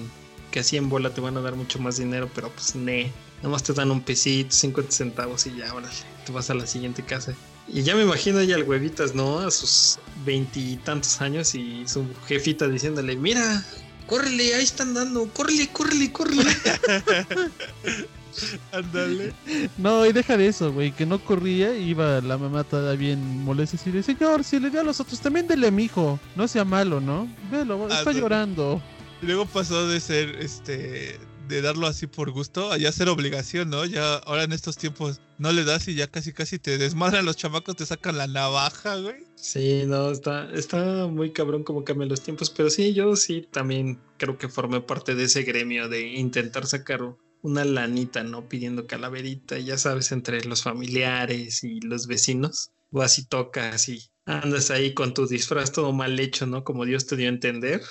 que 0.51 0.59
así 0.59 0.75
en 0.75 0.89
bola 0.89 1.13
te 1.13 1.21
van 1.21 1.37
a 1.37 1.41
dar 1.41 1.55
mucho 1.55 1.79
más 1.79 1.95
dinero, 1.95 2.29
pero 2.35 2.49
pues 2.49 2.75
ne, 2.75 3.09
nomás 3.41 3.63
te 3.63 3.71
dan 3.71 3.89
un 3.89 4.01
pesito, 4.01 4.51
50 4.51 4.91
centavos 4.91 5.47
y 5.47 5.55
ya, 5.55 5.73
órale, 5.73 5.95
te 6.25 6.33
vas 6.33 6.49
a 6.49 6.55
la 6.55 6.67
siguiente 6.67 7.05
casa. 7.05 7.33
Y 7.69 7.83
ya 7.83 7.95
me 7.95 8.01
imagino 8.01 8.43
ya 8.43 8.57
al 8.57 8.63
huevitas, 8.63 9.15
¿no? 9.15 9.39
A 9.39 9.49
sus 9.49 9.97
veintitantos 10.25 11.21
años 11.21 11.55
y 11.55 11.87
su 11.87 12.05
jefita 12.27 12.67
diciéndole, 12.67 13.15
mira, 13.15 13.65
córrele, 14.07 14.55
ahí 14.55 14.63
están 14.63 14.93
dando, 14.93 15.25
córrele, 15.29 15.69
córrele, 15.69 16.11
córrele. 16.11 16.51
Ándale. 18.71 19.33
No, 19.77 20.05
y 20.05 20.13
deja 20.13 20.37
de 20.37 20.47
eso, 20.47 20.71
güey, 20.71 20.91
que 20.91 21.05
no 21.05 21.23
corría, 21.23 21.75
iba 21.77 22.21
la 22.21 22.37
mamá 22.37 22.63
toda 22.63 22.95
bien 22.95 23.43
molesta 23.43 23.77
y 23.85 23.91
de 23.91 24.03
señor, 24.03 24.43
si 24.43 24.59
le 24.59 24.69
dio 24.69 24.81
a 24.81 24.83
los 24.83 24.99
otros, 24.99 25.19
también 25.19 25.47
dele 25.47 25.67
a 25.67 25.71
mi 25.71 25.83
hijo, 25.83 26.19
no 26.35 26.47
sea 26.47 26.65
malo, 26.65 26.99
¿no? 26.99 27.27
Velo, 27.51 27.87
está 27.87 28.11
llorando. 28.11 28.81
Y 29.21 29.25
luego 29.25 29.45
pasó 29.45 29.87
de 29.87 29.99
ser, 29.99 30.35
este, 30.39 31.19
de 31.47 31.61
darlo 31.61 31.85
así 31.85 32.07
por 32.07 32.31
gusto 32.31 32.71
a 32.71 32.77
ya 32.77 32.91
ser 32.91 33.09
obligación, 33.09 33.69
¿no? 33.69 33.85
Ya 33.85 34.15
ahora 34.15 34.43
en 34.43 34.53
estos 34.53 34.77
tiempos 34.77 35.19
no 35.37 35.51
le 35.51 35.63
das 35.63 35.87
y 35.87 35.95
ya 35.95 36.07
casi 36.07 36.33
casi 36.33 36.59
te 36.59 36.77
desmadran 36.77 37.25
los 37.25 37.35
chamacos, 37.35 37.75
te 37.75 37.85
sacan 37.85 38.17
la 38.17 38.27
navaja, 38.27 38.95
güey. 38.97 39.25
Sí, 39.35 39.83
no, 39.85 40.11
está, 40.11 40.49
está 40.53 41.07
muy 41.07 41.31
cabrón 41.31 41.63
como 41.63 41.83
cambian 41.83 42.09
los 42.09 42.21
tiempos, 42.21 42.49
pero 42.49 42.69
sí, 42.69 42.93
yo 42.93 43.15
sí 43.15 43.47
también 43.51 43.99
creo 44.17 44.37
que 44.37 44.47
formé 44.47 44.81
parte 44.81 45.13
de 45.13 45.25
ese 45.25 45.43
gremio 45.43 45.89
de 45.89 46.07
intentar 46.07 46.65
sacar 46.65 47.01
una 47.41 47.65
lanita, 47.65 48.23
¿no? 48.23 48.47
Pidiendo 48.47 48.87
calaverita, 48.87 49.57
ya 49.59 49.77
sabes, 49.77 50.11
entre 50.11 50.43
los 50.45 50.63
familiares 50.63 51.63
y 51.63 51.81
los 51.81 52.07
vecinos. 52.07 52.71
Vas 52.91 53.17
y 53.19 53.25
tocas 53.25 53.87
y 53.89 54.09
andas 54.25 54.69
ahí 54.69 54.93
con 54.93 55.13
tu 55.13 55.27
disfraz 55.27 55.71
todo 55.71 55.93
mal 55.93 56.19
hecho, 56.19 56.45
¿no? 56.45 56.63
Como 56.63 56.85
Dios 56.85 57.07
te 57.07 57.15
dio 57.15 57.27
a 57.27 57.29
entender. 57.29 57.81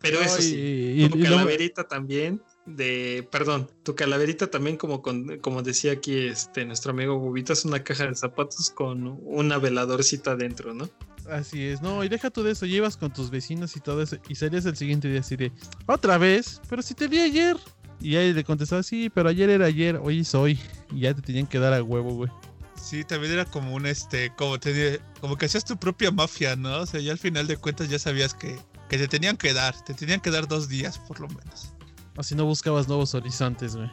Pero 0.00 0.20
eso 0.20 0.40
sí, 0.40 0.94
y- 0.98 1.08
tu 1.08 1.18
y 1.18 1.22
calaverita 1.22 1.84
también 1.84 2.42
de, 2.66 3.28
perdón, 3.30 3.70
tu 3.82 3.94
calaverita 3.94 4.46
también 4.50 4.76
como 4.76 5.02
con, 5.02 5.38
como 5.40 5.62
decía 5.62 5.92
aquí 5.92 6.18
este 6.18 6.64
nuestro 6.64 6.92
amigo 6.92 7.18
Bubitas, 7.18 7.64
una 7.64 7.82
caja 7.84 8.06
de 8.06 8.14
zapatos 8.14 8.70
con 8.70 9.18
una 9.24 9.58
veladorcita 9.58 10.36
dentro, 10.36 10.72
¿no? 10.72 10.88
Así 11.28 11.62
es, 11.64 11.80
no, 11.80 12.04
y 12.04 12.08
deja 12.08 12.30
tú 12.30 12.42
de 12.42 12.52
eso, 12.52 12.66
llevas 12.66 12.96
con 12.96 13.12
tus 13.12 13.30
vecinos 13.30 13.76
y 13.76 13.80
todo 13.80 14.02
eso, 14.02 14.16
y 14.28 14.34
salías 14.34 14.66
el 14.66 14.76
siguiente 14.76 15.08
día 15.08 15.20
así 15.20 15.36
de, 15.36 15.52
otra 15.86 16.18
vez, 16.18 16.60
pero 16.68 16.82
si 16.82 16.94
te 16.94 17.08
vi 17.08 17.20
ayer. 17.20 17.56
Y 18.04 18.16
ahí 18.16 18.34
le 18.34 18.44
contestaba, 18.44 18.82
sí, 18.82 19.08
pero 19.08 19.30
ayer 19.30 19.48
era 19.48 19.64
ayer, 19.64 19.96
hoy 19.96 20.20
es 20.20 20.34
hoy. 20.34 20.60
Y 20.92 21.00
ya 21.00 21.14
te 21.14 21.22
tenían 21.22 21.46
que 21.46 21.58
dar 21.58 21.72
a 21.72 21.82
huevo, 21.82 22.14
güey. 22.14 22.30
Sí, 22.76 23.02
también 23.02 23.32
era 23.32 23.46
como 23.46 23.74
un 23.74 23.86
este, 23.86 24.30
como 24.36 24.60
te 24.60 25.00
como 25.22 25.38
que 25.38 25.46
hacías 25.46 25.64
tu 25.64 25.78
propia 25.78 26.10
mafia, 26.10 26.54
¿no? 26.54 26.80
O 26.80 26.86
sea, 26.86 27.00
ya 27.00 27.12
al 27.12 27.18
final 27.18 27.46
de 27.46 27.56
cuentas 27.56 27.88
ya 27.88 27.98
sabías 27.98 28.34
que, 28.34 28.58
que 28.90 28.98
te 28.98 29.08
tenían 29.08 29.38
que 29.38 29.54
dar, 29.54 29.74
te 29.84 29.94
tenían 29.94 30.20
que 30.20 30.30
dar 30.30 30.46
dos 30.46 30.68
días 30.68 30.98
por 30.98 31.18
lo 31.18 31.28
menos. 31.28 31.72
Así 32.18 32.34
no 32.34 32.44
buscabas 32.44 32.88
nuevos 32.88 33.14
horizontes, 33.14 33.74
güey. 33.74 33.90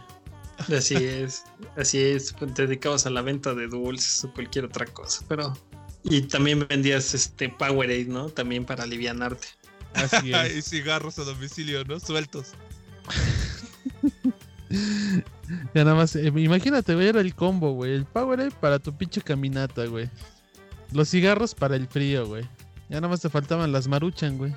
Así 0.76 0.96
es, 0.96 1.46
así 1.78 2.00
es, 2.00 2.36
te 2.36 2.68
dedicabas 2.68 3.06
a 3.06 3.12
la 3.12 3.22
venta 3.22 3.54
de 3.54 3.68
dulces 3.68 4.26
o 4.26 4.34
cualquier 4.34 4.66
otra 4.66 4.86
cosa, 4.88 5.24
pero... 5.30 5.58
Y 6.04 6.24
también 6.24 6.68
vendías 6.68 7.14
este 7.14 7.48
Powerade, 7.48 8.06
¿no? 8.06 8.28
También 8.30 8.66
para 8.66 8.84
alivianarte. 8.84 9.48
Así 9.94 10.34
es. 10.34 10.58
y 10.58 10.62
cigarros 10.62 11.18
a 11.18 11.24
domicilio, 11.24 11.86
¿no? 11.86 12.00
Sueltos. 12.00 12.50
ya 15.74 15.84
nada 15.84 15.96
más, 15.96 16.16
eh, 16.16 16.32
imagínate, 16.36 16.96
güey, 16.96 17.08
era 17.08 17.22
el 17.22 17.36
combo, 17.36 17.74
güey. 17.74 17.94
El 17.94 18.06
Powerade 18.06 18.52
para 18.52 18.80
tu 18.80 18.96
pinche 18.96 19.22
caminata, 19.22 19.86
güey. 19.86 20.10
Los 20.92 21.10
cigarros 21.10 21.56
para 21.56 21.76
el 21.76 21.88
frío, 21.88 22.28
güey. 22.28 22.44
Ya 22.90 22.98
nada 22.98 23.08
más 23.08 23.22
te 23.22 23.30
faltaban 23.30 23.72
las 23.72 23.88
maruchan, 23.88 24.38
güey. 24.38 24.54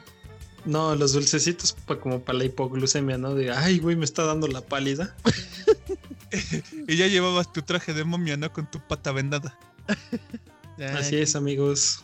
No, 0.64 0.94
los 0.94 1.12
dulcecitos 1.12 1.76
como 2.00 2.20
para 2.20 2.38
la 2.38 2.44
hipoglucemia, 2.46 3.18
¿no? 3.18 3.34
De, 3.34 3.52
ay, 3.52 3.78
güey, 3.78 3.96
me 3.96 4.04
está 4.04 4.24
dando 4.24 4.46
la 4.46 4.62
pálida. 4.62 5.14
y 6.88 6.96
ya 6.96 7.06
llevabas 7.06 7.52
tu 7.52 7.62
traje 7.62 7.92
de 7.92 8.04
momia, 8.04 8.36
¿no? 8.36 8.52
Con 8.52 8.70
tu 8.70 8.80
pata 8.80 9.12
vendada. 9.12 9.58
Así 10.96 11.16
es, 11.16 11.36
amigos. 11.36 12.02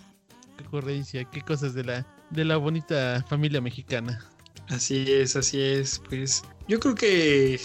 Qué 0.56 0.66
ocurrencia, 0.66 1.24
qué 1.24 1.40
cosas 1.40 1.74
de 1.74 1.84
la, 1.84 2.06
de 2.30 2.44
la 2.44 2.58
bonita 2.58 3.24
familia 3.28 3.60
mexicana. 3.60 4.24
Así 4.68 5.10
es, 5.10 5.34
así 5.34 5.60
es. 5.60 6.00
Pues 6.08 6.44
yo 6.70 6.78
creo 6.78 6.94
que 6.94 7.60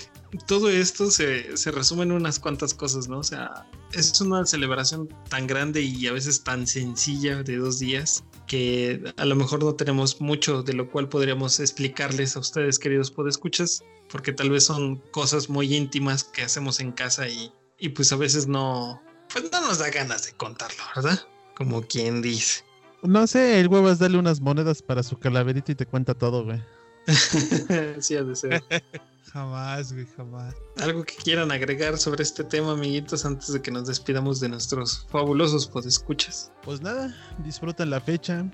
todo 0.48 0.68
esto 0.68 1.12
se, 1.12 1.56
se, 1.56 1.70
resume 1.70 2.04
en 2.04 2.12
unas 2.12 2.40
cuantas 2.40 2.74
cosas, 2.74 3.08
¿no? 3.08 3.20
O 3.20 3.24
sea, 3.24 3.68
es 3.94 4.20
una 4.20 4.44
celebración 4.48 5.08
tan 5.30 5.46
grande 5.46 5.82
y 5.82 6.08
a 6.08 6.12
veces 6.12 6.44
tan 6.44 6.66
sencilla 6.66 7.44
de 7.44 7.58
dos 7.58 7.78
días 7.78 8.24
que 8.48 9.14
a 9.16 9.26
lo 9.26 9.36
mejor 9.36 9.64
no 9.64 9.76
tenemos 9.76 10.20
mucho 10.22 10.64
de 10.64 10.74
lo 10.74 10.90
cual 10.90 11.08
podríamos 11.08 11.60
explicarles 11.60 12.36
a 12.36 12.40
ustedes, 12.40 12.80
queridos 12.80 13.12
podescuchas, 13.12 13.84
porque 14.10 14.34
tal 14.34 14.50
vez 14.50 14.66
son 14.66 14.98
cosas 15.12 15.50
muy 15.50 15.76
íntimas 15.76 16.24
que 16.24 16.42
hacemos 16.42 16.80
en 16.80 16.92
casa 16.92 17.28
y, 17.28 17.54
y 17.78 17.90
pues 17.90 18.12
a 18.12 18.16
veces 18.16 18.48
no, 18.48 19.00
pues 19.32 19.52
no 19.52 19.62
nos 19.62 19.78
da 19.78 19.92
ganas 19.92 20.26
de 20.26 20.32
contarlo, 20.32 20.82
¿verdad? 20.96 21.20
Como 21.56 21.84
quien 21.84 22.24
dice. 22.24 22.64
No 23.04 23.28
sé, 23.28 23.60
el 23.60 23.68
huevo 23.68 23.92
es 23.92 24.00
darle 24.00 24.18
unas 24.18 24.42
monedas 24.42 24.82
para 24.82 25.04
su 25.04 25.20
calaverita 25.20 25.74
y 25.74 25.76
te 25.76 25.86
cuenta 25.86 26.16
todo, 26.16 26.44
güey. 26.44 26.60
sí, 28.00 28.16
ha 28.16 28.24
de 28.24 28.36
ser. 28.36 28.64
Jamás, 29.34 29.92
güey, 29.92 30.08
jamás. 30.16 30.56
¿Algo 30.78 31.04
que 31.04 31.16
quieran 31.16 31.52
agregar 31.52 31.98
sobre 31.98 32.24
este 32.24 32.42
tema, 32.46 32.72
amiguitos, 32.72 33.26
antes 33.26 33.52
de 33.52 33.62
que 33.62 33.70
nos 33.70 33.86
despidamos 33.86 34.40
de 34.40 34.48
nuestros 34.48 35.06
fabulosos 35.10 35.68
podescuchas? 35.68 36.54
Pues 36.64 36.80
nada, 36.80 37.14
disfrutan 37.44 37.90
la 37.90 38.00
fecha. 38.00 38.50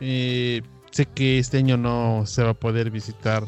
Eh, 0.00 0.60
sé 0.90 1.06
que 1.06 1.38
este 1.38 1.56
año 1.56 1.78
no 1.78 2.26
se 2.26 2.42
va 2.42 2.50
a 2.50 2.54
poder 2.54 2.90
visitar 2.90 3.42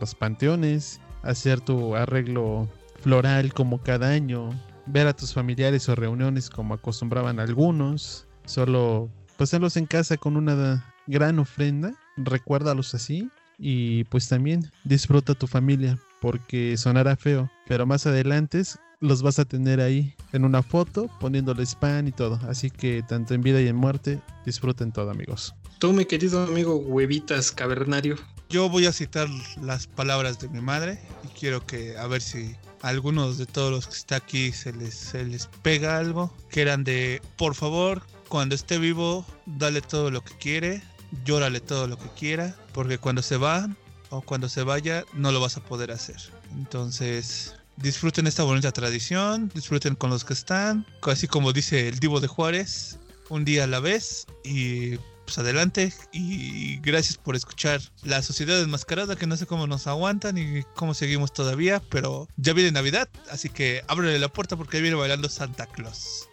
los 0.00 0.14
panteones, 0.14 1.00
hacer 1.22 1.60
tu 1.60 1.94
arreglo 1.96 2.66
floral 3.02 3.52
como 3.52 3.82
cada 3.82 4.08
año, 4.08 4.58
ver 4.86 5.08
a 5.08 5.12
tus 5.14 5.34
familiares 5.34 5.86
o 5.90 5.94
reuniones 5.94 6.48
como 6.48 6.72
acostumbraban 6.72 7.40
algunos, 7.40 8.26
solo 8.46 9.10
pasarlos 9.36 9.76
en 9.76 9.84
casa 9.84 10.16
con 10.16 10.38
una 10.38 10.94
gran 11.06 11.38
ofrenda, 11.38 11.92
recuérdalos 12.16 12.94
así 12.94 13.30
y 13.62 14.02
pues 14.04 14.28
también 14.28 14.68
disfruta 14.82 15.34
tu 15.34 15.46
familia 15.46 15.96
porque 16.20 16.76
sonará 16.76 17.16
feo, 17.16 17.48
pero 17.68 17.86
más 17.86 18.06
adelante 18.06 18.60
los 18.98 19.22
vas 19.22 19.38
a 19.38 19.44
tener 19.44 19.80
ahí 19.80 20.14
en 20.32 20.44
una 20.44 20.62
foto 20.62 21.08
poniéndoles 21.20 21.76
pan 21.76 22.08
y 22.08 22.12
todo, 22.12 22.40
así 22.48 22.70
que 22.70 23.04
tanto 23.08 23.34
en 23.34 23.40
vida 23.40 23.60
y 23.60 23.68
en 23.68 23.76
muerte 23.76 24.20
disfruten 24.44 24.90
todo 24.90 25.10
amigos. 25.10 25.54
Tú 25.78 25.92
mi 25.92 26.04
querido 26.04 26.42
amigo 26.42 26.76
huevitas 26.76 27.52
cavernario. 27.52 28.16
Yo 28.48 28.68
voy 28.68 28.86
a 28.86 28.92
citar 28.92 29.28
las 29.62 29.86
palabras 29.86 30.40
de 30.40 30.48
mi 30.48 30.60
madre 30.60 30.98
y 31.24 31.28
quiero 31.28 31.64
que 31.64 31.96
a 31.96 32.06
ver 32.08 32.20
si 32.20 32.56
a 32.82 32.88
algunos 32.88 33.38
de 33.38 33.46
todos 33.46 33.70
los 33.70 33.86
que 33.86 33.94
está 33.94 34.16
aquí 34.16 34.50
se 34.50 34.72
les, 34.72 34.94
se 34.94 35.24
les 35.24 35.46
pega 35.62 35.98
algo, 35.98 36.34
que 36.50 36.62
eran 36.62 36.82
de 36.82 37.22
por 37.36 37.54
favor 37.54 38.02
cuando 38.28 38.54
esté 38.54 38.78
vivo, 38.78 39.26
dale 39.44 39.82
todo 39.82 40.10
lo 40.10 40.24
que 40.24 40.34
quiere, 40.38 40.82
llórale 41.24 41.60
todo 41.60 41.86
lo 41.86 41.98
que 41.98 42.08
quiera, 42.18 42.56
porque 42.72 42.98
cuando 42.98 43.22
se 43.22 43.36
va 43.36 43.68
o 44.10 44.20
cuando 44.20 44.48
se 44.48 44.62
vaya 44.62 45.04
no 45.14 45.32
lo 45.32 45.40
vas 45.40 45.56
a 45.56 45.64
poder 45.64 45.90
hacer. 45.90 46.16
Entonces, 46.52 47.54
disfruten 47.76 48.26
esta 48.26 48.42
bonita 48.42 48.72
tradición, 48.72 49.50
disfruten 49.54 49.94
con 49.94 50.10
los 50.10 50.24
que 50.24 50.34
están, 50.34 50.86
así 51.02 51.26
como 51.26 51.52
dice 51.52 51.88
el 51.88 51.98
Divo 51.98 52.20
de 52.20 52.28
Juárez, 52.28 52.98
un 53.28 53.44
día 53.44 53.64
a 53.64 53.66
la 53.66 53.80
vez 53.80 54.26
y 54.44 54.96
pues 55.24 55.38
adelante 55.38 55.92
y 56.12 56.78
gracias 56.80 57.16
por 57.16 57.36
escuchar 57.36 57.80
la 58.02 58.22
sociedad 58.22 58.58
desmascarada 58.58 59.16
que 59.16 59.26
no 59.26 59.36
sé 59.36 59.46
cómo 59.46 59.66
nos 59.66 59.86
aguantan 59.86 60.36
y 60.36 60.64
cómo 60.74 60.94
seguimos 60.94 61.32
todavía, 61.32 61.80
pero 61.90 62.28
ya 62.36 62.52
viene 62.52 62.72
Navidad, 62.72 63.08
así 63.30 63.48
que 63.48 63.82
ábrele 63.88 64.18
la 64.18 64.28
puerta 64.28 64.56
porque 64.56 64.76
ahí 64.76 64.82
viene 64.82 64.96
bailando 64.96 65.28
Santa 65.28 65.66
Claus. 65.66 66.28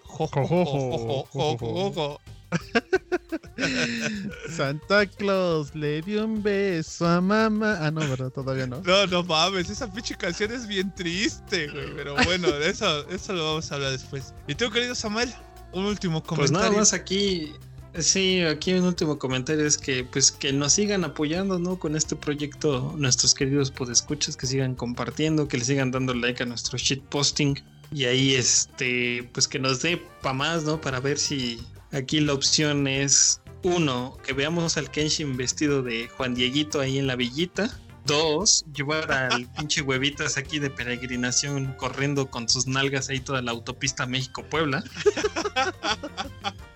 Santa 4.49 5.06
Claus 5.06 5.74
le 5.76 6.02
dio 6.02 6.26
un 6.26 6.41
beso 6.41 7.07
a 7.07 7.22
mamá. 7.22 7.78
Ah, 7.80 7.91
no, 7.91 8.02
¿verdad? 8.02 8.30
Todavía 8.30 8.68
no. 8.68 8.82
No, 8.82 9.07
no 9.07 9.24
mames, 9.24 9.70
esa 9.70 9.91
pinche 9.91 10.16
canción 10.16 10.52
es 10.52 10.68
bien 10.68 10.94
triste, 10.95 11.68
güey. 11.68 11.95
Pero 11.95 12.16
bueno, 12.26 12.48
eso, 12.57 13.07
eso 13.10 13.34
lo 13.34 13.45
vamos 13.45 13.72
a 13.72 13.76
hablar 13.76 13.91
después. 13.91 14.34
¿Y 14.48 14.56
tú, 14.56 14.70
querido 14.70 14.95
Samuel? 14.95 15.34
Un 15.74 15.86
último 15.86 16.24
comentario. 16.24 16.60
Pues 16.60 16.70
nada 16.70 16.78
más 16.78 16.94
aquí. 16.94 17.53
Sí, 17.98 18.41
aquí 18.41 18.74
un 18.74 18.86
último 18.86 19.18
comentario 19.18 19.66
es 19.66 19.78
que 19.78 20.03
pues 20.03 20.32
que 20.32 20.53
nos 20.53 20.74
sigan 20.74 21.03
apoyando, 21.03 21.57
¿no? 21.57 21.80
Con 21.80 21.95
este 21.95 22.16
proyecto, 22.16 22.94
nuestros 22.98 23.34
queridos 23.34 23.72
podescuchas, 23.72 24.38
que 24.38 24.45
sigan 24.45 24.76
compartiendo, 24.76 25.48
que 25.48 25.57
le 25.57 25.66
sigan 25.66 25.90
dando 25.90 26.14
like 26.14 26.44
a 26.44 26.45
nuestro 26.45 26.78
shitposting 26.78 27.60
y 27.91 28.06
ahí, 28.06 28.36
este, 28.36 29.28
pues 29.34 29.48
que 29.48 29.57
nos 29.57 29.82
dé 29.82 30.02
para 30.22 30.34
más, 30.34 30.64
¿no? 30.64 30.80
Para 30.80 30.99
ver 30.99 31.18
si 31.18 31.60
aquí 31.91 32.20
la 32.20 32.34
opción 32.34 32.88
es, 32.88 33.41
uno, 33.64 34.18
que 34.24 34.34
veamos 34.34 34.78
al 34.78 34.90
Kenshin 34.90 35.36
vestido 35.38 35.82
de 35.82 36.07
Juan 36.10 36.34
Dieguito 36.34 36.80
ahí 36.80 36.98
en 36.98 37.07
la 37.07 37.16
villita. 37.16 37.70
Dos, 38.06 38.66
llevar 38.74 39.11
al 39.11 39.48
pinche 39.57 39.82
huevitas 39.82 40.38
aquí 40.38 40.60
de 40.60 40.70
peregrinación 40.70 41.74
corriendo 41.74 42.30
con 42.30 42.48
sus 42.49 42.68
nalgas 42.68 43.10
ahí 43.10 43.20
toda 43.20 43.41
la 43.41 43.52
autopista 43.52 44.06
México-Puebla. 44.06 44.84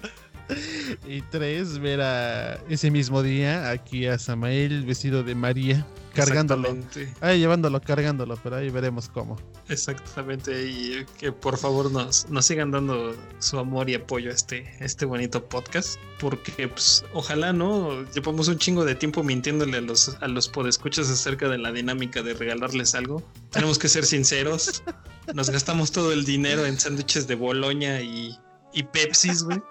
y 1.08 1.22
tres, 1.24 1.80
ver 1.80 2.02
a 2.02 2.56
ese 2.70 2.92
mismo 2.92 3.24
día 3.24 3.70
aquí 3.70 4.08
a 4.08 4.18
Samael 4.18 4.86
vestido 4.86 5.24
de 5.24 5.36
María 5.36 5.86
cargándolo. 6.14 6.78
Ahí 7.22 7.40
llevándolo, 7.40 7.82
cargándolo, 7.82 8.38
pero 8.42 8.58
ahí 8.58 8.70
veremos 8.70 9.10
cómo. 9.10 9.38
Exactamente, 9.70 10.68
y 10.68 11.06
que 11.18 11.32
por 11.32 11.58
favor 11.58 11.92
nos, 11.92 12.30
nos 12.30 12.46
sigan 12.46 12.72
dando 12.72 13.16
su 13.40 13.58
amor 13.58 13.90
y 13.90 13.96
apoyo 13.96 14.30
a 14.30 14.34
este, 14.34 14.72
este 14.80 15.06
bonito 15.06 15.44
podcast, 15.44 16.00
porque 16.20 16.68
pues 16.68 17.04
ojalá, 17.14 17.54
¿no? 17.54 18.04
Llevamos 18.12 18.48
un 18.48 18.58
chingo 18.58 18.86
de 18.86 18.96
tiempo 18.96 19.24
mintiéndole 19.24 19.78
a 19.78 19.82
los, 19.82 20.16
a 20.22 20.28
los 20.28 20.48
podescuchas 20.48 21.10
acerca 21.10 21.50
de 21.50 21.58
la 21.58 21.72
dinámica 21.72 22.22
de 22.22 22.34
regalarles 22.34 22.96
algo. 22.96 23.24
Tenemos 23.52 23.80
que 23.80 23.90
ser 23.90 24.06
sinceros, 24.06 24.84
nos 25.34 25.50
gastamos 25.50 25.92
todo 25.92 26.12
el 26.14 26.26
dinero 26.26 26.66
en 26.66 26.80
sándwiches 26.80 27.28
de 27.28 27.36
Boloña 27.36 28.02
y, 28.02 28.38
y 28.74 28.84
Pepsis, 28.84 29.44
güey. 29.44 29.62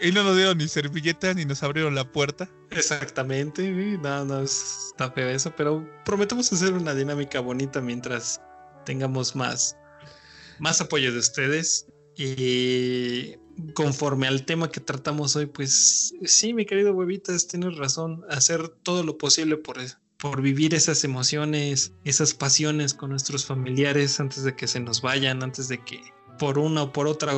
Y 0.00 0.12
no 0.12 0.22
nos 0.22 0.36
dieron 0.36 0.58
ni 0.58 0.68
servilleta 0.68 1.34
ni 1.34 1.44
nos 1.44 1.62
abrieron 1.62 1.94
la 1.94 2.10
puerta. 2.10 2.48
Exactamente, 2.70 3.68
nada, 4.00 4.24
no, 4.24 4.42
está 4.42 5.10
feo 5.10 5.28
eso, 5.28 5.52
pero 5.56 5.88
prometemos 6.04 6.52
hacer 6.52 6.72
una 6.72 6.94
dinámica 6.94 7.40
bonita 7.40 7.80
mientras 7.80 8.40
tengamos 8.84 9.34
más, 9.34 9.76
más 10.58 10.80
apoyo 10.80 11.12
de 11.12 11.18
ustedes. 11.18 11.86
Y 12.16 13.36
conforme 13.74 14.28
al 14.28 14.44
tema 14.44 14.70
que 14.70 14.80
tratamos 14.80 15.36
hoy, 15.36 15.46
pues 15.46 16.14
sí, 16.24 16.54
mi 16.54 16.64
querido 16.64 16.92
huevitas, 16.92 17.48
tienes 17.48 17.76
razón, 17.76 18.24
hacer 18.28 18.68
todo 18.68 19.02
lo 19.02 19.18
posible 19.18 19.56
por, 19.56 19.78
por 20.16 20.42
vivir 20.42 20.74
esas 20.74 21.04
emociones, 21.04 21.92
esas 22.04 22.34
pasiones 22.34 22.94
con 22.94 23.10
nuestros 23.10 23.46
familiares 23.46 24.20
antes 24.20 24.44
de 24.44 24.54
que 24.54 24.68
se 24.68 24.80
nos 24.80 25.02
vayan, 25.02 25.42
antes 25.42 25.68
de 25.68 25.82
que 25.84 26.00
por 26.38 26.58
una 26.58 26.84
o 26.84 26.92
por 26.92 27.06
otra 27.08 27.32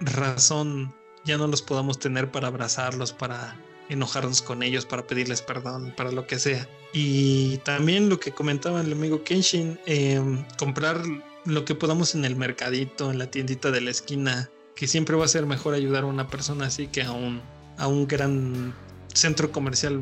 razón 0.00 0.94
ya 1.24 1.36
no 1.36 1.46
los 1.46 1.62
podamos 1.62 1.98
tener 1.98 2.30
para 2.30 2.48
abrazarlos, 2.48 3.12
para 3.12 3.56
enojarnos 3.88 4.42
con 4.42 4.62
ellos, 4.62 4.86
para 4.86 5.06
pedirles 5.06 5.42
perdón, 5.42 5.92
para 5.96 6.12
lo 6.12 6.26
que 6.26 6.38
sea. 6.38 6.68
Y 6.92 7.58
también 7.58 8.08
lo 8.08 8.18
que 8.18 8.32
comentaba 8.32 8.80
el 8.80 8.92
amigo 8.92 9.22
Kenshin, 9.24 9.78
em, 9.86 10.44
comprar 10.58 11.02
lo 11.44 11.64
que 11.64 11.74
podamos 11.74 12.14
en 12.14 12.24
el 12.24 12.36
mercadito, 12.36 13.10
en 13.10 13.18
la 13.18 13.30
tiendita 13.30 13.70
de 13.70 13.80
la 13.80 13.90
esquina, 13.90 14.50
que 14.74 14.86
siempre 14.86 15.16
va 15.16 15.24
a 15.24 15.28
ser 15.28 15.46
mejor 15.46 15.74
ayudar 15.74 16.04
a 16.04 16.06
una 16.06 16.28
persona 16.28 16.66
así 16.66 16.86
que 16.86 17.02
a 17.02 17.12
un, 17.12 17.40
a 17.78 17.88
un 17.88 18.06
gran 18.06 18.74
centro 19.12 19.50
comercial 19.50 20.00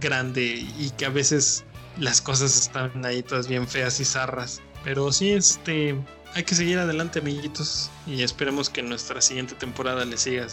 grande 0.00 0.66
y 0.78 0.90
que 0.96 1.06
a 1.06 1.10
veces 1.10 1.64
las 1.98 2.20
cosas 2.20 2.56
están 2.56 3.04
ahí 3.04 3.22
todas 3.22 3.48
bien 3.48 3.68
feas 3.68 4.00
y 4.00 4.04
zarras. 4.04 4.60
Pero 4.82 5.12
sí, 5.12 5.30
este, 5.30 5.96
hay 6.34 6.44
que 6.44 6.54
seguir 6.54 6.78
adelante, 6.78 7.18
amiguitos, 7.20 7.90
y 8.06 8.22
esperemos 8.22 8.68
que 8.70 8.82
nuestra 8.82 9.20
siguiente 9.20 9.54
temporada 9.54 10.04
les 10.04 10.20
siga 10.22 10.46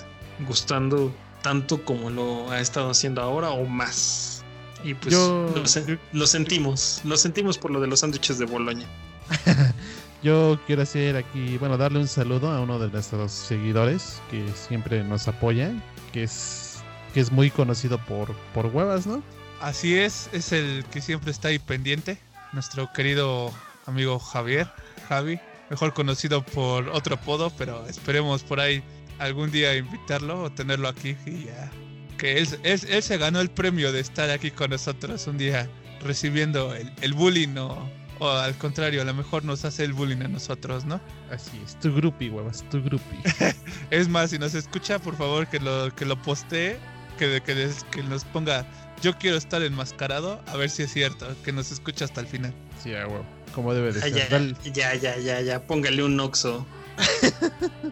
gustando 0.48 1.14
tanto 1.42 1.84
como 1.84 2.10
lo 2.10 2.52
ha 2.52 2.60
estado 2.60 2.90
haciendo 2.92 3.22
ahora 3.22 3.50
o 3.52 3.66
más. 3.66 4.44
Y 4.84 4.94
pues 4.96 5.14
Yo- 5.14 5.52
lo, 5.56 5.64
sen- 5.64 5.86
yo- 5.88 5.98
lo 6.14 6.26
sentimos, 6.28 7.02
lo 7.04 7.18
sentimos 7.18 7.58
por 7.58 7.72
lo 7.72 7.80
de 7.82 7.88
los 7.88 8.00
sándwiches 8.02 8.38
de 8.40 8.46
Boloña. 8.46 8.88
Yo 10.24 10.60
quiero 10.68 10.84
hacer 10.84 11.16
aquí, 11.18 11.58
bueno, 11.58 11.78
darle 11.78 11.98
un 12.00 12.08
saludo 12.08 12.52
a 12.52 12.62
uno 12.62 12.78
de 12.78 12.90
nuestros 12.90 13.32
seguidores 13.32 14.22
que 14.30 14.46
siempre 14.54 15.04
nos 15.04 15.28
apoya, 15.28 15.72
que 16.14 16.24
es 16.24 16.78
que 17.14 17.20
es 17.20 17.32
muy 17.32 17.50
conocido 17.50 17.98
por 18.06 18.34
por 18.54 18.68
huevas, 18.68 19.08
¿no? 19.08 19.24
Así 19.62 19.96
es, 19.98 20.30
es 20.32 20.52
el 20.52 20.86
que 20.92 21.02
siempre 21.02 21.32
está 21.32 21.48
ahí 21.48 21.58
pendiente, 21.60 22.20
nuestro 22.54 22.92
querido 22.94 23.52
amigo 23.88 24.20
Javier, 24.20 24.68
Javi, 25.10 25.40
mejor 25.72 25.94
conocido 25.94 26.44
por 26.44 26.90
otro 26.90 27.16
apodo, 27.16 27.52
pero 27.58 27.88
esperemos 27.88 28.44
por 28.44 28.60
ahí 28.60 28.84
algún 29.18 29.50
día 29.50 29.76
invitarlo 29.76 30.44
o 30.44 30.52
tenerlo 30.52 30.88
aquí 30.88 31.16
y 31.26 31.46
ya. 31.46 31.72
Que 32.18 32.38
él, 32.38 32.48
él- 32.64 32.82
él 32.90 33.02
se 33.02 33.18
ganó 33.18 33.40
el 33.42 33.50
premio 33.50 33.92
de 33.92 34.00
estar 34.02 34.30
aquí 34.30 34.52
con 34.52 34.70
nosotros 34.70 35.26
un 35.28 35.38
día 35.40 35.68
recibiendo 36.02 36.76
el, 36.76 36.92
el 37.02 37.14
bullying 37.14 37.56
o, 37.58 37.90
o 38.20 38.30
al 38.30 38.56
contrario, 38.58 39.02
a 39.02 39.06
lo 39.06 39.14
mejor 39.14 39.44
nos 39.46 39.64
hace 39.66 39.84
el 39.84 39.94
bullying 39.94 40.22
a 40.24 40.28
nosotros, 40.28 40.86
¿no? 40.86 41.00
Así 41.32 41.60
es, 41.66 41.80
tu 41.80 41.94
grupi, 41.96 42.30
huevas, 42.30 42.64
tu 42.70 42.84
grupi. 42.84 43.16
Es 43.92 44.08
más, 44.08 44.30
si 44.32 44.40
nos 44.40 44.54
escucha, 44.54 45.00
por 45.00 45.16
favor 45.16 45.48
que 45.48 45.60
lo, 45.60 45.94
que 45.96 46.06
lo 46.06 46.22
postee, 46.22 46.78
que, 47.18 47.42
que, 47.42 47.56
des- 47.56 47.84
que 47.86 48.04
nos 48.04 48.24
ponga 48.26 48.66
yo 49.02 49.18
quiero 49.18 49.36
estar 49.38 49.64
enmascarado, 49.64 50.44
a 50.46 50.58
ver 50.58 50.70
si 50.70 50.84
es 50.84 50.94
cierto, 50.94 51.26
que 51.44 51.52
nos 51.52 51.72
escucha 51.72 52.06
hasta 52.06 52.22
el 52.22 52.28
final. 52.28 52.54
Sí, 52.84 52.94
a 52.94 53.08
huevo, 53.08 53.26
como 53.52 53.74
debe 53.74 53.92
de 53.94 54.00
Ah, 54.00 54.04
ser. 54.30 54.56
ya, 54.64 54.72
ya, 54.74 54.96
ya, 54.96 55.18
ya, 55.18 55.42
ya, 55.42 55.62
póngale 55.68 56.04
un 56.04 56.20
oxo. 56.20 56.66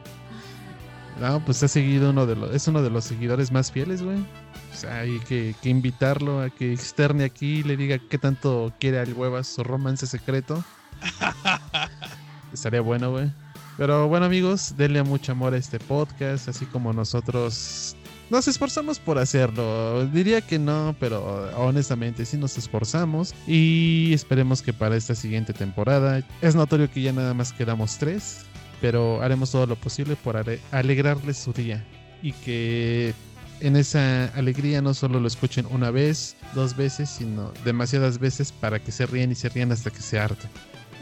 No, 1.19 1.43
pues 1.43 1.61
ha 1.63 1.67
seguido 1.67 2.11
uno 2.11 2.25
de 2.25 2.35
los, 2.37 2.55
es 2.55 2.65
uno 2.69 2.81
de 2.81 2.89
los 2.89 3.03
seguidores 3.03 3.51
más 3.51 3.73
fieles, 3.73 4.01
güey. 4.01 4.19
O 4.19 4.75
sea, 4.77 4.99
hay 4.99 5.19
que, 5.19 5.53
que 5.61 5.67
invitarlo 5.67 6.41
a 6.41 6.49
que 6.49 6.71
externe 6.71 7.25
aquí 7.25 7.57
y 7.59 7.63
le 7.63 7.75
diga 7.75 7.97
qué 8.09 8.17
tanto 8.17 8.71
quiere 8.79 8.99
al 8.99 9.11
huevas 9.13 9.47
su 9.47 9.61
romance 9.65 10.07
secreto. 10.07 10.63
Estaría 12.53 12.79
bueno, 12.79 13.11
güey. 13.11 13.29
Pero 13.77 14.07
bueno, 14.07 14.27
amigos, 14.27 14.75
denle 14.77 15.03
mucho 15.03 15.33
amor 15.33 15.53
a 15.53 15.57
este 15.57 15.77
podcast, 15.79 16.47
así 16.47 16.65
como 16.65 16.93
nosotros 16.93 17.97
nos 18.29 18.47
esforzamos 18.47 18.99
por 18.99 19.17
hacerlo. 19.17 20.05
Diría 20.07 20.41
que 20.41 20.59
no, 20.59 20.95
pero 20.99 21.49
honestamente 21.57 22.25
sí 22.25 22.37
nos 22.37 22.57
esforzamos. 22.57 23.33
Y 23.47 24.11
esperemos 24.13 24.61
que 24.61 24.73
para 24.73 24.95
esta 24.95 25.15
siguiente 25.15 25.53
temporada, 25.53 26.23
es 26.41 26.55
notorio 26.55 26.89
que 26.91 27.01
ya 27.01 27.11
nada 27.13 27.33
más 27.33 27.53
quedamos 27.53 27.97
tres, 27.97 28.41
pero 28.81 29.21
haremos 29.21 29.51
todo 29.51 29.65
lo 29.65 29.75
posible 29.75 30.15
por 30.15 30.37
ale- 30.37 30.59
alegrarles 30.71 31.37
su 31.37 31.53
día. 31.53 31.85
Y 32.21 32.33
que 32.33 33.13
en 33.61 33.75
esa 33.75 34.25
alegría 34.35 34.81
no 34.81 34.93
solo 34.93 35.19
lo 35.19 35.27
escuchen 35.27 35.65
una 35.69 35.91
vez, 35.91 36.35
dos 36.55 36.75
veces, 36.77 37.09
sino 37.09 37.51
demasiadas 37.65 38.17
veces 38.19 38.51
para 38.51 38.79
que 38.79 38.91
se 38.91 39.05
ríen 39.05 39.31
y 39.31 39.35
se 39.35 39.49
rían 39.49 39.71
hasta 39.71 39.89
que 39.91 40.01
se 40.01 40.19
harten. 40.19 40.49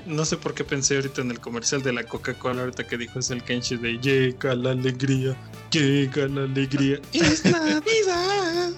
No 0.08 0.24
sé 0.24 0.38
por 0.38 0.54
qué 0.54 0.64
pensé 0.64 0.96
ahorita 0.96 1.22
en 1.22 1.32
el 1.32 1.42
comercial 1.42 1.84
de 1.84 1.92
la 1.92 2.04
Coca-Cola, 2.04 2.62
ahorita 2.62 2.88
que 2.88 2.98
dijo 2.98 3.20
es 3.20 3.30
el 3.30 3.44
Kenshi 3.44 3.76
de 3.76 4.00
llega 4.00 4.56
la 4.56 4.72
alegría, 4.72 5.36
llega 5.70 6.28
la 6.30 6.44
alegría. 6.44 7.02
¡Es 7.14 7.44
Navidad! 7.44 8.72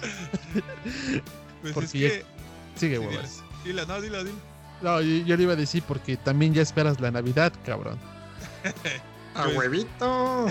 Pues 1.62 1.72
Porque 1.72 2.06
es 2.06 2.12
que... 2.12 2.24
Sigue, 2.74 2.96
sí, 2.96 3.42
dilo, 3.64 3.86
no, 3.86 4.00
dilo, 4.00 4.24
dilo. 4.24 4.36
No, 4.82 5.00
yo, 5.00 5.24
yo 5.24 5.36
le 5.36 5.42
iba 5.44 5.52
a 5.52 5.56
decir 5.56 5.84
porque 5.86 6.16
también 6.16 6.52
ya 6.52 6.62
esperas 6.62 7.00
la 7.00 7.12
Navidad, 7.12 7.52
cabrón. 7.64 7.98
¡A 9.34 9.46
huevito! 9.48 10.48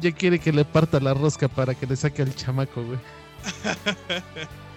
Ya 0.00 0.12
quiere 0.12 0.40
que 0.40 0.50
le 0.50 0.64
parta 0.64 0.98
la 0.98 1.14
rosca 1.14 1.46
para 1.46 1.74
que 1.74 1.86
le 1.86 1.94
saque 1.94 2.22
al 2.22 2.34
chamaco, 2.34 2.82
güey. 2.82 2.98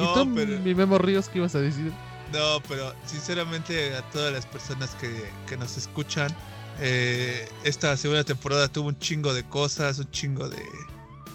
¿Y 0.00 0.04
No, 0.04 0.12
tú, 0.14 0.34
pero... 0.34 0.58
mi 0.60 0.74
Memo 0.74 0.98
Ríos, 0.98 1.28
qué 1.28 1.38
ibas 1.38 1.54
a 1.54 1.60
decir? 1.60 1.92
No, 2.32 2.62
pero 2.68 2.94
sinceramente 3.06 3.94
a 3.96 4.02
todas 4.10 4.32
las 4.32 4.44
personas 4.46 4.90
que, 5.00 5.30
que 5.46 5.56
nos 5.56 5.76
escuchan, 5.76 6.34
eh, 6.80 7.48
esta 7.64 7.96
segunda 7.96 8.22
temporada 8.24 8.68
tuvo 8.68 8.88
un 8.88 8.98
chingo 8.98 9.32
de 9.34 9.44
cosas, 9.44 9.98
un 9.98 10.10
chingo 10.10 10.48
de, 10.48 10.62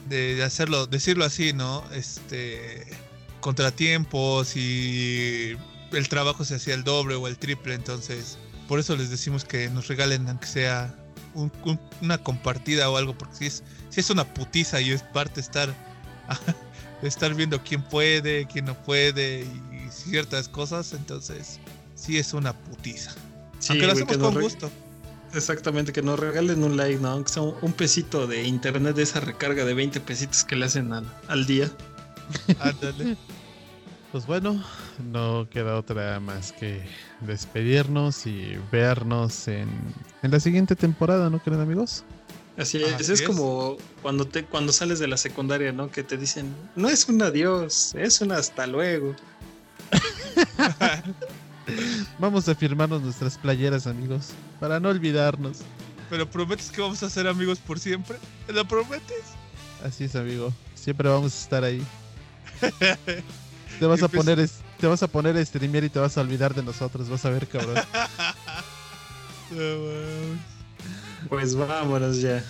de 0.08 0.44
hacerlo, 0.44 0.86
decirlo 0.86 1.26
así, 1.26 1.52
¿no? 1.54 1.84
Este, 1.94 2.86
contratiempos 3.40 4.56
y 4.56 5.56
el 5.92 6.10
trabajo 6.10 6.46
se 6.46 6.56
hacía 6.56 6.74
el 6.76 6.84
doble 6.84 7.16
o 7.16 7.28
el 7.28 7.38
triple, 7.38 7.74
entonces 7.76 8.38
por 8.68 8.80
eso 8.80 8.96
les 8.96 9.10
decimos 9.10 9.46
que 9.46 9.70
nos 9.70 9.88
regalen 9.88 10.28
aunque 10.30 10.46
sea 10.48 10.96
un- 11.34 11.52
un- 11.66 11.80
una 12.02 12.18
compartida 12.18 12.90
o 12.90 12.98
algo, 12.98 13.18
porque 13.18 13.36
si 13.36 13.46
es, 13.48 13.64
si 13.90 14.00
es 14.00 14.10
una 14.10 14.26
putiza 14.34 14.80
y 14.82 14.92
es 14.92 15.02
parte 15.04 15.40
estar, 15.42 15.74
estar 17.08 17.34
viendo 17.34 17.62
quién 17.64 17.82
puede, 17.82 18.46
quién 18.48 18.66
no 18.66 18.76
puede 18.76 19.42
y 19.42 19.92
ciertas 19.92 20.48
cosas, 20.48 20.94
entonces 20.94 21.60
sí 21.96 22.18
es 22.18 22.34
una 22.34 22.54
putiza. 22.54 23.12
Sí, 23.60 23.72
aunque 23.72 23.88
lo 23.88 23.94
hacemos 23.94 24.18
con 24.18 24.42
gusto. 24.42 24.72
Exactamente, 25.34 25.92
que 25.92 26.02
nos 26.02 26.20
regalen 26.20 26.64
un 26.64 26.78
like, 26.78 27.02
¿no? 27.02 27.10
Aunque 27.10 27.32
sea 27.32 27.42
un, 27.42 27.56
un 27.62 27.74
pesito 27.74 28.28
de 28.28 28.44
internet 28.44 28.96
de 28.96 29.04
esa 29.04 29.20
recarga 29.20 29.66
de 29.66 29.74
20 29.74 30.00
pesitos 30.02 30.44
que 30.44 30.56
le 30.56 30.66
hacen 30.66 30.94
al, 30.94 31.06
al 31.28 31.46
día. 31.46 31.72
Ándale. 32.60 33.18
Pues 34.14 34.28
bueno, 34.28 34.64
no 35.12 35.48
queda 35.50 35.76
otra 35.76 36.20
más 36.20 36.52
que 36.52 36.86
despedirnos 37.22 38.28
y 38.28 38.60
vernos 38.72 39.48
en, 39.48 39.68
en 40.22 40.30
la 40.30 40.40
siguiente 40.40 40.76
temporada, 40.76 41.32
¿no 41.32 41.40
creen 41.40 41.62
amigos? 41.62 42.06
Así 42.58 42.82
es, 42.84 42.94
Así 42.94 43.14
es 43.14 43.22
es. 43.22 43.28
como 43.28 43.78
cuando 44.02 44.26
te 44.26 44.46
cuando 44.46 44.72
sales 44.72 45.00
de 45.00 45.08
la 45.08 45.18
secundaria, 45.18 45.72
¿no? 45.72 45.90
Que 45.90 46.04
te 46.04 46.18
dicen, 46.18 46.54
no 46.76 46.88
es 46.90 47.08
un 47.10 47.22
adiós, 47.22 47.94
es 47.96 48.22
un 48.22 48.32
hasta 48.32 48.68
luego. 48.68 49.16
Vamos 52.20 52.48
a 52.48 52.56
firmarnos 52.56 53.02
nuestras 53.02 53.38
playeras, 53.38 53.88
amigos, 53.88 54.30
para 54.60 54.80
no 54.80 54.90
olvidarnos. 54.90 55.60
Pero 56.10 56.30
prometes 56.30 56.70
que 56.70 56.82
vamos 56.82 57.02
a 57.02 57.10
ser 57.10 57.28
amigos 57.28 57.58
por 57.60 57.80
siempre. 57.80 58.18
¿Lo 58.48 58.68
prometes? 58.68 59.24
Así 59.84 60.04
es, 60.04 60.16
amigo. 60.16 60.54
Siempre 60.76 61.10
vamos 61.10 61.34
a 61.34 61.38
estar 61.38 61.64
ahí. 61.64 61.84
Te 63.80 63.86
vas 63.88 64.04
a 64.04 64.08
poner 64.08 64.48
te 64.80 64.88
vas 64.88 65.02
a 65.02 65.08
poner 65.08 65.36
a 65.38 65.46
streamear 65.46 65.86
y 65.86 65.90
te 65.90 65.98
vas 65.98 66.18
a 66.18 66.22
olvidar 66.22 66.54
de 66.54 66.62
nosotros, 66.62 67.10
vas 67.10 67.26
a 67.26 67.30
ver, 67.30 67.48
cabrón. 67.48 67.76
No. 69.52 70.53
Pues 71.30 71.56
vámonos 71.56 72.22
ya. 72.22 72.44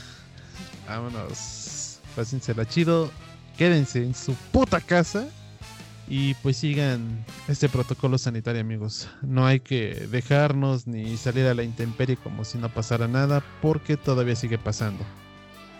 Vámonos. 0.88 2.00
Pásensela 2.16 2.66
chido. 2.68 3.12
Quédense 3.58 4.00
en 4.00 4.14
su 4.16 4.34
puta 4.52 4.80
casa. 4.82 5.28
Y 6.08 6.34
pues 6.36 6.58
sigan 6.58 7.24
este 7.48 7.70
protocolo 7.70 8.18
sanitario, 8.18 8.60
amigos. 8.62 9.08
No 9.22 9.46
hay 9.48 9.62
que 9.62 10.08
dejarnos 10.12 10.86
ni 10.86 11.16
salir 11.16 11.46
a 11.48 11.54
la 11.54 11.64
intemperie 11.64 12.18
como 12.18 12.44
si 12.44 12.58
no 12.58 12.68
pasara 12.74 13.08
nada, 13.08 13.42
porque 13.62 13.96
todavía 13.96 14.36
sigue 14.36 14.58
pasando. 14.58 15.04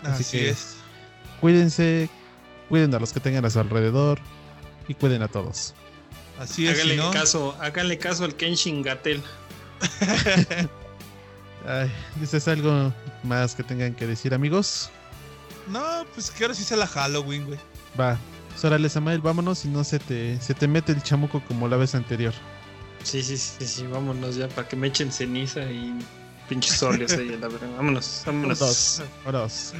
Así 0.02 0.22
Así 0.22 0.38
que- 0.38 0.48
es. 0.50 0.76
Cuídense, 1.40 2.08
cuiden 2.70 2.94
a 2.94 2.98
los 3.00 3.12
que 3.12 3.20
tengan 3.20 3.44
a 3.44 3.50
su 3.50 3.60
alrededor 3.60 4.18
y 4.88 4.94
cuiden 4.94 5.22
a 5.22 5.28
todos. 5.28 5.74
Así 6.38 6.66
es. 6.66 6.74
Háganle 6.74 6.94
si 6.94 7.00
no, 7.00 7.10
caso, 7.10 7.54
háganle 7.60 7.98
caso 7.98 8.24
al 8.24 8.34
Kenshin 8.34 8.82
Gatel. 8.82 9.22
Ay, 11.66 11.90
¿dices 12.16 12.46
algo 12.48 12.92
más 13.22 13.54
que 13.54 13.62
tengan 13.62 13.94
que 13.94 14.06
decir, 14.06 14.34
amigos? 14.34 14.90
no, 15.68 16.04
pues 16.12 16.30
que 16.30 16.44
ahora 16.44 16.54
sí 16.54 16.62
sea 16.62 16.76
la 16.76 16.86
Halloween, 16.86 17.46
güey. 17.46 17.58
Va. 17.98 18.18
Órale, 18.62 18.88
Samael, 18.88 19.20
vámonos 19.20 19.64
y 19.64 19.68
no 19.68 19.82
se 19.84 19.98
te, 19.98 20.40
se 20.40 20.54
te 20.54 20.68
mete 20.68 20.92
el 20.92 21.02
chamuco 21.02 21.42
como 21.46 21.68
la 21.68 21.76
vez 21.76 21.94
anterior. 21.94 22.32
Sí, 23.02 23.22
sí, 23.22 23.36
sí, 23.36 23.66
sí, 23.66 23.86
vámonos 23.86 24.36
ya 24.36 24.48
para 24.48 24.66
que 24.66 24.76
me 24.76 24.86
echen 24.86 25.12
ceniza 25.12 25.60
y 25.70 25.98
pinches 26.48 26.82
óleos 26.82 27.12
ahí, 27.12 27.28
la 27.28 27.48
verdad. 27.48 27.68
Vámonos, 27.76 28.22
vámonos. 28.24 28.58
Vámonos. 28.60 29.02
Vámonos. 29.24 29.72